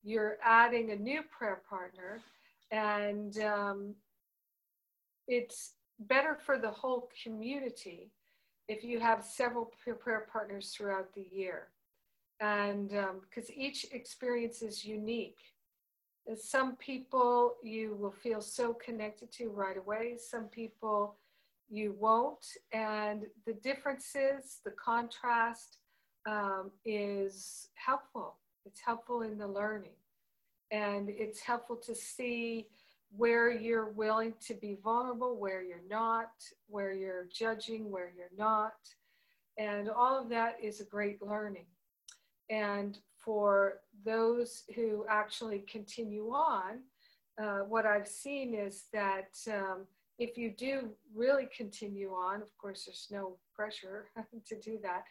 you're 0.03 0.38
adding 0.44 0.91
a 0.91 0.95
new 0.95 1.22
prayer 1.23 1.61
partner, 1.69 2.22
and 2.72 3.38
um, 3.40 3.95
it's 5.27 5.73
better 5.99 6.38
for 6.45 6.57
the 6.57 6.72
whole 6.72 7.10
community 7.23 8.11
if 8.68 8.84
you 8.84 8.99
have 8.99 9.23
several 9.23 9.72
prayer 10.02 10.27
partners 10.31 10.73
throughout 10.76 11.14
the 11.14 11.26
year. 11.31 11.68
And 12.40 12.90
because 12.90 13.49
um, 13.49 13.56
each 13.56 13.86
experience 13.91 14.61
is 14.61 14.86
unique. 14.86 15.40
Some 16.35 16.76
people 16.76 17.56
you 17.64 17.95
will 17.95 18.11
feel 18.11 18.41
so 18.41 18.73
connected 18.73 19.31
to 19.34 19.49
right 19.49 19.77
away, 19.77 20.18
some 20.18 20.45
people 20.45 21.15
you 21.69 21.95
won't. 21.97 22.45
And 22.72 23.26
the 23.45 23.53
differences, 23.53 24.60
the 24.64 24.72
contrast 24.72 25.77
um, 26.27 26.72
is 26.85 27.69
helpful. 27.76 28.38
It's 28.65 28.81
helpful 28.81 29.22
in 29.22 29.38
the 29.38 29.47
learning. 29.47 29.97
And 30.72 31.10
it's 31.10 31.39
helpful 31.39 31.77
to 31.77 31.95
see 31.95 32.68
where 33.15 33.51
you're 33.51 33.89
willing 33.89 34.34
to 34.47 34.53
be 34.53 34.77
vulnerable, 34.84 35.35
where 35.35 35.64
you're 35.64 35.88
not, 35.89 36.31
where 36.68 36.93
you're 36.93 37.27
judging, 37.34 37.89
where 37.89 38.11
you're 38.15 38.38
not. 38.38 38.73
And 39.57 39.89
all 39.89 40.22
of 40.22 40.30
that 40.30 40.57
is 40.61 40.80
a 40.80 40.85
great 40.85 41.22
learning. 41.22 41.65
And 42.49 42.97
for 43.18 43.81
those 44.06 44.64
who 44.76 45.06
actually 45.10 45.60
continue 45.70 46.30
on, 46.30 46.82
uh, 47.42 47.60
what 47.60 47.86
I've 47.86 48.08
seen 48.08 48.54
is 48.54 48.86
that 48.94 49.38
um, 49.52 49.86
if 50.18 50.38
you 50.38 50.52
do 50.52 50.90
really 51.16 51.48
continue 51.56 52.12
on, 52.12 52.42
of 52.42 52.56
course, 52.58 52.86
there's 52.86 53.08
no 53.12 53.38
pressure 53.54 54.10
to 54.48 54.60
do 54.60 54.78
that. 54.84 55.04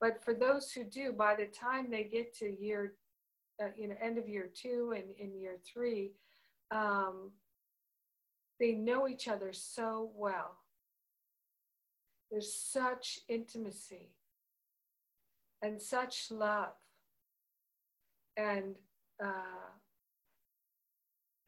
But 0.00 0.24
for 0.24 0.34
those 0.34 0.72
who 0.72 0.84
do, 0.84 1.12
by 1.12 1.34
the 1.34 1.46
time 1.46 1.90
they 1.90 2.04
get 2.04 2.34
to 2.38 2.46
year, 2.46 2.94
uh, 3.62 3.68
you 3.76 3.88
know, 3.88 3.94
end 4.02 4.18
of 4.18 4.28
year 4.28 4.50
two 4.52 4.94
and 4.96 5.04
in 5.18 5.38
year 5.38 5.56
three, 5.70 6.12
um, 6.70 7.30
they 8.58 8.72
know 8.72 9.06
each 9.08 9.28
other 9.28 9.52
so 9.52 10.10
well. 10.16 10.56
There's 12.30 12.54
such 12.54 13.20
intimacy 13.28 14.10
and 15.62 15.80
such 15.80 16.30
love 16.30 16.72
and 18.36 18.74
uh, 19.22 19.70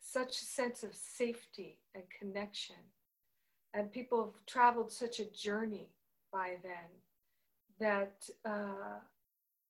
such 0.00 0.40
a 0.40 0.44
sense 0.44 0.82
of 0.82 0.94
safety 0.94 1.78
and 1.94 2.04
connection. 2.18 2.76
And 3.74 3.92
people 3.92 4.24
have 4.24 4.46
traveled 4.46 4.90
such 4.90 5.20
a 5.20 5.30
journey 5.30 5.90
by 6.32 6.56
then 6.62 6.90
that 7.78 8.28
uh, 8.44 9.00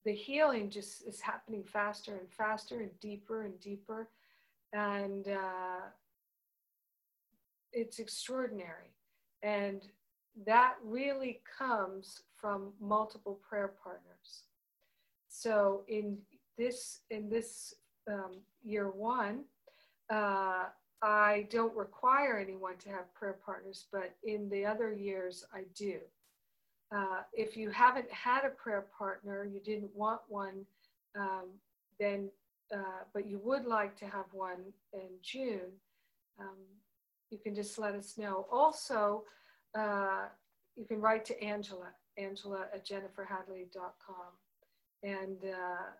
the 0.04 0.12
healing 0.12 0.70
just 0.70 1.06
is 1.06 1.20
happening 1.20 1.64
faster 1.64 2.16
and 2.16 2.30
faster 2.30 2.80
and 2.80 2.90
deeper 3.00 3.42
and 3.42 3.58
deeper. 3.60 4.08
And 4.72 5.26
uh, 5.26 5.88
it's 7.72 7.98
extraordinary. 7.98 8.94
And 9.42 9.82
that 10.46 10.74
really 10.84 11.40
comes 11.58 12.22
from 12.36 12.72
multiple 12.80 13.40
prayer 13.48 13.72
partners. 13.82 14.44
So 15.28 15.82
in 15.88 16.18
this 16.58 17.00
in 17.10 17.28
this 17.28 17.74
um, 18.10 18.32
year 18.62 18.90
one, 18.90 19.44
uh, 20.10 20.64
I 21.02 21.46
don't 21.50 21.76
require 21.76 22.38
anyone 22.38 22.76
to 22.78 22.88
have 22.88 23.12
prayer 23.14 23.38
partners, 23.44 23.86
but 23.92 24.14
in 24.24 24.48
the 24.48 24.64
other 24.64 24.92
years 24.92 25.44
I 25.52 25.62
do. 25.74 25.98
Uh, 26.94 27.22
if 27.32 27.56
you 27.56 27.70
haven't 27.70 28.10
had 28.10 28.44
a 28.44 28.50
prayer 28.50 28.86
partner, 28.96 29.44
you 29.44 29.60
didn't 29.60 29.94
want 29.94 30.20
one, 30.28 30.64
um, 31.18 31.48
then 31.98 32.30
uh, 32.74 33.04
but 33.14 33.26
you 33.26 33.38
would 33.44 33.64
like 33.64 33.96
to 33.96 34.06
have 34.06 34.26
one 34.32 34.72
in 34.92 35.08
June, 35.22 35.72
um, 36.40 36.56
you 37.30 37.38
can 37.38 37.54
just 37.54 37.78
let 37.78 37.94
us 37.94 38.18
know. 38.18 38.46
Also, 38.50 39.24
uh, 39.78 40.26
you 40.76 40.84
can 40.84 41.00
write 41.00 41.24
to 41.26 41.42
Angela, 41.42 41.88
Angela 42.18 42.66
at 42.74 42.86
jenniferhadley.com. 42.86 44.32
And 45.02 45.36
uh, 45.44 45.90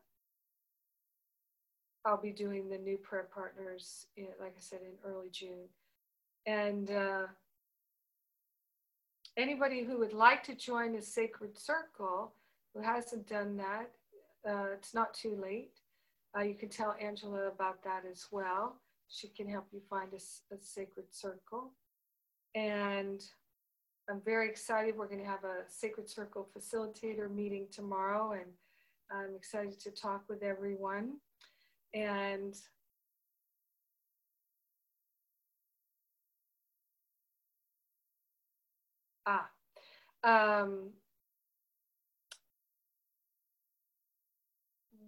I'll 2.06 2.20
be 2.20 2.30
doing 2.30 2.68
the 2.68 2.78
new 2.78 2.96
prayer 2.96 3.28
partners, 3.34 4.06
in, 4.16 4.28
like 4.40 4.54
I 4.56 4.60
said, 4.60 4.78
in 4.82 4.92
early 5.04 5.28
June. 5.32 5.68
And 6.46 6.88
uh, 6.90 7.26
anybody 9.36 9.82
who 9.82 9.98
would 9.98 10.12
like 10.12 10.44
to 10.44 10.54
join 10.54 10.94
a 10.94 11.02
sacred 11.02 11.58
circle 11.58 12.32
who 12.72 12.80
hasn't 12.80 13.28
done 13.28 13.56
that, 13.56 13.90
uh, 14.48 14.66
it's 14.72 14.94
not 14.94 15.14
too 15.14 15.36
late. 15.42 15.72
Uh, 16.38 16.42
you 16.42 16.54
can 16.54 16.68
tell 16.68 16.94
Angela 17.00 17.48
about 17.48 17.82
that 17.82 18.04
as 18.10 18.26
well. 18.30 18.76
She 19.08 19.26
can 19.28 19.48
help 19.48 19.66
you 19.72 19.80
find 19.90 20.10
a, 20.12 20.54
a 20.54 20.58
sacred 20.60 21.06
circle. 21.10 21.72
And 22.54 23.20
I'm 24.08 24.20
very 24.24 24.48
excited. 24.48 24.96
We're 24.96 25.08
going 25.08 25.20
to 25.20 25.26
have 25.26 25.42
a 25.42 25.64
sacred 25.68 26.08
circle 26.08 26.48
facilitator 26.56 27.28
meeting 27.28 27.66
tomorrow, 27.72 28.32
and 28.32 28.50
I'm 29.10 29.34
excited 29.34 29.80
to 29.80 29.90
talk 29.90 30.22
with 30.28 30.44
everyone. 30.44 31.14
And 31.96 32.54
ah, 39.24 39.48
um, 40.22 40.90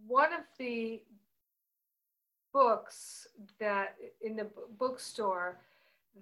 one 0.07 0.33
of 0.33 0.41
the 0.59 1.03
books 2.55 3.27
that 3.61 3.97
in 4.23 4.37
the 4.37 4.49
bookstore 4.79 5.61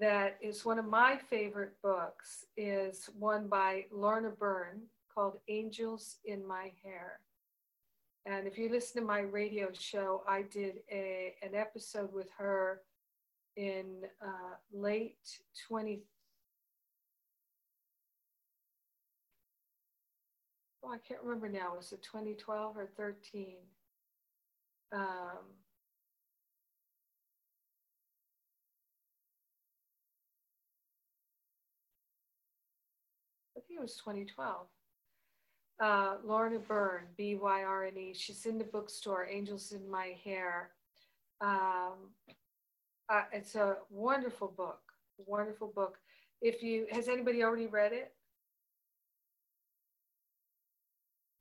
that 0.01 0.37
is 0.43 0.65
one 0.65 0.81
of 0.81 0.85
my 0.85 1.17
favorite 1.31 1.81
books 1.81 2.45
is 2.57 3.09
one 3.17 3.47
by 3.47 3.85
Lorna 3.93 4.31
Byrne 4.31 4.83
called 5.15 5.39
Angels 5.49 6.17
in 6.25 6.45
My 6.45 6.73
Hair. 6.83 7.21
And 8.27 8.49
if 8.49 8.59
you 8.59 8.69
listen 8.69 9.01
to 9.01 9.07
my 9.07 9.21
radio 9.21 9.69
show, 9.73 10.25
I 10.27 10.43
did 10.43 10.81
a, 10.91 11.35
an 11.43 11.55
episode 11.55 12.13
with 12.13 12.29
her 12.39 12.81
in 13.57 14.03
uh, 14.21 14.57
late 14.73 15.17
20. 15.69 16.03
Oh, 20.83 20.91
I 20.91 20.99
can't 20.99 21.23
remember 21.23 21.49
now. 21.49 21.77
Was 21.77 21.93
it 21.93 22.03
2012 22.03 22.77
or 22.77 22.89
13? 22.97 23.55
Um, 24.93 25.01
I 33.57 33.61
think 33.61 33.79
it 33.79 33.81
was 33.81 33.97
2012. 33.99 34.67
Uh, 35.79 36.15
Lorna 36.25 36.59
Byrne, 36.59 37.05
B 37.19 37.37
Y 37.37 37.63
R 37.63 37.85
N 37.85 37.99
E. 37.99 38.15
She's 38.15 38.47
in 38.47 38.57
the 38.57 38.65
bookstore, 38.65 39.29
Angels 39.31 39.73
in 39.73 39.91
My 39.91 40.17
Hair. 40.25 40.71
Um, 41.43 42.11
uh, 43.11 43.23
it's 43.31 43.55
a 43.57 43.77
wonderful 43.91 44.49
book, 44.49 44.81
wonderful 45.19 45.69
book. 45.69 45.99
If 46.41 46.63
you, 46.63 46.87
has 46.91 47.09
anybody 47.09 47.43
already 47.43 47.67
read 47.67 47.93
it? 47.93 48.13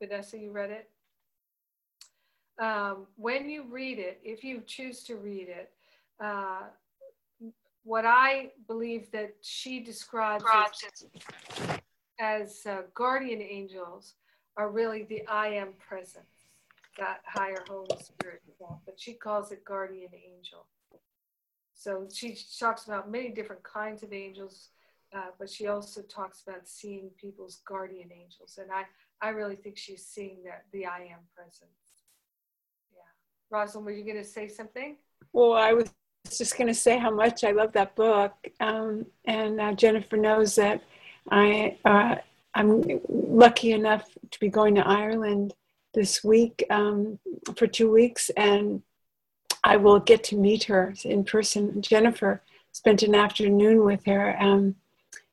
Vanessa, 0.02 0.38
you 0.38 0.52
read 0.52 0.72
it? 0.72 0.90
Um, 2.62 3.08
when 3.16 3.50
you 3.50 3.64
read 3.70 4.00
it, 4.00 4.20
if 4.24 4.44
you 4.44 4.62
choose 4.66 5.04
to 5.04 5.16
read 5.16 5.48
it, 5.50 5.72
uh, 6.24 6.64
what 7.84 8.06
I 8.06 8.52
believe 8.68 9.12
that 9.12 9.36
she 9.42 9.80
describes, 9.80 10.44
as 12.20 12.66
uh, 12.66 12.82
guardian 12.94 13.42
angels 13.42 14.16
are 14.58 14.70
really 14.70 15.04
the 15.04 15.26
I 15.28 15.48
am 15.48 15.70
presence, 15.88 16.26
that 16.98 17.22
higher 17.26 17.64
Holy 17.68 17.88
Spirit 18.02 18.42
But 18.86 19.00
she 19.00 19.14
calls 19.14 19.52
it 19.52 19.66
guardian 19.66 20.12
angel. 20.14 20.66
So 21.74 22.08
she 22.12 22.38
talks 22.60 22.86
about 22.86 23.12
many 23.12 23.30
different 23.30 23.62
kinds 23.64 24.02
of 24.02 24.14
angels, 24.14 24.70
uh, 25.14 25.32
but 25.38 25.50
she 25.50 25.68
also 25.68 26.02
talks 26.02 26.42
about 26.48 26.68
seeing 26.68 27.10
people's 27.20 27.62
guardian 27.68 28.10
angels. 28.12 28.60
And 28.62 28.72
I, 28.72 28.84
I 29.22 29.30
really 29.30 29.58
think 29.58 29.78
she's 29.78 30.06
seeing 30.06 30.38
that 30.46 30.64
the 30.72 30.86
I 30.86 31.00
am 31.00 31.20
presence. 31.36 32.06
Yeah. 32.94 33.02
Rosalind, 33.50 33.86
were 33.86 33.92
you 33.92 34.06
going 34.06 34.18
to 34.18 34.24
say 34.24 34.48
something? 34.48 34.98
Well, 35.34 35.54
I 35.54 35.74
was 35.74 35.92
just 36.38 36.58
going 36.58 36.68
to 36.68 36.74
say 36.74 36.98
how 36.98 37.12
much 37.12 37.44
I 37.44 37.52
love 37.52 37.74
that 37.74 37.96
book. 37.96 38.34
Um, 38.62 39.06
and 39.26 39.60
uh, 39.60 39.74
Jennifer 39.74 40.16
knows 40.18 40.56
that 40.56 40.82
I, 41.30 41.78
uh, 41.84 42.16
I'm 42.56 43.02
lucky 43.10 43.74
enough 43.74 44.08
to 44.32 44.40
be 44.40 44.48
going 44.48 44.76
to 44.76 44.88
Ireland 44.88 45.54
this 45.94 46.24
week 46.24 46.64
um, 46.70 47.20
for 47.58 47.68
two 47.68 47.92
weeks, 47.92 48.30
and 48.38 48.82
I 49.64 49.76
will 49.76 50.00
get 50.00 50.24
to 50.26 50.38
meet 50.38 50.64
her 50.66 50.96
in 51.04 51.26
person. 51.26 51.82
Jennifer 51.82 52.42
spent 52.72 53.04
an 53.04 53.14
afternoon 53.14 53.84
with 53.84 54.06
her, 54.06 54.42
um, 54.42 54.76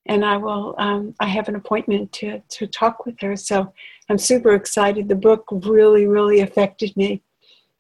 and 0.07 0.25
I 0.25 0.37
will. 0.37 0.75
Um, 0.79 1.15
I 1.21 1.27
have 1.27 1.49
an 1.49 1.55
appointment 1.55 2.13
to 2.15 2.41
to 2.41 2.67
talk 2.67 3.07
with 3.07 3.21
her, 3.21 3.37
so 3.37 3.73
I'm 4.09 4.19
super 4.19 4.55
excited. 4.55 5.09
The 5.09 5.15
book 5.15 5.45
really, 5.51 6.09
really 6.09 6.41
affected 6.41 6.97
me. 6.97 7.23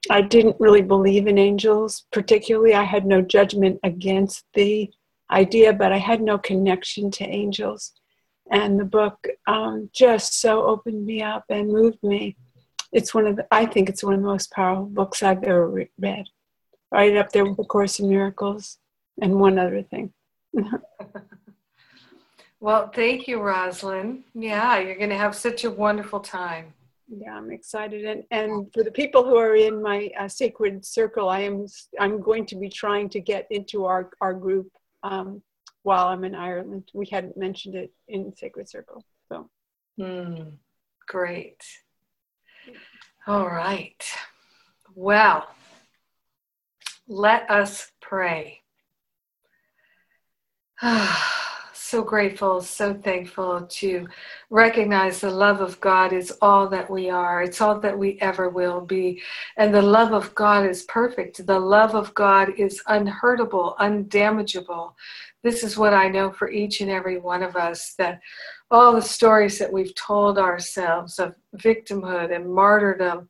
I 0.08 0.20
didn't 0.20 0.56
really 0.60 0.82
believe 0.82 1.26
in 1.26 1.38
angels, 1.38 2.04
particularly. 2.12 2.74
I 2.74 2.84
had 2.84 3.06
no 3.06 3.22
judgment 3.22 3.80
against 3.82 4.44
the 4.54 4.90
idea, 5.30 5.72
but 5.72 5.92
I 5.92 5.98
had 5.98 6.20
no 6.20 6.38
connection 6.38 7.10
to 7.12 7.24
angels. 7.24 7.92
And 8.52 8.78
the 8.78 8.84
book 8.84 9.26
um, 9.46 9.88
just 9.94 10.38
so 10.38 10.66
opened 10.66 11.06
me 11.06 11.22
up 11.22 11.44
and 11.48 11.72
moved 11.72 12.02
me. 12.02 12.36
It's 12.92 13.14
one 13.14 13.26
of 13.26 13.36
the, 13.36 13.46
I 13.50 13.64
think 13.64 13.88
it's 13.88 14.04
one 14.04 14.12
of 14.12 14.20
the 14.20 14.26
most 14.26 14.52
powerful 14.52 14.84
books 14.84 15.22
I've 15.22 15.42
ever 15.42 15.66
re- 15.66 15.90
read. 15.98 16.26
Right 16.90 17.16
up 17.16 17.32
there 17.32 17.46
with 17.46 17.56
The 17.56 17.64
Course 17.64 17.98
in 17.98 18.10
Miracles 18.10 18.78
and 19.22 19.40
one 19.40 19.58
other 19.58 19.82
thing. 19.82 20.12
well, 22.60 22.90
thank 22.94 23.26
you, 23.26 23.40
Rosalind. 23.40 24.24
Yeah, 24.34 24.78
you're 24.78 24.98
going 24.98 25.08
to 25.08 25.16
have 25.16 25.34
such 25.34 25.64
a 25.64 25.70
wonderful 25.70 26.20
time. 26.20 26.74
Yeah, 27.08 27.34
I'm 27.34 27.50
excited, 27.50 28.04
and 28.06 28.24
and 28.30 28.72
for 28.72 28.82
the 28.82 28.90
people 28.90 29.22
who 29.24 29.36
are 29.36 29.54
in 29.54 29.82
my 29.82 30.10
uh, 30.18 30.28
sacred 30.28 30.82
circle, 30.84 31.28
I 31.28 31.40
am 31.40 31.66
I'm 32.00 32.22
going 32.22 32.46
to 32.46 32.56
be 32.56 32.70
trying 32.70 33.10
to 33.10 33.20
get 33.20 33.46
into 33.50 33.84
our 33.84 34.10
our 34.22 34.32
group 34.32 34.70
um, 35.02 35.42
while 35.82 36.08
I'm 36.08 36.24
in 36.24 36.34
Ireland. 36.34 36.90
We 36.94 37.06
hadn't 37.10 37.36
mentioned 37.36 37.74
it 37.74 37.92
in 38.08 38.34
sacred 38.36 38.68
circle, 38.68 39.04
so. 39.28 39.48
Mm, 39.98 40.52
great. 41.06 41.62
All 43.26 43.46
right. 43.46 44.04
Well, 44.94 45.46
let 47.06 47.50
us 47.50 47.90
pray. 48.00 48.60
so 51.92 52.02
grateful, 52.02 52.62
so 52.62 52.94
thankful 52.94 53.66
to 53.66 54.08
recognize 54.48 55.20
the 55.20 55.30
love 55.30 55.60
of 55.60 55.78
God 55.78 56.14
is 56.14 56.32
all 56.40 56.66
that 56.66 56.88
we 56.88 57.10
are. 57.10 57.42
It's 57.42 57.60
all 57.60 57.78
that 57.80 57.98
we 57.98 58.18
ever 58.22 58.48
will 58.48 58.80
be. 58.80 59.20
And 59.58 59.74
the 59.74 59.82
love 59.82 60.12
of 60.14 60.34
God 60.34 60.64
is 60.64 60.84
perfect. 60.84 61.46
The 61.46 61.60
love 61.60 61.94
of 61.94 62.14
God 62.14 62.54
is 62.56 62.82
unhurtable, 62.86 63.76
undamageable. 63.78 64.94
This 65.42 65.62
is 65.62 65.76
what 65.76 65.92
I 65.92 66.08
know 66.08 66.32
for 66.32 66.50
each 66.50 66.80
and 66.80 66.90
every 66.90 67.18
one 67.18 67.42
of 67.42 67.56
us 67.56 67.92
that 67.98 68.20
all 68.70 68.94
the 68.94 69.02
stories 69.02 69.58
that 69.58 69.70
we've 69.70 69.94
told 69.94 70.38
ourselves 70.38 71.18
of 71.18 71.34
victimhood 71.58 72.34
and 72.34 72.50
martyrdom 72.50 73.28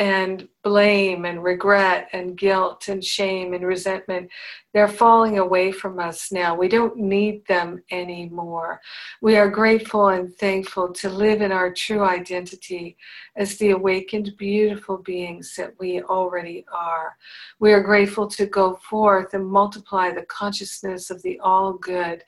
and 0.00 0.48
blame 0.64 1.26
and 1.26 1.44
regret 1.44 2.08
and 2.12 2.36
guilt 2.36 2.88
and 2.88 3.04
shame 3.04 3.52
and 3.52 3.64
resentment, 3.64 4.30
they're 4.72 4.88
falling 4.88 5.38
away 5.38 5.70
from 5.70 6.00
us 6.00 6.32
now. 6.32 6.56
We 6.56 6.66
don't 6.66 6.96
need 6.96 7.46
them 7.46 7.80
anymore. 7.92 8.80
We 9.20 9.36
are 9.36 9.48
grateful 9.48 10.08
and 10.08 10.34
thankful 10.34 10.92
to 10.94 11.08
live 11.10 11.42
in 11.42 11.52
our 11.52 11.72
true 11.72 12.02
identity 12.02 12.96
as 13.36 13.56
the 13.58 13.70
awakened, 13.70 14.32
beautiful 14.36 14.98
beings 14.98 15.54
that 15.56 15.74
we 15.78 16.02
already 16.02 16.64
are. 16.72 17.16
We 17.60 17.72
are 17.72 17.82
grateful 17.82 18.26
to 18.28 18.46
go 18.46 18.80
forth 18.90 19.34
and 19.34 19.46
multiply 19.46 20.10
the 20.10 20.24
consciousness 20.26 21.10
of 21.10 21.22
the 21.22 21.38
all 21.40 21.74
good 21.74 22.24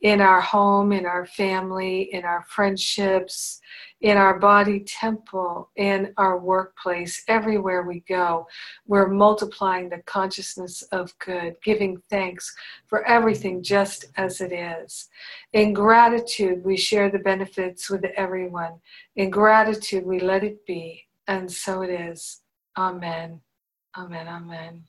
in 0.00 0.20
our 0.20 0.40
home, 0.40 0.90
in 0.90 1.06
our 1.06 1.26
family, 1.26 2.12
in 2.12 2.24
our 2.24 2.44
friendships, 2.48 3.60
in 4.00 4.18
our 4.18 4.38
body 4.38 4.80
temple, 4.80 5.70
in 5.76 6.12
our 6.18 6.38
workplace, 6.38 7.22
we 7.82 8.00
go. 8.08 8.46
We're 8.86 9.08
multiplying 9.08 9.88
the 9.88 10.02
consciousness 10.06 10.82
of 10.92 11.16
good, 11.18 11.56
giving 11.62 12.00
thanks 12.08 12.54
for 12.86 13.04
everything 13.06 13.62
just 13.62 14.06
as 14.16 14.40
it 14.40 14.52
is. 14.52 15.08
In 15.52 15.72
gratitude, 15.72 16.64
we 16.64 16.76
share 16.76 17.10
the 17.10 17.18
benefits 17.18 17.90
with 17.90 18.04
everyone. 18.16 18.80
In 19.16 19.30
gratitude, 19.30 20.06
we 20.06 20.20
let 20.20 20.44
it 20.44 20.64
be. 20.66 21.04
And 21.26 21.50
so 21.50 21.82
it 21.82 21.90
is. 21.90 22.40
Amen. 22.76 23.40
Amen. 23.96 24.28
Amen. 24.28 24.84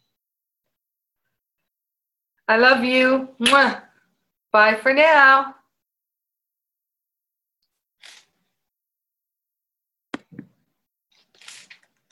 I 2.47 2.57
love 2.57 2.83
you. 2.83 3.29
Mwah. 3.39 3.81
Bye 4.51 4.75
for 4.75 4.93
now. 4.93 5.55